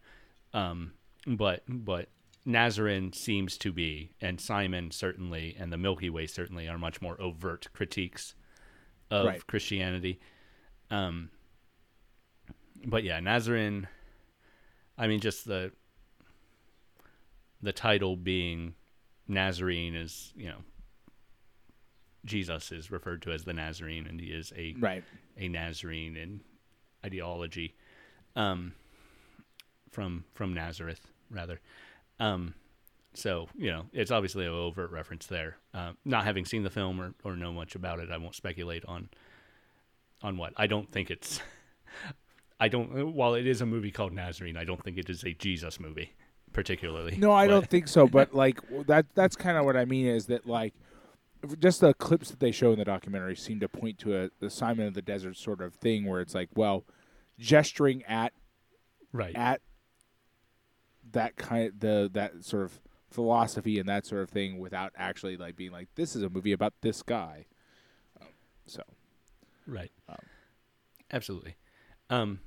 um, 0.52 0.92
but 1.26 1.62
but 1.68 2.08
Nazarene 2.44 3.12
seems 3.12 3.58
to 3.58 3.72
be, 3.72 4.12
and 4.20 4.40
Simon 4.40 4.90
certainly, 4.90 5.54
and 5.58 5.72
the 5.72 5.76
Milky 5.76 6.08
Way 6.10 6.26
certainly 6.26 6.68
are 6.68 6.78
much 6.78 7.02
more 7.02 7.20
overt 7.20 7.68
critiques 7.74 8.34
of 9.10 9.26
Right. 9.26 9.46
Christianity. 9.46 10.20
Um, 10.90 11.30
but 12.86 13.04
yeah, 13.04 13.20
Nazarene. 13.20 13.88
I 14.96 15.06
mean, 15.06 15.20
just 15.20 15.44
the 15.46 15.72
the 17.62 17.72
title 17.72 18.16
being 18.16 18.74
Nazarene 19.28 19.94
is 19.94 20.32
you 20.34 20.48
know 20.48 20.62
Jesus 22.24 22.72
is 22.72 22.90
referred 22.90 23.22
to 23.22 23.32
as 23.32 23.44
the 23.44 23.52
Nazarene, 23.52 24.06
and 24.06 24.18
he 24.20 24.28
is 24.28 24.52
a 24.56 24.74
Right. 24.78 25.04
a 25.36 25.48
Nazarene 25.48 26.16
in 26.16 26.40
ideology, 27.04 27.76
um, 28.34 28.74
from 29.90 30.24
from 30.34 30.54
Nazareth 30.54 31.06
rather. 31.30 31.60
Um, 32.20 32.54
so 33.14 33.48
you 33.56 33.70
know, 33.70 33.86
it's 33.92 34.10
obviously 34.12 34.44
an 34.46 34.52
overt 34.52 34.90
reference 34.92 35.26
there. 35.26 35.56
Uh, 35.74 35.92
not 36.04 36.24
having 36.24 36.44
seen 36.44 36.62
the 36.62 36.70
film 36.70 37.00
or, 37.00 37.14
or 37.24 37.34
know 37.34 37.52
much 37.52 37.74
about 37.74 37.98
it, 37.98 38.10
I 38.10 38.18
won't 38.18 38.34
speculate 38.36 38.84
on 38.86 39.08
on 40.22 40.36
what. 40.36 40.52
I 40.56 40.66
don't 40.66 40.90
think 40.92 41.10
it's. 41.10 41.40
I 42.60 42.68
don't. 42.68 43.14
While 43.14 43.34
it 43.34 43.46
is 43.46 43.60
a 43.62 43.66
movie 43.66 43.90
called 43.90 44.12
Nazarene, 44.12 44.56
I 44.56 44.64
don't 44.64 44.82
think 44.84 44.98
it 44.98 45.08
is 45.08 45.24
a 45.24 45.32
Jesus 45.32 45.80
movie, 45.80 46.12
particularly. 46.52 47.16
No, 47.16 47.32
I 47.32 47.46
But- 47.46 47.52
don't 47.52 47.66
think 47.70 47.88
so. 47.88 48.06
But 48.06 48.34
like 48.42 48.60
that 48.86 49.06
that's 49.14 49.34
kind 49.34 49.56
of 49.56 49.64
what 49.64 49.76
I 49.76 49.86
mean 49.86 50.06
is 50.06 50.26
that 50.26 50.46
like 50.46 50.74
just 51.58 51.80
the 51.80 51.94
clips 51.94 52.28
that 52.30 52.38
they 52.38 52.52
show 52.52 52.70
in 52.72 52.78
the 52.78 52.84
documentary 52.84 53.34
seem 53.34 53.60
to 53.60 53.68
point 53.68 53.98
to 54.00 54.14
a 54.24 54.30
the 54.40 54.50
Simon 54.50 54.86
of 54.86 54.94
the 54.94 55.00
Desert 55.02 55.38
sort 55.38 55.62
of 55.62 55.74
thing 55.74 56.04
where 56.04 56.20
it's 56.20 56.34
like, 56.34 56.50
well, 56.54 56.84
gesturing 57.38 58.02
at 58.04 58.34
Right. 59.12 59.34
at 59.34 59.62
that 61.12 61.36
kind 61.36 61.72
the 61.78 62.10
that 62.12 62.44
sort 62.44 62.64
of 62.64 62.80
philosophy 63.10 63.78
and 63.78 63.88
that 63.88 64.06
sort 64.06 64.22
of 64.22 64.30
thing 64.30 64.58
without 64.58 64.92
actually 64.96 65.36
like 65.36 65.56
being 65.56 65.72
like 65.72 65.88
this 65.96 66.14
is 66.14 66.22
a 66.22 66.28
movie 66.28 66.52
about 66.52 66.74
this 66.80 67.02
guy. 67.02 67.46
Um, 68.20 68.28
so 68.66 68.82
Right. 69.66 69.92
Um, 70.08 70.18
Absolutely. 71.12 71.56
Um, 72.08 72.40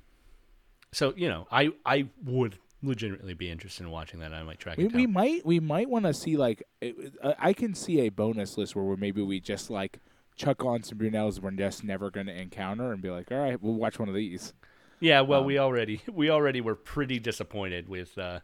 so 0.92 1.12
you 1.16 1.28
know, 1.28 1.46
I 1.50 1.70
I 1.84 2.08
would 2.22 2.58
legitimately 2.82 3.34
be 3.34 3.50
interested 3.50 3.84
in 3.84 3.90
watching 3.90 4.20
that. 4.20 4.32
I 4.32 4.42
might 4.42 4.58
track 4.58 4.76
we, 4.76 4.86
we 4.88 5.06
might 5.06 5.44
we 5.44 5.58
might 5.58 5.88
want 5.88 6.04
to 6.04 6.14
see 6.14 6.36
like 6.36 6.62
it, 6.80 7.14
uh, 7.22 7.34
I 7.38 7.52
can 7.52 7.74
see 7.74 8.00
a 8.00 8.10
bonus 8.10 8.56
list 8.58 8.76
where 8.76 8.84
we 8.84 8.96
maybe 8.96 9.22
we 9.22 9.40
just 9.40 9.70
like 9.70 10.00
chuck 10.36 10.64
on 10.64 10.82
some 10.82 10.98
Buñuels 10.98 11.40
we're 11.40 11.52
just 11.52 11.84
never 11.84 12.10
going 12.10 12.26
to 12.26 12.38
encounter 12.38 12.92
and 12.92 13.00
be 13.00 13.10
like, 13.10 13.30
all 13.30 13.38
right, 13.38 13.60
we'll 13.62 13.74
watch 13.74 13.98
one 13.98 14.08
of 14.08 14.14
these. 14.14 14.52
yeah. 15.00 15.20
Well, 15.20 15.40
um, 15.40 15.46
we 15.46 15.58
already 15.58 16.02
we 16.12 16.30
already 16.30 16.60
were 16.60 16.76
pretty 16.76 17.18
disappointed 17.18 17.88
with 17.88 18.16
uh, 18.18 18.40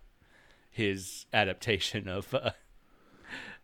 his 0.71 1.27
adaptation 1.33 2.09
of 2.09 2.33
uh, 2.35 2.51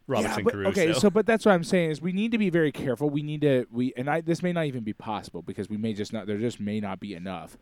Robinson 0.07 0.39
yeah, 0.39 0.45
but, 0.45 0.53
Crusoe. 0.53 0.69
Okay, 0.71 0.93
so 0.93 1.11
but 1.17 1.27
that's 1.27 1.45
what 1.47 1.53
I'm 1.53 1.65
saying 1.65 1.91
is 1.91 2.01
we 2.01 2.13
need 2.13 2.33
to 2.33 2.39
be 2.39 2.51
very 2.51 2.73
careful. 2.73 3.09
We 3.11 3.23
need 3.23 3.41
to 3.43 3.67
we 3.71 3.93
and 3.97 4.11
I 4.11 4.21
this 4.21 4.43
may 4.43 4.53
not 4.53 4.67
even 4.67 4.85
be 4.85 4.93
possible 4.93 5.43
because 5.43 5.69
we 5.69 5.77
may 5.77 5.93
just 5.93 6.13
not 6.13 6.27
there 6.27 6.39
just 6.39 6.61
may 6.61 6.81
not 6.81 7.01
be 7.01 7.15
enough. 7.15 7.57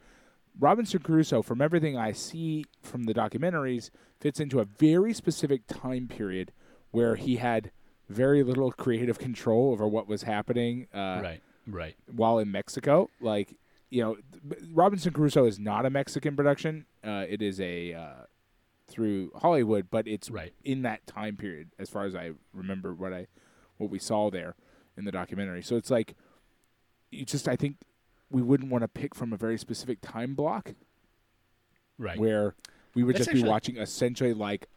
Robinson 0.58 1.00
Crusoe, 1.00 1.42
from 1.42 1.60
everything 1.60 1.98
I 1.98 2.12
see 2.12 2.64
from 2.80 3.04
the 3.04 3.14
documentaries, 3.14 3.90
fits 4.20 4.38
into 4.38 4.60
a 4.60 4.64
very 4.64 5.12
specific 5.12 5.66
time 5.66 6.06
period 6.06 6.52
where 6.92 7.16
he 7.16 7.36
had 7.36 7.72
very 8.08 8.42
little 8.42 8.70
creative 8.70 9.18
control 9.18 9.72
over 9.72 9.88
what 9.88 10.06
was 10.06 10.22
happening 10.22 10.86
uh, 10.94 11.20
right. 11.22 11.40
Right. 11.66 11.96
while 12.06 12.38
in 12.38 12.52
Mexico. 12.52 13.10
Like, 13.20 13.56
you 13.90 14.02
know, 14.02 14.16
Robinson 14.72 15.12
Crusoe 15.12 15.46
is 15.46 15.58
not 15.58 15.86
a 15.86 15.90
Mexican 15.90 16.36
production. 16.36 16.86
Uh, 17.04 17.24
it 17.28 17.42
is 17.42 17.60
a 17.60 17.94
uh, 17.94 18.12
through 18.86 19.30
Hollywood, 19.36 19.88
but 19.90 20.06
it's 20.06 20.30
Right. 20.30 20.52
in 20.64 20.82
that 20.82 21.06
time 21.06 21.36
period, 21.36 21.70
as 21.78 21.88
far 21.90 22.04
as 22.04 22.14
I 22.14 22.32
remember 22.52 22.92
what 22.94 23.12
I 23.12 23.26
what 23.76 23.90
we 23.90 23.98
saw 23.98 24.30
there 24.30 24.54
in 24.96 25.04
the 25.04 25.10
documentary. 25.10 25.60
So 25.62 25.74
it's 25.76 25.90
like, 25.90 26.14
you 27.10 27.24
just 27.24 27.48
I 27.48 27.56
think 27.56 27.78
we 28.30 28.40
wouldn't 28.42 28.70
want 28.70 28.82
to 28.82 28.88
pick 28.88 29.14
from 29.14 29.32
a 29.32 29.36
very 29.36 29.58
specific 29.58 29.98
time 30.00 30.34
block 30.34 30.74
Right. 31.98 32.18
where 32.18 32.54
we 32.94 33.02
would 33.02 33.16
That's 33.16 33.26
just 33.26 33.42
be 33.42 33.48
watching 33.48 33.76
essentially 33.76 34.32
like 34.34 34.68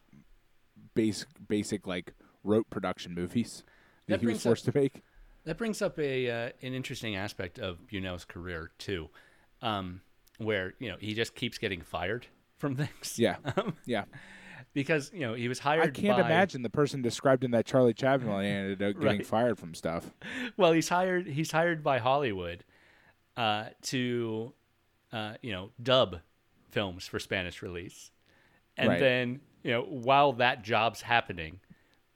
basic 0.96 1.28
basic 1.48 1.86
like 1.86 2.14
rote 2.44 2.70
production 2.70 3.14
movies 3.14 3.64
that, 4.08 4.14
That 4.14 4.20
he 4.22 4.26
was 4.28 4.34
brings 4.34 4.46
up- 4.46 4.50
forced 4.50 4.66
to 4.66 4.72
make. 4.76 5.02
That 5.44 5.58
brings 5.58 5.82
up 5.82 5.98
a 6.00 6.30
uh, 6.30 6.52
an 6.62 6.74
interesting 6.74 7.16
aspect 7.16 7.58
of 7.60 7.88
Buñuel's 7.88 8.26
career 8.26 8.72
too, 8.78 9.10
um, 9.62 10.02
where 10.40 10.74
you 10.80 10.90
know 10.90 10.98
he 11.00 11.14
just 11.14 11.36
keeps 11.36 11.58
getting 11.58 11.82
fired 11.82 12.28
from 12.58 12.76
things. 12.76 13.18
Yeah, 13.18 13.38
Um, 13.58 13.76
yeah. 13.86 14.06
because 14.74 15.12
you 15.14 15.22
know 15.22 15.34
he 15.34 15.48
was 15.48 15.60
hired. 15.60 15.84
I 15.84 15.90
can't 15.90 16.18
by- 16.20 16.26
imagine 16.26 16.62
the 16.62 16.70
person 16.70 17.02
described 17.02 17.44
in 17.44 17.52
that 17.52 17.66
Charlie 17.66 17.94
Chaplin 17.94 18.30
ended 18.46 18.82
up 18.84 19.02
getting 19.02 19.24
fired 19.24 19.58
from 19.58 19.74
stuff. 19.74 20.12
Well, 20.58 20.72
he's 20.74 20.90
hired. 20.90 21.28
He's 21.28 21.52
hired 21.52 21.84
by 21.84 22.00
Hollywood 22.00 22.64
uh, 23.36 23.66
to, 23.84 24.54
uh, 25.14 25.34
you 25.42 25.52
know, 25.52 25.70
dub 25.82 26.22
films 26.72 27.06
for 27.08 27.20
Spanish 27.20 27.62
release, 27.62 28.12
and 28.76 28.90
Right. 28.90 29.00
then 29.00 29.42
you 29.64 29.72
know 29.72 29.84
while 29.84 30.34
that 30.34 30.64
job's 30.64 31.02
happening, 31.02 31.60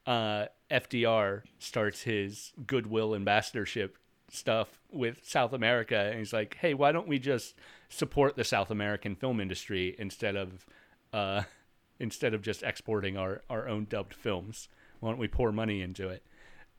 uh, 0.06 0.46
FDR 0.72 1.44
starts 1.60 2.02
his 2.02 2.52
goodwill 2.66 3.14
ambassadorship 3.14 3.98
stuff 4.30 4.80
with 4.92 5.20
South 5.24 5.54
America, 5.54 5.98
and 5.98 6.18
he's 6.20 6.34
like, 6.34 6.56
"Hey, 6.60 6.74
why 6.74 6.92
don't 6.92 7.08
we 7.08 7.20
just 7.20 7.54
support 7.92 8.36
the 8.36 8.44
South 8.44 8.72
American 8.72 9.16
film 9.16 9.40
industry 9.40 9.96
instead 10.00 10.36
of, 10.36 10.66
uh, 11.14 11.44
instead 12.00 12.34
of 12.34 12.42
just 12.42 12.64
exporting 12.64 13.18
our 13.18 13.42
our 13.50 13.68
own 13.68 13.86
dubbed 13.86 14.14
films? 14.14 14.68
Why 15.00 15.10
don't 15.12 15.20
we 15.20 15.28
pour 15.28 15.52
money 15.52 15.82
into 15.82 16.08
it?" 16.10 16.24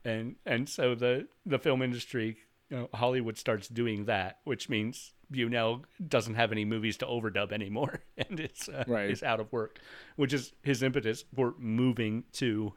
and 0.05 0.35
and 0.45 0.67
so 0.67 0.95
the 0.95 1.27
the 1.45 1.59
film 1.59 1.81
industry, 1.81 2.37
you 2.69 2.77
know, 2.77 2.89
Hollywood 2.93 3.37
starts 3.37 3.67
doing 3.69 4.05
that, 4.05 4.39
which 4.43 4.67
means 4.69 5.13
Buñuel 5.31 5.83
doesn't 6.07 6.35
have 6.35 6.51
any 6.51 6.65
movies 6.65 6.97
to 6.97 7.05
overdub 7.05 7.51
anymore, 7.51 8.01
and 8.17 8.39
it's 8.39 8.67
uh, 8.67 8.83
Right. 8.87 9.09
is 9.09 9.23
out 9.23 9.39
of 9.39 9.51
work, 9.53 9.79
which 10.15 10.33
is 10.33 10.51
his 10.61 10.83
impetus 10.83 11.23
for 11.35 11.53
moving 11.57 12.25
to 12.33 12.73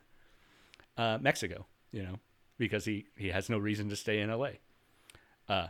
uh, 0.97 1.19
Mexico. 1.21 1.67
You 1.93 2.03
know, 2.03 2.19
because 2.59 2.85
he 2.85 3.07
he 3.17 3.29
has 3.29 3.49
no 3.51 3.59
reason 3.59 3.89
to 3.89 3.97
stay 3.97 4.21
in 4.21 4.31
L.A. 4.31 4.59
Uh, 5.49 5.69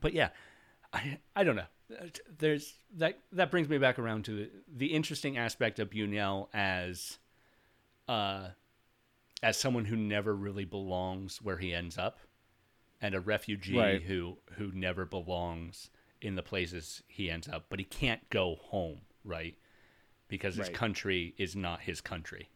but 0.00 0.12
yeah, 0.12 0.28
I 0.92 1.18
I 1.36 1.44
don't 1.44 1.56
know. 1.56 1.66
uh, 2.00 2.06
there's 2.38 2.74
that 2.96 3.18
that 3.32 3.50
brings 3.50 3.68
me 3.68 3.78
back 3.78 3.98
around 3.98 4.24
to 4.26 4.32
the, 4.36 4.50
the 4.76 4.86
interesting 4.94 5.36
aspect 5.36 5.78
of 5.78 5.90
Buñuel 5.90 6.48
as 6.52 7.18
uh 8.08 8.48
as 9.42 9.56
someone 9.56 9.84
who 9.84 9.96
never 9.96 10.34
really 10.34 10.64
belongs 10.64 11.40
where 11.42 11.58
he 11.58 11.74
ends 11.74 11.96
up 11.98 12.18
and 13.00 13.14
a 13.14 13.20
refugee 13.20 13.78
Right. 13.78 14.02
who 14.02 14.38
who 14.52 14.70
never 14.72 15.04
belongs 15.04 15.90
in 16.20 16.34
the 16.34 16.42
places 16.42 17.02
he 17.06 17.30
ends 17.30 17.48
up 17.48 17.66
but 17.68 17.78
he 17.78 17.84
can't 17.84 18.28
go 18.30 18.56
home 18.60 19.02
right 19.24 19.56
because 20.28 20.56
his 20.56 20.66
Right. 20.66 20.74
country 20.74 21.34
is 21.38 21.54
not 21.54 21.82
his 21.82 22.00
country 22.00 22.48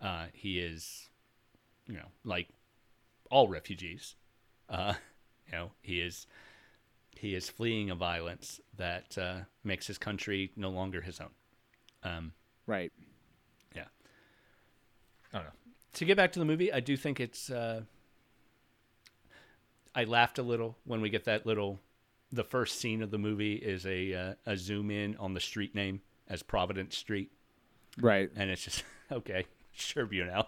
uh 0.00 0.26
he 0.32 0.60
is 0.60 1.08
you 1.86 1.94
know 1.94 2.06
like 2.24 2.48
all 3.30 3.48
refugees 3.48 4.14
uh 4.68 4.94
you 5.46 5.52
know 5.52 5.72
he 5.82 6.00
is 6.00 6.26
he 7.18 7.34
is 7.34 7.48
fleeing 7.48 7.90
a 7.90 7.94
violence 7.94 8.60
that 8.76 9.16
uh, 9.18 9.36
makes 9.62 9.86
his 9.86 9.98
country 9.98 10.52
no 10.56 10.70
longer 10.70 11.00
his 11.00 11.20
own. 11.20 11.30
Um, 12.02 12.32
Right. 12.66 12.92
yeah. 13.74 13.84
I 15.32 15.36
don't 15.38 15.46
know. 15.46 15.52
To 15.94 16.04
get 16.04 16.16
back 16.16 16.32
to 16.32 16.38
the 16.38 16.44
movie, 16.44 16.72
I 16.72 16.80
do 16.80 16.96
think 16.96 17.20
it's. 17.20 17.50
Uh, 17.50 17.82
I 19.94 20.04
laughed 20.04 20.38
a 20.38 20.42
little 20.42 20.76
when 20.84 21.00
we 21.00 21.10
get 21.10 21.24
that 21.24 21.46
little. 21.46 21.80
The 22.32 22.42
first 22.44 22.80
scene 22.80 23.00
of 23.02 23.10
the 23.10 23.18
movie 23.18 23.54
is 23.54 23.86
a 23.86 24.12
uh, 24.14 24.34
a 24.46 24.56
zoom 24.56 24.90
in 24.90 25.16
on 25.18 25.34
the 25.34 25.40
street 25.40 25.74
name 25.74 26.00
as 26.28 26.42
Providence 26.42 26.96
Street, 26.96 27.30
Right. 28.00 28.30
and 28.34 28.50
it's 28.50 28.64
just 28.64 28.82
okay, 29.12 29.44
sure, 29.72 30.06
Buñuel. 30.06 30.46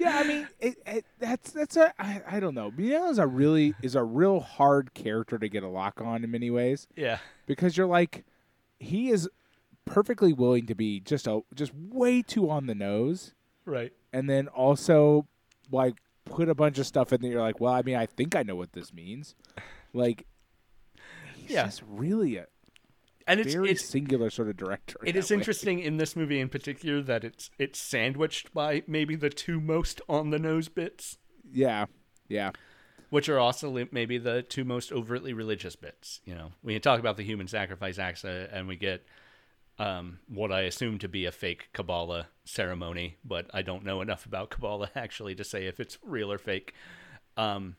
Yeah, 0.00 0.18
I 0.18 0.24
mean, 0.26 0.48
it, 0.60 0.76
it, 0.86 1.04
that's 1.18 1.52
that's 1.52 1.76
a 1.76 1.92
I, 1.98 2.22
I 2.26 2.40
don't 2.40 2.54
know. 2.54 2.70
Miguel 2.76 3.10
is 3.10 3.18
a 3.18 3.26
really 3.26 3.74
is 3.82 3.94
a 3.94 4.02
real 4.02 4.40
hard 4.40 4.94
character 4.94 5.38
to 5.38 5.48
get 5.48 5.62
a 5.62 5.68
lock 5.68 6.00
on 6.00 6.24
in 6.24 6.30
many 6.30 6.50
ways 6.50 6.86
yeah, 6.96 7.18
because 7.46 7.76
you're 7.76 7.86
like, 7.86 8.24
he 8.78 9.10
is 9.10 9.28
perfectly 9.84 10.32
willing 10.32 10.66
to 10.66 10.74
be 10.74 10.98
just 11.00 11.26
a 11.26 11.40
just 11.54 11.72
way 11.74 12.22
too 12.22 12.48
on 12.50 12.66
the 12.66 12.74
nose, 12.74 13.34
right. 13.64 13.92
and 14.12 14.28
then 14.28 14.48
also 14.48 15.26
like 15.70 15.94
put 16.24 16.48
a 16.48 16.54
bunch 16.54 16.78
of 16.78 16.86
stuff 16.86 17.12
in 17.12 17.20
there. 17.20 17.32
You're 17.32 17.40
like, 17.42 17.60
well, 17.60 17.72
I 17.74 17.82
mean, 17.82 17.96
I 17.96 18.06
think 18.06 18.34
I 18.34 18.42
know 18.42 18.56
what 18.56 18.72
this 18.72 18.92
means. 18.94 19.34
Like, 19.92 20.26
he's 21.36 21.50
Yeah. 21.50 21.64
just 21.66 21.82
really 21.86 22.36
a 22.38 22.46
And 23.26 23.40
it's 23.40 23.54
very 23.54 23.70
it's 23.70 23.84
singular 23.84 24.30
sort 24.30 24.48
of 24.48 24.56
director. 24.56 24.98
It 25.04 25.16
is 25.16 25.30
way. 25.30 25.36
interesting 25.36 25.78
in 25.78 25.96
this 25.96 26.14
movie 26.14 26.40
in 26.40 26.48
particular 26.48 27.00
that 27.02 27.24
it's 27.24 27.50
it's 27.58 27.78
sandwiched 27.78 28.52
by 28.52 28.82
maybe 28.86 29.16
the 29.16 29.30
two 29.30 29.60
most 29.60 30.00
on 30.08 30.30
the 30.30 30.38
nose 30.38 30.68
bits, 30.68 31.16
Yeah, 31.50 31.86
yeah, 32.28 32.52
which 33.10 33.28
are 33.28 33.38
also 33.38 33.86
maybe 33.92 34.18
the 34.18 34.42
two 34.42 34.64
most 34.64 34.92
overtly 34.92 35.32
religious 35.32 35.76
bits. 35.76 36.20
You 36.24 36.34
know, 36.34 36.52
we 36.62 36.78
talk 36.80 37.00
about 37.00 37.16
the 37.16 37.24
human 37.24 37.48
sacrifice 37.48 37.98
acts, 37.98 38.24
uh, 38.24 38.48
and 38.52 38.68
we 38.68 38.76
get 38.76 39.06
um, 39.78 40.18
what 40.28 40.52
I 40.52 40.62
assume 40.62 40.98
to 40.98 41.08
be 41.08 41.24
a 41.24 41.32
fake 41.32 41.68
Kabbalah 41.72 42.28
ceremony, 42.44 43.16
but 43.24 43.50
I 43.52 43.62
don't 43.62 43.84
know 43.84 44.00
enough 44.00 44.26
about 44.26 44.50
Kabbalah 44.50 44.90
actually 44.96 45.34
to 45.36 45.44
say 45.44 45.66
if 45.66 45.80
it's 45.80 45.98
real 46.02 46.30
or 46.30 46.38
fake. 46.38 46.74
Um, 47.36 47.76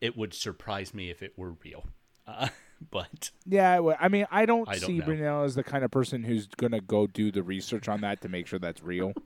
it 0.00 0.16
would 0.16 0.34
surprise 0.34 0.92
me 0.92 1.10
if 1.10 1.22
it 1.22 1.38
were 1.38 1.54
real, 1.64 1.86
uh, 2.26 2.48
but 2.90 3.30
yeah. 3.46 3.80
I 4.00 4.08
mean, 4.08 4.26
I 4.30 4.46
don't, 4.46 4.68
I 4.68 4.72
don't 4.78 4.86
see 4.86 4.98
know. 4.98 5.06
Buñuel 5.06 5.44
as 5.44 5.54
the 5.54 5.62
kind 5.64 5.84
of 5.84 5.90
person 5.90 6.22
who's 6.24 6.46
gonna 6.46 6.80
go 6.80 7.06
do 7.06 7.30
the 7.30 7.42
research 7.42 7.88
on 7.88 8.00
that 8.02 8.20
to 8.22 8.28
make 8.28 8.46
sure 8.46 8.58
that's 8.58 8.82
real. 8.82 9.12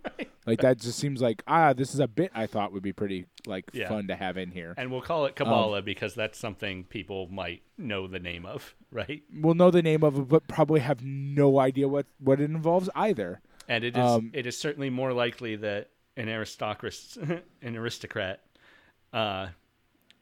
Like 0.48 0.60
that 0.60 0.78
just 0.78 1.00
seems 1.00 1.20
like 1.20 1.42
ah, 1.48 1.72
this 1.72 1.92
is 1.92 1.98
a 1.98 2.06
bit 2.06 2.30
I 2.32 2.46
thought 2.46 2.72
would 2.72 2.82
be 2.84 2.92
pretty 2.92 3.26
like 3.48 3.64
Yeah. 3.72 3.88
fun 3.88 4.06
to 4.06 4.14
have 4.14 4.36
in 4.36 4.52
here. 4.52 4.74
and 4.76 4.92
we'll 4.92 5.00
call 5.02 5.26
it 5.26 5.34
Kabbalah 5.34 5.82
because 5.82 6.14
that's 6.14 6.38
something 6.38 6.84
people 6.84 7.26
might 7.26 7.62
know 7.76 8.06
the 8.06 8.20
name 8.20 8.46
of, 8.46 8.76
right? 8.92 9.24
We'll 9.34 9.54
know 9.54 9.72
the 9.72 9.82
name 9.82 10.04
of 10.04 10.16
it, 10.16 10.28
but 10.28 10.46
probably 10.46 10.78
have 10.78 11.02
no 11.04 11.58
idea 11.58 11.88
what 11.88 12.06
what 12.20 12.40
it 12.40 12.44
involves 12.44 12.88
either. 12.94 13.40
And 13.68 13.82
it 13.82 13.96
is 13.96 14.04
Um, 14.04 14.30
it 14.34 14.46
is 14.46 14.56
certainly 14.56 14.88
more 14.88 15.12
likely 15.12 15.56
that 15.56 15.90
an 16.16 16.28
aristocrat 16.28 17.16
an 17.60 17.76
aristocrat 17.76 18.40
uh, 19.12 19.48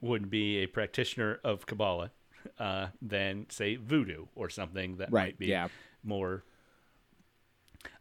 would 0.00 0.30
be 0.30 0.56
a 0.62 0.66
practitioner 0.66 1.38
of 1.44 1.66
Kabbalah 1.66 2.12
uh, 2.58 2.88
than 3.02 3.46
say 3.50 3.76
voodoo 3.76 4.26
or 4.34 4.48
something 4.50 4.96
that 4.96 5.10
Right, 5.12 5.26
might 5.28 5.38
be 5.38 5.46
yeah. 5.46 5.68
more 6.02 6.44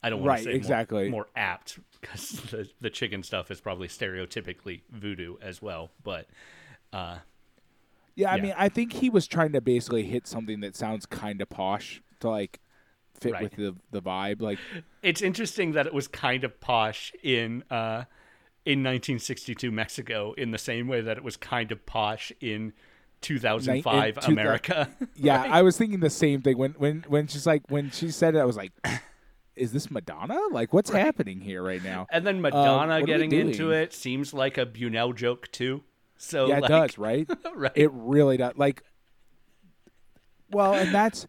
I 0.02 0.10
don't 0.10 0.20
want 0.22 0.30
Right, 0.30 0.38
to 0.40 0.44
say 0.44 0.50
more- 0.52 0.58
exactly. 0.58 1.10
more, 1.10 1.28
apt 1.36 1.80
because 2.00 2.32
the, 2.52 2.70
the 2.80 2.90
chicken 2.90 3.24
stuff 3.24 3.52
is 3.52 3.60
probably 3.62 3.88
stereotypically 3.88 4.82
voodoo 4.92 5.36
as 5.42 5.62
well, 5.62 5.92
but 6.04 6.28
uh, 6.92 7.18
Yeah, 8.16 8.32
I 8.32 8.36
Yeah. 8.38 8.42
mean, 8.42 8.54
I 8.58 8.70
think 8.70 8.94
he 8.94 9.10
was 9.10 9.28
trying 9.28 9.52
to 9.54 9.62
basically 9.62 10.04
hit 10.04 10.28
something 10.28 10.60
that 10.62 10.76
sounds 10.76 11.06
kind 11.06 11.42
of 11.42 11.50
posh 11.50 12.02
to 12.20 12.30
like 12.30 12.60
fit 13.20 13.34
Right. 13.34 13.44
with 13.44 13.56
the 13.56 13.76
the 13.92 14.02
vibe. 14.02 14.42
Like, 14.42 14.60
it's 15.02 15.22
interesting 15.22 15.72
that 15.74 15.86
it 15.88 15.94
was 15.94 16.08
kind 16.08 16.44
of 16.44 16.60
posh 16.60 17.12
in 17.24 17.64
uh, 17.70 18.06
in 18.66 18.80
1962 18.84 19.72
Mexico 19.72 20.34
in 20.34 20.52
the 20.52 20.58
same 20.58 20.88
way 20.88 21.02
that 21.02 21.18
it 21.18 21.24
was 21.24 21.36
kind 21.38 21.72
of 21.72 21.86
posh 21.86 22.32
in 22.40 22.74
2005 23.24 23.86
Ni- 23.96 24.10
in 24.10 24.16
two- 24.22 24.32
America. 24.32 24.90
yeah, 25.16 25.42
I 25.50 25.64
was 25.64 25.78
thinking 25.78 26.00
the 26.00 26.10
same 26.10 26.42
thing 26.42 26.58
when 26.58 26.74
when 26.74 27.04
when 27.08 27.28
she's 27.28 27.48
like 27.48 27.64
when 27.70 27.90
she 27.90 28.12
said 28.12 28.36
it, 28.36 28.40
I 28.40 28.46
was 28.46 28.58
like, 28.58 28.72
is 29.56 29.72
this 29.72 29.90
Madonna? 29.90 30.40
Like, 30.52 30.74
what's 30.74 30.90
happening 30.92 31.40
here 31.42 31.64
right 31.64 31.84
now? 31.84 32.08
and 32.12 32.26
then 32.26 32.36
um, 32.38 32.42
Madonna 32.44 33.00
what 33.00 33.08
getting 33.08 33.32
into 33.32 33.72
it 33.72 33.94
seems 33.94 34.34
like 34.34 34.58
a 34.58 34.66
Buñuel 34.66 35.16
joke 35.16 35.52
too. 35.52 35.84
So 36.18 36.48
yeah, 36.48 36.60
it 36.60 36.68
does, 36.68 36.98
right? 36.98 37.30
right. 37.56 37.72
It 37.76 37.92
really 37.92 38.38
does. 38.38 38.54
Like, 38.56 38.84
well, 40.50 40.74
and 40.74 40.94
that's, 40.94 41.28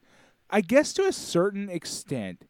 I 0.50 0.60
guess, 0.60 0.92
to 0.94 1.06
a 1.06 1.12
certain 1.12 1.68
extent, 1.68 2.46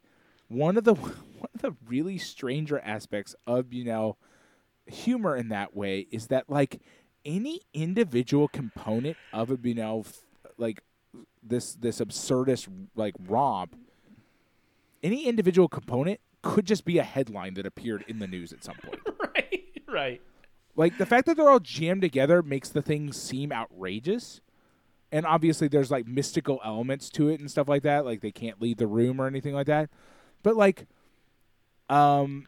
one 0.49 0.77
of 0.77 0.85
the 0.85 0.95
one 0.95 1.49
of 1.55 1.63
the 1.63 1.75
really 1.87 2.19
stranger 2.19 2.79
aspects 2.81 3.35
of 3.47 3.73
know 3.85 4.17
humor 4.87 5.35
in 5.35 5.49
that 5.49 5.75
way 5.75 6.07
is 6.11 6.27
that 6.27 6.51
like 6.51 6.83
any 7.25 7.63
individual 7.73 8.49
component 8.49 9.17
of 9.33 9.51
a 9.51 9.59
you 9.63 9.75
know 9.75 10.01
f- 10.01 10.21
like 10.59 10.83
this 11.43 11.75
this 11.75 12.01
absurdist 12.01 12.69
like 12.95 13.15
romp 13.27 13.77
any 15.03 15.27
individual 15.27 15.69
component 15.69 16.21
could 16.43 16.67
just 16.67 16.85
be 16.85 16.99
a 16.99 17.03
headline 17.03 17.55
that 17.55 17.67
appeared 17.67 18.05
in 18.09 18.19
the 18.19 18.27
news 18.27 18.53
at 18.53 18.65
some 18.65 18.77
point. 18.77 19.01
Right, 19.35 19.65
right. 19.89 20.23
like 20.77 20.97
the 20.97 21.07
fact 21.07 21.27
that 21.27 21.37
they're 21.37 21.51
all 21.51 21.59
jammed 21.59 22.03
together 22.03 22.41
makes 22.41 22.69
the 22.69 22.83
thing 22.83 23.13
seem 23.13 23.51
outrageous. 23.51 24.41
And 25.11 25.27
obviously 25.27 25.67
there's 25.67 25.91
like 25.91 26.07
mystical 26.07 26.61
elements 26.65 27.09
to 27.11 27.29
it 27.29 27.41
and 27.41 27.51
stuff 27.51 27.69
like 27.69 27.83
that 27.83 28.05
like 28.05 28.21
they 28.21 28.31
can't 28.31 28.63
leave 28.63 28.77
the 28.77 28.87
room 28.87 29.21
or 29.21 29.27
anything 29.27 29.55
like 29.55 29.67
that. 29.67 29.91
But 30.43 30.57
like 30.57 30.87
um 31.89 32.47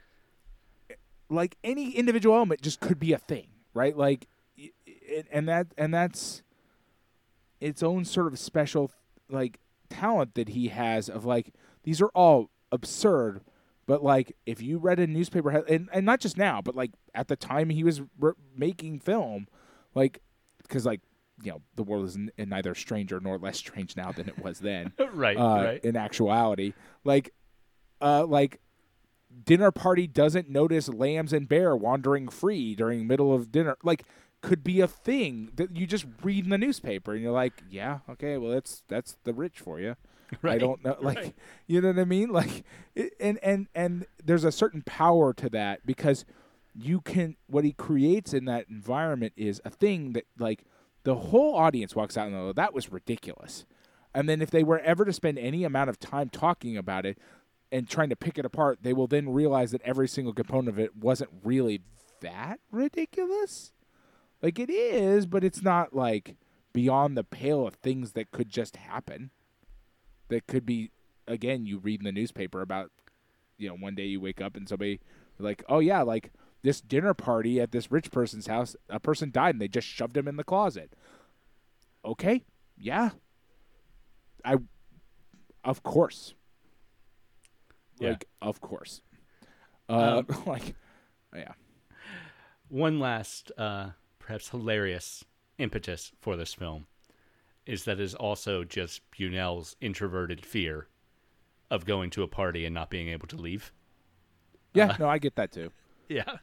like 1.29 1.57
any 1.65 1.91
individual 1.91 2.37
element 2.37 2.61
just 2.63 2.79
could 2.81 3.01
be 3.01 3.13
a 3.13 3.19
thing 3.19 3.49
right? 3.77 3.97
Like 3.97 4.27
y- 5.17 5.23
and 5.33 5.49
that 5.49 5.67
and 5.79 5.93
that's 5.95 6.43
its 7.61 7.83
own 7.83 8.05
sort 8.05 8.27
of 8.33 8.39
special 8.39 8.91
like 9.29 9.59
talent 9.89 10.35
that 10.35 10.51
he 10.51 10.69
has 10.69 11.09
of 11.09 11.25
like 11.25 11.53
these 11.85 12.01
are 12.03 12.09
all 12.15 12.51
absurd 12.73 13.41
but 13.87 14.03
like 14.03 14.37
if 14.47 14.61
you 14.61 14.79
read 14.79 14.99
a 14.99 15.07
newspaper 15.07 15.51
and, 15.51 15.89
and 15.93 16.05
not 16.05 16.21
just 16.21 16.37
now 16.37 16.61
but 16.61 16.75
like 16.77 16.91
at 17.15 17.29
the 17.29 17.37
time 17.37 17.71
he 17.71 17.83
was 17.85 18.03
re- 18.19 18.33
making 18.57 18.99
film 18.99 19.47
like 19.95 20.21
because 20.63 20.85
like 20.85 21.01
you 21.43 21.51
know 21.53 21.63
the 21.77 21.83
world 21.83 22.05
is 22.07 22.17
n- 22.17 22.31
neither 22.39 22.75
stranger 22.75 23.21
nor 23.21 23.39
less 23.39 23.57
strange 23.59 23.97
now 23.97 24.11
than 24.13 24.29
it 24.29 24.39
was 24.43 24.59
then 24.59 24.93
Right, 25.13 25.37
uh, 25.37 25.63
right. 25.65 25.85
in 25.85 25.97
actuality 25.97 26.73
like 27.05 27.33
uh 28.01 28.27
like 28.27 28.61
dinner 29.45 29.71
party 29.71 30.07
doesn't 30.07 30.49
notice 30.51 30.89
lambs 30.89 31.33
and 31.33 31.49
bear 31.49 31.77
wandering 31.77 32.29
free 32.29 32.75
during 32.75 33.07
middle 33.07 33.33
of 33.35 33.53
dinner 33.53 33.77
like 33.85 34.05
could 34.43 34.63
be 34.63 34.81
a 34.81 34.87
thing 34.87 35.51
that 35.57 35.77
you 35.77 35.87
just 35.87 36.07
read 36.23 36.45
in 36.45 36.51
the 36.51 36.59
newspaper 36.59 37.13
and 37.15 37.23
you're 37.23 37.33
like 37.33 37.63
yeah 37.71 38.01
okay 38.09 38.37
well 38.37 38.53
that's 38.53 38.83
that's 38.89 39.17
the 39.25 39.33
rich 39.33 39.61
for 39.61 39.81
you. 39.81 39.97
I 40.43 40.59
don't 40.59 40.85
know 40.85 40.97
like 41.01 41.17
right. 41.17 41.35
you 41.67 41.81
know 41.81 41.89
what 41.89 41.99
I 41.99 42.05
mean? 42.05 42.31
Like 42.31 42.65
it, 42.95 43.15
and 43.21 43.39
and 43.43 43.69
and 43.75 44.07
there's 44.25 44.45
a 44.45 44.53
certain 44.53 44.83
power 44.83 45.33
to 45.35 45.49
that 45.51 45.87
because 45.87 46.25
you 46.75 47.01
can 47.01 47.37
what 47.47 47.65
he 47.65 47.73
creates 47.73 48.35
in 48.35 48.45
that 48.47 48.69
environment 48.69 49.33
is 49.37 49.61
a 49.65 49.71
thing 49.71 50.13
that 50.13 50.25
like 50.39 50.65
the 51.05 51.15
whole 51.15 51.55
audience 51.55 51.95
walks 51.95 52.17
out 52.17 52.27
and 52.27 52.35
go 52.35 52.53
that 52.53 52.75
was 52.75 52.91
ridiculous. 52.91 53.65
And 54.15 54.29
then 54.29 54.41
if 54.41 54.51
they 54.51 54.65
were 54.65 54.79
ever 54.81 55.05
to 55.05 55.13
spend 55.13 55.39
any 55.39 55.63
amount 55.63 55.91
of 55.91 56.01
time 56.01 56.31
talking 56.31 56.77
about 56.77 57.05
it 57.05 57.19
and 57.71 57.89
trying 57.89 58.09
to 58.09 58.17
pick 58.17 58.39
it 58.39 58.45
apart 58.45 58.79
they 58.83 58.93
will 58.93 59.07
then 59.07 59.29
realize 59.29 59.71
that 59.73 59.83
every 59.83 60.09
single 60.09 60.33
component 60.33 60.69
of 60.69 60.79
it 60.79 60.97
wasn't 60.97 61.31
really 61.45 61.83
that 62.21 62.61
ridiculous 62.71 63.73
like 64.43 64.59
it 64.59 64.71
is 64.71 65.27
but 65.27 65.45
it's 65.45 65.63
not 65.63 65.95
like 65.95 66.37
beyond 66.73 67.17
the 67.17 67.25
pale 67.25 67.67
of 67.67 67.75
things 67.77 68.13
that 68.13 68.31
could 68.31 68.49
just 68.51 68.77
happen. 68.77 69.31
That 70.29 70.47
could 70.47 70.67
be 70.67 70.91
again 71.29 71.67
you 71.67 71.79
read 71.79 72.01
in 72.01 72.05
the 72.05 72.13
newspaper 72.13 72.61
about 72.63 72.91
you 73.59 73.69
know 73.69 73.75
one 73.77 73.95
day 73.95 74.05
you 74.07 74.21
wake 74.21 74.41
up 74.41 74.57
and 74.57 74.69
somebody 74.69 75.01
like 75.39 75.65
oh 75.69 75.79
yeah 75.81 76.03
like 76.03 76.33
this 76.63 76.81
dinner 76.81 77.15
party 77.15 77.61
at 77.61 77.71
this 77.73 77.91
rich 77.93 78.11
person's 78.11 78.47
house 78.49 78.75
a 78.89 78.99
person 79.01 79.31
died 79.31 79.55
and 79.55 79.63
they 79.63 79.69
just 79.69 79.87
shoved 79.87 80.17
him 80.17 80.27
in 80.29 80.37
the 80.37 80.45
closet. 80.45 80.93
Okay. 82.05 82.45
Yeah. 82.79 83.11
I, 84.45 84.57
of 85.65 85.83
course, 85.83 86.35
Yeah. 87.99 88.11
like 88.11 88.29
of 88.41 88.61
course, 88.61 89.01
uh, 89.89 90.23
Um, 90.29 90.43
like, 90.47 90.75
yeah, 91.35 91.55
One 92.69 93.01
last, 93.01 93.51
uh, 93.59 93.91
perhaps 94.27 94.49
hilarious 94.49 95.25
impetus 95.57 96.11
for 96.21 96.37
this 96.37 96.53
film 96.53 96.87
is 97.65 97.85
that 97.85 98.01
is 98.01 98.15
also 98.15 98.65
just 98.65 99.01
Buñuel's 99.13 99.77
introverted 99.81 100.45
fear 100.45 100.89
of 101.71 101.85
going 101.85 102.11
to 102.11 102.23
a 102.23 102.29
party 102.29 102.65
and 102.65 102.75
not 102.75 102.91
being 102.91 103.09
able 103.09 103.29
to 103.29 103.37
leave. 103.37 103.73
yeah. 104.75 104.89
Uh, 104.89 104.97
no, 105.01 105.09
I 105.09 105.19
get 105.19 105.37
that 105.37 105.53
too. 105.53 105.71
Yeah, 106.09 106.37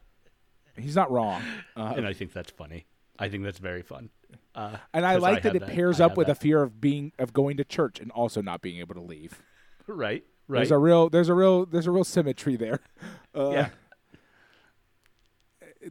He's 0.76 0.94
not 0.94 1.10
wrong, 1.10 1.40
uh, 1.74 1.94
and 1.96 2.06
I 2.06 2.12
think 2.12 2.34
that's 2.34 2.50
funny. 2.50 2.84
I 3.18 3.30
think 3.30 3.44
that's 3.44 3.58
very 3.58 3.80
fun. 3.80 4.10
Uh, 4.54 4.76
and 4.92 5.06
I 5.06 5.16
like 5.16 5.42
that 5.44 5.54
have 5.54 5.62
it 5.62 5.74
pairs 5.74 6.02
I 6.02 6.04
up 6.04 6.18
with 6.18 6.28
a 6.28 6.34
fear 6.34 6.62
of 6.62 6.82
being 6.82 7.12
of 7.18 7.32
going 7.32 7.56
to 7.56 7.64
church 7.64 7.98
and 7.98 8.10
also 8.10 8.42
not 8.42 8.60
being 8.60 8.78
able 8.80 8.94
to 8.94 9.00
leave. 9.00 9.42
right, 9.86 10.22
right. 10.48 10.58
There's 10.58 10.70
a 10.70 10.76
real, 10.76 11.08
there's 11.08 11.30
a 11.30 11.34
real, 11.34 11.64
there's 11.64 11.86
a 11.86 11.90
real 11.90 12.04
symmetry 12.04 12.56
there. 12.56 12.80
Uh, 13.34 13.50
yeah, 13.50 13.68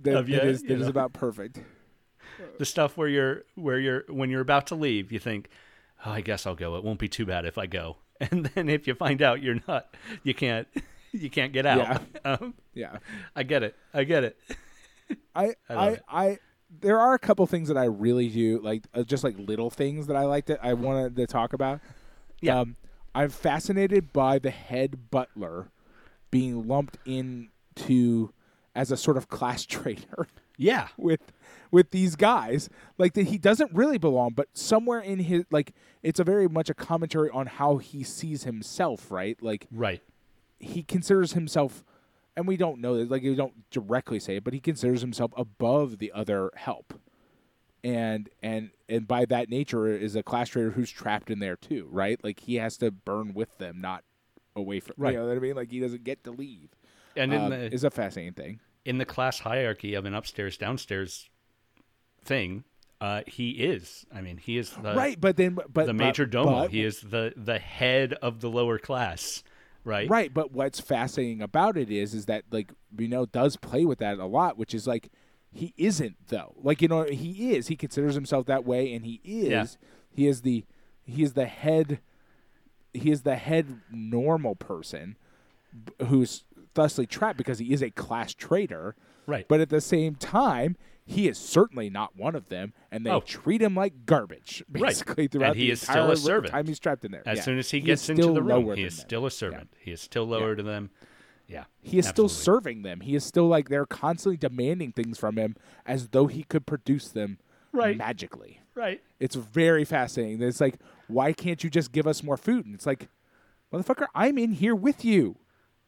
that, 0.01 0.15
Of, 0.15 0.29
yeah, 0.29 0.37
that 0.37 0.47
is 0.47 0.61
that 0.61 0.79
is 0.79 0.87
about 0.87 1.13
perfect. 1.13 1.59
The 2.57 2.65
stuff 2.65 2.97
where 2.97 3.07
you're 3.07 3.43
where 3.55 3.79
you're 3.79 4.03
when 4.09 4.29
you're 4.29 4.41
about 4.41 4.67
to 4.67 4.75
leave, 4.75 5.11
you 5.11 5.19
think, 5.19 5.49
"Oh, 6.05 6.11
I 6.11 6.21
guess 6.21 6.45
I'll 6.45 6.55
go. 6.55 6.75
It 6.77 6.83
won't 6.83 6.99
be 6.99 7.07
too 7.07 7.25
bad 7.25 7.45
if 7.45 7.57
I 7.57 7.65
go." 7.65 7.97
And 8.31 8.45
then 8.45 8.69
if 8.69 8.87
you 8.87 8.93
find 8.95 9.21
out 9.21 9.41
you're 9.41 9.59
not, 9.67 9.93
you 10.23 10.33
can't, 10.33 10.67
you 11.11 11.29
can't 11.29 11.51
get 11.51 11.65
out. 11.65 11.77
Yeah. 11.79 11.97
Um, 12.39 12.53
Yeah. 12.73 12.97
I 13.35 13.43
get 13.43 13.63
it. 13.63 13.75
I 13.93 14.03
get 14.05 14.23
it. 14.23 14.37
I 15.35 15.55
I 15.67 15.75
I, 15.75 15.89
it. 15.89 16.01
I 16.07 16.37
there 16.79 16.99
are 16.99 17.13
a 17.13 17.19
couple 17.19 17.45
things 17.47 17.67
that 17.67 17.77
I 17.77 17.85
really 17.85 18.29
do 18.29 18.59
like 18.61 18.83
uh, 18.93 19.03
just 19.03 19.23
like 19.23 19.35
little 19.37 19.69
things 19.69 20.07
that 20.07 20.15
I 20.15 20.23
like 20.23 20.45
that 20.45 20.59
I 20.63 20.73
wanted 20.73 21.15
to 21.17 21.27
talk 21.27 21.53
about. 21.53 21.81
Yeah. 22.39 22.59
Um, 22.59 22.77
I'm 23.15 23.29
fascinated 23.29 24.13
by 24.13 24.39
the 24.39 24.49
head 24.51 25.11
butler 25.11 25.67
being 26.31 26.67
lumped 26.67 26.97
into 27.05 28.31
as 28.75 28.91
a 28.91 28.97
sort 28.97 29.17
of 29.17 29.27
class 29.27 29.65
traitor 29.65 30.27
Yeah. 30.57 30.89
with 30.97 31.31
with 31.71 31.89
these 31.91 32.15
guys 32.15 32.69
like 32.97 33.13
that 33.13 33.27
he 33.27 33.37
doesn't 33.37 33.73
really 33.73 33.97
belong 33.97 34.33
but 34.35 34.47
somewhere 34.53 34.99
in 34.99 35.19
his 35.19 35.45
like 35.51 35.73
it's 36.03 36.19
a 36.19 36.23
very 36.23 36.47
much 36.47 36.69
a 36.69 36.73
commentary 36.75 37.29
on 37.31 37.47
how 37.47 37.77
he 37.77 38.03
sees 38.03 38.43
himself 38.43 39.09
right 39.09 39.41
like 39.41 39.67
Right. 39.71 40.01
he 40.59 40.83
considers 40.83 41.33
himself 41.33 41.83
and 42.37 42.47
we 42.47 42.57
don't 42.57 42.79
know 42.79 42.95
this 42.97 43.09
like 43.09 43.23
we 43.23 43.33
don't 43.35 43.69
directly 43.71 44.19
say 44.19 44.35
it 44.35 44.43
but 44.43 44.53
he 44.53 44.59
considers 44.59 45.01
himself 45.01 45.31
above 45.35 45.97
the 45.97 46.11
other 46.11 46.51
help 46.55 46.93
and 47.83 48.29
and 48.41 48.69
and 48.87 49.07
by 49.07 49.25
that 49.25 49.49
nature 49.49 49.87
is 49.87 50.15
a 50.15 50.23
class 50.23 50.49
trader 50.49 50.71
who's 50.71 50.91
trapped 50.91 51.29
in 51.29 51.39
there 51.39 51.55
too 51.55 51.87
right 51.91 52.23
like 52.23 52.41
he 52.41 52.55
has 52.55 52.77
to 52.77 52.91
burn 52.91 53.33
with 53.33 53.57
them 53.57 53.81
not 53.81 54.03
away 54.55 54.79
from 54.79 54.93
Right. 54.97 55.13
you 55.13 55.19
know 55.19 55.27
what 55.27 55.35
i 55.37 55.39
mean 55.39 55.55
like 55.55 55.71
he 55.71 55.79
doesn't 55.79 56.03
get 56.03 56.23
to 56.25 56.31
leave 56.31 56.69
And 57.15 57.33
um, 57.33 57.49
the 57.49 57.73
is 57.73 57.83
a 57.83 57.89
fascinating 57.89 58.33
thing 58.33 58.59
in 58.85 58.97
the 58.97 59.05
class 59.05 59.39
hierarchy 59.39 59.93
of 59.93 60.05
an 60.05 60.13
upstairs 60.13 60.57
downstairs 60.57 61.29
thing, 62.23 62.63
uh, 63.01 63.21
he 63.27 63.51
is. 63.51 64.05
I 64.13 64.21
mean, 64.21 64.37
he 64.37 64.57
is 64.57 64.71
the 64.71 64.93
right 64.93 65.19
but 65.19 65.37
then 65.37 65.57
but 65.71 65.85
the 65.85 65.93
major 65.93 66.25
domo. 66.25 66.67
he 66.67 66.83
is 66.83 67.01
the 67.01 67.33
the 67.35 67.59
head 67.59 68.13
of 68.13 68.41
the 68.41 68.49
lower 68.49 68.79
class. 68.79 69.43
Right. 69.85 70.09
Right, 70.09 70.33
but 70.33 70.53
what's 70.53 70.79
fascinating 70.79 71.41
about 71.41 71.75
it 71.75 71.91
is 71.91 72.13
is 72.13 72.27
that 72.27 72.45
like 72.51 72.71
you 72.97 73.09
know 73.09 73.25
does 73.25 73.57
play 73.57 73.83
with 73.85 73.99
that 73.99 74.19
a 74.19 74.25
lot, 74.25 74.57
which 74.57 74.73
is 74.73 74.87
like 74.87 75.09
he 75.51 75.73
isn't 75.77 76.15
though. 76.27 76.55
Like 76.63 76.81
you 76.81 76.87
know 76.87 77.03
he 77.03 77.53
is. 77.53 77.67
He 77.67 77.75
considers 77.75 78.15
himself 78.15 78.45
that 78.45 78.63
way, 78.65 78.93
and 78.93 79.05
he 79.05 79.19
is. 79.25 79.49
Yeah. 79.49 79.65
He 80.09 80.27
is 80.27 80.41
the 80.41 80.63
he 81.03 81.23
is 81.23 81.33
the 81.33 81.45
head. 81.45 81.99
He 82.93 83.11
is 83.11 83.23
the 83.23 83.35
head 83.35 83.81
normal 83.91 84.55
person 84.55 85.17
who's 86.07 86.45
thusly 86.73 87.05
trapped 87.05 87.37
because 87.37 87.59
he 87.59 87.71
is 87.73 87.81
a 87.81 87.89
class 87.91 88.33
traitor. 88.33 88.95
Right. 89.25 89.47
But 89.47 89.61
at 89.61 89.69
the 89.69 89.81
same 89.81 90.15
time, 90.15 90.75
he 91.05 91.27
is 91.27 91.37
certainly 91.37 91.89
not 91.89 92.15
one 92.17 92.35
of 92.35 92.49
them, 92.49 92.73
and 92.91 93.05
they 93.05 93.09
Oh. 93.11 93.19
treat 93.21 93.61
him 93.61 93.75
like 93.75 94.05
garbage 94.05 94.63
Right. 94.69 94.95
throughout 94.95 95.51
And 95.51 95.55
he 95.55 95.65
the 95.67 95.71
is 95.71 95.81
still 95.81 95.95
a 95.95 96.01
entire 96.01 96.15
servant. 96.15 96.51
time 96.51 96.67
he's 96.67 96.79
trapped 96.79 97.03
in 97.05 97.11
there. 97.11 97.23
as 97.25 97.37
Yeah. 97.39 97.43
soon 97.43 97.57
as 97.57 97.71
he 97.71 97.79
is 97.79 97.85
gets 97.85 98.09
into 98.09 98.33
the 98.33 98.41
room, 98.41 98.75
he 98.75 98.83
is 98.83 98.97
them. 98.97 99.05
still 99.07 99.25
a 99.25 99.31
servant. 99.31 99.69
He 99.79 99.91
is 99.91 100.01
still 100.01 100.25
lower 100.25 100.55
to 100.55 100.63
them. 100.63 100.89
Yeah. 101.47 101.65
He 101.81 101.97
is 101.99 102.07
still 102.07 102.29
serving 102.29 102.83
them. 102.83 103.01
He 103.01 103.15
is 103.15 103.23
still 103.25 103.47
like 103.47 103.67
they're 103.69 103.85
constantly 103.85 104.37
demanding 104.37 104.93
things 104.93 105.17
from 105.19 105.37
him 105.37 105.55
as 105.85 106.09
though 106.09 106.27
he 106.27 106.43
could 106.43 106.65
produce 106.65 107.09
them 107.09 107.37
Right. 107.73 107.97
magically. 107.97 108.61
Right. 108.75 109.01
It's 109.19 109.35
very 109.35 109.83
fascinating. 109.83 110.41
It's 110.41 110.61
like, 110.61 110.79
why 111.07 111.33
can't 111.33 111.63
you 111.63 111.69
just 111.69 111.91
give 111.91 112.07
us 112.07 112.23
more 112.23 112.37
food? 112.37 112.65
And 112.65 112.73
it's 112.73 112.85
like, 112.85 113.09
motherfucker, 113.73 114.07
I'm 114.15 114.37
in 114.37 114.53
here 114.53 114.75
with 114.75 115.03
you, 115.03 115.37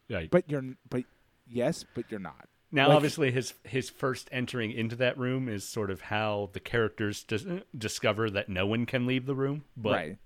Right. 0.10 0.30
but 0.30 0.50
you're, 0.50 0.64
but 0.90 1.04
yes, 1.48 1.86
but 1.94 2.06
you're 2.10 2.20
not. 2.20 2.48
Now, 2.72 2.88
Like- 2.90 2.96
obviously, 2.98 3.32
his 3.32 3.54
his 3.64 3.90
first 3.90 4.28
entering 4.32 4.72
into 4.72 4.96
that 4.98 5.18
room 5.18 5.48
is 5.48 5.64
sort 5.64 5.90
of 5.90 6.02
how 6.02 6.50
the 6.54 6.60
characters 6.60 7.24
dis- 7.24 7.46
discover 7.78 8.30
that 8.32 8.50
no 8.50 8.66
one 8.66 8.86
can 8.86 9.06
leave 9.06 9.26
the 9.26 9.36
room. 9.36 9.64
But 9.78 9.92
right. 9.94 10.18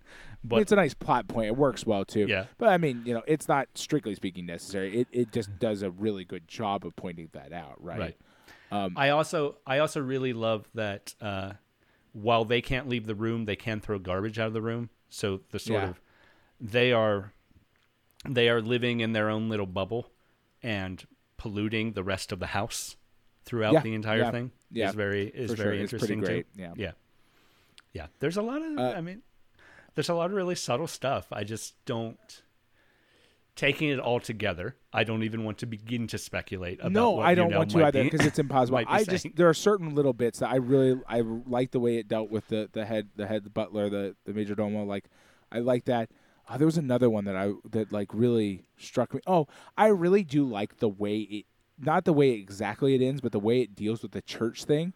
but 0.44 0.62
it's 0.62 0.72
a 0.72 0.76
nice 0.78 0.94
plot 0.94 1.28
point. 1.28 1.48
It 1.48 1.58
works 1.58 1.86
well 1.86 2.06
too. 2.06 2.26
Yeah. 2.28 2.46
But 2.58 2.70
I 2.70 2.78
mean, 2.78 3.04
you 3.06 3.14
know, 3.14 3.22
it's 3.28 3.48
not 3.48 3.68
strictly 3.76 4.16
speaking 4.16 4.46
necessary. 4.48 4.98
It 5.02 5.08
it 5.12 5.32
just 5.32 5.60
does 5.60 5.84
a 5.84 5.92
really 5.92 6.24
good 6.24 6.48
job 6.48 6.86
of 6.86 6.96
pointing 6.96 7.30
that 7.34 7.52
out. 7.54 7.84
Right. 7.84 8.00
Right. 8.00 8.18
Um, 8.72 8.94
I 8.98 9.10
also 9.10 9.58
I 9.68 9.80
also 9.80 10.02
really 10.02 10.34
love 10.34 10.68
that 10.74 11.14
uh, 11.22 11.54
while 12.14 12.46
they 12.46 12.62
can't 12.62 12.88
leave 12.88 13.06
the 13.06 13.16
room, 13.16 13.46
they 13.46 13.58
can 13.58 13.80
throw 13.80 14.00
garbage 14.00 14.40
out 14.40 14.48
of 14.48 14.54
the 14.54 14.62
room. 14.62 14.90
So 15.10 15.42
the 15.52 15.60
sort 15.60 15.84
Yeah. 15.84 15.90
of 15.90 16.02
they 16.60 16.92
are 16.94 17.34
they 18.28 18.50
are 18.50 18.62
living 18.62 19.00
in 19.00 19.14
their 19.14 19.30
own 19.30 19.50
little 19.50 19.66
bubble 19.66 20.12
and 20.62 21.06
polluting 21.38 21.94
the 21.94 22.04
rest 22.04 22.32
of 22.32 22.40
the 22.40 22.48
house 22.48 22.96
throughout 23.46 23.74
Yeah, 23.74 23.82
the 23.82 23.94
entire 23.94 24.20
yeah, 24.20 24.32
thing. 24.32 24.52
yeah, 24.72 24.90
is 24.90 24.96
very 24.96 25.28
is 25.28 25.52
for 25.52 25.58
sure. 25.58 25.66
very 25.66 25.82
interesting 25.82 26.20
great. 26.20 26.54
too. 26.56 26.62
Yeah. 26.62 26.74
Yeah. 26.76 26.91
Yeah. 27.94 28.08
There's 28.20 28.38
a 28.38 28.41
lot 28.41 28.62
of 28.62 28.78
Uh, 28.78 28.94
I 28.96 29.02
mean 29.02 29.22
there's 29.96 30.10
a 30.10 30.14
lot 30.14 30.28
of 30.30 30.34
really 30.34 30.56
subtle 30.56 30.88
stuff. 30.88 31.28
I 31.32 31.44
just 31.44 31.74
don't 31.86 32.44
taking 33.56 33.90
it 33.90 34.00
all 34.00 34.20
together. 34.22 34.76
I 34.94 35.04
don't 35.04 35.24
even 35.24 35.44
want 35.44 35.58
to 35.60 35.66
begin 35.66 36.08
to 36.08 36.18
speculate 36.18 36.80
about 36.80 36.91
no, 36.94 37.20
I 37.20 37.36
don't 37.36 37.54
want 37.54 37.72
to 37.72 37.84
either 37.84 38.04
because 38.04 38.26
it's 38.26 38.40
impossible. 38.46 38.78
be 38.80 38.86
I 38.88 39.04
just 39.04 39.24
saying. 39.24 39.34
there 39.36 39.50
are 39.50 39.54
certain 39.54 39.96
little 39.96 40.14
bits 40.14 40.40
that 40.40 40.50
I 40.50 40.56
really 40.58 41.00
I 41.08 41.22
like 41.22 41.72
the 41.72 41.80
way 41.80 41.98
it 41.98 42.08
dealt 42.08 42.30
with 42.30 42.48
the 42.48 42.70
the 42.72 42.86
head 42.86 43.10
the 43.16 43.28
head 43.28 43.44
the 43.44 43.50
butler 43.50 43.90
the 43.90 44.16
the 44.26 44.34
major 44.34 44.56
domo 44.56 44.84
like 44.84 45.06
I 45.52 45.60
like 45.60 45.86
that. 45.86 46.10
Uh, 46.50 46.58
there 46.58 46.66
was 46.66 46.78
another 46.78 47.10
one 47.10 47.26
that 47.26 47.36
I 47.36 47.54
that 47.70 47.92
like 47.92 48.10
really 48.14 48.64
struck 48.78 49.14
me. 49.14 49.22
Oh, 49.28 49.48
I 49.78 49.88
really 49.88 50.24
do 50.24 50.44
like 50.46 50.80
the 50.80 50.90
way 50.90 51.20
it 51.20 51.46
not 51.78 52.06
the 52.06 52.14
way 52.14 52.32
exactly 52.32 52.96
it 52.96 53.02
ends, 53.02 53.22
but 53.22 53.32
the 53.32 53.40
way 53.40 53.62
it 53.62 53.76
deals 53.76 54.02
with 54.02 54.12
the 54.12 54.22
church 54.22 54.66
thing. 54.66 54.94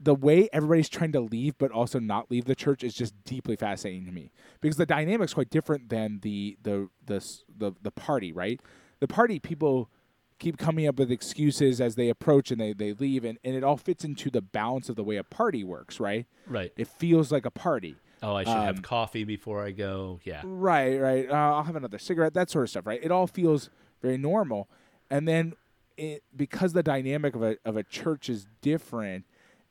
The 0.00 0.14
way 0.14 0.48
everybody's 0.52 0.88
trying 0.88 1.12
to 1.12 1.20
leave 1.20 1.58
but 1.58 1.72
also 1.72 1.98
not 1.98 2.30
leave 2.30 2.46
the 2.46 2.54
church 2.54 2.82
is 2.82 2.94
just 2.94 3.12
deeply 3.24 3.56
fascinating 3.56 4.06
to 4.06 4.12
me 4.12 4.30
because 4.60 4.76
the 4.76 4.86
dynamic's 4.86 5.34
quite 5.34 5.50
different 5.50 5.90
than 5.90 6.20
the 6.22 6.56
the 6.62 6.88
the 7.04 7.24
the, 7.56 7.72
the 7.82 7.90
party, 7.90 8.32
right? 8.32 8.60
The 9.00 9.08
party 9.08 9.38
people 9.38 9.90
keep 10.38 10.56
coming 10.56 10.86
up 10.86 10.98
with 10.98 11.10
excuses 11.10 11.80
as 11.80 11.96
they 11.96 12.08
approach 12.08 12.50
and 12.50 12.60
they, 12.60 12.72
they 12.72 12.92
leave 12.92 13.24
and, 13.24 13.38
and 13.44 13.56
it 13.56 13.64
all 13.64 13.76
fits 13.76 14.04
into 14.04 14.30
the 14.30 14.40
balance 14.40 14.88
of 14.88 14.96
the 14.96 15.02
way 15.02 15.16
a 15.16 15.24
party 15.24 15.64
works, 15.64 15.98
right? 15.98 16.26
right. 16.46 16.72
It 16.76 16.86
feels 16.86 17.32
like 17.32 17.44
a 17.44 17.50
party. 17.50 17.96
Oh, 18.22 18.34
I 18.34 18.44
should 18.44 18.50
Um, 18.56 18.64
have 18.66 18.82
coffee 18.82 19.24
before 19.24 19.64
I 19.64 19.70
go. 19.70 20.20
Yeah. 20.24 20.42
Right, 20.44 20.98
right. 20.98 21.30
Uh, 21.30 21.34
I'll 21.34 21.62
have 21.62 21.76
another 21.76 21.98
cigarette, 21.98 22.34
that 22.34 22.50
sort 22.50 22.64
of 22.64 22.70
stuff, 22.70 22.86
right? 22.86 23.00
It 23.02 23.10
all 23.10 23.26
feels 23.26 23.70
very 24.02 24.18
normal. 24.18 24.68
And 25.10 25.26
then 25.28 25.54
it, 25.96 26.22
because 26.36 26.72
the 26.72 26.82
dynamic 26.82 27.34
of 27.34 27.42
a, 27.42 27.56
of 27.64 27.76
a 27.76 27.82
church 27.82 28.28
is 28.28 28.46
different, 28.60 29.24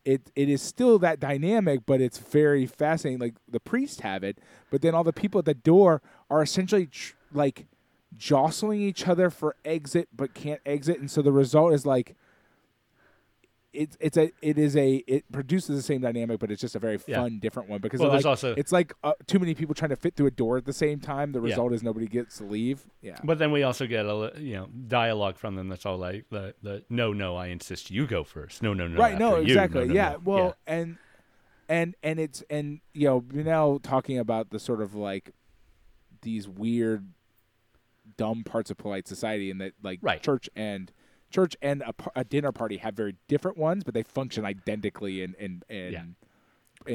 it, 0.05 0.31
it 0.35 0.47
is 0.49 0.61
still 0.61 0.97
that 0.99 1.19
dynamic, 1.19 1.81
but 1.85 1.99
it's 1.99 2.17
very 2.17 2.65
fascinating. 2.65 3.19
Like 3.19 3.35
the 3.49 3.59
priests 3.59 3.99
have 4.01 4.23
it, 4.23 4.37
but 4.69 4.81
then 4.81 4.95
all 4.95 5.03
the 5.03 5.11
people 5.13 5.39
at 5.39 5.45
the 5.45 5.53
door 5.53 6.01
are 6.29 6.41
essentially 6.41 6.85
tr- 6.87 7.15
like 7.33 7.67
jostling 8.17 8.81
each 8.81 9.07
other 9.07 9.29
for 9.29 9.55
exit, 9.65 10.07
but 10.15 10.33
can't 10.33 10.61
exit. 10.65 10.99
And 10.99 11.11
so 11.11 11.21
the 11.21 11.31
result 11.33 11.73
is 11.73 11.85
like, 11.85 12.15
it's 13.77 13.95
it's 13.99 14.17
a 14.17 14.31
it 14.41 14.57
is 14.57 14.75
a 14.75 14.95
it 15.07 15.31
produces 15.31 15.75
the 15.77 15.81
same 15.83 16.01
dynamic, 16.01 16.39
but 16.39 16.51
it's 16.51 16.59
just 16.59 16.75
a 16.75 16.79
very 16.79 16.99
Yeah. 17.07 17.21
fun, 17.21 17.39
different 17.39 17.69
one 17.69 17.79
because 17.79 17.99
Well, 17.99 18.09
like, 18.09 18.25
also- 18.25 18.55
it's 18.55 18.71
like 18.71 18.93
uh, 19.03 19.13
too 19.27 19.37
many 19.39 19.53
people 19.53 19.75
trying 19.75 19.89
to 19.89 19.95
fit 19.95 20.15
through 20.15 20.27
a 20.27 20.31
door 20.31 20.57
at 20.57 20.65
the 20.65 20.73
same 20.73 20.99
time. 20.99 21.31
The 21.31 21.39
Yeah. 21.39 21.49
result 21.51 21.73
is 21.73 21.83
nobody 21.83 22.07
gets 22.07 22.37
to 22.39 22.43
leave. 22.43 22.87
Yeah, 23.01 23.19
But 23.23 23.37
then 23.37 23.51
we 23.51 23.61
also 23.63 23.85
get 23.87 24.05
a 24.05 24.33
you 24.37 24.55
know 24.55 24.67
dialogue 24.87 25.37
from 25.37 25.55
them 25.55 25.69
that's 25.69 25.85
all 25.85 25.97
like 25.97 26.25
the 26.29 26.55
the 26.63 26.83
no 26.89 27.13
no 27.13 27.35
I 27.35 27.47
insist 27.47 27.91
you 27.91 28.07
go 28.07 28.23
first 28.23 28.61
no 28.63 28.73
no 28.73 28.87
no 28.87 28.97
right. 28.99 29.17
No, 29.17 29.35
exactly. 29.35 29.81
No, 29.81 29.87
no, 29.87 29.93
yeah. 29.93 30.09
no. 30.13 30.21
Well, 30.25 30.55
and 30.65 30.97
and 31.69 31.95
and 32.01 32.19
it's 32.19 32.43
and 32.49 32.79
you 32.93 33.07
know 33.07 33.23
now 33.31 33.79
talking 33.83 34.17
about 34.17 34.49
the 34.49 34.59
sort 34.59 34.81
of 34.81 34.95
like 34.95 35.31
these 36.23 36.47
weird, 36.49 37.05
dumb 38.17 38.43
parts 38.43 38.71
of 38.71 38.77
polite 38.77 39.07
society, 39.07 39.51
and 39.51 39.61
that 39.61 39.73
like 39.83 39.99
Right. 40.01 40.21
church 40.23 40.49
and 40.55 40.91
church 41.29 41.55
and 41.61 41.81
a, 41.81 41.93
a 42.15 42.23
dinner 42.23 42.51
party 42.51 42.77
have 42.77 42.93
very 42.95 43.15
different 43.27 43.57
ones, 43.57 43.83
but 43.83 43.93
they 43.93 44.03
function 44.03 44.45
identically 44.45 45.21
in 45.23 45.33
in 45.39 45.63
in, 45.69 45.93
Yeah. 45.93 46.03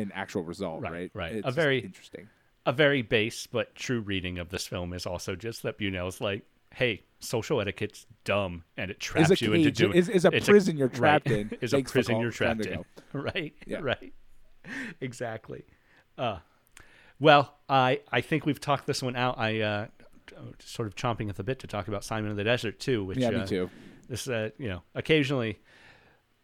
in 0.00 0.12
actual 0.12 0.42
result. 0.42 0.82
Right, 0.82 0.92
Right. 0.92 1.10
right. 1.14 1.32
It's 1.36 1.46
A 1.48 1.50
very- 1.50 1.80
interesting. 1.80 2.28
a 2.64 2.72
very 2.72 3.02
base 3.02 3.46
but 3.46 3.74
true 3.74 4.00
reading 4.00 4.38
of 4.38 4.48
this 4.50 4.66
film 4.66 4.92
is 4.92 5.04
also 5.06 5.34
just 5.34 5.62
that 5.64 5.78
Buñuel's 5.78 6.20
like, 6.20 6.42
hey, 6.74 7.02
social 7.18 7.60
etiquette's 7.60 8.06
dumb 8.24 8.64
and 8.76 8.90
it 8.90 8.98
traps 9.00 9.30
a 9.30 9.44
you 9.44 9.52
into 9.52 9.70
doing 9.70 9.94
is, 9.94 10.09
is 10.09 10.24
a 10.24 10.28
it's 10.34 10.48
prison 10.48 10.76
you're 10.76 10.88
trapped 10.88 11.28
right, 11.28 11.40
in. 11.52 11.59
is 11.60 11.74
a 11.74 11.82
prison 11.82 12.20
you're 12.20 12.30
trapped 12.40 12.64
in. 12.66 12.84
Right. 13.12 13.52
Yeah. 13.66 13.80
Right. 13.82 14.12
Exactly. 15.00 15.64
Uh, 16.16 16.38
well, 17.20 17.59
I 17.68 18.00
I 18.10 18.20
think 18.20 18.46
we've 18.46 18.60
talked 18.60 18.86
this 18.86 19.02
one 19.02 19.16
out. 19.16 19.38
I 19.38 19.60
uh, 19.60 19.86
sort 20.60 20.88
of 20.88 20.94
chomping 20.94 21.28
at 21.28 21.36
the 21.36 21.42
bit 21.44 21.59
to 21.60 21.66
talk 21.66 21.88
about 21.88 22.04
Simon 22.04 22.30
of 22.30 22.36
the 22.36 22.44
Desert 22.44 22.78
too. 22.80 23.04
Which 23.04 23.18
Yeah, 23.18 23.28
uh, 23.28 23.40
me 23.40 23.46
too. 23.46 23.70
This 24.09 24.29
uh, 24.29 24.51
you 24.59 24.69
know 24.69 24.83
occasionally. 24.95 25.61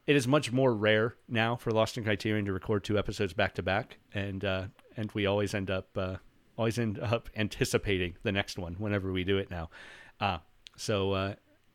It 0.06 0.16
is 0.16 0.26
much 0.26 0.50
more 0.50 0.74
rare 0.74 1.16
now 1.28 1.56
for 1.56 1.70
Lost 1.70 1.98
in 1.98 2.04
Criterion 2.04 2.46
to 2.46 2.52
record 2.54 2.82
two 2.82 2.98
episodes 2.98 3.34
back 3.34 3.54
to 3.56 3.62
back, 3.62 3.98
and 4.14 4.42
uh, 4.42 4.64
and 4.96 5.12
we 5.12 5.26
always 5.26 5.52
end 5.52 5.70
up 5.70 5.88
uh, 5.98 6.16
always 6.56 6.78
end 6.78 6.98
up 6.98 7.30
anticipating 7.36 8.16
the 8.22 8.32
next 8.32 8.58
one 8.58 8.74
whenever 8.74 9.12
we 9.12 9.24
do 9.24 9.38
it 9.38 9.50
now. 9.50 9.70
Uh, 10.20 10.38
so 10.76 11.12
uh, 11.12 11.34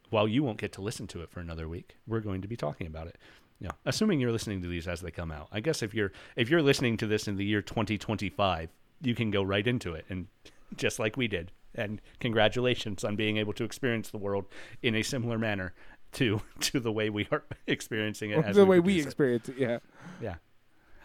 while 0.10 0.28
you 0.28 0.44
won't 0.44 0.58
get 0.58 0.74
to 0.74 0.82
listen 0.82 1.08
to 1.08 1.22
it 1.22 1.30
for 1.30 1.40
another 1.40 1.68
week, 1.68 1.96
we're 2.06 2.20
going 2.20 2.42
to 2.42 2.48
be 2.48 2.58
talking 2.58 2.88
about 2.88 3.08
it. 3.08 3.18
You 3.60 3.68
know, 3.68 3.76
assuming 3.86 4.20
you're 4.20 4.32
listening 4.32 4.62
to 4.62 4.68
these 4.68 4.88
as 4.88 5.02
they 5.02 5.12
come 5.12 5.32
out. 5.32 5.48
I 5.52 5.62
guess 5.62 5.82
if 5.82 5.94
you're 5.94 6.12
if 6.36 6.50
you're 6.50 6.62
listening 6.62 6.98
to 6.98 7.08
this 7.08 7.28
in 7.28 7.38
the 7.38 7.46
year 7.46 7.62
2025, 7.62 8.70
you 9.02 9.16
can 9.16 9.32
go 9.32 9.42
right 9.42 9.66
into 9.66 9.94
it 9.94 10.06
and 10.10 10.28
just 10.76 11.00
like 11.00 11.18
we 11.18 11.28
did. 11.28 11.52
And 11.76 12.02
congratulations 12.20 13.04
on 13.04 13.16
being 13.16 13.38
able 13.38 13.54
to 13.54 13.64
experience 13.64 14.10
the 14.10 14.18
world 14.18 14.46
in 14.82 14.96
a 14.96 15.02
similar 15.02 15.38
manner 15.38 15.74
to 16.14 16.42
to 16.60 16.80
the 16.80 16.92
way 16.92 17.10
we 17.10 17.28
are 17.32 17.44
experiencing 17.68 18.32
it. 18.32 18.46
As 18.46 18.56
the 18.56 18.66
way 18.66 18.80
we 18.80 18.94
produce 18.94 19.04
it. 19.04 19.08
experience 19.08 19.50
it, 19.50 19.58
yeah. 19.58 19.80
Yeah. 20.22 20.36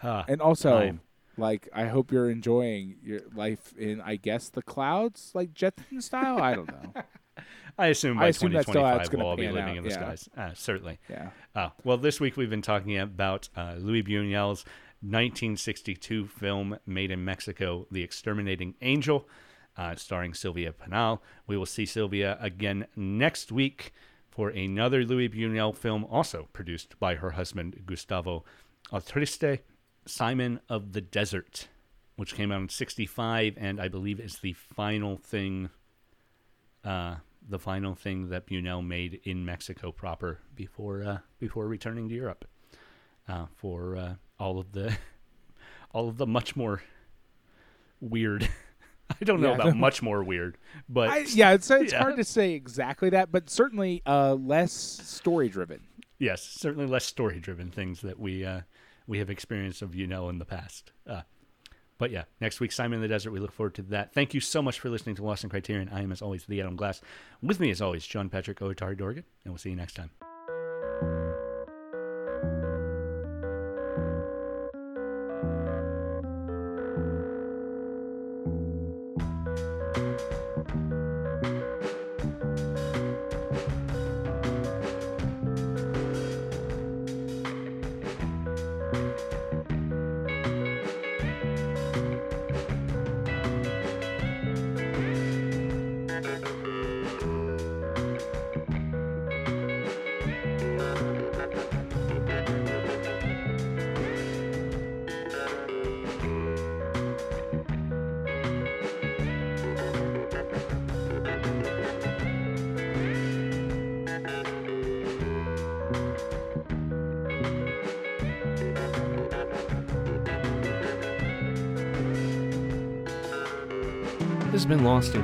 Ah, 0.01 0.23
And 0.27 0.41
also, 0.41 0.79
time. 0.79 1.01
like, 1.37 1.67
I 1.73 1.85
hope 1.87 2.11
you're 2.11 2.29
enjoying 2.29 2.95
your 3.03 3.21
life 3.35 3.73
in, 3.77 3.99
I 3.99 4.15
guess, 4.15 4.47
the 4.49 4.61
clouds, 4.61 5.31
like 5.33 5.53
Jetson 5.53 6.01
style. 6.01 6.41
I 6.41 6.55
don't 6.55 6.71
know. 6.71 7.01
I 7.77 7.87
assume 7.87 8.17
I 8.17 8.23
by 8.23 8.27
assume 8.29 8.51
still 8.61 8.83
how 8.83 8.97
2025 8.99 9.13
we'll 9.17 9.27
all 9.27 9.35
be 9.37 9.47
living 9.47 9.71
out, 9.71 9.77
in 9.77 9.83
the 9.83 9.89
yeah. 9.89 9.95
skies. 9.95 10.29
Uh, 10.37 10.53
certainly. 10.53 10.99
Yeah. 11.09 11.29
Uh, 11.55 11.69
well, 11.83 11.97
this 11.97 12.19
week 12.19 12.35
we've 12.35 12.49
been 12.49 12.61
talking 12.61 12.97
about 12.97 13.47
uh, 13.55 13.75
Louis 13.77 14.03
Buñuel's 14.03 14.65
1962 15.01 16.27
film 16.27 16.77
made 16.85 17.09
in 17.09 17.23
Mexico, 17.23 17.87
The 17.89 18.03
Exterminating 18.03 18.75
Angel, 18.81 19.27
uh, 19.79 19.95
starring 19.95 20.33
Silvia 20.33 20.73
Pinal. 20.73 21.23
We 21.47 21.55
will 21.55 21.65
see 21.65 21.85
Silvia 21.85 22.37
again 22.41 22.85
next 22.97 23.49
week 23.49 23.93
for 24.29 24.49
another 24.49 25.05
Louis 25.05 25.29
Buñuel 25.29 25.75
film, 25.75 26.05
also 26.11 26.49
produced 26.51 26.99
by 26.99 27.15
her 27.15 27.31
husband 27.31 27.83
Gustavo 27.85 28.43
Alatriste, 28.91 29.59
Simon 30.05 30.59
of 30.67 30.91
the 30.91 30.99
Desert, 30.99 31.69
which 32.17 32.35
came 32.35 32.51
out 32.51 32.61
in 32.61 32.69
65 32.69 33.53
and 33.57 33.79
I 33.79 33.87
believe 33.87 34.19
is 34.19 34.39
the 34.39 34.53
final 34.53 35.15
thing 35.15 35.69
uh, 36.83 37.15
the 37.47 37.59
final 37.59 37.95
thing 37.95 38.29
that 38.29 38.47
Buñuel 38.47 38.85
made 38.85 39.21
in 39.23 39.45
Mexico 39.45 39.91
proper 39.93 40.39
before 40.55 41.03
uh, 41.03 41.17
before 41.39 41.67
returning 41.67 42.09
to 42.09 42.15
Europe 42.15 42.45
uh, 43.29 43.45
for 43.55 43.95
uh, 43.95 44.13
all 44.37 44.59
of 44.59 44.73
the 44.73 44.97
all 45.93 46.09
of 46.09 46.17
the 46.17 46.27
much 46.27 46.57
more 46.57 46.83
weird. 48.01 48.49
I 49.09 49.25
don't 49.25 49.41
know 49.41 49.49
Yeah. 49.49 49.55
about 49.55 49.75
much 49.77 50.01
more 50.01 50.23
weird, 50.23 50.57
but 50.87 51.09
I, 51.09 51.17
yeah, 51.29 51.51
it's, 51.53 51.69
it's 51.71 51.91
Yeah. 51.93 51.99
hard 52.01 52.15
to 52.17 52.23
say 52.23 52.51
exactly 52.53 53.09
that, 53.11 53.31
but 53.31 53.49
certainly 53.49 54.01
uh, 54.05 54.35
less 54.35 54.71
story 54.71 55.49
driven. 55.49 55.81
yes, 56.19 56.43
certainly 56.43 56.85
less 56.85 57.05
story 57.05 57.39
driven 57.39 57.71
things 57.71 58.01
that 58.01 58.19
we 58.19 58.45
uh, 58.45 58.61
we 59.07 59.19
have 59.19 59.29
experienced 59.29 59.81
of 59.81 59.95
you 59.95 60.05
know 60.07 60.29
in 60.29 60.37
the 60.37 60.45
past. 60.45 60.91
Uh, 61.07 61.21
but 61.97 62.11
yeah, 62.11 62.23
next 62.39 62.59
week, 62.59 62.71
Simon 62.71 62.97
in 62.97 63.01
the 63.01 63.07
Desert. 63.09 63.31
We 63.31 63.39
look 63.39 63.51
forward 63.51 63.73
to 63.75 63.81
that. 63.83 64.13
Thank 64.13 64.33
you 64.33 64.39
so 64.39 64.61
much 64.61 64.79
for 64.79 64.89
listening 64.89 65.15
to 65.15 65.23
Lost 65.23 65.43
in 65.43 65.49
Criterion. 65.49 65.89
I 65.91 66.01
am, 66.01 66.11
as 66.13 66.21
always, 66.21 66.45
the 66.45 66.61
Adam 66.61 66.75
Glass. 66.77 67.01
With 67.41 67.59
me, 67.59 67.71
as 67.71 67.81
always, 67.81 68.05
John 68.07 68.29
Patrick 68.29 68.59
Otari 68.59 68.95
Dorgan, 68.97 69.25
and 69.43 69.51
we'll 69.53 69.57
see 69.57 69.71
you 69.71 69.75
next 69.75 69.95
time. 69.95 71.48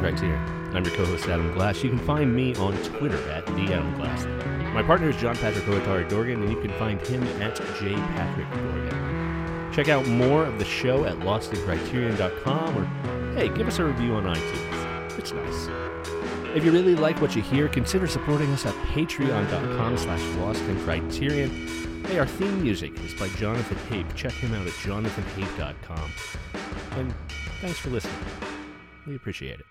Lost 0.05 0.17
Criterion. 0.17 0.75
I'm 0.75 0.83
your 0.83 0.93
co-host 0.93 1.27
Adam 1.27 1.51
Glass. 1.53 1.83
You 1.83 1.89
can 1.89 1.99
find 1.99 2.35
me 2.35 2.53
on 2.55 2.75
Twitter 2.83 3.17
at 3.31 3.45
the 3.47 3.73
Adam 3.73 3.95
Glass. 3.95 4.25
My 4.73 4.83
partner 4.83 5.09
is 5.09 5.15
John 5.15 5.35
Patrick 5.35 5.63
Otari 5.65 6.07
Dorgan, 6.07 6.43
and 6.43 6.51
you 6.51 6.61
can 6.61 6.71
find 6.77 7.01
him 7.01 7.23
at 7.41 7.55
J 7.79 7.95
Patrick 7.95 8.47
Dorgan. 8.51 9.71
Check 9.73 9.89
out 9.89 10.05
more 10.07 10.45
of 10.45 10.59
the 10.59 10.65
show 10.65 11.05
at 11.05 11.15
lostincriterion.com, 11.19 12.77
or 12.77 13.35
hey, 13.35 13.49
give 13.49 13.67
us 13.67 13.79
a 13.79 13.85
review 13.85 14.13
on 14.13 14.23
iTunes. 14.25 15.17
It's 15.17 15.31
nice. 15.31 15.69
If 16.55 16.63
you 16.63 16.71
really 16.71 16.95
like 16.95 17.19
what 17.21 17.35
you 17.35 17.41
hear, 17.41 17.67
consider 17.67 18.07
supporting 18.07 18.51
us 18.51 18.65
at 18.65 18.75
patreon.com 18.89 19.97
slash 19.97 20.21
lostincriterion. 20.37 22.05
Hey, 22.05 22.19
our 22.19 22.27
theme 22.27 22.61
music 22.61 22.99
is 22.99 23.13
by 23.15 23.27
Jonathan 23.29 23.77
Hape. 23.89 24.13
Check 24.13 24.33
him 24.33 24.53
out 24.53 24.67
at 24.67 24.73
jonathanhape.com. 24.73 26.11
And 26.91 27.13
thanks 27.59 27.79
for 27.79 27.89
listening. 27.89 28.15
We 29.07 29.15
appreciate 29.15 29.59
it. 29.59 29.65